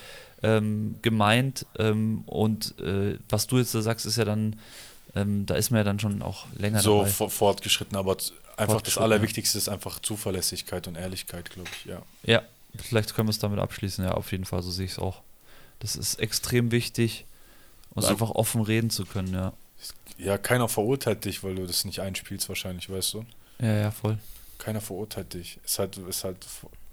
ähm, 0.43 0.97
gemeint. 1.03 1.67
Ähm, 1.79 2.23
und 2.27 2.75
äh, 2.81 3.19
was 3.29 3.47
du 3.47 3.59
jetzt 3.59 3.75
da 3.75 3.83
sagst, 3.83 4.07
ist 4.07 4.17
ja 4.17 4.25
dann, 4.25 4.57
ähm, 5.15 5.47
da 5.47 5.55
ist 5.55 5.71
man 5.71 5.79
ja 5.79 5.85
dann 5.85 6.01
schon 6.01 6.21
auch 6.21 6.47
länger 6.59 6.81
so 6.81 6.99
dabei. 6.99 7.11
for, 7.11 7.31
fortgeschritten, 7.31 7.97
aber 7.97 8.17
einfach 8.57 8.81
das 8.83 8.99
Allerwichtigste 8.99 9.59
ist 9.59 9.69
einfach 9.69 9.99
Zuverlässigkeit 10.01 10.87
und 10.89 10.97
Ehrlichkeit, 10.97 11.51
glaube 11.51 11.69
ich, 11.79 11.85
ja. 11.87 12.03
Ja, 12.25 12.43
vielleicht 12.79 13.15
können 13.15 13.29
wir 13.29 13.33
es 13.33 13.39
damit 13.39 13.59
abschließen. 13.59 14.05
Ja, 14.05 14.13
auf 14.13 14.33
jeden 14.33 14.45
Fall, 14.45 14.63
so 14.63 14.71
sehe 14.71 14.87
ich 14.87 14.93
es 14.93 14.99
auch. 14.99 15.23
Das 15.81 15.97
ist 15.97 16.17
extrem 16.21 16.71
wichtig 16.71 17.25
und 17.91 18.03
So- 18.03 18.09
einfach 18.09 18.31
offen 18.31 18.63
reden 18.63 18.91
zu 18.91 19.05
können, 19.05 19.33
ja. 19.35 19.53
Ja, 20.19 20.39
keiner 20.39 20.69
verurteilt 20.69 21.27
dich, 21.27 21.45
weil 21.45 21.55
du 21.57 21.67
das 21.67 21.85
nicht 21.85 22.01
einspielst, 22.01 22.49
wahrscheinlich, 22.49 22.89
weißt 22.89 23.15
du? 23.15 23.27
Ja, 23.61 23.75
ja, 23.75 23.91
voll. 23.91 24.19
Keiner 24.59 24.81
verurteilt 24.81 25.35
dich. 25.35 25.59
Ist 25.65 25.79
halt, 25.79 25.99
ist 25.99 26.25
halt, 26.25 26.39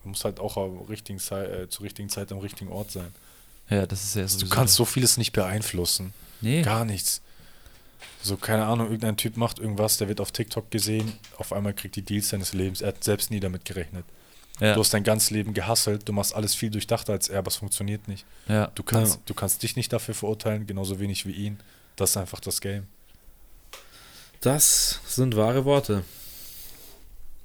du 0.04 0.10
musst 0.10 0.26
halt 0.26 0.42
auch 0.42 0.58
am 0.58 0.80
richtigen 0.90 1.20
Zeit, 1.20 1.50
äh, 1.50 1.70
zur 1.70 1.86
richtigen 1.86 2.10
Zeit 2.10 2.32
am 2.34 2.40
richtigen 2.40 2.70
Ort 2.70 2.92
sein. 2.92 3.14
Ja, 3.70 3.86
das 3.86 4.04
ist 4.04 4.16
ja 4.16 4.24
Du 4.24 4.28
sowieso 4.28 4.50
kannst 4.54 4.76
so 4.76 4.84
vieles 4.84 5.16
nicht 5.16 5.32
beeinflussen. 5.32 6.14
Nee. 6.42 6.62
Gar 6.64 6.84
nichts. 6.84 7.22
So, 8.22 8.38
keine 8.38 8.66
Ahnung, 8.66 8.88
irgendein 8.88 9.18
Typ 9.18 9.36
macht 9.38 9.60
irgendwas, 9.60 9.98
der 9.98 10.08
wird 10.08 10.22
auf 10.22 10.32
TikTok 10.32 10.72
gesehen, 10.72 11.12
auf 11.38 11.52
einmal 11.54 11.74
kriegt 11.74 11.96
die 11.96 12.02
Deals 12.02 12.30
seines 12.30 12.54
Lebens. 12.54 12.82
Er 12.82 12.90
hat 12.90 13.04
selbst 13.04 13.32
nie 13.32 13.40
damit 13.40 13.66
gerechnet. 13.66 14.06
Ja, 14.60 14.74
Du 14.76 14.80
hast 14.82 14.94
dein 14.94 15.04
ganzes 15.04 15.32
Leben 15.32 15.54
gehasselt, 15.54 16.08
du 16.08 16.14
machst 16.14 16.34
alles 16.36 16.54
viel 16.56 16.70
durchdachter 16.70 17.12
als 17.14 17.28
er, 17.28 17.40
aber 17.40 17.48
es 17.48 17.56
funktioniert 17.58 18.08
nicht. 18.08 18.26
ja. 18.48 18.68
Du 18.76 18.84
kannst, 18.84 19.16
Ja. 19.16 19.22
du 19.26 19.34
kannst 19.34 19.64
dich 19.64 19.76
nicht 19.76 19.92
dafür 19.92 20.14
verurteilen, 20.14 20.68
genauso 20.68 21.00
wenig 21.00 21.26
wie 21.26 21.32
ihn. 21.32 21.60
Das 21.96 22.12
ist 22.12 22.18
einfach 22.18 22.40
das 22.40 22.62
Game. 22.62 22.88
Das 24.42 25.00
sind 25.08 25.36
wahre 25.36 25.66
Worte. 25.66 26.04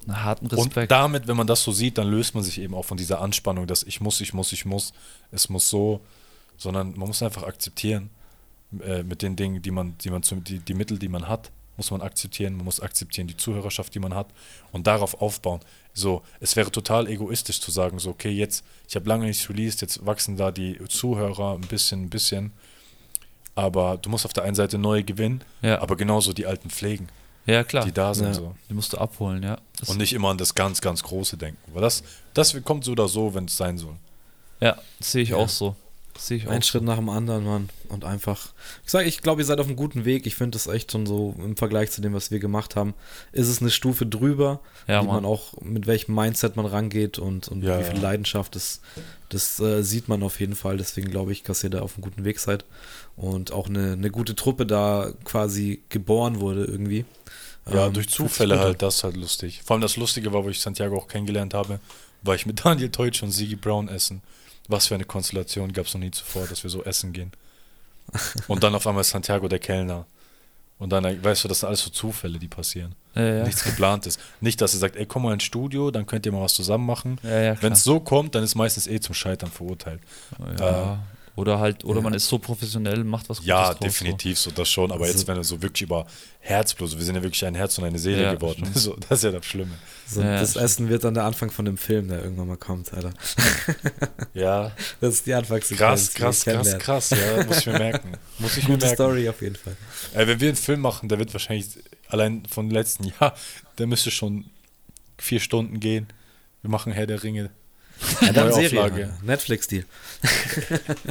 Einen 0.07 0.25
harten 0.25 0.47
Und 0.47 0.53
Respekt. 0.69 0.91
damit, 0.91 1.27
wenn 1.29 1.37
man 1.37 1.47
das 1.47 1.63
so 1.63 1.73
sieht, 1.73 1.99
dann 1.99 2.09
löst 2.09 2.35
man 2.35 2.43
sich 2.43 2.61
eben 2.61 2.75
auch 2.75 2.85
von 2.85 2.97
dieser 2.97 3.21
Anspannung, 3.21 3.67
dass 3.67 3.83
ich 3.83 4.01
muss, 4.01 4.21
ich 4.21 4.33
muss, 4.33 4.53
ich 4.53 4.65
muss, 4.65 4.93
es 5.31 5.49
muss 5.49 5.69
so, 5.69 6.01
sondern 6.57 6.91
man 6.97 7.09
muss 7.09 7.23
einfach 7.23 7.43
akzeptieren 7.45 8.11
äh, 8.85 9.03
mit 9.03 9.23
den 9.23 9.37
Dingen, 9.37 9.63
die 9.63 9.71
man, 9.71 9.97
die 9.99 10.11
man 10.11 10.23
zum, 10.23 10.45
die, 10.45 10.59
die 10.59 10.75
Mittel, 10.75 10.99
die 10.99 11.09
man 11.09 11.29
hat, 11.29 11.51
muss 11.77 11.91
man 11.91 12.01
akzeptieren. 12.03 12.57
Man 12.57 12.65
muss 12.65 12.81
akzeptieren 12.81 13.29
die 13.29 13.37
Zuhörerschaft, 13.37 13.95
die 13.95 14.01
man 14.01 14.15
hat 14.15 14.27
und 14.73 14.87
darauf 14.87 15.21
aufbauen. 15.23 15.61
So, 15.95 16.23
es 16.41 16.57
wäre 16.57 16.71
total 16.73 17.07
egoistisch 17.09 17.61
zu 17.61 17.71
sagen, 17.71 17.99
so, 17.99 18.11
okay, 18.11 18.31
jetzt, 18.31 18.65
ich 18.89 18.97
habe 18.97 19.09
lange 19.09 19.27
nichts 19.27 19.49
released, 19.49 19.81
jetzt 19.81 20.05
wachsen 20.05 20.37
da 20.37 20.51
die 20.51 20.79
Zuhörer 20.89 21.55
ein 21.55 21.61
bisschen, 21.69 22.05
ein 22.05 22.11
bisschen. 22.11 22.53
Aber 23.55 23.97
du 23.97 24.09
musst 24.11 24.25
auf 24.25 24.33
der 24.33 24.45
einen 24.45 24.55
Seite 24.55 24.79
neue 24.79 25.03
gewinnen, 25.03 25.43
ja. 25.63 25.81
aber 25.81 25.97
genauso 25.97 26.33
die 26.33 26.47
alten 26.47 26.71
pflegen, 26.71 27.09
ja, 27.47 27.65
klar. 27.65 27.85
die 27.85 27.93
da 27.93 28.15
sind. 28.15 28.27
Ja. 28.29 28.35
So. 28.35 28.55
Die 28.69 28.75
musst 28.75 28.93
du 28.93 28.99
abholen, 28.99 29.43
ja. 29.43 29.59
Das, 29.79 29.89
Und 29.89 29.99
nicht 29.99 30.13
immer 30.13 30.29
an 30.29 30.39
das 30.39 30.55
ganz, 30.55 30.81
ganz 30.81 31.03
Große 31.03 31.37
denken. 31.37 31.59
Weil 31.73 31.83
das, 31.83 32.03
das 32.35 32.57
kommt 32.63 32.85
so 32.85 32.93
oder 32.93 33.09
so, 33.09 33.35
wenn 33.35 33.47
es 33.47 33.57
sein 33.57 33.79
soll. 33.79 33.97
ja, 34.61 34.77
das 34.99 35.13
sehe 35.13 35.23
ich 35.23 35.31
Ja. 35.31 35.37
auch 35.37 35.49
so. 35.49 35.75
Sehe 36.19 36.37
ich 36.39 36.47
auch. 36.49 36.51
Ein 36.51 36.63
Schritt 36.63 36.83
nach 36.83 36.97
dem 36.97 37.09
anderen, 37.09 37.45
Mann. 37.45 37.69
Und 37.89 38.05
einfach. 38.05 38.53
Ich 38.85 38.91
sage, 38.91 39.07
ich 39.09 39.23
glaube, 39.23 39.41
ihr 39.41 39.45
seid 39.45 39.61
auf 39.61 39.67
einem 39.67 39.77
guten 39.77 40.05
Weg. 40.05 40.27
Ich 40.27 40.35
finde 40.35 40.57
das 40.57 40.67
echt 40.67 40.93
schon 40.93 41.07
so 41.07 41.35
im 41.39 41.57
Vergleich 41.57 41.91
zu 41.93 42.01
dem, 42.01 42.13
was 42.13 42.31
wir 42.31 42.41
gemacht 42.41 42.75
haben. 42.77 42.95
Ist 43.33 43.49
es 43.49 43.61
eine 43.61 43.71
Stufe 43.71 44.05
drüber, 44.05 44.61
Ja, 44.89 45.01
wie 45.03 45.07
Mann. 45.07 45.23
man 45.23 45.25
auch, 45.25 45.61
mit 45.63 45.87
welchem 45.87 46.15
Mindset 46.15 46.57
man 46.57 46.67
rangeht 46.67 47.19
und, 47.19 47.49
und 47.49 47.63
Ja, 47.63 47.79
wie 47.79 47.85
viel 47.85 47.95
ja. 47.97 48.03
Leidenschaft. 48.03 48.57
Das, 48.57 48.81
das 49.29 49.61
äh, 49.61 49.83
sieht 49.83 50.09
man 50.09 50.23
auf 50.23 50.41
jeden 50.41 50.57
Fall. 50.57 50.77
Deswegen 50.77 51.11
glaube 51.11 51.33
ich, 51.33 51.45
dass 51.45 51.63
ihr 51.63 51.71
da 51.71 51.81
auf 51.83 51.95
einem 51.95 52.03
guten 52.03 52.25
Weg 52.25 52.41
seid. 52.41 52.65
Und 53.17 53.53
auch 53.53 53.69
eine, 53.69 53.93
eine 53.93 54.11
gute 54.11 54.35
Truppe 54.35 54.67
da 54.67 55.13
quasi 55.25 55.83
geboren 55.89 56.41
wurde 56.41 56.65
irgendwie. 56.65 57.05
Ja, 57.73 57.87
Ähm, 57.87 57.93
durch 57.93 58.09
Zufälle 58.09 58.59
halt, 58.59 58.83
das 58.83 58.97
ist 58.97 59.05
halt 59.05 59.17
lustig. 59.17 59.61
Vor 59.65 59.75
allem 59.75 59.83
das 59.83 59.97
Lustige 59.97 60.33
war, 60.33 60.45
wo 60.45 60.49
ich 60.49 60.61
Santiago 60.61 60.97
auch 60.97 61.07
kennengelernt 61.09 61.55
habe, 61.55 61.81
war 62.23 62.35
ich 62.35 62.45
mit 62.47 62.65
Daniel 62.65 62.91
Teutsch 62.91 63.23
und 63.23 63.31
Sigi 63.31 63.55
Brown 63.57 63.89
essen. 63.89 64.21
Was 64.69 64.87
für 64.87 64.95
eine 64.95 65.05
Konstellation 65.05 65.73
gab 65.73 65.87
es 65.87 65.95
noch 65.95 66.01
nie 66.01 66.11
zuvor, 66.11 66.47
dass 66.47 66.63
wir 66.63 66.71
so 66.71 66.85
essen 66.85 67.13
gehen. 67.13 67.33
Und 68.47 68.63
dann 68.63 68.75
auf 68.75 68.87
einmal 68.87 69.01
ist 69.01 69.11
Santiago 69.11 69.49
der 69.49 69.59
Kellner. 69.59 70.07
Und 70.79 70.91
dann, 70.91 71.05
äh, 71.05 71.23
weißt 71.23 71.45
du, 71.45 71.49
das 71.49 71.61
sind 71.61 71.67
alles 71.69 71.83
so 71.83 71.91
Zufälle, 71.91 72.39
die 72.39 72.47
passieren. 72.49 72.95
Ja, 73.15 73.23
ja. 73.39 73.45
Nichts 73.45 73.65
geplantes. 73.65 74.19
Nicht, 74.41 74.61
dass 74.61 74.75
er 74.75 74.79
sagt, 74.79 74.97
ey, 74.97 75.07
komm 75.07 75.25
mal 75.25 75.33
ins 75.35 75.43
Studio, 75.43 75.91
dann 75.91 76.07
könnt 76.07 76.25
ihr 76.25 76.33
mal 76.33 76.43
was 76.43 76.55
zusammen 76.55 76.87
machen. 76.87 77.19
Ja, 77.25 77.61
Wenn 77.61 77.73
es 77.73 77.83
so 77.83 77.99
kommt, 77.99 78.35
dann 78.35 78.45
ist 78.45 78.55
meistens 78.55 78.87
eh 78.87 79.01
zum 79.01 79.15
Scheitern 79.15 79.51
verurteilt. 79.51 80.01
ja. 80.59 81.01
Oder 81.39 81.61
halt, 81.61 81.85
oder 81.85 81.99
Ja. 81.99 82.03
man 82.03 82.15
ist 82.15 82.27
so 82.27 82.39
professionell, 82.39 83.05
macht 83.05 83.29
was 83.29 83.39
Gutes 83.39 83.49
Ja, 83.49 83.69
draus, 83.69 83.79
definitiv, 83.79 84.39
so 84.39 84.51
das 84.51 84.69
schon. 84.69 84.91
Aber 84.91 85.07
jetzt, 85.07 85.15
Also- 85.19 85.29
wenn 85.29 85.37
er 85.37 85.45
so 85.45 85.63
wirklich 85.63 85.83
über 85.83 86.05
Herzblut, 86.41 86.97
wir 86.99 87.05
sind 87.05 87.15
ja 87.15 87.23
wirklich 87.23 87.45
ein 87.45 87.55
Herz 87.55 87.79
und 87.79 87.85
eine 87.85 87.99
Seele 87.99 88.23
Ja, 88.23 88.35
geworden. 88.35 88.63
stimmt. 88.65 88.77
So, 88.79 88.97
das 89.09 89.19
ist 89.21 89.25
ja 89.25 89.31
das 89.31 89.47
Schlimme. 89.47 89.71
So, 90.09 90.21
Ja, 90.21 90.41
das 90.41 90.51
stimmt. 90.51 90.65
Essen 90.65 90.89
wird 90.89 91.05
dann 91.05 91.15
der 91.15 91.25
Anfang 91.25 91.51
von 91.53 91.65
dem 91.65 91.77
Film, 91.79 92.09
der 92.09 92.25
irgendwann 92.25 92.49
mal 92.49 92.57
kommt, 92.57 92.93
Alter. 92.93 93.13
Ja, 94.35 94.73
Das 95.01 95.15
ist 95.15 95.27
die 95.27 95.35
Anfangssequenz. 95.35 96.13
krass, 96.15 96.45
krass, 96.45 96.65
krass, 96.65 96.79
krass. 96.79 97.11
Ja, 97.11 97.45
muss 97.45 97.59
ich 97.59 97.67
mir 97.67 97.79
merken. 97.79 98.13
Muss 98.39 98.57
ich 98.57 98.65
mir 98.69 98.75
Gute 98.75 98.87
merken. 98.87 98.95
Story 98.97 99.29
auf 99.29 99.41
jeden 99.41 99.57
Fall. 99.57 99.77
Ey, 100.15 100.27
wenn 100.27 100.41
wir 100.41 100.49
einen 100.49 100.57
Film 100.57 100.81
machen, 100.81 101.09
der 101.09 101.19
wird 101.19 101.33
wahrscheinlich 101.33 101.69
allein 102.09 102.45
von 102.47 102.69
letzten 102.71 103.05
Jahr, 103.05 103.35
der 103.79 103.87
müsste 103.87 104.11
schon 104.11 104.47
vier 105.19 105.41
Stunden 105.41 105.79
gehen. 105.81 106.09
Wir 106.63 106.71
machen 106.71 106.93
Herr 106.93 107.07
der 107.07 107.23
Ringe. 107.23 107.51
Ja, 108.21 108.33
dann. 108.33 108.53
Serie. 108.53 109.15
Netflix-Deal. 109.23 109.85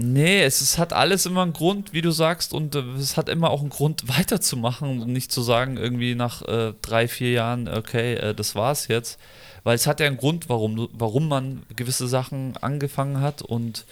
Nee, 0.00 0.42
es, 0.44 0.60
es 0.60 0.78
hat 0.78 0.92
alles 0.92 1.26
immer 1.26 1.42
einen 1.42 1.52
Grund, 1.52 1.92
wie 1.92 2.02
du 2.02 2.12
sagst, 2.12 2.54
und 2.54 2.76
äh, 2.76 2.82
es 3.00 3.16
hat 3.16 3.28
immer 3.28 3.50
auch 3.50 3.60
einen 3.62 3.70
Grund, 3.70 4.06
weiterzumachen 4.16 5.00
und 5.02 5.12
nicht 5.12 5.32
zu 5.32 5.42
sagen, 5.42 5.76
irgendwie 5.76 6.14
nach 6.14 6.42
äh, 6.42 6.72
drei, 6.82 7.08
vier 7.08 7.32
Jahren, 7.32 7.66
okay, 7.68 8.14
äh, 8.14 8.34
das 8.34 8.54
war's 8.54 8.86
jetzt. 8.86 9.18
Weil 9.64 9.74
es 9.74 9.88
hat 9.88 9.98
ja 9.98 10.06
einen 10.06 10.16
Grund, 10.16 10.48
warum, 10.48 10.88
warum 10.92 11.26
man 11.28 11.64
gewisse 11.74 12.06
Sachen 12.06 12.56
angefangen 12.58 13.20
hat. 13.20 13.42
Und 13.42 13.86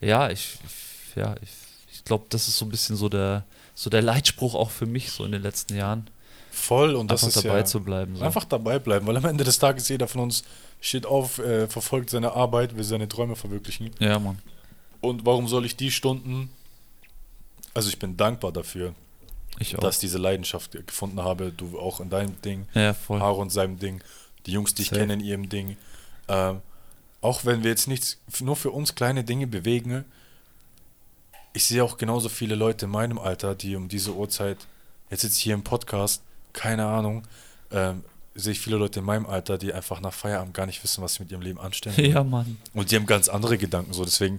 ja, 0.00 0.30
ich, 0.30 0.58
ich- 0.66 1.16
ja, 1.16 1.34
ich, 1.42 1.50
ich 1.92 2.04
glaube, 2.04 2.24
das 2.30 2.48
ist 2.48 2.58
so 2.58 2.64
ein 2.64 2.70
bisschen 2.70 2.96
so 2.96 3.08
der, 3.08 3.44
so 3.74 3.88
der 3.88 4.02
Leitspruch 4.02 4.54
auch 4.56 4.70
für 4.70 4.86
mich 4.86 5.12
so 5.12 5.24
in 5.24 5.30
den 5.32 5.42
letzten 5.42 5.76
Jahren. 5.76 6.08
Voll 6.52 6.94
und 6.94 7.10
das 7.10 7.24
einfach 7.24 7.36
ist 7.36 7.44
dabei 7.46 7.58
ja, 7.60 7.64
zu 7.64 7.80
bleiben. 7.80 8.14
So. 8.14 8.24
Einfach 8.24 8.44
dabei 8.44 8.78
bleiben, 8.78 9.06
weil 9.06 9.16
am 9.16 9.24
Ende 9.24 9.42
des 9.42 9.58
Tages 9.58 9.88
jeder 9.88 10.06
von 10.06 10.20
uns 10.20 10.44
steht 10.82 11.06
auf, 11.06 11.38
äh, 11.38 11.66
verfolgt 11.66 12.10
seine 12.10 12.32
Arbeit, 12.32 12.76
will 12.76 12.84
seine 12.84 13.08
Träume 13.08 13.36
verwirklichen. 13.36 13.90
Ja, 13.98 14.18
Mann. 14.18 14.38
Und 15.00 15.24
warum 15.24 15.48
soll 15.48 15.64
ich 15.64 15.76
die 15.76 15.90
Stunden, 15.90 16.50
also 17.72 17.88
ich 17.88 17.98
bin 17.98 18.18
dankbar 18.18 18.52
dafür, 18.52 18.94
dass 19.80 19.96
ich 19.96 20.00
diese 20.00 20.18
Leidenschaft 20.18 20.72
gefunden 20.86 21.22
habe, 21.22 21.52
du 21.52 21.78
auch 21.78 22.00
in 22.00 22.10
deinem 22.10 22.40
Ding, 22.42 22.66
ja, 22.74 22.92
voll. 22.92 23.20
Haro 23.20 23.42
in 23.42 23.50
seinem 23.50 23.78
Ding, 23.78 24.02
die 24.44 24.52
Jungs, 24.52 24.74
die 24.74 24.82
ich 24.82 24.90
kenne 24.90 25.14
in 25.14 25.20
ihrem 25.20 25.48
Ding. 25.48 25.78
Ähm, 26.28 26.60
auch 27.22 27.46
wenn 27.46 27.62
wir 27.62 27.70
jetzt 27.70 27.88
nichts, 27.88 28.18
nur 28.40 28.56
für 28.56 28.72
uns 28.72 28.94
kleine 28.94 29.24
Dinge 29.24 29.46
bewegen, 29.46 30.04
ich 31.54 31.64
sehe 31.64 31.82
auch 31.82 31.96
genauso 31.96 32.28
viele 32.28 32.56
Leute 32.56 32.84
in 32.84 32.90
meinem 32.90 33.18
Alter, 33.18 33.54
die 33.54 33.74
um 33.74 33.88
diese 33.88 34.12
Uhrzeit, 34.12 34.58
jetzt 35.10 35.22
sitze 35.22 35.38
ich 35.38 35.42
hier 35.44 35.54
im 35.54 35.64
Podcast, 35.64 36.22
keine 36.52 36.86
Ahnung, 36.86 37.24
ähm, 37.70 38.04
sehe 38.34 38.52
ich 38.52 38.60
viele 38.60 38.76
Leute 38.76 39.00
in 39.00 39.04
meinem 39.04 39.26
Alter, 39.26 39.58
die 39.58 39.72
einfach 39.72 40.00
nach 40.00 40.12
Feierabend 40.12 40.54
gar 40.54 40.66
nicht 40.66 40.82
wissen, 40.82 41.02
was 41.02 41.14
sie 41.14 41.22
mit 41.22 41.32
ihrem 41.32 41.42
Leben 41.42 41.60
anstellen. 41.60 41.96
Ja, 42.12 42.24
Mann. 42.24 42.58
Und 42.72 42.90
die 42.90 42.96
haben 42.96 43.06
ganz 43.06 43.28
andere 43.28 43.58
Gedanken, 43.58 43.92
so 43.92 44.04
deswegen 44.04 44.38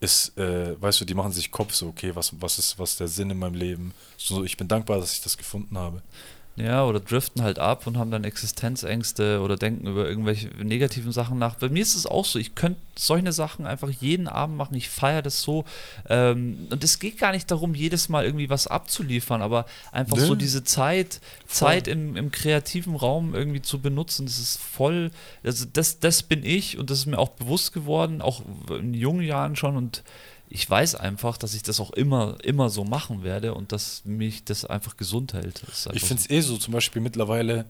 ist, 0.00 0.36
äh, 0.38 0.80
weißt 0.80 1.00
du, 1.00 1.04
die 1.04 1.14
machen 1.14 1.32
sich 1.32 1.50
Kopf 1.50 1.72
so, 1.74 1.88
okay, 1.88 2.14
was, 2.14 2.32
was 2.40 2.58
ist, 2.58 2.78
was 2.78 2.92
ist 2.92 3.00
der 3.00 3.08
Sinn 3.08 3.30
in 3.30 3.38
meinem 3.38 3.54
Leben? 3.54 3.94
So, 4.16 4.44
ich 4.44 4.56
bin 4.56 4.68
dankbar, 4.68 4.98
dass 4.98 5.14
ich 5.14 5.22
das 5.22 5.36
gefunden 5.36 5.78
habe. 5.78 6.02
Ja, 6.56 6.84
oder 6.84 7.00
driften 7.00 7.42
halt 7.42 7.58
ab 7.58 7.84
und 7.84 7.98
haben 7.98 8.12
dann 8.12 8.22
Existenzängste 8.22 9.40
oder 9.40 9.56
denken 9.56 9.88
über 9.88 10.08
irgendwelche 10.08 10.46
negativen 10.62 11.10
Sachen 11.10 11.36
nach. 11.36 11.56
Bei 11.56 11.68
mir 11.68 11.82
ist 11.82 11.96
es 11.96 12.06
auch 12.06 12.24
so, 12.24 12.38
ich 12.38 12.54
könnte 12.54 12.80
solche 12.94 13.32
Sachen 13.32 13.66
einfach 13.66 13.90
jeden 13.90 14.28
Abend 14.28 14.56
machen, 14.56 14.76
ich 14.76 14.88
feiere 14.88 15.22
das 15.22 15.42
so. 15.42 15.64
Ähm, 16.08 16.68
und 16.70 16.84
es 16.84 17.00
geht 17.00 17.18
gar 17.18 17.32
nicht 17.32 17.50
darum, 17.50 17.74
jedes 17.74 18.08
Mal 18.08 18.24
irgendwie 18.24 18.50
was 18.50 18.68
abzuliefern, 18.68 19.42
aber 19.42 19.66
einfach 19.90 20.16
Nö. 20.16 20.26
so 20.26 20.34
diese 20.36 20.62
Zeit, 20.62 21.20
Zeit 21.48 21.88
im, 21.88 22.16
im 22.16 22.30
kreativen 22.30 22.94
Raum 22.94 23.34
irgendwie 23.34 23.62
zu 23.62 23.80
benutzen, 23.80 24.26
das 24.26 24.38
ist 24.38 24.60
voll, 24.60 25.10
also 25.42 25.66
das, 25.72 25.98
das 25.98 26.22
bin 26.22 26.44
ich 26.44 26.78
und 26.78 26.88
das 26.88 26.98
ist 26.98 27.06
mir 27.06 27.18
auch 27.18 27.30
bewusst 27.30 27.72
geworden, 27.72 28.22
auch 28.22 28.42
in 28.70 28.94
jungen 28.94 29.22
Jahren 29.22 29.56
schon 29.56 29.76
und 29.76 30.04
ich 30.48 30.68
weiß 30.68 30.94
einfach, 30.96 31.36
dass 31.36 31.54
ich 31.54 31.62
das 31.62 31.80
auch 31.80 31.90
immer, 31.92 32.36
immer 32.44 32.70
so 32.70 32.84
machen 32.84 33.22
werde 33.24 33.54
und 33.54 33.72
dass 33.72 34.04
mich 34.04 34.44
das 34.44 34.64
einfach 34.64 34.96
gesund 34.96 35.32
hält. 35.32 35.62
Ist 35.64 35.86
Ich 35.86 35.92
einfach 35.92 36.06
finde 36.08 36.22
es 36.22 36.30
eh 36.30 36.40
so, 36.40 36.56
zum 36.58 36.72
Beispiel 36.74 37.02
mittlerweile 37.02 37.64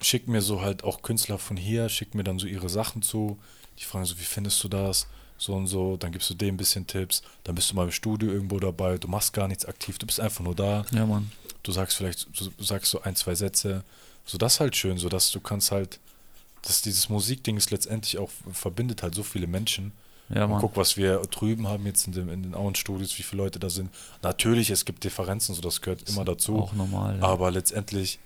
schicken 0.00 0.32
mir 0.32 0.42
so 0.42 0.60
halt 0.60 0.84
auch 0.84 1.02
Künstler 1.02 1.38
von 1.38 1.56
hier, 1.56 1.88
schicken 1.88 2.16
mir 2.18 2.24
dann 2.24 2.38
so 2.38 2.46
ihre 2.46 2.68
Sachen 2.68 3.02
zu. 3.02 3.38
Die 3.78 3.84
fragen 3.84 4.04
so, 4.04 4.18
wie 4.18 4.24
findest 4.24 4.62
du 4.62 4.68
das? 4.68 5.06
So 5.38 5.54
und 5.54 5.66
so, 5.68 5.96
dann 5.96 6.10
gibst 6.12 6.28
du 6.30 6.34
dem 6.34 6.54
ein 6.54 6.56
bisschen 6.56 6.86
Tipps, 6.86 7.22
dann 7.44 7.54
bist 7.54 7.70
du 7.70 7.76
mal 7.76 7.84
im 7.84 7.92
Studio 7.92 8.28
irgendwo 8.30 8.58
dabei, 8.58 8.98
du 8.98 9.06
machst 9.06 9.32
gar 9.32 9.46
nichts 9.46 9.64
aktiv, 9.66 9.96
du 9.96 10.04
bist 10.06 10.18
einfach 10.18 10.42
nur 10.44 10.54
da, 10.56 10.84
Ja, 10.90 11.06
Mann. 11.06 11.30
du 11.62 11.70
sagst 11.70 11.96
vielleicht, 11.96 12.26
du 12.40 12.50
sagst 12.64 12.90
so 12.90 13.02
ein, 13.02 13.14
zwei 13.14 13.36
Sätze, 13.36 13.84
so 14.24 14.36
das 14.36 14.54
ist 14.54 14.60
halt 14.60 14.74
schön, 14.76 14.98
so 14.98 15.08
dass 15.08 15.30
du 15.30 15.38
kannst 15.38 15.70
halt, 15.70 16.00
dass 16.62 16.82
dieses 16.82 17.08
Musikding 17.08 17.56
ist 17.56 17.70
letztendlich 17.70 18.18
auch, 18.18 18.30
verbindet 18.52 19.04
halt 19.04 19.14
so 19.14 19.22
viele 19.22 19.46
Menschen. 19.46 19.92
Ja, 20.34 20.44
Und 20.44 20.50
Mann. 20.50 20.60
guck, 20.60 20.76
was 20.76 20.96
wir 20.96 21.22
drüben 21.30 21.66
haben 21.68 21.86
jetzt 21.86 22.06
in, 22.06 22.12
dem, 22.12 22.28
in 22.28 22.42
den 22.42 22.54
Auenstudios, 22.54 23.16
wie 23.18 23.22
viele 23.22 23.42
Leute 23.44 23.58
da 23.58 23.70
sind. 23.70 23.90
Natürlich, 24.22 24.68
es 24.70 24.84
gibt 24.84 25.02
Differenzen, 25.04 25.54
so 25.54 25.62
das 25.62 25.80
gehört 25.80 26.08
immer 26.08 26.24
dazu. 26.24 26.58
Auch 26.58 26.72
normal. 26.74 27.16
Ja. 27.18 27.22
Aber 27.24 27.50
letztendlich 27.50 28.18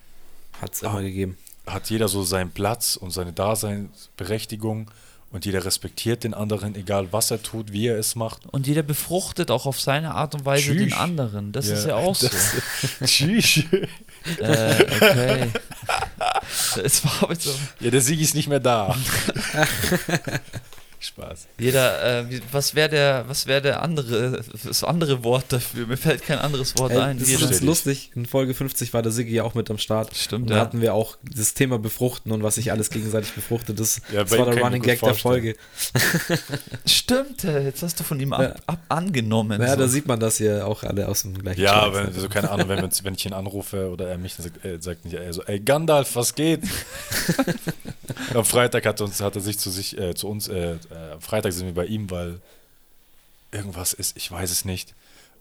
Hat 0.60 0.74
es 0.74 0.82
Ah. 0.84 0.90
immer 0.90 1.02
gegeben. 1.02 1.38
hat 1.66 1.88
jeder 1.90 2.08
so 2.08 2.22
seinen 2.24 2.50
Platz 2.50 2.96
und 2.96 3.10
seine 3.12 3.32
Daseinsberechtigung 3.32 4.90
und 5.30 5.46
jeder 5.46 5.64
respektiert 5.64 6.24
den 6.24 6.34
anderen, 6.34 6.74
egal 6.74 7.08
was 7.12 7.30
er 7.30 7.42
tut, 7.42 7.72
wie 7.72 7.86
er 7.86 7.96
es 7.98 8.16
macht. 8.16 8.42
und 8.52 8.66
jeder 8.66 8.82
befruchtet 8.82 9.50
auch 9.50 9.64
auf 9.64 9.80
seine 9.80 10.14
Art 10.14 10.34
und 10.34 10.44
Weise 10.44 10.72
Tschüss. 10.72 10.76
den 10.76 10.92
anderen. 10.92 11.52
Das 11.52 11.68
ist 11.68 11.86
ja 11.86 11.94
auch 11.96 12.14
so. 12.16 12.28
das- 12.28 12.54
Tschüss. 13.10 13.62
äh, 14.38 14.84
okay. 15.00 15.50
Es 16.84 17.04
war 17.04 17.12
aber 17.22 17.34
so. 17.36 17.50
ja, 17.80 17.90
der 17.90 18.00
Sieg 18.00 18.20
ist 18.20 18.34
nicht 18.34 18.48
mehr 18.48 18.60
da. 18.60 18.94
Spaß. 21.04 21.46
Jeder, 21.58 22.20
äh, 22.20 22.40
was 22.52 22.74
wäre 22.74 22.88
der, 22.88 23.24
was 23.28 23.46
wäre 23.46 23.60
der 23.62 23.82
andere, 23.82 24.42
das 24.64 24.84
andere 24.84 25.24
Wort 25.24 25.44
dafür? 25.48 25.86
Mir 25.86 25.96
fällt 25.96 26.22
kein 26.22 26.38
anderes 26.38 26.76
Wort 26.78 26.92
Ey, 26.92 26.98
ein. 26.98 27.18
das 27.18 27.28
ist 27.28 27.32
Jeder, 27.40 27.46
Stetig. 27.48 27.62
lustig. 27.66 28.10
In 28.14 28.26
Folge 28.26 28.54
50 28.54 28.92
war 28.94 29.02
der 29.02 29.12
Siggi 29.12 29.34
ja 29.34 29.42
auch 29.44 29.54
mit 29.54 29.70
am 29.70 29.78
Start. 29.78 30.14
Stimmt, 30.16 30.42
Und 30.44 30.50
da 30.50 30.56
ja. 30.56 30.60
hatten 30.62 30.80
wir 30.80 30.94
auch 30.94 31.16
das 31.22 31.54
Thema 31.54 31.78
Befruchten 31.78 32.32
und 32.32 32.42
was 32.42 32.54
sich 32.56 32.70
alles 32.72 32.90
gegenseitig 32.90 33.32
befruchtet. 33.32 33.78
Das, 33.80 34.00
Ja, 34.12 34.24
das 34.24 34.36
war 34.38 34.46
der 34.50 34.62
Running 34.62 34.82
Gag 34.82 35.00
der 35.00 35.14
Folge. 35.14 35.56
Stimmt, 36.86 37.44
äh, 37.44 37.64
jetzt 37.64 37.82
hast 37.82 37.98
du 38.00 38.04
von 38.04 38.18
ihm 38.20 38.32
ab, 38.32 38.40
Ja. 38.42 38.54
ab 38.66 38.80
angenommen. 38.88 39.58
Naja, 39.60 39.74
so. 39.74 39.80
da 39.80 39.88
sieht 39.88 40.06
man, 40.06 40.20
dass 40.20 40.40
ihr 40.40 40.66
auch 40.66 40.82
alle 40.82 41.08
aus 41.08 41.22
dem 41.22 41.36
gleichen 41.38 41.60
Ja, 41.60 41.82
Schlag 41.90 41.94
wenn, 41.94 42.12
seid. 42.12 42.20
so 42.22 42.28
keine 42.28 42.50
Ahnung, 42.50 42.68
wenn, 42.68 42.82
wenn 43.02 43.14
ich 43.14 43.26
ihn 43.26 43.32
anrufe 43.32 43.90
oder 43.90 44.08
er 44.08 44.18
mich, 44.18 44.36
dann 44.36 44.44
sagt, 44.44 44.64
er 44.64 44.80
sagt 44.82 45.04
nicht, 45.04 45.14
er 45.14 45.32
so, 45.32 45.42
ey 45.44 45.60
Gandalf, 45.60 46.14
was 46.16 46.34
geht? 46.34 46.60
Am 48.34 48.44
Freitag 48.44 48.86
hat, 48.86 49.00
uns, 49.00 49.20
hat 49.20 49.34
er 49.34 49.42
sich 49.42 49.58
zu 49.58 49.70
sich, 49.70 49.98
äh, 49.98 50.14
zu 50.14 50.28
uns, 50.28 50.48
äh, 50.48 50.72
äh, 50.72 50.76
am 51.14 51.20
Freitag 51.20 51.52
sind 51.52 51.66
wir 51.66 51.74
bei 51.74 51.86
ihm, 51.86 52.10
weil 52.10 52.40
irgendwas 53.50 53.92
ist, 53.92 54.16
ich 54.16 54.30
weiß 54.30 54.50
es 54.50 54.64
nicht. 54.64 54.94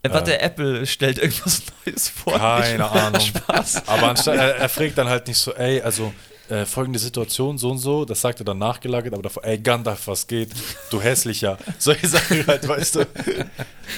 äh, 0.03 0.09
warte, 0.09 0.39
Apple 0.39 0.85
stellt 0.85 1.17
irgendwas 1.17 1.61
Neues 1.85 2.09
vor. 2.09 2.37
Keine 2.37 2.89
Ahnung. 2.91 3.21
Spaß. 3.21 3.87
Aber 3.87 4.09
anstatt, 4.09 4.37
er, 4.37 4.55
er 4.57 4.69
fragt 4.69 4.97
dann 4.97 5.07
halt 5.07 5.27
nicht 5.27 5.37
so, 5.37 5.53
ey, 5.53 5.81
also 5.81 6.13
äh, 6.49 6.65
folgende 6.65 6.99
Situation, 6.99 7.57
so 7.57 7.71
und 7.71 7.77
so, 7.77 8.03
das 8.03 8.19
sagt 8.19 8.41
er 8.41 8.43
dann 8.45 8.57
nachgelagert, 8.57 9.13
aber 9.13 9.23
davor, 9.23 9.45
ey 9.45 9.57
Gandalf, 9.57 10.07
was 10.07 10.27
geht? 10.27 10.49
Du 10.89 10.99
hässlicher. 11.01 11.57
Solche 11.77 12.07
Sachen 12.09 12.45
halt, 12.45 12.67
weißt 12.67 12.95
du. 12.95 12.99
Ja, 12.99 13.05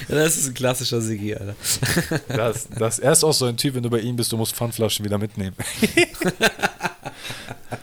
das 0.08 0.38
ist 0.38 0.50
ein 0.50 0.54
klassischer 0.54 1.02
Siggi, 1.02 1.34
Alter. 1.34 1.56
Das, 2.28 2.68
das, 2.70 3.00
er 3.00 3.14
ist 3.14 3.24
auch 3.24 3.34
so 3.34 3.46
ein 3.46 3.58
Typ, 3.58 3.74
wenn 3.74 3.82
du 3.82 3.90
bei 3.90 4.00
ihm 4.00 4.16
bist, 4.16 4.32
du 4.32 4.38
musst 4.38 4.56
Pfandflaschen 4.56 5.04
wieder 5.04 5.18
mitnehmen. 5.18 5.56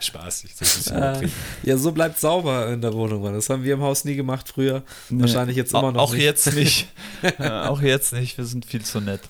Ist 0.60 0.90
Äh, 0.90 1.28
ja, 1.62 1.76
so 1.76 1.92
bleibt 1.92 2.18
sauber 2.18 2.68
in 2.68 2.80
der 2.80 2.92
Wohnung, 2.92 3.22
Mann. 3.22 3.34
Das 3.34 3.48
haben 3.50 3.62
wir 3.64 3.74
im 3.74 3.82
Haus 3.82 4.04
nie 4.04 4.14
gemacht 4.16 4.48
früher. 4.48 4.82
Wahrscheinlich 5.10 5.56
jetzt 5.56 5.72
immer 5.72 5.92
noch 5.92 6.00
Auch 6.02 6.12
nicht. 6.12 6.22
jetzt 6.22 6.52
nicht. 6.54 6.88
äh, 7.38 7.48
auch 7.50 7.80
jetzt 7.80 8.12
nicht. 8.12 8.36
Wir 8.38 8.44
sind 8.44 8.64
viel 8.66 8.82
zu 8.84 9.00
nett. 9.00 9.20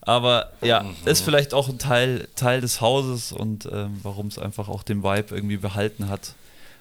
Aber 0.00 0.52
ja, 0.62 0.82
Mhm. 0.84 0.94
ist 1.06 1.20
vielleicht 1.22 1.52
auch 1.54 1.68
ein 1.68 1.78
Teil, 1.78 2.28
Teil 2.34 2.60
des 2.62 2.80
Hauses 2.80 3.32
und 3.32 3.66
ähm, 3.70 3.98
warum 4.02 4.28
es 4.28 4.38
einfach 4.38 4.68
auch 4.68 4.82
den 4.82 5.02
Vibe 5.02 5.34
irgendwie 5.34 5.58
behalten 5.58 6.08
hat 6.08 6.32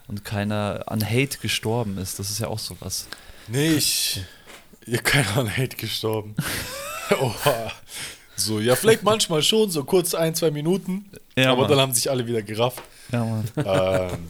und 0.08 0.24
keiner 0.24 0.84
an 0.86 1.04
Hate 1.04 1.38
gestorben 1.40 1.98
ist. 1.98 2.20
Das 2.20 2.30
ist 2.30 2.40
ja 2.40 2.48
auch 2.48 2.60
sowas. 2.60 3.08
Nee, 3.48 3.72
ich. 3.74 4.22
Ihr 4.86 5.00
keiner 5.00 5.36
an 5.38 5.50
Hate 5.58 5.76
gestorben. 5.76 6.36
Oha. 7.20 7.72
So, 8.38 8.60
ja, 8.60 8.76
vielleicht 8.76 9.04
manchmal 9.04 9.42
schon, 9.42 9.70
so 9.72 9.84
kurz 9.84 10.14
ein, 10.14 10.36
zwei 10.36 10.52
Minuten. 10.52 11.06
Ja, 11.36 11.52
aber 11.52 11.62
Mann. 11.64 11.72
dann 11.72 11.80
haben 11.80 11.94
sich 11.94 12.10
alle 12.10 12.26
wieder 12.28 12.42
gerafft. 12.44 12.82
Ja, 13.12 13.24
Mann. 13.26 13.46
ähm, 13.58 14.30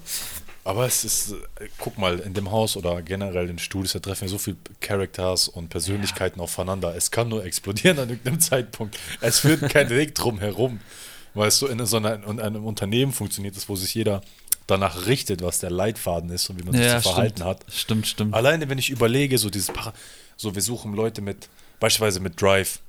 aber 0.64 0.86
es 0.86 1.06
ist, 1.06 1.34
guck 1.78 1.98
mal, 1.98 2.20
in 2.20 2.34
dem 2.34 2.52
Haus 2.52 2.76
oder 2.76 3.02
generell 3.02 3.50
in 3.50 3.58
Studios, 3.58 3.94
da 3.94 4.00
treffen 4.00 4.24
wir 4.24 4.30
so 4.30 4.38
viele 4.38 4.58
Characters 4.82 5.48
und 5.48 5.70
Persönlichkeiten 5.70 6.42
aufeinander. 6.42 6.94
Es 6.96 7.10
kann 7.10 7.30
nur 7.30 7.46
explodieren 7.46 8.00
an 8.00 8.10
irgendeinem 8.10 8.40
Zeitpunkt. 8.42 8.98
Es 9.22 9.40
führt 9.40 9.70
kein 9.72 9.90
Weg 9.90 10.14
drum 10.16 10.40
herum. 10.40 10.80
Weißt 11.34 11.62
du, 11.62 11.68
in 11.68 11.86
so 11.86 11.98
einer, 11.98 12.16
in 12.28 12.40
einem 12.40 12.66
Unternehmen 12.66 13.14
funktioniert 13.14 13.56
es, 13.56 13.70
wo 13.70 13.76
sich 13.76 13.94
jeder 13.96 14.22
danach 14.66 15.06
richtet, 15.06 15.42
was 15.42 15.60
der 15.60 15.70
Leitfaden 15.70 16.30
ist 16.32 16.50
und 16.50 16.60
wie 16.60 16.64
man 16.64 16.74
sich 16.74 16.84
Ja, 16.86 16.98
zu 16.98 17.04
verhalten 17.10 17.38
stimmt. 17.38 17.50
hat. 17.50 17.66
Stimmt, 17.74 18.08
stimmt. 18.08 18.34
Alleine, 18.34 18.68
wenn 18.70 18.78
ich 18.78 18.90
überlege, 18.90 19.38
so 19.38 19.50
dieses, 19.50 19.72
so 20.36 20.54
wir 20.56 20.62
suchen 20.62 20.94
Leute 20.94 21.22
mit, 21.22 21.48
beispielsweise 21.80 22.20
mit 22.20 22.42
Drive, 22.42 22.80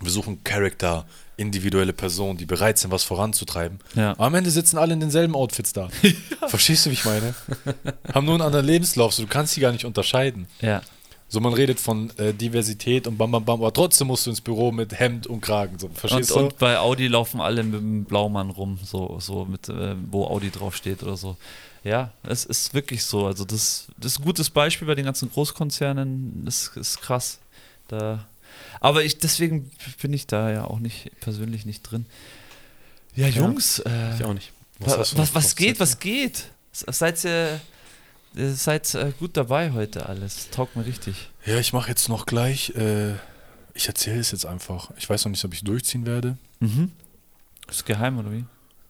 wir 0.00 0.10
suchen 0.10 0.42
Charakter, 0.44 1.04
individuelle 1.36 1.92
Personen, 1.92 2.38
die 2.38 2.46
bereit 2.46 2.78
sind, 2.78 2.90
was 2.90 3.04
voranzutreiben. 3.04 3.80
Ja. 3.94 4.12
Aber 4.12 4.26
am 4.26 4.34
Ende 4.34 4.50
sitzen 4.50 4.78
alle 4.78 4.94
in 4.94 5.00
denselben 5.00 5.34
Outfits 5.34 5.72
da. 5.72 5.88
Verstehst 6.48 6.86
du, 6.86 6.90
wie 6.90 6.94
ich 6.94 7.04
meine? 7.04 7.34
Haben 8.12 8.26
nur 8.26 8.34
einen 8.34 8.42
anderen 8.42 8.66
Lebenslauf, 8.66 9.14
so 9.14 9.22
du 9.22 9.28
kannst 9.28 9.54
sie 9.54 9.60
gar 9.60 9.72
nicht 9.72 9.84
unterscheiden. 9.84 10.46
Ja. 10.60 10.82
So 11.28 11.40
man 11.40 11.52
redet 11.52 11.80
von 11.80 12.10
äh, 12.18 12.32
Diversität 12.32 13.06
und 13.08 13.18
bam 13.18 13.32
bam 13.32 13.44
bam, 13.44 13.60
aber 13.60 13.72
trotzdem 13.72 14.06
musst 14.06 14.26
du 14.26 14.30
ins 14.30 14.40
Büro 14.40 14.70
mit 14.70 14.96
Hemd 14.98 15.26
und 15.26 15.40
Kragen. 15.40 15.78
So, 15.78 15.86
Und, 15.88 15.98
verstehst 15.98 16.30
du? 16.30 16.36
und 16.36 16.58
bei 16.58 16.78
Audi 16.78 17.08
laufen 17.08 17.40
alle 17.40 17.64
mit 17.64 17.80
dem 17.80 18.04
Blaumann 18.04 18.50
rum, 18.50 18.78
so, 18.84 19.16
so 19.20 19.44
mit, 19.44 19.68
äh, 19.68 19.96
wo 20.10 20.26
Audi 20.26 20.50
draufsteht 20.50 21.02
oder 21.02 21.16
so. 21.16 21.36
Ja, 21.82 22.12
es 22.22 22.44
ist 22.44 22.72
wirklich 22.72 23.04
so. 23.04 23.26
Also 23.26 23.44
das, 23.44 23.88
das 23.98 24.12
ist 24.12 24.20
ein 24.20 24.24
gutes 24.24 24.48
Beispiel 24.48 24.86
bei 24.86 24.94
den 24.94 25.04
ganzen 25.04 25.30
Großkonzernen. 25.30 26.44
Das 26.44 26.68
ist 26.76 27.00
krass. 27.02 27.38
Da, 27.88 28.24
aber 28.84 29.04
ich, 29.04 29.18
deswegen 29.18 29.70
bin 30.00 30.12
ich 30.12 30.26
da 30.26 30.50
ja 30.50 30.64
auch 30.64 30.78
nicht 30.78 31.10
persönlich 31.20 31.64
nicht 31.66 31.82
drin. 31.82 32.06
Ja, 33.16 33.28
Jungs, 33.28 33.78
äh, 33.80 34.14
Ich 34.16 34.24
auch 34.24 34.34
nicht. 34.34 34.52
was, 34.78 35.16
was, 35.16 35.34
was 35.34 35.56
geht, 35.56 35.80
was 35.80 35.98
geht? 35.98 36.50
Seid 36.72 37.24
ihr, 37.24 37.60
ihr 38.34 38.54
seid 38.54 38.92
äh, 38.94 39.12
gut 39.18 39.36
dabei 39.36 39.72
heute 39.72 40.06
alles. 40.08 40.50
Taugt 40.50 40.76
mir 40.76 40.84
richtig. 40.84 41.30
Ja, 41.46 41.58
ich 41.58 41.72
mache 41.72 41.88
jetzt 41.88 42.08
noch 42.08 42.26
gleich, 42.26 42.70
äh, 42.76 43.12
ich 43.74 43.86
erzähle 43.88 44.18
es 44.20 44.32
jetzt 44.32 44.46
einfach. 44.46 44.90
Ich 44.96 45.08
weiß 45.08 45.24
noch 45.24 45.30
nicht, 45.30 45.44
ob 45.44 45.54
ich 45.54 45.62
durchziehen 45.64 46.06
werde. 46.06 46.36
Mhm. 46.60 46.90
Ist 47.68 47.86
geheim 47.86 48.18
oder 48.18 48.30
wie? 48.32 48.44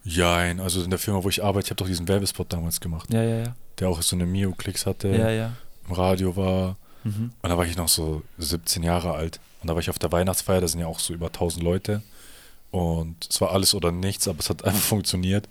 Jein, 0.04 0.60
also 0.60 0.82
in 0.82 0.90
der 0.90 0.98
Firma, 0.98 1.22
wo 1.24 1.28
ich 1.28 1.42
arbeite, 1.44 1.66
ich 1.66 1.70
habe 1.70 1.76
doch 1.78 1.86
diesen 1.86 2.08
Werbespot 2.08 2.52
damals 2.52 2.80
gemacht, 2.80 3.12
Ja, 3.12 3.22
ja, 3.22 3.36
ja. 3.44 3.56
der 3.78 3.88
auch 3.88 4.02
so 4.02 4.16
eine 4.16 4.26
Mio-Klicks 4.26 4.84
hatte, 4.86 5.08
Ja, 5.08 5.30
ja. 5.30 5.52
im 5.88 5.94
Radio 5.94 6.34
war. 6.36 6.76
Mhm. 7.04 7.32
Und 7.40 7.48
da 7.50 7.56
war 7.56 7.64
ich 7.66 7.76
noch 7.76 7.88
so 7.88 8.22
17 8.38 8.82
Jahre 8.82 9.12
alt. 9.12 9.40
Und 9.64 9.68
da 9.68 9.74
war 9.74 9.80
ich 9.80 9.88
auf 9.88 9.98
der 9.98 10.12
Weihnachtsfeier, 10.12 10.60
da 10.60 10.68
sind 10.68 10.80
ja 10.80 10.86
auch 10.86 10.98
so 11.00 11.14
über 11.14 11.28
1000 11.28 11.64
Leute. 11.64 12.02
Und 12.70 13.16
es 13.30 13.40
war 13.40 13.52
alles 13.52 13.74
oder 13.74 13.92
nichts, 13.92 14.28
aber 14.28 14.40
es 14.40 14.50
hat 14.50 14.62
einfach 14.66 14.78
funktioniert. 14.82 15.48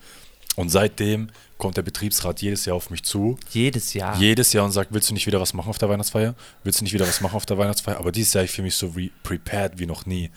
Und 0.56 0.70
seitdem 0.70 1.32
kommt 1.58 1.78
der 1.78 1.82
Betriebsrat 1.82 2.40
jedes 2.44 2.66
Jahr 2.66 2.76
auf 2.76 2.92
mich 2.92 3.02
zu, 3.02 3.40
Jedes 3.50 3.96
Jahr. 3.96 4.16
jedes 4.20 4.54
Jahr 4.54 4.66
und 4.66 4.72
sagt, 4.72 4.94
willst 4.94 5.10
du 5.10 5.16
nicht 5.16 5.26
wieder 5.26 5.42
was 5.42 5.56
machen 5.56 5.70
auf 5.70 5.80
der 5.80 5.90
Weihnachtsfeier? 5.90 6.36
Willst 6.64 6.80
du 6.80 6.84
nicht 6.84 6.94
wieder 6.94 7.08
was 7.08 7.22
machen 7.22 7.36
auf 7.36 7.48
der 7.48 7.58
Weihnachtsfeier? 7.58 7.98
Aber 7.98 8.12
dieses 8.12 8.36
Jahr, 8.36 8.44
ich 8.44 8.52
fühle 8.52 8.66
mich 8.66 8.76
so 8.76 8.90
re 8.90 9.10
prepared 9.24 9.80
wie 9.80 9.88
noch 9.88 10.06
nie. 10.06 10.30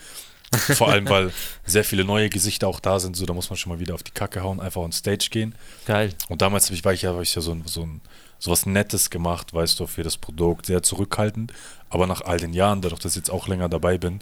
Vor 0.52 0.88
allem, 0.88 1.06
weil 1.10 1.34
sehr 1.66 1.84
viele 1.84 2.06
neue 2.06 2.30
Gesichter 2.30 2.66
auch 2.66 2.80
da 2.80 2.98
sind, 2.98 3.14
so 3.14 3.26
da 3.26 3.34
muss 3.34 3.50
man 3.50 3.58
schon 3.58 3.72
mal 3.72 3.78
wieder 3.78 3.92
auf 3.92 4.04
die 4.04 4.12
Kacke 4.12 4.42
hauen, 4.42 4.58
einfach 4.58 4.80
on 4.80 4.92
Stage 4.92 5.28
gehen. 5.30 5.54
Geil. 5.84 6.14
Und 6.30 6.40
damals 6.40 6.70
ich, 6.70 6.82
war 6.82 6.94
ich 6.94 7.02
ja, 7.02 7.14
war 7.14 7.20
ich 7.20 7.34
ja 7.34 7.42
so, 7.42 7.52
ein, 7.52 7.64
so, 7.66 7.82
ein, 7.82 8.00
so 8.38 8.50
was 8.50 8.66
Nettes 8.66 9.10
gemacht, 9.10 9.52
weißt 9.54 9.78
du, 9.80 9.86
für 9.86 10.02
das 10.02 10.16
Produkt, 10.16 10.66
sehr 10.66 10.82
zurückhaltend. 10.82 11.52
Aber 11.88 12.06
nach 12.06 12.20
all 12.22 12.38
den 12.38 12.52
Jahren, 12.52 12.82
dadurch, 12.82 13.00
dass 13.00 13.12
ich 13.12 13.16
jetzt 13.18 13.30
auch 13.30 13.48
länger 13.48 13.68
dabei 13.68 13.96
bin, 13.98 14.20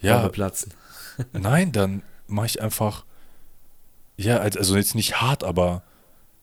ja, 0.00 0.28
platzen. 0.28 0.72
nein, 1.32 1.72
dann 1.72 2.02
mache 2.26 2.46
ich 2.46 2.62
einfach, 2.62 3.04
ja, 4.16 4.38
als- 4.38 4.56
also 4.56 4.76
jetzt 4.76 4.94
nicht 4.94 5.20
hart, 5.20 5.42
aber 5.44 5.82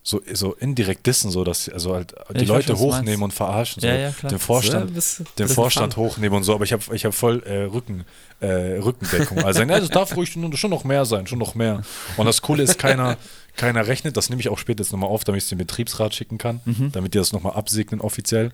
so, 0.04 0.22
so 0.34 0.54
indirekt 0.54 1.08
dissen, 1.08 1.32
so 1.32 1.44
dass 1.44 1.68
also 1.68 1.96
halt 1.96 2.14
die 2.36 2.44
ich 2.44 2.48
Leute 2.48 2.74
weiß, 2.74 2.80
hochnehmen 2.80 3.24
und 3.24 3.34
verarschen, 3.34 3.82
so 3.82 3.88
Ja, 3.88 3.96
ja, 3.96 4.12
den 4.12 4.38
Vorstand, 4.38 4.90
Ja, 4.92 4.94
bist- 4.96 5.24
den 5.40 5.48
Vorstand 5.48 5.96
Fan. 5.96 6.04
hochnehmen 6.04 6.36
und 6.38 6.44
so, 6.44 6.54
aber 6.54 6.64
ich 6.64 6.74
habe 6.74 6.96
ich 6.96 7.06
hab 7.06 7.14
voll 7.16 7.42
äh, 7.44 7.64
Rücken, 7.64 8.06
äh, 8.40 8.78
Rückendeckung. 8.78 9.40
Also 9.44 9.64
das 9.66 9.90
darf 9.90 10.16
ruhig 10.16 10.32
schon 10.32 10.70
noch 10.70 10.84
mehr 10.84 11.06
sein, 11.06 11.26
schon 11.26 11.40
noch 11.40 11.56
mehr. 11.56 11.82
Und 12.18 12.26
das 12.28 12.42
Coole 12.44 12.62
ist, 12.62 12.78
keiner, 12.78 13.18
keiner 13.56 13.88
rechnet, 13.88 14.18
das 14.18 14.30
nehme 14.30 14.42
ich 14.42 14.50
auch 14.50 14.58
später 14.58 14.84
jetzt 14.84 14.92
nochmal 14.92 15.10
auf, 15.10 15.24
damit 15.24 15.38
ich 15.40 15.44
es 15.46 15.50
dem 15.50 15.58
Betriebsrat 15.58 16.14
schicken 16.16 16.38
kann, 16.38 16.62
Mhm. 16.66 16.92
damit 16.92 17.14
die 17.14 17.18
das 17.18 17.32
nochmal 17.34 17.54
absegnen 17.54 18.02
offiziell, 18.02 18.52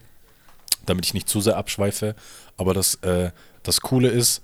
damit 0.86 1.06
ich 1.06 1.14
nicht 1.14 1.28
zu 1.30 1.42
sehr 1.42 1.58
abschweife. 1.58 2.16
Aber 2.58 2.74
das, 2.74 2.96
äh, 2.96 3.32
das 3.64 3.82
Coole 3.82 4.10
ist, 4.10 4.42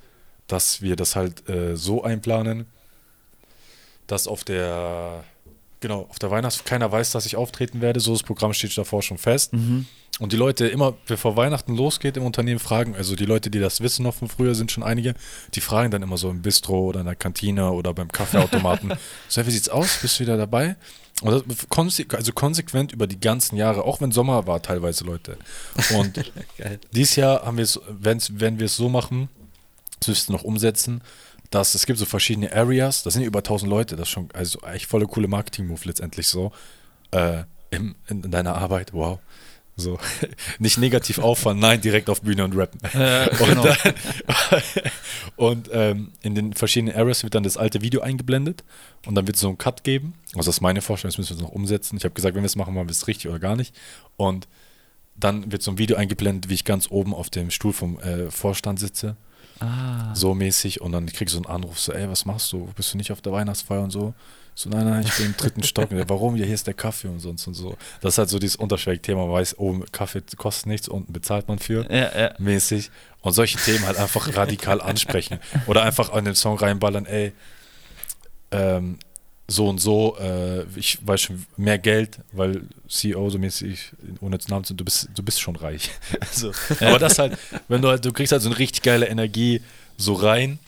dass 0.48 0.82
wir 0.82 0.96
das 0.96 1.16
halt 1.16 1.48
äh, 1.50 1.76
so 1.76 2.04
einplanen, 2.04 2.66
dass 4.08 4.28
auf 4.28 4.44
der 4.44 5.24
genau, 5.80 6.08
auf 6.10 6.20
der 6.20 6.32
Weihnachts 6.32 6.64
keiner 6.64 6.92
weiß, 6.92 7.12
dass 7.12 7.26
ich 7.26 7.36
auftreten 7.36 7.82
werde, 7.82 8.00
so 8.00 8.14
das 8.14 8.24
Programm 8.24 8.54
steht 8.54 8.78
davor 8.78 9.02
schon 9.02 9.18
fest. 9.18 9.54
Mhm. 9.54 9.86
Und 10.20 10.34
die 10.34 10.38
Leute 10.38 10.68
immer, 10.68 10.94
bevor 11.06 11.36
Weihnachten 11.36 11.76
losgeht 11.76 12.18
im 12.18 12.24
Unternehmen, 12.24 12.60
fragen, 12.60 12.96
also 12.96 13.16
die 13.16 13.26
Leute, 13.26 13.52
die 13.52 13.60
das 13.60 13.82
wissen 13.82 14.04
noch 14.04 14.16
von 14.16 14.30
früher, 14.30 14.56
sind 14.56 14.72
schon 14.72 14.84
einige, 14.84 15.14
die 15.54 15.62
fragen 15.62 15.92
dann 15.92 16.02
immer 16.02 16.18
so 16.18 16.32
im 16.32 16.42
Bistro 16.42 16.86
oder 16.86 17.02
in 17.02 17.06
der 17.06 17.16
Kantine 17.16 17.72
oder 17.72 17.94
beim 17.94 18.12
Kaffeeautomaten, 18.12 18.94
so, 19.28 19.46
wie 19.46 19.52
sieht's 19.52 19.70
aus? 19.70 20.00
Bist 20.02 20.20
du 20.20 20.24
wieder 20.24 20.38
dabei? 20.38 20.76
Und 21.22 21.34
das, 21.34 22.06
also 22.14 22.32
konsequent 22.32 22.92
über 22.92 23.08
die 23.08 23.20
ganzen 23.20 23.58
Jahre, 23.58 23.84
auch 23.84 24.02
wenn 24.02 24.12
Sommer 24.12 24.46
war 24.48 24.62
teilweise, 24.62 25.04
Leute. 25.04 25.38
Und 25.96 26.32
dieses 26.94 27.16
Jahr 27.16 27.44
haben 27.44 27.58
wir 27.58 27.64
es, 27.64 27.80
wenn 27.88 28.60
wir 28.60 28.66
es 28.66 28.76
so 28.76 28.90
machen, 28.90 29.30
das 30.00 30.10
müssten 30.10 30.34
noch 30.34 30.44
umsetzen, 30.44 31.02
dass 31.50 31.76
es 31.76 31.86
gibt 31.86 32.00
so 32.00 32.06
verschiedene 32.06 32.52
Areas, 32.54 33.04
das 33.04 33.14
sind 33.14 33.22
ja 33.24 33.28
über 33.28 33.40
1000 33.40 33.70
Leute, 33.70 33.96
das 33.96 34.08
ist 34.08 34.12
schon, 34.12 34.30
also 34.34 34.60
echt 34.62 34.86
volle 34.86 35.06
coole 35.06 35.28
Marketing-Move 35.28 35.82
letztendlich 35.86 36.28
so, 36.28 36.52
äh, 37.12 37.44
in, 37.70 37.96
in 38.08 38.30
deiner 38.32 38.56
Arbeit, 38.56 38.94
wow. 38.94 39.20
So, 39.80 40.00
nicht 40.60 40.80
negativ 40.80 41.20
auffallen, 41.20 41.60
nein, 41.60 41.80
direkt 41.80 42.10
auf 42.10 42.22
Bühne 42.22 42.44
und 42.44 42.58
rappen. 42.58 42.82
Äh, 43.00 43.30
Und, 43.40 43.48
genau. 43.48 43.64
dann, 43.64 43.94
und 45.36 45.70
ähm, 45.72 46.12
in 46.24 46.34
den 46.34 46.54
verschiedenen 46.54 46.96
Areas 46.96 47.22
wird 47.22 47.36
dann 47.36 47.44
das 47.44 47.58
alte 47.58 47.82
Video 47.82 48.02
eingeblendet 48.02 48.64
und 49.06 49.14
dann 49.14 49.28
wird 49.28 49.36
es 49.36 49.42
so 49.42 49.50
einen 49.50 49.60
Cut 49.60 49.84
geben. 49.84 50.16
Also 50.34 50.50
das 50.50 50.58
ist 50.58 50.62
meine 50.62 50.82
Vorstellung, 50.82 51.12
das 51.12 51.18
müssen 51.20 51.30
wir 51.30 51.44
jetzt 51.44 51.44
noch 51.44 51.56
umsetzen. 51.56 51.98
Ich 51.98 52.06
habe 52.06 52.16
gesagt, 52.16 52.34
wenn 52.34 52.42
wir 52.42 52.48
es 52.48 52.56
machen, 52.56 52.74
machen 52.74 52.88
wir 52.88 52.92
es 52.92 53.06
richtig 53.06 53.30
oder 53.30 53.38
gar 53.38 53.56
nicht. 53.56 53.76
Und 54.16 54.48
dann 55.16 55.52
wird 55.52 55.62
so 55.62 55.72
ein 55.72 55.78
Video 55.78 55.96
eingeblendet, 55.96 56.50
wie 56.50 56.56
ich 56.56 56.66
ganz 56.66 56.90
oben 56.90 57.14
auf 57.14 57.30
dem 57.30 57.52
Stuhl 57.52 57.74
vom 57.74 58.00
äh, 58.00 58.32
Vorstand 58.32 58.80
sitze, 58.80 59.16
Ah. 59.60 60.14
so 60.14 60.34
mäßig. 60.34 60.82
Und 60.82 60.92
dann 60.92 61.06
krieg 61.08 61.28
ich 61.28 61.32
so 61.34 61.38
einen 61.38 61.46
Anruf, 61.48 61.80
so, 61.80 61.94
ey, 61.94 62.10
was 62.10 62.26
machst 62.26 62.52
du? 62.52 62.70
Bist 62.76 62.94
du 62.94 62.98
nicht 62.98 63.12
auf 63.12 63.22
der 63.22 63.34
Weihnachtsfeier 63.34 63.82
und 63.82 63.92
so? 63.92 64.14
So, 64.56 64.70
nein, 64.70 64.86
nein, 64.86 65.04
ich 65.06 65.16
bin 65.16 65.28
im 65.28 65.38
dritten 65.38 65.62
Stock. 65.62 65.90
Warum? 66.08 66.36
Ja, 66.36 66.44
hier 66.46 66.56
ist 66.56 66.66
der 66.66 66.74
Kaffee 66.74 67.08
und 67.08 67.20
sonst 67.20 67.46
und 67.46 67.54
so. 67.54 67.78
Das 68.02 68.16
ist 68.16 68.18
halt 68.18 68.30
so 68.30 68.40
dieses 68.40 68.56
unterschwellige 68.56 69.04
Thema. 69.04 69.26
Man 69.26 69.34
weiß, 69.34 69.60
oben 69.60 69.86
Kaffee 69.92 70.24
kostet 70.36 70.66
nichts, 70.66 70.88
unten 70.88 71.14
bezahlt 71.14 71.48
man 71.48 71.60
für 71.60 71.86
Ja, 71.94 72.20
ja. 72.20 72.34
mäßig 72.40 72.90
und 73.22 73.34
solche 73.34 73.60
Themen 73.60 73.86
halt 73.86 73.98
einfach 73.98 74.36
radikal 74.36 74.82
ansprechen 74.82 75.40
oder 75.68 75.84
einfach 75.84 76.12
an 76.12 76.26
den 76.26 76.34
Song 76.34 76.58
reinballern, 76.58 77.06
ey, 77.06 77.34
ähm, 78.52 78.98
so 79.48 79.68
und 79.70 79.80
so, 79.80 80.18
äh, 80.20 80.64
ich 80.76 81.00
weiß 81.06 81.22
schon 81.22 81.46
mehr 81.56 81.80
Geld, 81.80 82.20
weil 82.34 82.64
CEO 82.90 83.30
so 83.30 83.40
mäßig, 83.40 83.92
ohne 84.20 84.36
jetzt 84.36 84.50
Namen 84.50 84.66
zu, 84.66 84.74
du 84.74 84.84
bist, 84.84 85.10
du 85.16 85.24
bist 85.24 85.40
schon 85.40 85.56
reich. 85.56 85.90
Also, 86.20 86.52
aber 86.82 87.00
das 87.00 87.18
halt, 87.18 87.38
wenn 87.68 87.82
du 87.82 87.88
halt, 87.88 88.04
du 88.04 88.12
kriegst 88.12 88.32
halt 88.34 88.42
so 88.42 88.50
eine 88.50 88.60
richtig 88.60 88.84
geile 88.84 89.08
Energie 89.08 89.62
so 89.98 90.14
rein. 90.14 90.60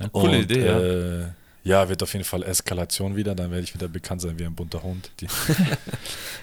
Ja, 0.00 0.08
coole 0.08 0.38
und, 0.38 0.50
Idee, 0.50 0.66
ja. 0.66 0.80
äh, 0.80 1.26
ja, 1.62 1.88
wird 1.88 2.02
auf 2.02 2.12
jeden 2.12 2.26
Fall 2.26 2.42
Eskalation 2.42 3.16
wieder, 3.16 3.34
dann 3.34 3.50
werde 3.50 3.64
ich 3.64 3.72
wieder 3.72 3.88
bekannt 3.88 4.20
sein 4.20 4.38
wie 4.38 4.44
ein 4.44 4.54
bunter 4.54 4.82
Hund. 4.82 5.10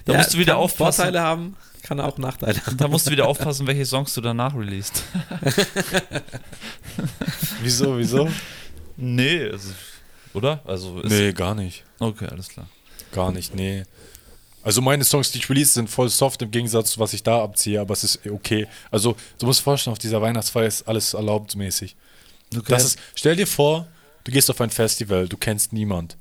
Da 0.06 0.14
musst 0.18 0.34
du 0.34 0.40
wieder 0.40 0.54
kann 0.54 0.64
aufpassen. 0.64 1.04
Vorteile 1.04 1.22
haben, 1.22 1.56
kann 1.84 2.00
auch 2.00 2.18
Nachteile 2.18 2.66
haben. 2.66 2.78
Da 2.78 2.88
musst 2.88 3.06
du 3.06 3.12
wieder 3.12 3.28
aufpassen, 3.28 3.68
welche 3.68 3.86
Songs 3.86 4.16
du 4.16 4.22
danach 4.22 4.56
releast. 4.56 5.04
wieso, 7.62 8.00
wieso? 8.00 8.28
Nee, 8.98 9.44
also, 9.44 9.70
oder? 10.34 10.62
Also 10.66 11.02
Nee, 11.04 11.34
gar 11.34 11.56
nicht. 11.56 11.84
Okay, 12.00 12.28
alles 12.32 12.50
klar. 12.50 12.68
Gar 13.12 13.32
nicht, 13.32 13.54
nee. 13.56 13.84
Also 14.64 14.82
meine 14.82 15.04
Songs, 15.04 15.32
die 15.32 15.40
ich 15.40 15.50
release, 15.50 15.74
sind 15.74 15.90
voll 15.90 16.08
soft 16.10 16.42
im 16.44 16.52
Gegensatz 16.52 16.92
zu 16.92 17.00
was 17.00 17.14
ich 17.14 17.24
da 17.24 17.42
abziehe, 17.44 17.82
aber 17.82 17.94
es 17.94 18.04
ist 18.04 18.20
okay. 18.30 18.68
Also 18.92 19.16
du 19.40 19.48
musst 19.48 19.62
dir 19.62 19.64
vorstellen, 19.64 19.92
auf 19.94 20.00
dieser 20.00 20.22
Weihnachtsfeier 20.22 20.68
ist 20.68 20.88
alles 20.88 21.14
erlaubt 21.16 21.56
mäßig. 21.56 21.96
Okay. 22.56 22.64
Das 22.68 22.86
ist, 22.86 23.00
stell 23.16 23.36
dir 23.36 23.48
vor, 23.48 23.88
du 24.24 24.32
gehst 24.32 24.50
auf 24.52 24.62
ein 24.62 24.70
Festival, 24.70 25.28
du 25.28 25.38
kennst 25.38 25.74
niemand. 25.74 26.16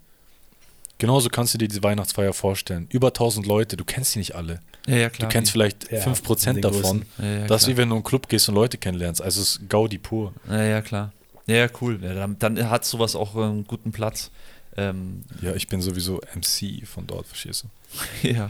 Genauso 0.98 1.28
kannst 1.28 1.54
du 1.54 1.58
dir 1.58 1.68
diese 1.68 1.82
Weihnachtsfeier 1.82 2.32
vorstellen. 2.32 2.86
Über 2.90 3.08
1000 3.08 3.46
Leute, 3.46 3.76
du 3.76 3.84
kennst 3.84 4.14
die 4.14 4.18
nicht 4.18 4.34
alle. 4.34 4.60
ja, 4.86 4.96
ja, 4.96 5.08
Du 5.08 5.16
klar. 5.16 5.30
kennst 5.30 5.50
vielleicht 5.52 5.90
Ja, 5.90 6.00
5% 6.04 6.52
den 6.54 6.62
davon. 6.62 7.04
Ja, 7.18 7.24
ja, 7.24 7.46
das 7.46 7.62
ist 7.62 7.68
wie 7.68 7.76
wenn 7.76 7.88
du 7.88 7.94
in 7.94 7.98
einen 7.98 8.04
Club 8.04 8.28
gehst 8.28 8.48
und 8.48 8.54
Leute 8.54 8.76
kennenlernst. 8.78 9.22
Also 9.22 9.40
es 9.40 9.56
ist 9.56 9.68
Gaudi 9.68 9.98
pur. 9.98 10.32
Ja, 10.48 10.62
ja, 10.62 10.82
klar. 10.82 11.12
Ja, 11.50 11.68
cool. 11.80 11.98
Ja, 12.02 12.14
dann, 12.14 12.38
dann 12.38 12.70
hat 12.70 12.84
sowas 12.84 13.16
auch 13.16 13.34
einen 13.34 13.66
guten 13.66 13.92
Platz. 13.92 14.30
Ähm, 14.76 15.22
Ja, 15.42 15.54
ich 15.54 15.66
bin 15.68 15.82
sowieso 15.82 16.20
MC 16.34 16.86
von 16.86 17.06
dort, 17.06 17.26
verstehst 17.26 17.64
du? 17.64 18.28
ja. 18.28 18.48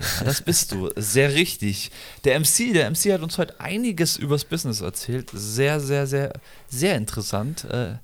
Ja, 0.00 0.24
das 0.24 0.42
bist 0.42 0.70
du. 0.70 0.90
Sehr 0.94 1.34
richtig. 1.34 1.90
Der 2.24 2.38
MC, 2.38 2.72
der 2.72 2.88
MC 2.88 3.12
hat 3.12 3.20
uns 3.20 3.36
heute 3.36 3.58
einiges 3.60 4.16
übers 4.16 4.44
Business 4.44 4.80
erzählt. 4.80 5.30
Sehr, 5.32 5.80
sehr, 5.80 6.06
sehr, 6.06 6.32
sehr 6.68 6.94
interessant. 6.94 7.64
Äh, 7.64 7.94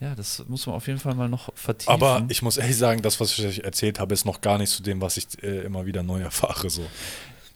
ja, 0.00 0.14
das 0.16 0.42
muss 0.48 0.66
man 0.66 0.74
auf 0.74 0.86
jeden 0.88 0.98
Fall 0.98 1.14
mal 1.14 1.28
noch 1.28 1.54
vertiefen. 1.54 1.92
Aber 1.92 2.24
ich 2.28 2.42
muss 2.42 2.56
ehrlich 2.56 2.76
sagen, 2.76 3.02
das, 3.02 3.20
was 3.20 3.38
ich 3.38 3.46
euch 3.46 3.58
erzählt 3.60 4.00
habe, 4.00 4.14
ist 4.14 4.24
noch 4.24 4.40
gar 4.40 4.58
nicht 4.58 4.70
zu 4.72 4.82
dem, 4.82 5.00
was 5.00 5.16
ich 5.18 5.26
äh, 5.42 5.60
immer 5.60 5.86
wieder 5.86 6.02
neu 6.02 6.20
erfahre. 6.20 6.68
So. 6.68 6.84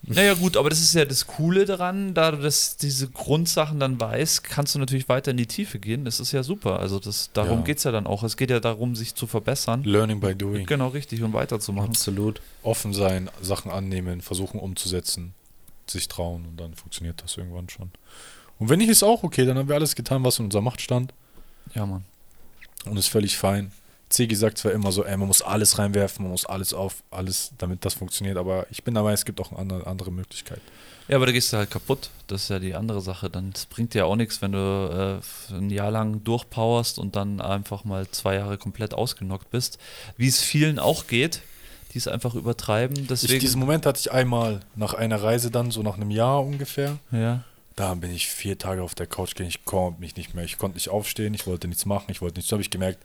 Naja, 0.06 0.34
gut, 0.34 0.56
aber 0.56 0.68
das 0.70 0.80
ist 0.80 0.94
ja 0.94 1.04
das 1.04 1.26
Coole 1.26 1.64
daran, 1.64 2.12
da 2.14 2.30
du 2.32 2.38
das, 2.42 2.76
diese 2.76 3.08
Grundsachen 3.08 3.80
dann 3.80 3.98
weißt, 3.98 4.44
kannst 4.44 4.74
du 4.74 4.78
natürlich 4.78 5.08
weiter 5.08 5.30
in 5.30 5.36
die 5.38 5.46
Tiefe 5.46 5.78
gehen. 5.78 6.04
Das 6.04 6.20
ist 6.20 6.32
ja 6.32 6.42
super. 6.42 6.78
Also 6.80 6.98
das, 7.00 7.30
darum 7.32 7.60
Ja. 7.60 7.64
geht 7.64 7.78
es 7.78 7.84
ja 7.84 7.92
dann 7.92 8.06
auch. 8.06 8.22
Es 8.22 8.36
geht 8.36 8.50
ja 8.50 8.60
darum, 8.60 8.94
sich 8.96 9.14
zu 9.14 9.26
verbessern. 9.26 9.82
Learning 9.84 10.20
by 10.20 10.34
doing. 10.34 10.66
Genau, 10.66 10.88
richtig 10.88 11.22
und 11.22 11.32
weiterzumachen. 11.32 11.88
Absolut. 11.90 12.40
Offen 12.62 12.92
sein, 12.92 13.30
Sachen 13.40 13.70
annehmen, 13.70 14.20
versuchen 14.20 14.60
umzusetzen, 14.60 15.34
sich 15.86 16.08
trauen 16.08 16.44
und 16.46 16.60
dann 16.60 16.74
funktioniert 16.74 17.22
das 17.22 17.36
irgendwann 17.36 17.68
schon. 17.70 17.90
Und 18.58 18.68
wenn 18.68 18.78
nicht, 18.78 18.88
ist 18.90 19.02
auch 19.02 19.22
okay, 19.22 19.44
dann 19.46 19.56
haben 19.58 19.68
wir 19.68 19.74
alles 19.74 19.94
getan, 19.96 20.22
was 20.24 20.38
in 20.38 20.44
unserer 20.46 20.62
Macht 20.62 20.80
stand 20.80 21.12
Ja, 21.74 21.86
Mann. 21.86 22.04
und 22.84 22.96
ist 22.98 23.08
völlig 23.08 23.36
fein. 23.38 23.72
Ziggy 24.14 24.36
sagt 24.36 24.58
zwar 24.58 24.72
immer 24.72 24.92
so, 24.92 25.04
ey, 25.04 25.16
man 25.16 25.26
muss 25.26 25.42
alles 25.42 25.78
reinwerfen, 25.78 26.22
man 26.24 26.30
muss 26.30 26.46
alles 26.46 26.72
auf, 26.72 27.02
alles, 27.10 27.52
damit 27.58 27.84
das 27.84 27.94
funktioniert, 27.94 28.36
aber 28.36 28.66
ich 28.70 28.84
bin 28.84 28.94
dabei, 28.94 29.12
es 29.12 29.24
gibt 29.24 29.40
auch 29.40 29.50
eine 29.50 29.58
andere, 29.58 29.86
andere 29.86 30.12
Möglichkeit. 30.12 30.60
Ja, 31.08 31.16
aber 31.16 31.26
da 31.26 31.32
gehst 31.32 31.52
du 31.52 31.58
halt 31.58 31.70
kaputt. 31.70 32.10
Das 32.28 32.44
ist 32.44 32.48
ja 32.48 32.58
die 32.58 32.74
andere 32.74 33.02
Sache. 33.02 33.28
Dann 33.28 33.50
das 33.52 33.66
bringt 33.66 33.92
dir 33.92 33.98
ja 33.98 34.04
auch 34.06 34.16
nichts, 34.16 34.40
wenn 34.40 34.52
du 34.52 35.20
äh, 35.50 35.54
ein 35.54 35.68
Jahr 35.68 35.90
lang 35.90 36.24
durchpowerst 36.24 36.98
und 36.98 37.14
dann 37.14 37.42
einfach 37.42 37.84
mal 37.84 38.08
zwei 38.10 38.36
Jahre 38.36 38.56
komplett 38.56 38.94
ausgenockt 38.94 39.50
bist. 39.50 39.78
Wie 40.16 40.28
es 40.28 40.40
vielen 40.40 40.78
auch 40.78 41.06
geht, 41.06 41.42
die 41.92 41.98
es 41.98 42.08
einfach 42.08 42.34
übertreiben. 42.34 42.96
Ich, 42.98 43.08
Deswegen, 43.08 43.40
diesen 43.40 43.60
Moment 43.60 43.84
hatte 43.84 44.00
ich 44.00 44.12
einmal 44.12 44.60
nach 44.76 44.94
einer 44.94 45.22
Reise 45.22 45.50
dann, 45.50 45.70
so 45.70 45.82
nach 45.82 45.96
einem 45.96 46.10
Jahr 46.10 46.42
ungefähr. 46.42 46.98
ja. 47.10 47.44
Da 47.76 47.92
bin 47.94 48.14
ich 48.14 48.28
vier 48.28 48.56
Tage 48.56 48.84
auf 48.84 48.94
der 48.94 49.08
Couch 49.08 49.34
gelegen, 49.34 49.48
ich 49.48 49.64
konnte 49.64 50.00
mich 50.00 50.14
nicht 50.14 50.32
mehr, 50.32 50.44
ich 50.44 50.58
konnte 50.58 50.76
nicht 50.76 50.90
aufstehen, 50.90 51.34
ich 51.34 51.44
wollte 51.48 51.66
nichts 51.66 51.86
machen, 51.86 52.04
ich 52.08 52.22
wollte 52.22 52.36
nichts. 52.36 52.48
Da 52.48 52.54
habe 52.54 52.62
ich 52.62 52.70
gemerkt, 52.70 53.00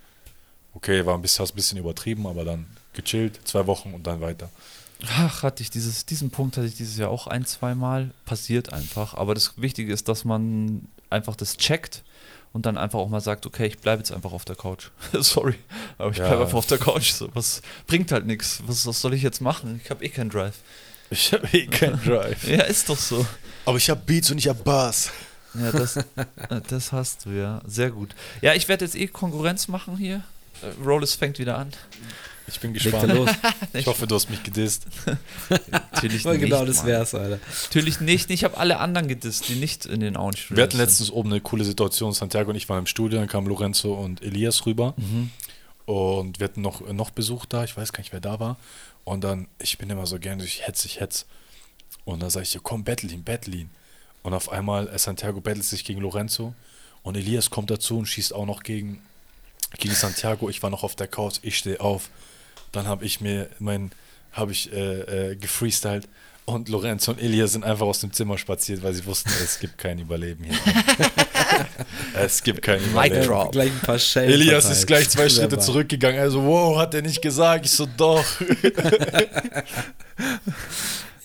okay, 0.80 1.06
war 1.06 1.16
ein 1.16 1.22
bisschen, 1.22 1.44
hast 1.44 1.52
ein 1.54 1.56
bisschen 1.56 1.78
übertrieben, 1.78 2.26
aber 2.28 2.44
dann 2.46 2.66
gechillt, 2.94 3.40
zwei 3.48 3.68
Wochen 3.68 3.94
und 3.94 4.08
dann 4.08 4.22
weiter. 4.22 4.50
Ach, 5.08 5.44
hatte 5.44 5.64
ich 5.64 5.70
dieses, 5.70 6.06
diesen 6.06 6.30
Punkt 6.30 6.58
hatte 6.58 6.68
ich 6.68 6.76
dieses 6.76 6.98
Jahr 6.98 7.10
auch 7.10 7.28
ein, 7.28 7.46
zwei 7.46 7.74
Mal. 7.76 8.12
Passiert 8.26 8.74
einfach. 8.74 9.14
Aber 9.14 9.34
das 9.34 9.54
Wichtige 9.58 9.94
ist, 9.94 10.10
dass 10.10 10.26
man 10.26 10.88
einfach 11.10 11.36
das 11.38 11.56
checkt 11.58 12.04
und 12.52 12.66
dann 12.66 12.78
einfach 12.78 13.00
auch 13.00 13.08
mal 13.10 13.22
sagt, 13.22 13.46
okay, 13.46 13.68
ich 13.68 13.78
bleibe 13.78 14.00
jetzt 14.00 14.12
einfach 14.12 14.32
auf 14.34 14.44
der 14.44 14.56
Couch. 14.56 14.90
Sorry, 15.14 15.56
aber 15.98 16.12
ich 16.12 16.18
Ja. 16.18 16.28
bleibe 16.28 16.44
einfach 16.44 16.58
auf 16.58 16.66
der 16.68 16.80
Couch. 16.80 17.12
So, 17.14 17.30
was 17.34 17.62
bringt 17.88 18.12
halt 18.12 18.26
nichts. 18.26 18.62
Was, 18.68 18.86
was 18.86 19.00
soll 19.00 19.14
ich 19.14 19.22
jetzt 19.22 19.40
machen? 19.42 19.80
Ich 19.84 19.90
habe 19.90 20.04
eh 20.04 20.10
keinen 20.10 20.30
Drive. 20.30 20.56
Ich 21.12 21.32
habe 21.34 21.48
eh 21.54 21.68
keinen 21.68 22.02
Drive. 22.04 22.46
Ja, 22.48 22.64
ist 22.64 22.90
doch 22.90 22.98
so. 22.98 23.26
Aber 23.66 23.78
ich 23.78 23.90
habe 23.90 24.02
Beats 24.06 24.32
und 24.32 24.38
ich 24.38 24.48
habe 24.50 24.62
Bass. 24.64 25.12
Ja, 25.54 25.72
das, 25.72 25.98
das 26.68 26.92
hast 26.92 27.26
du, 27.26 27.30
ja. 27.30 27.62
Sehr 27.66 27.92
gut. 27.92 28.16
Ja, 28.42 28.54
ich 28.54 28.68
werde 28.68 28.84
jetzt 28.86 28.96
eh 28.96 29.08
Konkurrenz 29.08 29.68
machen 29.70 29.96
hier. 29.98 30.24
Äh, 30.62 30.84
Rollis 30.84 31.14
fängt 31.16 31.40
wieder 31.40 31.58
an. 31.58 31.72
Ich 32.48 32.60
bin 32.60 32.74
gespannt. 32.74 33.14
los. 33.14 33.30
Ich 33.74 33.86
hoffe, 33.86 34.08
du 34.08 34.16
hast 34.16 34.30
mich 34.30 34.42
gedisst. 34.42 34.88
Natürlich 35.92 36.24
Voll 36.24 36.38
nicht. 36.38 36.46
genau 36.46 36.66
das 36.66 36.84
wär's, 36.86 37.14
Alter. 37.14 37.40
Natürlich 37.64 38.02
nicht. 38.02 38.32
Ich 38.32 38.44
habe 38.44 38.58
alle 38.58 38.80
anderen 38.80 39.08
gedisst, 39.08 39.48
die 39.50 39.56
nicht 39.56 39.86
in 39.86 40.00
den 40.00 40.18
Orange 40.18 40.56
Wir 40.56 40.64
hatten 40.64 40.78
letztens 40.78 41.12
oben 41.12 41.32
eine 41.32 41.42
coole 41.42 41.64
Situation. 41.64 42.12
Santiago 42.14 42.50
und 42.50 42.56
ich 42.56 42.68
waren 42.68 42.80
im 42.80 42.86
Studio, 42.88 43.20
dann 43.20 43.28
kamen 43.28 43.48
Lorenzo 43.48 43.94
und 43.94 44.24
Elias 44.24 44.66
rüber. 44.66 44.96
Mhm. 44.98 45.30
Und 45.86 46.40
wir 46.40 46.46
hatten 46.46 46.62
noch, 46.62 46.82
noch 46.92 47.12
Besuch 47.12 47.46
da, 47.46 47.64
ich 47.64 47.78
weiß 47.78 47.94
gar 47.94 48.00
nicht, 48.00 48.14
wer 48.14 48.20
da 48.20 48.40
war. 48.40 48.58
Und 49.04 49.24
dann, 49.24 49.48
ich 49.60 49.78
bin 49.78 49.90
immer 49.90 50.06
so 50.06 50.20
gerne, 50.20 50.44
ich 50.44 50.66
hetz, 50.68 50.86
ich 50.86 51.00
hetz. 51.00 51.26
Und 52.06 52.22
dann 52.22 52.30
sage 52.30 52.46
ich, 52.50 52.58
komm, 52.64 52.84
battle 52.84 53.12
ihn, 53.12 53.24
battle 53.24 53.56
ihn. 53.56 53.70
Und 54.24 54.34
auf 54.34 54.52
einmal, 54.52 54.88
äh, 54.88 54.98
Santiago 54.98 55.42
battelt 55.42 55.66
sich 55.66 55.86
gegen 55.86 56.02
Lorenzo. 56.02 56.54
Und 57.02 57.16
Elias 57.16 57.50
kommt 57.50 57.72
dazu 57.72 58.00
und 58.00 58.08
schießt 58.08 58.34
auch 58.34 58.46
noch 58.46 58.64
gegen, 58.64 59.02
gegen 59.78 59.94
Santiago. 59.94 60.50
Ich 60.50 60.62
war 60.64 60.70
noch 60.70 60.84
auf 60.84 60.96
der 60.96 61.08
Couch, 61.08 61.40
ich 61.42 61.58
stehe 61.58 61.80
auf. 61.80 62.10
Dann 62.72 62.88
habe 62.88 63.06
ich 63.06 63.22
mir 63.22 63.50
mein, 63.60 63.92
habe 64.32 64.52
ich 64.52 64.72
äh, 64.72 65.32
äh, 65.32 65.36
gefreestylt. 65.36 66.08
Und 66.46 66.68
Lorenzo 66.68 67.12
und 67.12 67.22
Elias 67.22 67.52
sind 67.52 67.64
einfach 67.64 67.86
aus 67.86 68.00
dem 68.00 68.12
Zimmer 68.12 68.40
spaziert, 68.40 68.82
weil 68.82 68.94
sie 68.96 69.06
wussten, 69.06 69.30
es 69.44 69.60
gibt 69.60 69.78
kein 69.78 70.00
Überleben 70.00 70.46
hier. 70.46 70.58
es 72.16 72.42
gibt 72.42 72.64
kein 72.64 72.84
Überleben. 72.84 73.28
Drop. 73.28 73.52
Gleich 73.52 73.72
ein 73.72 73.80
paar 73.82 74.00
Schellen 74.00 74.32
Elias 74.32 74.64
verteilt. 74.64 74.78
ist 74.80 74.88
gleich 74.88 75.10
zwei 75.10 75.30
Schritte 75.30 75.60
zurückgegangen. 75.60 76.20
Also, 76.20 76.44
wow, 76.44 76.80
hat 76.80 76.96
er 76.96 77.04
nicht 77.04 77.22
gesagt. 77.22 77.66
Ich 77.66 77.72
so, 77.72 77.86
doch. 77.86 78.26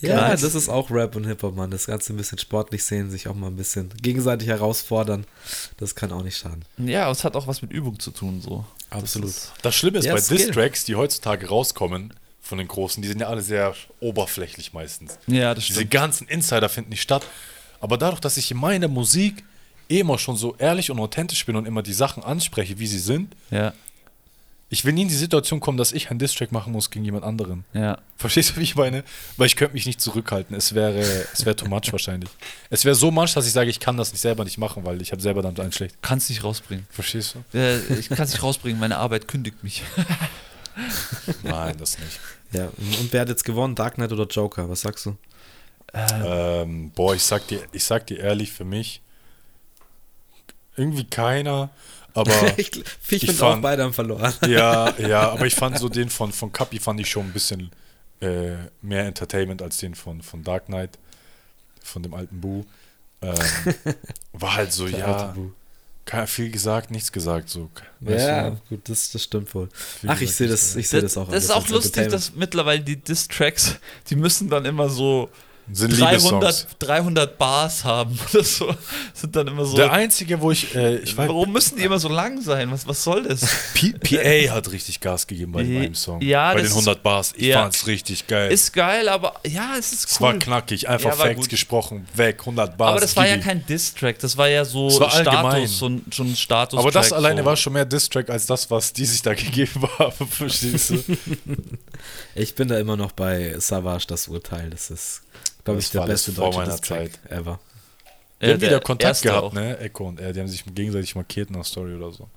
Ja, 0.01 0.29
das 0.31 0.43
ist 0.55 0.69
auch 0.69 0.91
Rap 0.91 1.15
und 1.15 1.25
Hip-Hop, 1.25 1.55
Mann. 1.55 1.71
Das 1.71 1.85
Ganze 1.87 2.13
ein 2.13 2.17
bisschen 2.17 2.37
sportlich 2.37 2.83
sehen, 2.83 3.09
sich 3.09 3.27
auch 3.27 3.35
mal 3.35 3.47
ein 3.47 3.55
bisschen 3.55 3.89
gegenseitig 4.01 4.47
herausfordern. 4.47 5.25
Das 5.77 5.95
kann 5.95 6.11
auch 6.11 6.23
nicht 6.23 6.37
schaden. 6.37 6.65
Ja, 6.77 7.09
es 7.11 7.23
hat 7.23 7.35
auch 7.35 7.47
was 7.47 7.61
mit 7.61 7.71
Übung 7.71 7.99
zu 7.99 8.11
tun, 8.11 8.41
so. 8.41 8.65
Absolut. 8.89 9.29
Das 9.29 9.35
ist- 9.37 9.51
Das 9.61 9.75
Schlimme 9.75 9.99
ist 9.99 10.05
Ja, 10.05 10.13
bei. 10.13 10.19
Diss-Tracks, 10.21 10.83
die 10.85 10.95
heutzutage 10.95 11.47
rauskommen 11.47 12.13
von 12.41 12.57
den 12.57 12.67
Großen, 12.67 13.01
die 13.01 13.07
sind 13.09 13.19
ja 13.21 13.27
alle 13.27 13.41
sehr 13.41 13.73
oberflächlich 13.99 14.73
meistens. 14.73 15.17
Ja, 15.27 15.53
das 15.55 15.65
Diese 15.65 15.79
stimmt. 15.79 15.91
ganzen 15.91 16.27
Insider 16.27 16.69
finden 16.69 16.91
nicht 16.91 17.01
statt. 17.01 17.25
Aber 17.79 17.97
dadurch, 17.97 18.19
dass 18.19 18.37
ich 18.37 18.51
in 18.51 18.57
meiner 18.57 18.87
Musik 18.87 19.43
eh 19.89 19.99
immer 19.99 20.17
schon 20.17 20.35
so 20.35 20.55
ehrlich 20.57 20.89
und 20.91 20.99
authentisch 20.99 21.45
bin 21.45 21.55
und 21.55 21.65
immer 21.67 21.83
die 21.83 21.93
Sachen 21.93 22.23
anspreche, 22.23 22.79
wie 22.79 22.87
sie 22.87 22.99
sind, 22.99 23.35
Ja, 23.51 23.73
ich 24.69 24.83
will 24.83 24.93
nie 24.93 25.03
in 25.03 25.07
die 25.07 25.15
Situation 25.15 25.59
kommen, 25.59 25.77
dass 25.77 25.91
ich 25.91 26.09
einen 26.09 26.19
Diss-Track 26.19 26.51
machen 26.51 26.73
muss 26.73 26.89
gegen 26.89 27.05
jemand 27.05 27.23
anderen. 27.23 27.65
ja. 27.73 27.97
Verstehst 28.17 28.51
du, 28.51 28.55
wie 28.57 28.63
ich 28.63 28.75
meine? 28.75 29.03
Weil 29.35 29.47
ich 29.47 29.57
könnte 29.57 29.73
mich 29.73 29.85
nicht 29.85 29.99
zurückhalten. 29.99 30.55
Es 30.55 30.73
wäre, 30.73 30.99
es 31.33 31.45
wäre 31.45 31.55
too 31.55 31.67
much 31.67 31.83
wahrscheinlich. 31.91 32.29
Es 32.69 32.85
wäre 32.85 32.95
so 32.95 33.11
much, 33.11 33.33
dass 33.33 33.45
ich 33.45 33.51
sage, 33.51 33.69
ich 33.69 33.79
kann 33.81 33.97
das 33.97 34.13
nicht 34.13 34.21
selber 34.21 34.45
nicht 34.45 34.57
machen, 34.57 34.85
weil 34.85 35.01
ich 35.01 35.11
habe 35.11 35.21
selber 35.21 35.41
damit 35.41 35.59
einen 35.59 35.73
schlecht. 35.73 35.97
Kannst 36.01 36.29
dich 36.29 36.43
rausbringen. 36.43 36.87
Verstehst 36.89 37.35
du? 37.35 37.57
Äh, 37.57 37.77
ich 37.99 38.07
kann 38.07 38.21
es 38.21 38.31
nicht 38.31 38.41
rausbringen, 38.41 38.79
meine 38.79 38.97
Arbeit 38.97 39.27
kündigt 39.27 39.63
mich. 39.63 39.83
Nein, 41.43 41.75
das 41.77 41.99
nicht. 41.99 42.19
Ja, 42.53 42.67
und 42.67 43.09
wer 43.11 43.21
hat 43.21 43.29
jetzt 43.29 43.43
gewonnen? 43.43 43.75
Dark 43.75 43.95
Knight 43.95 44.13
oder 44.13 44.25
Joker? 44.25 44.69
Was 44.69 44.81
sagst 44.81 45.05
du? 45.05 45.17
Ähm, 45.93 46.91
boah, 46.95 47.13
ich 47.15 47.23
sag 47.23 47.47
dir, 47.47 47.59
ich 47.73 47.83
sag 47.83 48.07
dir 48.07 48.19
ehrlich, 48.19 48.51
für 48.51 48.65
mich 48.65 49.01
irgendwie 50.77 51.05
keiner. 51.05 51.69
Aber 52.15 52.31
ich 52.57 52.75
ich 52.75 52.83
ich 53.09 53.25
finde 53.27 53.43
auch 53.45 53.51
fand- 53.51 53.61
beide 53.61 53.83
haben 53.83 53.93
verloren. 53.93 54.33
ja, 54.47 54.91
ja, 54.99 55.29
aber 55.29 55.45
ich 55.45 55.53
fand 55.55 55.77
so 55.77 55.89
den 55.89 56.09
von, 56.09 56.31
von 56.31 56.51
Kapi 56.51 56.79
fand 56.79 56.99
ich 56.99 57.09
schon 57.09 57.27
ein 57.27 57.33
bisschen 57.33 57.71
äh, 58.21 58.55
mehr 58.81 59.05
Entertainment 59.05 59.61
als 59.61 59.77
den 59.77 59.93
von, 59.93 60.21
von 60.23 60.43
Dark 60.43 60.65
Knight, 60.65 60.97
von 61.83 62.01
dem 62.01 62.13
alten 62.13 62.41
Boo. 62.41 62.65
Ähm, 63.21 63.35
war 64.33 64.55
halt 64.55 64.71
so, 64.71 64.87
ja, 64.87 65.35
kein- 66.05 66.27
viel 66.27 66.49
gesagt, 66.51 66.91
nichts 66.91 67.11
gesagt. 67.11 67.49
So. 67.49 67.69
Ja, 68.01 68.51
du? 68.51 68.57
gut, 68.69 68.87
das, 68.89 69.11
das 69.11 69.23
stimmt 69.23 69.53
wohl. 69.55 69.69
Viel 69.73 70.09
Ach, 70.09 70.19
ich 70.21 70.33
sehe 70.35 70.47
das, 70.47 70.75
ich 70.75 70.87
sehe 70.87 71.01
das 71.01 71.17
auch. 71.17 71.29
das 71.29 71.45
ist 71.45 71.49
auch 71.51 71.67
lustig, 71.69 72.09
dass 72.09 72.33
mittlerweile 72.35 72.81
die 72.81 72.97
Diss-Tracks, 72.97 73.75
die 74.09 74.15
müssen 74.15 74.49
dann 74.49 74.65
immer 74.65 74.87
so 74.89 75.29
Sind 75.71 75.91
Liebessongs. 75.91 76.67
300, 76.77 76.77
300 76.79 77.37
Bars 77.37 77.83
haben 77.83 78.17
oder 78.33 78.43
so. 78.43 78.73
Sind 79.13 79.35
dann 79.35 79.47
immer 79.47 79.65
so. 79.65 79.75
Der 79.75 79.91
einzige, 79.91 80.39
wo 80.39 80.51
ich, 80.51 80.75
äh, 80.75 80.97
ich 80.97 81.17
weiß, 81.17 81.27
Warum 81.27 81.51
müssen 81.51 81.77
die 81.77 81.83
immer 81.83 81.97
so 81.97 82.07
lang 82.07 82.41
sein? 82.41 82.71
Was, 82.71 82.87
was 82.87 83.03
soll 83.03 83.23
das? 83.23 83.47
P 83.73 83.93
PA 83.93 84.53
hat 84.53 84.71
richtig 84.71 84.99
Gas 84.99 85.25
gegeben 85.25 85.51
bei 85.51 85.63
meinem 85.63 85.95
Song. 85.95 86.21
ja, 86.21 86.53
bei 86.53 86.61
den 86.61 86.69
100 86.69 87.01
Bars. 87.01 87.33
Ich 87.35 87.47
ja. 87.47 87.61
fand's 87.61 87.87
richtig 87.87 88.27
geil. 88.27 88.51
Ist 88.51 88.73
geil, 88.73 89.09
aber 89.09 89.33
ja, 89.45 89.75
es 89.77 89.91
ist 89.91 90.09
es 90.11 90.19
cool. 90.21 90.27
war 90.27 90.33
knackig, 90.35 90.87
einfach 90.87 91.11
Ja, 91.11 91.17
war 91.17 91.25
Facts 91.25 91.41
gut. 91.41 91.49
gesprochen, 91.49 92.07
weg, 92.13 92.37
100 92.41 92.77
Bars. 92.77 92.91
aber 92.91 93.01
das 93.01 93.15
war 93.15 93.27
ja 93.27 93.37
kein 93.37 93.65
Diss-Track, 93.65 94.19
das 94.19 94.37
war 94.37 94.47
ja 94.47 94.65
so 94.65 94.87
Es 94.87 94.99
war 94.99 95.13
allgemein. 95.13 95.51
Status, 95.67 95.79
so 95.79 95.89
ein, 95.89 96.05
schon 96.11 96.27
ein 96.31 96.35
Status. 96.35 96.79
Aber 96.79 96.91
das 96.91 97.11
alleine 97.11 97.41
so. 97.41 97.45
war 97.45 97.55
schon 97.55 97.73
mehr 97.73 97.85
Diss-Track 97.85 98.29
als 98.29 98.45
das, 98.45 98.69
was 98.69 98.93
die 98.93 99.05
sich 99.05 99.21
da 99.21 99.33
gegeben 99.35 99.87
haben, 99.97 100.27
verstehst 100.27 100.91
du? 100.91 101.03
Ich 102.35 102.53
bin 102.55 102.67
da 102.67 102.77
immer 102.79 102.97
noch 102.97 103.11
bei 103.13 103.55
Savage, 103.59 104.05
das 104.07 104.27
Urteil. 104.27 104.69
Das 104.69 104.89
ist, 104.89 105.21
glaube 105.65 105.79
ich, 105.81 105.91
der 105.91 106.05
beste 106.05 106.31
vor 106.31 106.51
deutsche 106.51 106.79
Zeit. 106.81 107.19
ever. 107.29 107.59
Die 108.41 108.45
Ja, 108.45 108.51
haben 108.53 108.61
wieder 108.61 108.69
der 108.71 108.79
Kontakt 108.81 109.21
gehabt, 109.21 109.43
auch. 109.43 109.53
ne? 109.53 109.77
Echo 109.79 110.07
und 110.07 110.19
er, 110.19 110.31
die 110.33 110.39
haben 110.39 110.47
sich 110.47 110.63
gegenseitig 110.73 111.15
markiert 111.15 111.49
in 111.49 111.55
der 111.55 111.63
Story 111.63 111.93
oder 111.95 112.11
so. 112.11 112.29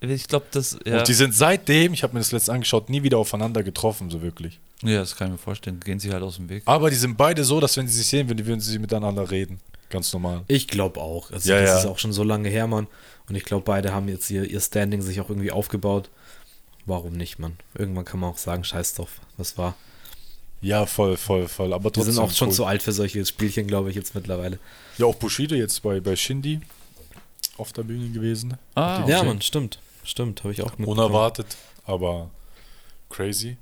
Ich 0.00 0.28
glaube, 0.28 0.44
das. 0.50 0.78
Ja, 0.84 0.98
Und 0.98 1.08
die 1.08 1.14
sind 1.14 1.34
seitdem, 1.34 1.94
ich 1.94 2.02
habe 2.02 2.12
mir 2.12 2.20
das 2.20 2.30
letzte 2.32 2.52
angeschaut, 2.52 2.90
nie 2.90 3.02
wieder 3.02 3.16
aufeinander 3.18 3.62
getroffen, 3.62 4.10
so 4.10 4.20
wirklich. 4.20 4.60
ja, 4.82 4.98
das 4.98 5.16
kann 5.16 5.28
ich 5.28 5.32
mir 5.32 5.38
vorstellen. 5.38 5.80
Gehen 5.80 5.98
sie 5.98 6.12
halt 6.12 6.22
aus 6.22 6.36
dem 6.36 6.48
Weg. 6.50 6.62
Aber 6.66 6.90
die 6.90 6.96
sind 6.96 7.16
beide 7.16 7.44
so, 7.44 7.60
dass 7.60 7.76
wenn 7.78 7.88
sie 7.88 7.96
sich 7.96 8.06
sehen 8.08 8.28
würden, 8.28 8.44
würden 8.46 8.60
sie 8.60 8.78
miteinander 8.78 9.30
reden. 9.30 9.58
Ganz 9.88 10.12
normal. 10.12 10.42
Ich 10.48 10.68
glaube 10.68 11.00
auch. 11.00 11.30
Also 11.30 11.48
Ja, 11.50 11.60
das 11.60 11.70
ja. 11.70 11.78
ist 11.78 11.86
auch 11.86 11.98
schon 11.98 12.12
so 12.12 12.24
lange 12.24 12.48
her, 12.50 12.66
Mann. 12.66 12.88
Und 13.28 13.36
ich 13.36 13.44
glaube, 13.44 13.64
beide 13.64 13.92
haben 13.94 14.08
jetzt 14.08 14.30
ihr, 14.30 14.44
ihr 14.44 14.60
Standing 14.60 15.00
sich 15.00 15.20
auch 15.20 15.28
irgendwie 15.30 15.50
aufgebaut. 15.52 16.10
Warum 16.84 17.12
nicht, 17.14 17.38
Mann? 17.38 17.56
Irgendwann 17.76 18.04
kann 18.04 18.20
man 18.20 18.30
auch 18.30 18.38
sagen, 18.38 18.64
scheiß 18.64 18.94
drauf, 18.94 19.20
was 19.36 19.56
war. 19.58 19.76
Ja, 20.60 20.86
voll, 20.86 21.16
voll, 21.16 21.48
voll. 21.48 21.72
Aber 21.72 21.90
Die 21.90 21.94
trotzdem. 21.94 22.14
sind 22.14 22.22
auch 22.22 22.30
schon 22.32 22.48
cool. 22.48 22.54
zu 22.54 22.64
alt 22.64 22.82
für 22.82 22.92
solche 22.92 23.24
Spielchen, 23.26 23.66
glaube 23.66 23.90
ich, 23.90 23.96
jetzt 23.96 24.14
mittlerweile. 24.14 24.58
Ja, 24.98 25.06
auch 25.06 25.14
Bushido 25.14 25.54
jetzt 25.54 25.82
bei, 25.82 26.00
bei 26.00 26.16
Shindy 26.16 26.60
auf 27.58 27.72
der 27.72 27.82
Bühne 27.82 28.08
gewesen. 28.08 28.56
Ah, 28.74 29.02
Die- 29.04 29.10
Ja. 29.12 29.22
Mann, 29.22 29.40
stimmt. 29.42 29.78
Stimmt, 30.04 30.44
habe 30.44 30.52
ich 30.52 30.62
auch 30.62 30.70
mitbekommen. 30.78 30.98
Unerwartet, 30.98 31.56
aber 31.84 32.30
crazy. 33.10 33.56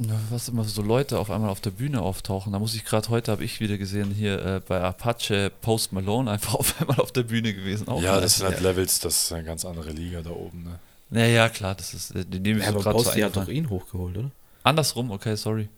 Na, 0.00 0.14
Was 0.30 0.48
immer 0.48 0.62
so 0.64 0.82
Leute 0.82 1.18
auf 1.18 1.30
einmal 1.30 1.50
auf 1.50 1.60
der 1.60 1.70
Bühne 1.70 2.00
auftauchen. 2.02 2.52
Da 2.52 2.58
muss 2.60 2.74
ich 2.76 2.84
gerade 2.84 3.08
heute, 3.08 3.32
habe 3.32 3.42
ich 3.44 3.58
wieder 3.58 3.78
gesehen, 3.78 4.12
hier 4.12 4.44
äh, 4.44 4.60
bei 4.60 4.80
Apache 4.80 5.50
Post 5.60 5.92
Malone 5.92 6.30
einfach 6.30 6.54
auf 6.54 6.80
einmal 6.80 6.98
auf 7.00 7.10
der 7.12 7.24
Bühne 7.24 7.52
gewesen. 7.52 7.88
Auch 7.88 8.00
Ja, 8.00 8.20
das 8.20 8.36
sind 8.36 8.46
halt 8.46 8.60
Levels, 8.60 9.00
das 9.00 9.24
ist 9.24 9.32
eine 9.32 9.42
ganz 9.44 9.64
andere 9.64 9.90
Liga 9.90 10.22
da 10.22 10.30
oben, 10.30 10.62
ne? 10.64 10.78
Naja, 11.10 11.48
klar, 11.48 11.74
das 11.74 11.94
ist, 11.94 12.14
äh, 12.14 12.24
die 12.24 12.38
nehme 12.38 12.60
ich 12.60 12.66
Ja, 12.66 12.72
so 12.72 12.78
aber 12.80 12.92
gerade 12.92 13.04
so 13.04 13.24
hat 13.24 13.36
doch 13.36 13.48
ihn 13.48 13.68
hochgeholt, 13.70 14.18
oder? 14.18 14.30
Andersrum, 14.62 15.10
okay, 15.10 15.34
sorry. 15.36 15.68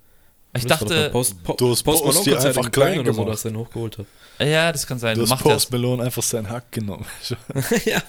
Ich 0.52 0.66
dachte, 0.66 1.10
Post, 1.10 1.42
po, 1.44 1.52
Du 1.54 1.70
hast 1.70 1.82
Post 1.84 2.00
Malone 2.04 2.14
Posty 2.16 2.30
Konzert 2.32 2.56
einfach 2.56 2.72
klein 2.72 2.98
oder 2.98 3.12
so, 3.12 3.20
gemacht. 3.20 3.34
dass 3.34 3.44
er 3.44 3.50
ihn 3.52 3.56
hochgeholt 3.58 3.98
hat. 3.98 4.06
ja, 4.40 4.72
das 4.72 4.84
kann 4.86 4.98
sein. 4.98 5.14
Du 5.16 5.24
Du 5.24 5.30
hast 5.30 5.40
Post 5.42 5.66
das. 5.66 5.70
Malone 5.70 6.02
einfach 6.02 6.22
seinen 6.24 6.50
Hack 6.50 6.72
genommen. 6.72 7.06
ja, 7.84 8.02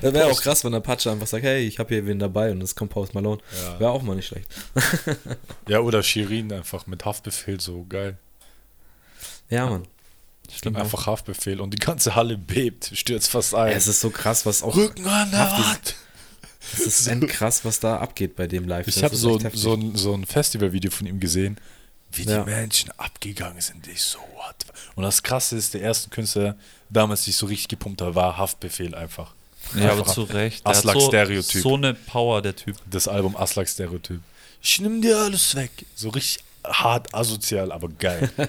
Das 0.00 0.14
wäre 0.14 0.26
auch 0.30 0.40
krass, 0.40 0.64
wenn 0.64 0.72
der 0.72 0.80
Patsche 0.80 1.10
einfach 1.10 1.26
sagt, 1.26 1.44
hey, 1.44 1.66
ich 1.66 1.78
habe 1.78 1.92
hier 1.94 2.06
wen 2.06 2.18
dabei 2.18 2.50
und 2.50 2.62
es 2.62 2.74
kommt 2.74 2.92
Post 2.92 3.12
Malone. 3.14 3.42
Ja. 3.62 3.78
Wäre 3.80 3.90
auch 3.90 4.00
mal 4.02 4.16
nicht 4.16 4.28
schlecht. 4.28 4.48
ja, 5.68 5.80
oder 5.80 6.02
Shirin 6.02 6.50
einfach 6.50 6.86
mit 6.86 7.04
Haftbefehl, 7.04 7.60
so 7.60 7.84
geil. 7.88 8.16
Ja, 9.50 9.66
Mann. 9.68 9.86
Stimmt. 10.50 10.76
Einfach 10.78 11.06
Haftbefehl 11.06 11.60
und 11.60 11.72
die 11.74 11.78
ganze 11.78 12.14
Halle 12.14 12.38
bebt, 12.38 12.90
stürzt 12.94 13.28
fast 13.30 13.54
ein. 13.54 13.72
Es 13.76 13.86
ist 13.86 14.00
so 14.00 14.10
krass, 14.10 14.46
was 14.46 14.62
auch. 14.62 14.74
Rücken 14.76 15.06
an 15.06 15.30
der 15.30 15.40
Hafti- 15.40 15.94
Es 16.72 16.86
ist 16.86 17.06
endkrass, 17.06 17.64
was 17.64 17.80
da 17.80 17.98
abgeht 17.98 18.36
bei 18.36 18.46
dem 18.46 18.66
Live. 18.66 18.86
Ich 18.88 18.94
Das 18.94 19.02
habe 19.04 19.16
so, 19.16 19.38
so, 19.52 19.74
ein, 19.74 19.96
so 19.96 20.14
ein 20.14 20.24
Festivalvideo 20.26 20.90
von 20.90 21.06
ihm 21.06 21.20
gesehen, 21.20 21.58
wie 22.12 22.22
Ja. 22.22 22.42
die 22.44 22.50
Menschen 22.50 22.90
abgegangen 22.96 23.60
sind. 23.60 23.86
Ich 23.88 24.02
so, 24.02 24.18
what? 24.18 24.56
Und 24.94 25.02
das 25.04 25.22
Krasse 25.22 25.56
ist, 25.56 25.74
der 25.74 25.80
erste 25.82 26.10
Künstler, 26.10 26.56
damals, 26.90 27.24
die 27.24 27.30
ich 27.30 27.36
so 27.36 27.46
richtig 27.46 27.68
gepumpt 27.68 28.00
habe, 28.00 28.14
war 28.14 28.36
Haftbefehl 28.36 28.94
einfach. 28.94 29.34
Ja, 29.74 29.90
aber 29.92 30.00
Einfach 30.00 30.12
zu 30.14 30.22
Recht. 30.24 30.64
Der 30.66 30.72
Aslak 30.72 30.94
so, 30.94 31.08
Stereotyp. 31.08 31.62
so 31.62 31.74
eine 31.74 31.94
Power, 31.94 32.42
der 32.42 32.54
Typ. 32.54 32.76
Das 32.90 33.08
Album 33.08 33.34
Aslak 33.36 33.68
Stereotyp. 33.68 34.20
Ich 34.62 34.80
nimm 34.80 35.00
dir 35.02 35.16
alles 35.18 35.54
weg. 35.54 35.70
So 35.94 36.10
richtig 36.10 36.44
hart 36.64 37.14
asozial, 37.14 37.72
aber 37.72 37.88
geil. 37.88 38.30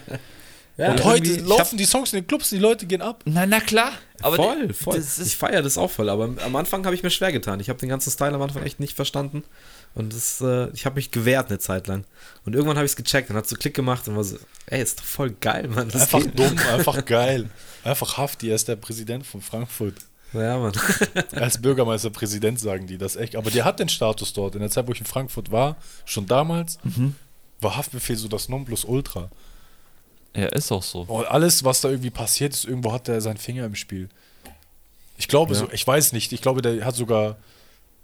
Ja, 0.78 0.92
und 0.92 1.04
heute 1.06 1.36
laufen 1.38 1.78
die 1.78 1.86
Songs 1.86 2.12
in 2.12 2.20
den 2.20 2.28
Clubs, 2.28 2.50
die 2.50 2.58
Leute 2.58 2.86
gehen 2.86 3.02
ab. 3.02 3.22
Na, 3.26 3.46
na 3.46 3.62
klar. 3.62 3.94
Aber 4.22 4.36
voll, 4.36 4.68
die- 4.68 4.74
voll. 4.74 4.98
Das 4.98 5.20
ich 5.20 5.38
feiere 5.38 5.62
das 5.62 5.78
auch 5.78 5.90
voll, 5.90 6.10
aber 6.10 6.26
am 6.44 6.56
Anfang 6.58 6.84
habe 6.86 6.94
ich 6.96 7.02
mir 7.04 7.10
schwer 7.12 7.32
getan. 7.32 7.60
Ich 7.62 7.70
habe 7.70 7.80
den 7.80 7.88
ganzen 7.90 8.12
Style 8.12 8.34
am 8.34 8.42
Anfang 8.42 8.64
echt 8.64 8.80
nicht 8.82 8.94
verstanden. 8.96 9.44
Und 9.94 10.14
das, 10.14 10.42
äh, 10.42 10.70
ich 10.72 10.86
habe 10.86 10.96
mich 10.96 11.12
gewehrt 11.12 11.48
eine 11.50 11.60
Zeit 11.60 11.88
lang. 11.88 12.04
Und 12.46 12.54
irgendwann 12.56 12.76
habe 12.76 12.86
ich 12.86 12.92
es 12.92 12.96
gecheckt 12.98 13.30
und 13.30 13.38
hat 13.38 13.48
so 13.48 13.56
Klick 13.56 13.74
gemacht 13.74 14.06
und 14.10 14.18
war 14.18 14.26
so, 14.26 14.38
ey, 14.66 14.82
ist 14.82 15.00
doch 15.00 15.06
voll 15.06 15.30
geil, 15.40 15.70
Mann. 15.70 15.88
Das 15.90 16.02
Einfach 16.14 16.20
geht. 16.20 16.38
dumm, 16.38 16.58
einfach 16.74 17.06
geil. 17.06 17.50
Einfach 17.86 18.18
Hafti, 18.18 18.50
er 18.50 18.56
ist 18.56 18.68
der 18.68 18.76
Präsident 18.76 19.26
von 19.26 19.42
Frankfurt. 19.42 19.96
Ja, 20.34 20.58
Mann. 20.58 20.74
Als 21.32 21.62
Bürgermeister 21.62 22.10
Präsident 22.10 22.60
sagen 22.60 22.88
die 22.88 22.98
das 22.98 23.16
echt. 23.16 23.38
Aber 23.38 23.50
der 23.50 23.64
hat 23.64 23.80
den 23.80 23.88
Status 23.88 24.34
dort. 24.34 24.56
In 24.56 24.60
der 24.62 24.70
Zeit, 24.70 24.86
wo 24.88 24.92
ich 24.92 25.00
in 25.00 25.06
Frankfurt 25.06 25.50
war, 25.54 25.78
schon 26.04 26.26
damals, 26.26 26.78
Mhm. 26.84 27.16
war 27.62 27.78
Haftbefehl 27.78 28.18
so 28.18 28.28
das 28.28 28.50
Nonplusultra. 28.50 29.30
Ja, 30.36 30.48
ist 30.48 30.72
auch 30.72 30.84
so. 30.84 31.02
Und 31.02 31.26
alles, 31.28 31.64
was 31.64 31.82
da 31.82 31.90
irgendwie 31.90 32.10
passiert 32.10 32.54
ist, 32.54 32.66
irgendwo 32.66 32.92
hat 32.92 33.08
er 33.08 33.22
seinen 33.22 33.38
Finger 33.38 33.66
im 33.66 33.76
Spiel. 33.76 34.10
Ich 35.18 35.28
glaube 35.28 35.54
Ja. 35.54 35.60
so, 35.62 35.70
ich 35.72 35.86
weiß 35.86 36.12
nicht, 36.14 36.34
ich 36.34 36.42
glaube, 36.42 36.62
der 36.62 36.84
hat 36.86 36.96
sogar, 36.96 37.38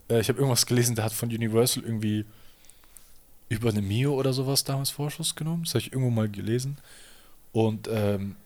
äh, 0.10 0.20
ich 0.22 0.30
habe 0.30 0.40
irgendwas 0.40 0.66
gelesen, 0.66 0.96
der 0.96 1.06
hat 1.06 1.14
von 1.14 1.30
Universal 1.30 1.84
irgendwie 1.84 2.26
über 3.50 3.70
eine 3.70 3.82
Mio 3.82 4.14
oder 4.14 4.32
sowas 4.32 4.64
damals 4.64 4.92
Vorschuss 4.92 5.36
genommen. 5.36 5.64
Das 5.66 5.74
habe 5.74 5.80
ich 5.82 5.92
irgendwo 5.92 6.10
mal 6.10 6.30
gelesen. 6.30 6.78
Und 7.52 7.90
ähm, 7.92 8.38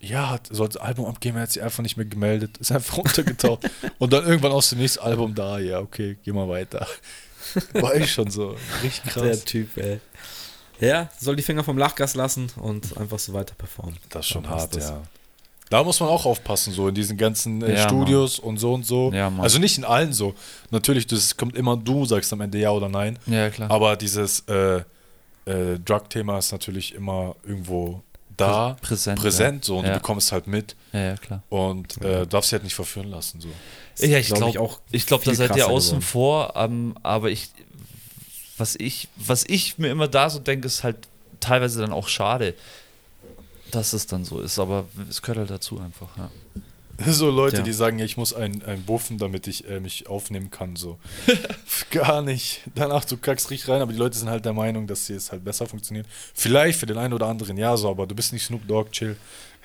ja, 0.00 0.28
hat, 0.30 0.48
sollte 0.50 0.74
das 0.78 0.82
Album 0.86 1.06
abgeben, 1.06 1.36
er 1.36 1.44
hat 1.44 1.52
sich 1.52 1.62
einfach 1.62 1.82
nicht 1.82 1.96
mehr 1.96 2.04
gemeldet, 2.04 2.58
ist 2.58 2.72
einfach 2.72 2.96
runtergetaucht. 2.98 3.70
Und 3.98 4.12
dann 4.12 4.26
irgendwann 4.26 4.52
aus 4.52 4.68
dem 4.68 4.80
nächsten 4.80 5.00
Album 5.00 5.34
da, 5.34 5.58
ja, 5.58 5.78
okay, 5.78 6.18
geh 6.24 6.32
mal 6.32 6.48
weiter. 6.48 6.86
War 7.72 7.94
ich 7.94 8.12
schon 8.12 8.30
so. 8.30 8.56
Richtig 8.82 9.04
krass. 9.12 9.22
Der 9.22 9.44
Typ, 9.44 9.76
ey. 9.78 10.00
Ja, 10.82 11.08
soll 11.20 11.36
die 11.36 11.42
Finger 11.42 11.62
vom 11.64 11.78
Lachgas 11.78 12.14
lassen 12.14 12.50
und 12.56 12.96
einfach 12.98 13.18
so 13.18 13.32
weiter 13.32 13.54
performen. 13.54 13.96
Das 14.10 14.26
ist 14.26 14.32
schon 14.32 14.48
hart, 14.48 14.74
das. 14.74 14.90
ja. 14.90 15.00
Da 15.70 15.82
muss 15.82 16.00
man 16.00 16.08
auch 16.10 16.26
aufpassen, 16.26 16.72
so 16.74 16.88
in 16.88 16.94
diesen 16.94 17.16
ganzen 17.16 17.62
äh, 17.62 17.76
Ja, 17.76 17.88
Studios 17.88 18.38
und 18.38 18.58
so 18.58 18.74
und 18.74 18.84
so. 18.84 19.10
Ja, 19.12 19.30
Mann. 19.30 19.40
also 19.42 19.58
nicht 19.58 19.78
in 19.78 19.84
allen 19.84 20.12
so. 20.12 20.34
Natürlich, 20.70 21.06
das 21.06 21.34
kommt 21.36 21.56
immer 21.56 21.76
du, 21.78 22.04
sagst 22.04 22.30
am 22.34 22.40
Ende 22.42 22.58
ja 22.58 22.70
oder 22.72 22.88
nein. 22.90 23.18
Ja, 23.26 23.48
klar. 23.48 23.70
Aber 23.70 23.96
dieses 23.96 24.40
äh, 24.48 24.82
äh, 25.46 25.78
Drug-Thema 25.82 26.38
ist 26.38 26.52
natürlich 26.52 26.94
immer 26.94 27.36
irgendwo 27.44 28.02
da, 28.36 28.76
Präsent. 28.82 29.20
präsent 29.20 29.64
so 29.64 29.78
und 29.78 29.84
Ja. 29.86 29.92
du 29.92 29.98
bekommst 30.00 30.32
halt 30.32 30.46
mit 30.46 30.74
Ja, 30.92 31.00
ja, 31.00 31.16
klar. 31.16 31.42
und 31.48 32.00
äh, 32.02 32.26
darfst 32.26 32.50
dich 32.50 32.54
halt 32.54 32.64
nicht 32.64 32.74
verführen 32.74 33.08
lassen. 33.08 33.40
So. 33.40 33.48
Ja, 34.06 34.18
ich 34.18 34.26
glaub 34.26 34.38
glaube, 34.38 34.50
ich, 34.50 34.58
auch 34.58 34.80
ich 34.90 35.06
glaube, 35.06 35.24
da 35.24 35.34
seid 35.34 35.54
ihr 35.56 35.68
außen 35.68 36.00
geworden. 36.00 36.02
vor, 36.02 36.52
ähm, 36.56 36.94
aber 37.02 37.30
ich, 37.30 37.50
was 38.62 38.76
ich, 38.76 39.08
was 39.16 39.42
ich 39.48 39.76
mir 39.78 39.90
immer 39.90 40.06
da 40.06 40.30
so 40.30 40.38
denke, 40.38 40.68
ist 40.68 40.84
halt 40.84 40.96
teilweise 41.40 41.80
dann 41.80 41.92
auch 41.92 42.06
schade, 42.06 42.54
dass 43.72 43.92
es 43.92 44.06
dann 44.06 44.24
so 44.24 44.38
ist, 44.40 44.58
aber 44.60 44.84
es 45.10 45.20
gehört 45.20 45.38
halt 45.38 45.50
dazu 45.50 45.80
einfach, 45.80 46.16
ja. 46.16 46.30
So 47.12 47.30
Leute, 47.30 47.56
Ja. 47.56 47.62
die 47.62 47.72
sagen, 47.72 47.98
ja, 47.98 48.04
ich 48.04 48.16
muss 48.16 48.32
einen, 48.32 48.62
einen 48.62 48.84
buffen, 48.84 49.18
damit 49.18 49.48
ich 49.48 49.68
äh, 49.68 49.80
mich 49.80 50.06
aufnehmen 50.06 50.50
kann. 50.50 50.76
So. 50.76 50.98
Gar 51.90 52.22
nicht. 52.22 52.60
Danach, 52.76 53.04
du 53.04 53.16
kackst 53.16 53.50
richtig 53.50 53.68
rein, 53.68 53.80
aber 53.82 53.92
die 53.92 53.98
Leute 53.98 54.16
sind 54.16 54.28
halt 54.28 54.44
der 54.44 54.52
Meinung, 54.52 54.86
dass 54.86 55.06
sie 55.06 55.14
es 55.14 55.32
halt 55.32 55.42
besser 55.42 55.66
funktioniert. 55.66 56.06
Vielleicht 56.34 56.78
für 56.78 56.86
den 56.86 56.98
einen 56.98 57.14
oder 57.14 57.26
anderen 57.26 57.56
ja 57.56 57.76
so, 57.76 57.90
aber 57.90 58.06
du 58.06 58.14
bist 58.14 58.32
nicht 58.32 58.44
Snoop 58.44 58.68
Dogg, 58.68 58.90
chill. 58.92 59.16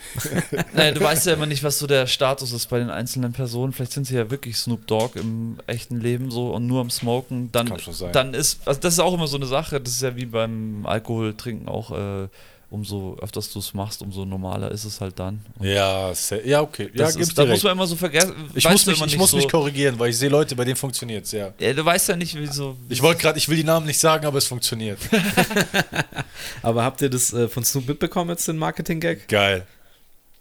Naja, 0.74 0.92
du 0.92 1.02
weißt 1.02 1.26
ja 1.28 1.34
immer 1.34 1.46
nicht, 1.46 1.64
was 1.64 1.80
so 1.80 1.88
der 1.88 2.08
Status 2.08 2.52
ist 2.52 2.68
bei 2.68 2.80
den 2.80 2.90
einzelnen 2.90 3.34
Personen. 3.34 3.74
Vielleicht 3.74 3.94
sind 3.94 4.06
sie 4.06 4.16
ja 4.16 4.30
wirklich 4.30 4.58
Snoop 4.58 4.88
Dogg 4.88 5.20
im 5.20 5.58
echten 5.68 6.00
Leben 6.00 6.32
so 6.32 6.52
und 6.52 6.68
nur 6.68 6.82
am 6.82 6.90
Smoken. 6.90 7.52
Dann, 7.52 7.70
Kann 7.70 7.80
schon 7.80 7.94
sein. 7.94 8.12
dann 8.14 8.34
ist, 8.34 8.60
also 8.66 8.80
das 8.80 8.94
ist 8.94 9.00
auch 9.00 9.14
immer 9.14 9.28
so 9.28 9.38
eine 9.38 9.48
Sache, 9.48 9.80
das 9.80 9.94
ist 9.94 10.02
ja 10.02 10.16
wie 10.16 10.26
beim 10.26 10.86
Alkohol 10.86 11.34
trinken 11.36 11.68
auch, 11.68 11.92
äh, 11.92 12.28
umso 12.70 13.18
öfters 13.22 13.52
du 13.52 13.60
es 13.60 13.74
machst, 13.74 14.02
umso 14.02 14.26
normaler 14.26 14.72
ist 14.72 14.84
es 14.84 15.00
halt 15.00 15.18
dann. 15.18 15.40
Und 15.58 15.68
Ja, 15.68 16.12
ja, 16.44 16.62
okay. 16.62 16.90
Ja, 16.94 17.08
ist, 17.08 17.38
da 17.38 17.46
muss 17.46 17.64
man 17.64 17.74
immer 17.74 17.88
so 17.88 17.96
vergessen. 17.96 18.34
Ich 18.56 18.70
muss, 18.70 18.86
mich, 18.86 19.02
ich 19.02 19.18
muss 19.18 19.32
so, 19.32 19.38
mich 19.38 19.48
korrigieren, 19.48 19.98
weil 19.98 20.10
ich 20.10 20.18
sehe 20.18 20.30
Leute, 20.30 20.56
bei 20.56 20.66
denen 20.66 20.76
funktioniert 20.76 21.26
es, 21.26 21.32
ja. 21.32 21.54
Ja, 21.60 21.74
du 21.74 21.86
weißt 21.86 22.10
ja 22.10 22.18
nicht, 22.18 22.36
wieso. 22.38 22.76
Ich 22.90 23.02
wollte 23.02 23.22
gerade, 23.22 23.38
ich 23.38 23.48
will 23.48 23.56
die 23.56 23.64
Namen 23.64 23.86
nicht 23.86 24.00
sagen, 24.00 24.26
aber 24.26 24.38
es 24.38 24.48
funktioniert. 24.48 25.00
Aber 26.62 26.84
habt 26.84 27.02
ihr 27.02 27.10
das 27.10 27.34
äh, 27.34 27.48
von 27.48 27.64
Snoop 27.64 27.88
mitbekommen 27.88 28.30
jetzt, 28.30 28.48
den 28.48 28.58
Marketing-Gag? 28.58 29.28
Geil. 29.28 29.66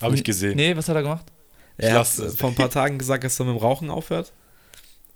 Habe 0.00 0.14
ich 0.14 0.24
gesehen. 0.24 0.56
Nee, 0.56 0.76
was 0.76 0.88
hat 0.88 0.96
er 0.96 1.02
gemacht? 1.02 1.26
Er 1.78 1.90
Ich 1.90 1.94
hat 1.94 2.36
vor 2.36 2.50
ein 2.50 2.54
paar 2.54 2.70
Tagen 2.70 2.98
gesagt, 2.98 3.24
dass 3.24 3.38
er 3.38 3.46
mit 3.46 3.54
dem 3.54 3.60
Rauchen 3.60 3.90
aufhört. 3.90 4.32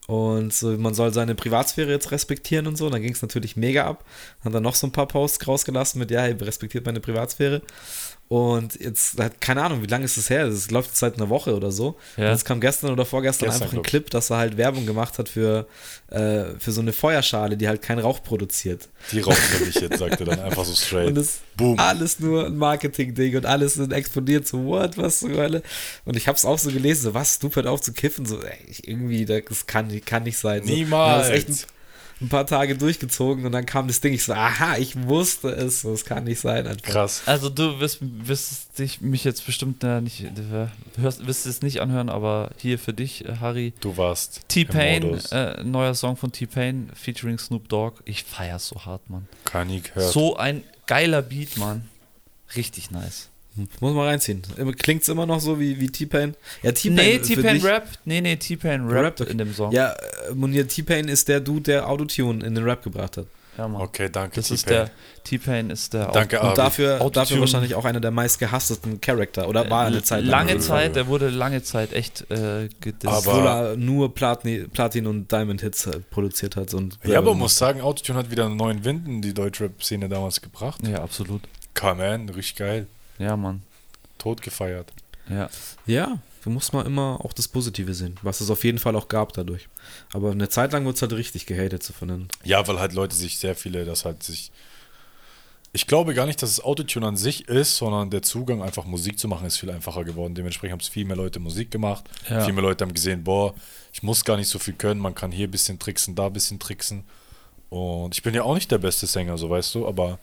Und 0.07 0.52
so, 0.52 0.77
man 0.77 0.93
soll 0.93 1.15
seine 1.15 1.36
Privatsphäre 1.36 1.90
jetzt 1.90 2.11
respektieren 2.11 2.66
und 2.66 2.77
so. 2.77 2.90
Dann 2.90 3.01
ging 3.01 3.12
es 3.12 3.23
natürlich 3.23 3.57
mega 3.57 3.86
ab. 3.86 4.05
Hat 4.44 4.52
dann 4.52 4.62
noch 4.62 4.74
so 4.74 4.89
ein 4.89 4.93
paar 4.93 5.07
Posts 5.07 5.47
rausgelassen 5.47 6.01
mit, 6.01 6.11
ja, 6.11 6.23
hey, 6.23 6.32
respektiert 6.32 6.85
meine 6.85 7.01
Privatsphäre. 7.01 7.62
Und 8.32 8.78
jetzt, 8.78 9.19
hat- 9.19 9.40
keine 9.40 9.61
Ahnung, 9.65 9.82
wie 9.82 9.89
lange 9.89 10.05
ist 10.05 10.16
das 10.16 10.31
her? 10.31 10.47
Das 10.47 10.70
läuft 10.70 10.90
jetzt 10.90 11.01
seit 11.01 11.16
einer 11.16 11.28
Woche 11.31 11.52
oder 11.52 11.73
so. 11.73 11.97
Ja. 12.16 12.27
Und 12.27 12.31
jetzt 12.31 12.44
kam 12.44 12.61
gestern 12.61 12.93
oder 12.93 13.05
vorgestern 13.05 13.48
Gestern, 13.48 13.65
einfach 13.65 13.77
ein. 13.78 13.82
Clip, 13.82 14.09
dass 14.09 14.31
er 14.31 14.36
halt 14.36 14.57
Werbung 14.57 14.86
gemacht 14.86 15.19
hat 15.19 15.28
für, 15.28 15.66
äh, 16.11 16.44
für 16.61 16.70
so 16.70 16.81
eine 16.81 16.93
Feuerschale, 16.93 17.57
die 17.57 17.66
halt 17.66 17.82
keinen 17.82 17.98
Rauch 17.98 18.23
produziert. 18.23 18.89
Die 19.11 19.19
rauchen 19.19 19.36
nämlich 19.59 19.74
jetzt, 19.81 19.98
sagt 19.98 20.20
er 20.20 20.27
dann 20.27 20.39
einfach 20.39 20.65
so 20.65 20.77
straight. 20.77 21.09
Und 21.09 21.16
das 21.16 21.40
Boom. 21.57 21.77
alles 21.81 22.20
nur 22.20 22.47
ein 22.47 22.57
Marketing-Ding 22.57 23.36
und 23.36 23.47
alles 23.47 23.77
explodiert, 23.81 24.47
so, 24.47 24.65
what, 24.65 24.97
was 24.97 25.19
zur 25.19 25.31
Hölle? 25.31 25.65
Und 26.05 26.16
ich 26.16 26.28
hab's 26.28 26.44
auch 26.44 26.59
so 26.61 26.70
gelesen, 26.70 27.02
so, 27.02 27.15
was, 27.15 27.35
Snoop 27.35 27.57
hört 27.57 27.66
auf 27.66 27.81
zu 27.81 27.93
kiffen, 27.93 28.27
so, 28.27 28.40
ey, 28.40 28.59
irgendwie, 28.82 29.24
das 29.24 29.66
kann, 29.66 29.89
kann 30.05 30.23
nicht 30.23 30.39
sein. 30.39 30.62
So. 30.65 30.73
Niemals. 30.73 31.28
Ja, 31.31 31.35
ein, 32.21 32.29
paar 32.29 32.47
Tage 32.47 32.77
durchgezogen 32.77 33.47
und 33.47 33.53
dann 33.53 33.67
kam 33.67 33.87
das 33.89 34.01
Ding, 34.01 34.13
ich 34.13 34.25
so, 34.25 34.33
aha, 34.33 34.77
ich 34.77 34.97
wusste 35.09 35.49
es, 35.49 35.83
so, 35.83 35.93
es 35.93 36.05
kann 36.05 36.25
nicht 36.25 36.41
sein. 36.41 36.67
Einfach. 36.67 36.83
Krass. 36.83 37.23
Also 37.27 37.49
du 37.49 37.81
wirst, 37.81 37.99
wirst 38.01 38.79
dich 38.79 39.01
mich 39.01 39.25
jetzt 39.25 39.47
bestimmt 39.47 39.83
äh, 39.83 40.01
nicht, 40.01 40.25
hörst, 40.99 41.27
wirst 41.27 41.47
es 41.47 41.63
nicht 41.63 41.81
anhören, 41.81 42.09
aber 42.09 42.51
hier 42.59 42.79
für 42.79 42.93
dich, 42.93 43.25
äh, 43.25 43.37
Harry. 43.41 43.73
Du 43.81 43.97
warst 43.97 44.43
T-Pain, 44.49 45.19
äh, 45.31 45.63
neuer 45.65 45.95
Song 45.95 46.17
von 46.17 46.31
T-Pain 46.33 46.91
featuring 46.95 47.39
Snoop 47.39 47.69
Dogg. 47.69 48.01
Ich 48.05 48.25
feier's 48.25 48.69
so 48.69 48.85
hart, 48.85 49.09
Mann. 49.09 49.27
Kann 49.45 49.71
ich 49.71 49.95
hören. 49.95 50.13
So 50.13 50.37
ein 50.37 50.63
geiler 50.87 51.23
Beat, 51.23 51.57
Mann. 51.57 51.89
Richtig 52.57 52.91
nice. 52.91 53.30
Muss 53.57 53.95
man 53.95 54.07
reinziehen. 54.07 54.43
Immer- 54.57 54.73
Klingt's 54.73 55.09
immer 55.09 55.27
noch 55.27 55.41
so 55.41 55.59
wie, 55.59 55.81
wie 55.81 55.89
T-Pain? 55.89 56.35
Ja, 56.63 56.73
T-Pain. 56.73 56.95
Nee, 56.95 57.19
T-Pain 57.19 57.61
Rap. 57.63 57.89
Nee, 58.05 58.21
nee, 58.21 58.37
T-Pain 58.37 58.87
Rap 58.89 59.21
okay. 59.21 59.31
in 59.31 59.39
dem 59.39 59.53
Song. 59.53 59.73
Ja, 59.73 59.93
äh, 59.93 60.35
Munir, 60.35 60.67
T-Pain 60.69 61.09
ist 61.09 61.29
der 61.29 61.41
Dude, 61.41 61.63
der 61.63 61.89
Autotune 61.89 62.45
in 62.47 62.55
den 62.55 62.65
Rap 62.65 62.83
gebracht 62.85 63.17
hat. 63.17 63.27
Ja, 63.59 63.67
Mann. 63.69 63.83
Okay, 63.83 64.09
danke, 64.11 64.37
Das 64.37 64.51
ist 64.51 64.67
T-Pain. 64.67 64.87
der, 64.87 64.91
T-Pain 65.25 65.71
ist 65.71 65.93
der 65.93 66.07
Danke, 66.13 66.41
Und 66.41 66.57
dafür, 66.57 67.11
dafür 67.11 67.41
wahrscheinlich 67.41 67.75
auch 67.75 67.85
einer 67.85 68.01
der 68.01 68.13
meistgehasstesten 68.13 69.01
Charakter. 69.01 69.49
Oder 69.49 69.69
war 69.69 69.85
eine 69.87 70.03
Zeit 70.03 70.23
lang. 70.23 70.31
Lange 70.31 70.53
lang. 70.53 70.61
Zeit, 70.63 70.97
der 70.97 71.09
wurde 71.09 71.29
lange 71.29 71.63
Zeit 71.63 71.93
echt 71.93 72.31
äh, 72.31 72.69
gedisst. 72.81 73.07
Aber- 73.07 73.19
Obwohl 73.19 73.47
er 73.47 73.77
nur 73.77 74.15
Platin, 74.15 74.71
Platin 74.71 75.07
und 75.09 75.31
Diamond 75.31 75.61
Hits 75.61 75.87
äh, 75.87 75.99
produziert 76.11 76.55
hat. 76.57 76.73
Und 76.73 76.99
Ja, 77.05 77.19
aber 77.19 77.31
man 77.33 77.41
muss 77.41 77.59
sagen, 77.59 77.81
Autotune 77.83 78.19
hat 78.21 78.31
wieder 78.31 78.47
einen 78.47 78.57
neuen 78.57 78.85
Wind 78.85 79.07
in 79.09 79.21
die 79.21 79.35
Deutschrap-Szene 79.35 80.09
damals 80.09 80.41
gebracht. 80.41 80.81
ja, 80.87 81.03
absolut. 81.03 81.43
Come 81.75 81.97
man, 81.97 82.29
richtig 82.31 82.57
geil. 82.57 82.87
Ja, 83.21 83.37
Mann. 83.37 83.63
Tot 84.19 84.43
gefeiert. 84.43 84.93
Ja. 85.29 85.49
Ja, 85.87 86.19
da 86.43 86.51
muss 86.51 86.73
man 86.73 86.87
immer 86.87 87.21
auch 87.23 87.33
das 87.35 87.49
Positive 87.49 87.93
sehen, 87.95 88.17
was 88.23 88.41
es 88.41 88.51
auf 88.51 88.65
jeden 88.65 88.79
Fall 88.79 88.97
auch 88.97 89.09
gab 89.09 89.35
dadurch. 89.35 89.69
Aber 90.13 90.31
eine 90.33 90.49
Zeit 90.49 90.73
lang 90.73 90.85
wird 90.87 90.97
es 90.97 91.03
halt 91.03 91.13
richtig 91.13 91.47
gehatet 91.47 91.83
so 91.83 91.93
von 91.93 92.09
den. 92.09 92.29
Ja, 92.43 92.67
weil 92.67 92.81
halt 92.81 92.95
Leute 92.95 93.15
sich 93.15 93.39
sehr 93.39 93.55
viele, 93.55 93.85
das 93.85 94.05
halt 94.05 94.23
sich. 94.23 94.51
Ich 95.73 95.87
glaube 95.87 96.15
gar 96.15 96.27
nicht, 96.27 96.43
dass 96.43 96.51
es 96.51 96.65
Autotune 96.65 97.07
an 97.07 97.17
sich 97.17 97.47
ist, 97.47 97.77
sondern 97.77 98.11
der 98.11 98.23
Zugang, 98.23 98.61
einfach 98.63 98.87
Musik 98.87 99.19
zu 99.21 99.29
machen, 99.29 99.47
ist 99.47 99.59
viel 99.59 99.71
einfacher 99.71 100.03
geworden. 100.03 100.35
Dementsprechend 100.35 100.73
haben 100.73 100.81
es 100.81 100.89
viel 100.89 101.05
mehr 101.05 101.17
Leute 101.17 101.39
Musik 101.39 101.71
gemacht. 101.71 102.05
Ja. 102.29 102.45
Viel 102.45 102.55
mehr 102.55 102.63
Leute 102.63 102.85
haben 102.85 102.95
gesehen, 102.95 103.23
boah, 103.23 103.55
ich 103.93 104.03
muss 104.03 104.25
gar 104.25 104.37
nicht 104.37 104.49
so 104.49 104.59
viel 104.59 104.75
können, 104.75 105.01
man 105.01 105.15
kann 105.15 105.31
hier 105.31 105.47
ein 105.47 105.51
bisschen 105.51 105.79
tricksen, 105.79 106.17
da 106.17 106.27
ein 106.27 106.33
bisschen 106.33 106.59
tricksen. 106.59 107.05
Und 107.69 108.17
ich 108.17 108.23
bin 108.23 108.35
ja 108.35 108.43
auch 108.43 108.55
nicht 108.55 108.71
der 108.71 108.79
beste 108.79 109.07
Sänger, 109.07 109.39
so 109.39 109.49
weißt 109.49 109.77
du, 109.77 109.87
aber 109.87 110.19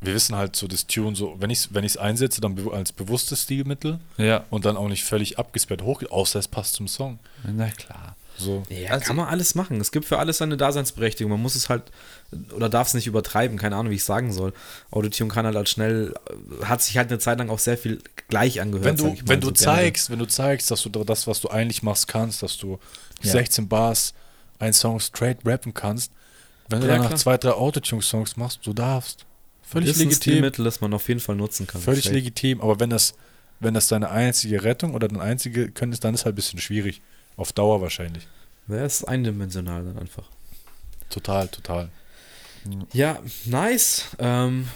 wir 0.00 0.14
wissen 0.14 0.34
halt 0.36 0.56
so 0.56 0.66
das 0.66 0.86
Tune 0.86 1.14
so, 1.14 1.36
wenn 1.38 1.50
ich 1.50 1.58
es 1.58 1.74
wenn 1.74 1.84
ich's 1.84 1.96
einsetze, 1.96 2.40
dann 2.40 2.54
be 2.54 2.72
als 2.72 2.92
bewusstes 2.92 3.42
Stilmittel 3.42 3.98
Ja. 4.16 4.44
und 4.50 4.64
dann 4.64 4.76
auch 4.76 4.88
nicht 4.88 5.04
völlig 5.04 5.38
abgesperrt 5.38 5.82
hoch, 5.82 6.02
außer 6.10 6.38
es 6.38 6.48
passt 6.48 6.74
zum 6.74 6.88
Song. 6.88 7.18
Na 7.44 7.68
klar. 7.70 8.16
So. 8.38 8.62
Ja, 8.70 8.98
kann 8.98 9.16
man 9.16 9.28
alles 9.28 9.54
machen. 9.54 9.78
Es 9.82 9.92
gibt 9.92 10.06
für 10.06 10.18
alles 10.18 10.38
seine 10.38 10.56
Daseinsberechtigung. 10.56 11.30
Man 11.30 11.42
muss 11.42 11.54
es 11.56 11.68
halt 11.68 11.82
oder 12.56 12.70
darf 12.70 12.88
es 12.88 12.94
nicht 12.94 13.06
übertreiben. 13.06 13.58
Keine 13.58 13.76
Ahnung, 13.76 13.90
wie 13.90 13.96
ich 13.96 14.04
sagen 14.04 14.32
soll. 14.32 14.54
Autotune 14.90 15.28
kann 15.30 15.44
halt, 15.44 15.56
halt 15.56 15.68
schnell, 15.68 16.14
hat 16.64 16.80
sich 16.80 16.96
halt 16.96 17.10
eine 17.10 17.18
Zeit 17.18 17.38
lang 17.38 17.50
auch 17.50 17.58
sehr 17.58 17.76
viel 17.76 18.00
gleich 18.28 18.62
angehört. 18.62 18.86
Wenn 18.86 18.96
du, 18.96 19.02
sag 19.04 19.12
ich 19.14 19.22
mal, 19.24 19.28
wenn 19.28 19.40
du 19.42 19.46
so 19.48 19.52
zeigst, 19.52 20.08
wenn 20.10 20.18
du 20.18 20.24
zeigst, 20.26 20.70
dass 20.70 20.82
du 20.82 20.88
das, 20.88 21.26
was 21.26 21.40
du 21.42 21.48
eigentlich 21.50 21.82
machst, 21.82 22.08
kannst, 22.08 22.42
dass 22.42 22.56
du 22.56 22.78
Ja. 23.20 23.32
16 23.32 23.68
Bars, 23.68 24.14
ein 24.58 24.72
Song 24.72 25.00
straight 25.00 25.38
rappen 25.44 25.74
kannst, 25.74 26.10
wenn 26.70 26.80
du 26.80 26.86
Ja, 26.86 26.94
danach 26.94 27.08
klar. 27.08 27.18
zwei, 27.18 27.36
drei 27.36 27.50
Autotune-Songs 27.50 28.38
machst, 28.38 28.60
du 28.66 28.72
darfst. 28.72 29.26
Völlig 29.70 29.90
ist 29.90 29.96
ein 29.96 30.08
legitim. 30.08 30.32
Stilmittel, 30.32 30.64
das 30.64 30.80
man 30.80 30.92
auf 30.94 31.06
jeden 31.08 31.20
Fall 31.20 31.36
nutzen 31.36 31.66
kann. 31.66 31.80
Völlig 31.80 32.04
Safe. 32.04 32.14
legitim, 32.16 32.60
aber 32.60 32.80
wenn 32.80 32.90
das, 32.90 33.14
wenn 33.60 33.72
das 33.72 33.86
deine 33.86 34.10
einzige 34.10 34.64
Rettung 34.64 34.94
oder 34.94 35.06
dein 35.06 35.20
einzige 35.20 35.70
Können 35.70 35.92
ist, 35.92 36.02
dann 36.02 36.12
ist 36.14 36.24
halt 36.24 36.32
ein 36.32 36.36
bisschen 36.36 36.58
schwierig. 36.60 37.00
Auf 37.36 37.52
Dauer 37.52 37.80
wahrscheinlich. 37.80 38.26
Ja, 38.66 38.84
ist 38.84 39.04
eindimensional 39.04 39.84
dann 39.84 39.98
einfach. 39.98 40.24
Total, 41.08 41.46
total. 41.48 41.88
Ja, 42.92 43.20
nice. 43.44 44.06
Ähm, 44.18 44.68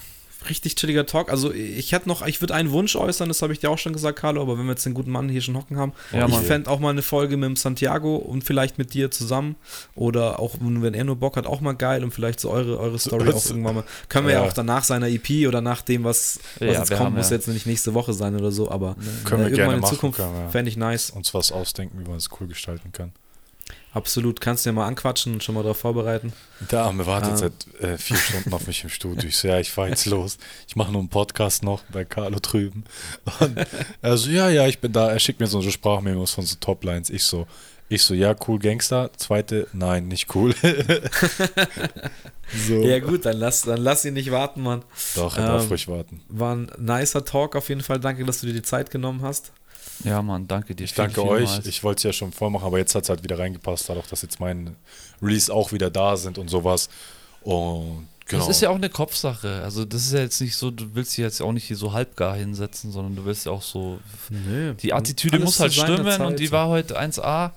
richtig 0.48 0.76
chilliger 0.76 1.06
Talk. 1.06 1.30
Also 1.30 1.52
ich 1.52 1.92
hätte 1.92 2.08
noch, 2.08 2.26
ich 2.26 2.40
würde 2.40 2.54
einen 2.54 2.70
Wunsch 2.70 2.96
äußern, 2.96 3.28
das 3.28 3.42
habe 3.42 3.52
ich 3.52 3.58
dir 3.60 3.70
auch 3.70 3.78
schon 3.78 3.92
gesagt, 3.92 4.18
Carlo, 4.18 4.42
aber 4.42 4.58
wenn 4.58 4.64
wir 4.66 4.72
jetzt 4.72 4.84
den 4.86 4.94
guten 4.94 5.10
Mann 5.10 5.28
hier 5.28 5.40
schon 5.40 5.56
hocken 5.56 5.76
haben, 5.76 5.92
Ja, 6.12 6.26
ich 6.28 6.36
fände 6.36 6.70
auch 6.70 6.80
mal 6.80 6.90
eine 6.90 7.02
Folge 7.02 7.36
mit 7.36 7.46
dem 7.48 7.56
Santiago 7.56 8.16
und 8.16 8.44
vielleicht 8.44 8.78
mit 8.78 8.94
dir 8.94 9.10
zusammen 9.10 9.56
oder 9.94 10.38
auch, 10.40 10.56
wenn 10.60 10.94
er 10.94 11.04
nur 11.04 11.16
Bock 11.16 11.36
hat, 11.36 11.46
auch 11.46 11.60
mal 11.60 11.72
geil 11.72 12.04
und 12.04 12.12
vielleicht 12.12 12.40
so 12.40 12.50
eure, 12.50 12.78
eure 12.78 12.98
Story 12.98 13.30
auch 13.32 13.44
irgendwann 13.46 13.74
mal. 13.76 13.84
Können 14.08 14.26
wir 14.26 14.34
ja, 14.34 14.42
Ja. 14.42 14.48
auch 14.48 14.52
danach 14.52 14.84
seiner 14.84 15.08
EP 15.08 15.46
oder 15.48 15.60
nach 15.60 15.82
dem, 15.82 16.04
was, 16.04 16.40
was 16.58 16.60
Ja, 16.60 16.78
jetzt 16.80 16.88
kommt, 16.88 17.00
haben 17.00 17.16
muss 17.16 17.30
jetzt 17.30 17.48
nicht 17.48 17.66
nächste 17.66 17.94
Woche 17.94 18.12
sein 18.12 18.34
oder 18.36 18.50
so, 18.52 18.70
aber 18.70 18.96
Können 19.24 19.42
wir 19.42 19.50
irgendwann 19.50 19.54
gerne 19.54 19.74
in 19.74 19.80
machen, 19.80 19.94
Zukunft 19.94 20.20
fände 20.50 20.68
ich 20.68 20.76
nice. 20.76 21.10
Uns 21.10 21.32
was 21.34 21.52
ausdenken, 21.52 21.98
wie 22.00 22.08
man 22.08 22.16
es 22.18 22.28
cool 22.40 22.46
gestalten 22.46 22.92
kann. 22.92 23.12
Absolut. 23.94 24.40
Kannst 24.40 24.66
du 24.66 24.70
ja 24.70 24.74
mal 24.74 24.86
anquatschen 24.86 25.34
und 25.34 25.42
schon 25.44 25.54
mal 25.54 25.62
darauf 25.62 25.78
vorbereiten. 25.78 26.32
Der 26.70 26.82
Arme 26.82 27.06
wartet 27.06 27.32
Ah. 27.32 27.36
seit 27.36 27.52
äh, 27.80 27.96
vier 27.96 28.16
Stunden 28.16 28.52
auf 28.52 28.66
mich 28.66 28.82
im 28.84 28.90
Studio. 28.90 29.28
Ich 29.28 29.38
so, 29.38 29.48
ja, 29.48 29.58
ich 29.60 29.70
fahr 29.70 29.88
jetzt 29.88 30.06
los. 30.06 30.36
Ich 30.66 30.74
mache 30.76 30.90
nur 30.92 31.00
einen 31.00 31.08
Podcast 31.08 31.62
noch 31.62 31.82
bei 31.92 32.04
Carlo 32.04 32.38
drüben. 32.40 32.84
Und 33.40 33.64
er 34.02 34.16
so, 34.16 34.30
ja, 34.30 34.50
ja, 34.50 34.66
ich 34.66 34.80
bin 34.80 34.92
da. 34.92 35.10
Er 35.10 35.18
schickt 35.20 35.40
mir 35.40 35.46
so 35.46 35.60
eine 35.60 35.70
Sprachmemos 35.70 36.32
von 36.32 36.44
so 36.44 36.56
Toplines. 36.58 37.08
Ich 37.08 37.22
so, 37.24 37.46
ich 37.88 38.02
so, 38.02 38.14
ja, 38.14 38.34
cool, 38.48 38.58
Gangster. 38.58 39.10
Zweite, 39.16 39.68
nein, 39.72 40.08
nicht 40.08 40.34
cool. 40.34 40.54
so. 42.66 42.82
Ja 42.82 42.98
gut, 43.00 43.24
dann 43.26 43.36
lass, 43.36 43.62
dann 43.62 43.80
lass 43.80 44.04
ihn 44.04 44.14
nicht 44.14 44.30
warten, 44.30 44.62
Mann. 44.62 44.82
Doch, 45.14 45.36
er 45.36 45.46
darf 45.46 45.62
Ähm, 45.62 45.68
ruhig 45.68 45.88
warten. 45.88 46.22
War 46.28 46.56
ein 46.56 46.70
nicer 46.78 47.24
Talk 47.24 47.56
auf 47.56 47.68
jeden 47.68 47.82
Fall. 47.82 48.00
Danke, 48.00 48.24
dass 48.24 48.40
du 48.40 48.46
dir 48.46 48.52
die 48.54 48.62
Zeit 48.62 48.90
genommen 48.90 49.22
hast. 49.22 49.52
Ja, 50.02 50.20
Mann, 50.22 50.48
danke 50.48 50.74
dir. 50.74 50.84
Ich 50.84 50.94
danke 50.94 51.20
viel, 51.20 51.30
euch. 51.30 51.48
vielmals. 51.48 51.66
Ich 51.66 51.82
wollte 51.84 51.98
es 51.98 52.02
ja 52.02 52.12
schon 52.12 52.32
vormachen, 52.32 52.66
aber 52.66 52.78
jetzt 52.78 52.94
hat 52.94 53.04
es 53.04 53.08
halt 53.08 53.22
wieder 53.22 53.38
reingepasst, 53.38 53.88
dadurch, 53.88 54.06
dass 54.08 54.22
jetzt 54.22 54.40
meine 54.40 54.74
Release 55.22 55.52
auch 55.52 55.72
wieder 55.72 55.90
da 55.90 56.16
sind 56.16 56.38
und 56.38 56.48
sowas. 56.48 56.88
Und 57.42 58.08
genau. 58.26 58.46
Das 58.46 58.56
ist 58.56 58.62
ja 58.62 58.70
auch 58.70 58.74
eine 58.76 58.88
Kopfsache. 58.90 59.62
Also 59.62 59.84
das 59.84 60.06
ist 60.06 60.12
ja 60.12 60.20
jetzt 60.20 60.40
nicht 60.40 60.56
so, 60.56 60.70
du 60.70 60.94
willst 60.94 61.12
dich 61.12 61.18
jetzt 61.18 61.40
auch 61.40 61.52
nicht 61.52 61.64
hier 61.64 61.76
so 61.76 61.92
halbgar 61.92 62.36
hinsetzen, 62.36 62.90
sondern 62.90 63.16
du 63.16 63.24
willst 63.24 63.46
ja 63.46 63.52
auch 63.52 63.62
so. 63.62 63.98
Nö. 64.30 64.74
Die 64.74 64.92
Attitüde 64.92 65.38
muss 65.38 65.60
halt 65.60 65.72
stimmen 65.72 66.04
Zeit. 66.06 66.20
und 66.20 66.38
die 66.38 66.50
war 66.50 66.68
heute 66.68 66.98
1A. 67.00 67.52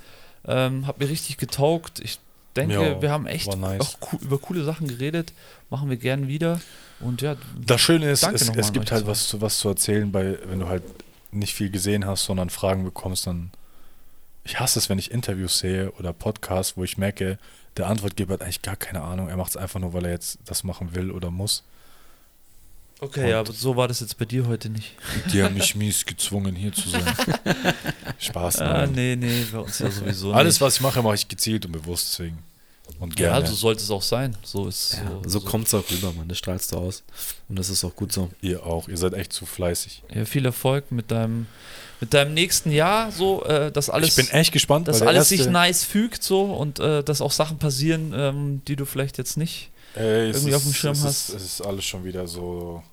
Ähm, 0.46 0.88
hat 0.88 1.00
mir 1.00 1.10
richtig 1.10 1.38
getaugt. 1.38 2.00
Ich 2.00 2.20
denke, 2.56 2.74
Ja, 2.74 3.02
wir 3.02 3.12
haben 3.12 3.28
echt 3.28 3.56
nice. 3.58 3.82
auch 3.82 4.00
co 4.00 4.18
über 4.22 4.38
coole 4.38 4.64
Sachen 4.64 4.88
geredet. 4.88 5.34
Machen 5.70 5.90
wir 5.90 5.98
gern 5.98 6.28
wieder. 6.28 6.62
Und 7.00 7.22
ja, 7.22 7.36
Das 7.66 7.82
Schöne 7.82 8.10
ist, 8.10 8.24
es, 8.24 8.50
es 8.50 8.74
gibt 8.74 8.92
halt 8.92 9.06
was 9.06 9.28
zu, 9.28 9.42
was 9.42 9.58
zu 9.60 9.70
erzählen, 9.70 10.12
bei, 10.12 10.38
wenn 10.48 10.60
du 10.60 10.68
halt 10.68 10.84
nicht 11.40 11.54
viel 11.56 11.70
gesehen 11.70 12.06
hast, 12.06 12.26
sondern 12.26 12.50
Fragen 12.50 12.84
bekommst, 12.84 13.28
dann. 13.28 13.52
Ich 14.44 14.60
hasse 14.62 14.80
es, 14.80 14.88
wenn 14.88 14.98
ich 14.98 15.12
Interviews 15.12 15.60
sehe 15.60 15.92
oder 15.94 16.14
Podcasts, 16.14 16.78
wo 16.78 16.84
ich 16.86 16.98
merke, 16.98 17.38
der 17.76 17.88
Antwortgeber 17.88 18.36
hat 18.36 18.42
eigentlich 18.42 18.62
gar 18.62 18.78
keine 18.78 19.02
Ahnung. 19.02 19.28
Er 19.28 19.36
macht 19.36 19.50
es 19.50 19.58
einfach 19.58 19.80
nur, 19.82 19.92
weil 19.94 20.06
er 20.06 20.12
jetzt 20.12 20.40
das 20.46 20.64
machen 20.64 20.96
will 20.96 21.12
oder 21.12 21.32
muss. 21.32 21.64
okay, 23.02 23.34
aber 23.34 23.52
so 23.52 23.76
war 23.76 23.90
das 23.90 24.00
jetzt 24.00 24.18
bei 24.18 24.24
dir 24.26 24.48
heute 24.48 24.70
nicht. 24.70 24.94
Die 25.34 25.44
haben 25.44 25.54
mich 25.54 25.76
mies 25.76 26.06
gezwungen, 26.06 26.56
hier 26.56 26.72
zu 26.72 26.88
sein. 26.88 27.04
Spaß. 28.20 28.62
Ah, 28.62 28.88
nee, 28.88 29.16
nee, 29.18 29.46
bei 29.52 29.60
uns 29.60 29.80
ja 29.80 29.92
sowieso 29.92 30.32
Alles, 30.32 30.56
nicht. 30.56 30.62
was 30.62 30.76
ich 30.76 30.82
mache, 30.82 31.02
mache 31.04 31.16
ich 31.16 31.28
gezielt 31.28 31.66
und 31.66 31.74
bewusst 31.74 32.14
deswegen. 32.14 32.40
Und 33.00 33.20
Ja, 33.20 33.34
gerne. 33.34 33.48
so 33.48 33.54
sollte 33.56 33.84
es 33.84 33.92
auch 33.92 34.02
sein. 34.02 34.36
So 34.44 34.68
ist 34.68 34.94
Ja, 34.94 35.12
so, 35.24 35.30
so 35.30 35.42
kommt's 35.42 35.74
auch 35.74 35.84
rüber, 35.92 36.12
Mann. 36.14 36.28
Das 36.28 36.38
strahlst 36.40 36.72
du 36.72 36.78
aus. 36.78 37.04
Und 37.48 37.58
das 37.60 37.70
ist 37.70 37.84
auch 37.84 37.96
gut 37.96 38.12
so. 38.12 38.30
Ihr 38.42 38.66
auch. 38.66 38.88
Ihr 38.88 38.98
seid 38.98 39.14
echt 39.14 39.32
zu 39.34 39.46
fleißig. 39.46 40.04
Ja, 40.14 40.26
viel 40.26 40.46
Erfolg 40.46 40.92
mit 40.92 41.12
deinem, 41.12 41.46
mit 42.00 42.14
deinem 42.14 42.34
nächsten 42.34 42.72
Jahr, 42.72 43.12
so, 43.12 43.44
äh, 43.46 43.72
dass 43.72 43.90
alles, 43.90 44.10
ich 44.10 44.16
bin 44.16 44.30
echt 44.36 44.52
gespannt, 44.52 44.88
dass 44.88 45.02
alles 45.02 45.30
sich 45.30 45.46
nice 45.48 45.84
fügt, 45.84 46.24
so 46.24 46.44
und 46.46 46.80
äh, 46.80 47.04
dass 47.04 47.22
auch 47.22 47.32
Sachen 47.32 47.58
passieren, 47.60 48.14
ähm, 48.16 48.62
die 48.68 48.76
du 48.76 48.86
vielleicht 48.86 49.18
jetzt 49.20 49.38
nicht. 49.38 49.70
Ey, 49.94 50.30
es 50.30 50.38
irgendwie 50.38 50.50
ist, 50.52 50.56
auf 50.58 50.64
dem 50.64 50.74
Schirm 50.74 50.94
es 50.94 51.04
hast. 51.04 51.30
Ist, 51.30 51.36
es 51.36 51.44
ist 51.46 51.62
alles 51.62 51.86
schon 51.86 52.04
wieder 52.04 52.28
so 52.28 52.84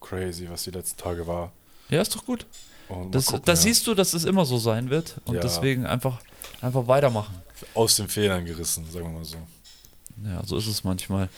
crazy, 0.00 0.48
was 0.50 0.64
die 0.64 0.70
letzten 0.70 1.00
Tage 1.00 1.26
war. 1.26 1.52
Ja, 1.88 2.00
ist 2.00 2.14
doch 2.14 2.24
gut. 2.24 2.46
Und 2.88 3.14
Das, 3.14 3.26
gucken, 3.26 3.42
das 3.44 3.60
ja. 3.60 3.70
siehst 3.70 3.86
du, 3.86 3.94
dass 3.94 4.12
es 4.14 4.24
immer 4.24 4.44
so 4.44 4.58
sein 4.58 4.90
wird 4.90 5.16
und 5.24 5.36
Ja. 5.36 5.40
deswegen 5.40 5.86
einfach, 5.86 6.18
einfach 6.60 6.86
weitermachen. 6.88 7.34
Aus 7.74 7.96
den 7.96 8.08
Fehlern 8.08 8.44
gerissen, 8.44 8.84
sagen 8.90 9.06
wir 9.06 9.18
mal 9.18 9.24
so. 9.24 9.38
Ja, 10.24 10.42
so 10.44 10.56
ist 10.56 10.66
es 10.66 10.84
manchmal. 10.84 11.28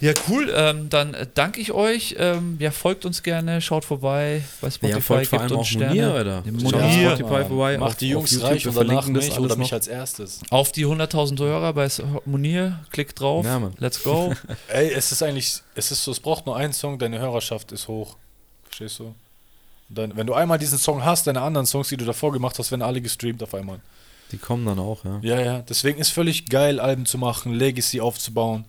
Ja, 0.00 0.12
cool. 0.28 0.52
Ähm, 0.54 0.90
dann 0.90 1.14
äh, 1.14 1.26
danke 1.32 1.60
ich 1.60 1.72
euch. 1.72 2.16
Ähm, 2.18 2.56
ja, 2.58 2.70
folgt 2.70 3.04
uns 3.04 3.22
gerne, 3.22 3.60
schaut 3.60 3.84
vorbei 3.84 4.42
bei 4.60 4.70
Spotify, 4.70 4.92
Ja, 4.92 5.00
folgt 5.00 5.26
vor 5.28 5.40
allem 5.40 5.52
uns 5.52 5.60
auch 5.60 5.64
Sterne. 5.64 5.86
Munir, 5.94 6.14
Alter. 6.14 6.38
Auf 6.38 6.90
Spotify 6.90 7.48
vorbei. 7.48 7.78
Macht 7.78 8.00
die 8.00 8.08
Jungs 8.10 8.42
reich 8.42 8.66
und 8.66 8.76
danach 8.76 9.06
mich 9.06 9.38
oder 9.38 9.56
mich 9.56 9.72
als 9.72 9.88
erstes. 9.88 10.40
Auf 10.50 10.72
die 10.72 10.84
100.000 10.84 11.38
Hörer 11.38 11.72
bei 11.72 11.88
Munir, 12.24 12.80
klickt 12.90 13.20
drauf. 13.20 13.44
Ja. 13.44 13.70
Let's 13.78 14.02
go. 14.02 14.34
Ey, 14.68 14.92
es 14.92 15.12
ist 15.12 15.22
eigentlich, 15.22 15.62
es 15.74 15.90
ist 15.90 16.04
so, 16.04 16.10
es 16.10 16.20
braucht 16.20 16.44
nur 16.46 16.56
einen 16.56 16.72
Song, 16.72 16.98
deine 16.98 17.18
Hörerschaft 17.18 17.72
ist 17.72 17.88
hoch. 17.88 18.16
Verstehst 18.64 18.98
du? 18.98 19.14
Dann, 19.88 20.16
wenn 20.16 20.26
du 20.26 20.34
einmal 20.34 20.58
diesen 20.58 20.78
Song 20.78 21.04
hast, 21.04 21.26
deine 21.26 21.40
anderen 21.40 21.66
Songs, 21.66 21.88
die 21.88 21.96
du 21.96 22.04
davor 22.04 22.32
gemacht 22.32 22.58
hast, 22.58 22.70
werden 22.70 22.82
alle 22.82 23.00
gestreamt 23.00 23.42
auf 23.42 23.54
einmal. 23.54 23.80
Die 24.32 24.38
kommen 24.38 24.64
dann 24.66 24.78
auch, 24.78 25.04
ja. 25.04 25.18
Ja, 25.22 25.40
ja. 25.40 25.58
Deswegen 25.68 25.98
ist 26.00 26.10
völlig 26.10 26.48
geil, 26.48 26.80
Alben 26.80 27.06
zu 27.06 27.18
machen, 27.18 27.52
Legacy 27.54 28.00
aufzubauen. 28.00 28.64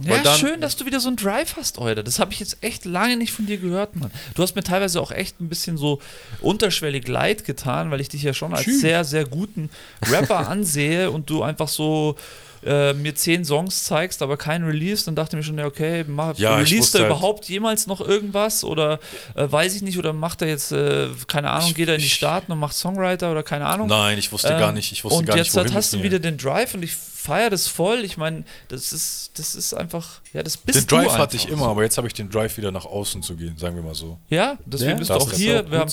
Ja, 0.00 0.18
dann- 0.22 0.38
schön, 0.38 0.60
dass 0.60 0.76
du 0.76 0.86
wieder 0.86 1.00
so 1.00 1.08
einen 1.08 1.16
Drive 1.16 1.56
hast, 1.56 1.78
heute. 1.78 2.02
Das 2.02 2.18
habe 2.18 2.32
ich 2.32 2.40
jetzt 2.40 2.56
echt 2.62 2.84
lange 2.84 3.16
nicht 3.16 3.32
von 3.32 3.46
dir 3.46 3.58
gehört, 3.58 3.94
Mann. 3.94 4.10
Du 4.34 4.42
hast 4.42 4.56
mir 4.56 4.62
teilweise 4.62 5.00
auch 5.00 5.10
echt 5.12 5.40
ein 5.40 5.48
bisschen 5.48 5.76
so 5.76 6.00
unterschwellig 6.40 7.06
leid 7.08 7.44
getan, 7.44 7.90
weil 7.90 8.00
ich 8.00 8.08
dich 8.08 8.22
ja 8.22 8.32
schon 8.34 8.52
als 8.54 8.64
Tschüss. 8.64 8.80
sehr, 8.80 9.04
sehr 9.04 9.26
guten 9.26 9.70
Rapper 10.10 10.48
ansehe 10.48 11.10
und 11.10 11.28
du 11.30 11.42
einfach 11.42 11.68
so 11.68 12.16
äh, 12.64 12.92
mir 12.92 13.14
zehn 13.14 13.44
Songs 13.44 13.84
zeigst, 13.84 14.22
aber 14.22 14.36
kein 14.36 14.62
Release, 14.64 15.04
dann 15.04 15.16
dachte 15.16 15.36
ich 15.36 15.38
mir 15.38 15.42
schon, 15.44 15.58
ja, 15.58 15.66
okay, 15.66 16.04
mach, 16.06 16.38
Ja, 16.38 16.60
ich 16.60 16.70
release 16.70 16.96
er 16.96 17.04
halt- 17.04 17.10
überhaupt 17.10 17.48
jemals 17.48 17.86
noch 17.86 18.00
irgendwas 18.00 18.62
oder 18.64 19.00
äh, 19.34 19.50
weiß 19.50 19.74
ich 19.74 19.82
nicht, 19.82 19.98
oder 19.98 20.12
macht 20.12 20.42
er 20.42 20.48
jetzt, 20.48 20.70
äh, 20.72 21.08
keine 21.26 21.50
Ahnung, 21.50 21.70
Ich- 21.70 21.74
geht 21.74 21.88
er 21.88 21.96
in 21.96 22.00
die 22.00 22.08
Staaten 22.08 22.52
und 22.52 22.58
macht 22.58 22.74
Songwriter 22.76 23.32
oder 23.32 23.42
keine 23.42 23.66
Ahnung. 23.66 23.88
Nein, 23.88 24.16
ich 24.18 24.30
wusste 24.30 24.48
Ähm, 24.52 24.58
gar 24.60 24.72
nicht, 24.72 24.92
ich 24.92 25.02
wusste 25.04 25.18
und 25.18 25.24
gar 25.26 25.36
jetzt 25.36 25.54
nicht, 25.54 25.64
wohin 25.64 25.74
hast 25.74 25.92
du 25.92 25.96
mit 25.96 26.04
mir. 26.04 26.10
wieder 26.12 26.18
den 26.20 26.38
Drive 26.38 26.74
und 26.74 26.82
ich 26.84 26.94
feiere 26.94 27.50
das 27.50 27.66
voll. 27.68 28.04
Ich 28.04 28.16
meine, 28.16 28.44
das 28.68 28.92
ist, 28.92 29.32
das 29.38 29.54
ist 29.54 29.74
einfach, 29.74 30.20
ja, 30.32 30.42
das 30.42 30.56
bist 30.56 30.76
Den 30.78 30.86
du 30.86 30.94
Drive 30.96 31.04
einfach 31.06 31.18
hatte 31.18 31.36
ich 31.36 31.48
immer, 31.48 31.66
aber 31.68 31.82
jetzt 31.82 31.96
habe 31.96 32.06
ich 32.06 32.14
den 32.14 32.30
Drive 32.30 32.56
wieder 32.56 32.70
nach 32.70 32.84
außen 32.84 33.22
zu 33.22 33.34
gehen, 33.36 33.56
sagen 33.58 33.74
wir 33.76 33.82
mal 33.82 33.94
so. 33.94 34.18
Ja, 34.28 34.56
deswegen 34.66 34.90
Ja, 34.92 34.96
bist 34.98 35.10
du 35.10 35.14
auch 35.14 35.32
hier. 35.32 35.60
auch 35.66 35.70
wir, 35.70 35.78
haben, 35.80 35.90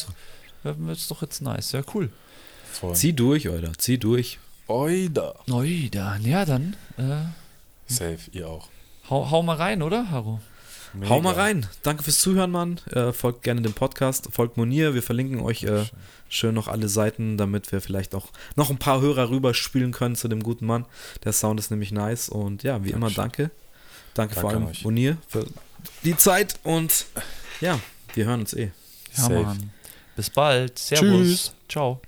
wir 0.63 0.71
haben 0.71 0.89
jetzt 0.89 1.09
doch 1.09 1.21
jetzt 1.21 1.41
nice. 1.41 1.71
Ja, 1.71 1.81
cool. 1.93 2.09
Voll. 2.71 2.93
Zieh 2.95 3.13
durch, 3.13 3.49
Alter. 3.49 3.71
Zieh 3.77 3.97
durch. 3.97 4.37
Oida. 4.69 5.35
Oi, 5.51 5.89
dann, 5.91 6.23
ja, 6.23 6.45
dann. 6.45 6.75
Äh, 6.97 7.25
Safe, 7.87 8.19
ihr 8.31 8.47
auch. 8.47 8.69
hau, 9.09 9.29
hau 9.31 9.41
mal 9.41 9.55
rein, 9.55 9.81
oder, 9.81 10.11
Haro? 10.11 10.39
Hau 11.07 11.21
mal 11.21 11.31
Mega. 11.31 11.41
rein. 11.43 11.67
Danke 11.83 12.03
fürs 12.03 12.19
Zuhören, 12.19 12.51
Mann. 12.51 12.79
Äh, 12.91 13.11
folgt 13.13 13.43
gerne 13.43 13.61
dem 13.61 13.73
Podcast. 13.73 14.29
Folgt 14.31 14.57
Monir. 14.57 14.95
Wir 14.95 15.03
verlinken 15.03 15.39
euch 15.39 15.63
äh, 15.63 15.85
schön 16.29 16.55
noch 16.55 16.67
alle 16.67 16.89
Seiten, 16.89 17.37
damit 17.37 17.71
wir 17.71 17.79
vielleicht 17.81 18.15
auch 18.15 18.27
noch 18.55 18.69
ein 18.71 18.77
paar 18.79 18.99
Hörer 18.99 19.29
rüberspielen 19.29 19.91
können 19.91 20.15
zu 20.15 20.27
dem 20.27 20.41
guten 20.41 20.65
Mann. 20.65 20.85
Der 21.23 21.33
Sound 21.33 21.59
ist 21.59 21.69
nämlich 21.69 21.91
nice. 21.91 22.29
Und 22.29 22.63
ja, 22.63 22.83
wie 22.83 22.89
immer, 22.89 23.11
Dankeschön. 23.11 23.51
danke. 23.51 23.51
Danke, 24.15 24.33
vor 24.33 24.43
Danke 24.43 24.55
an 24.57 24.63
allem 24.63 24.71
euch. 24.71 24.83
Monir 24.83 25.17
für 25.27 25.45
die 26.03 26.17
Zeit. 26.17 26.59
Und 26.63 27.05
ja, 27.61 27.79
wir 28.15 28.25
hören 28.25 28.41
uns 28.41 28.53
eh. 28.53 28.71
Ja. 29.15 29.55
Bis 30.15 30.29
bald. 30.31 30.79
Servus. 30.79 31.07
Tschüss. 31.07 31.53
Ciao. 31.67 32.01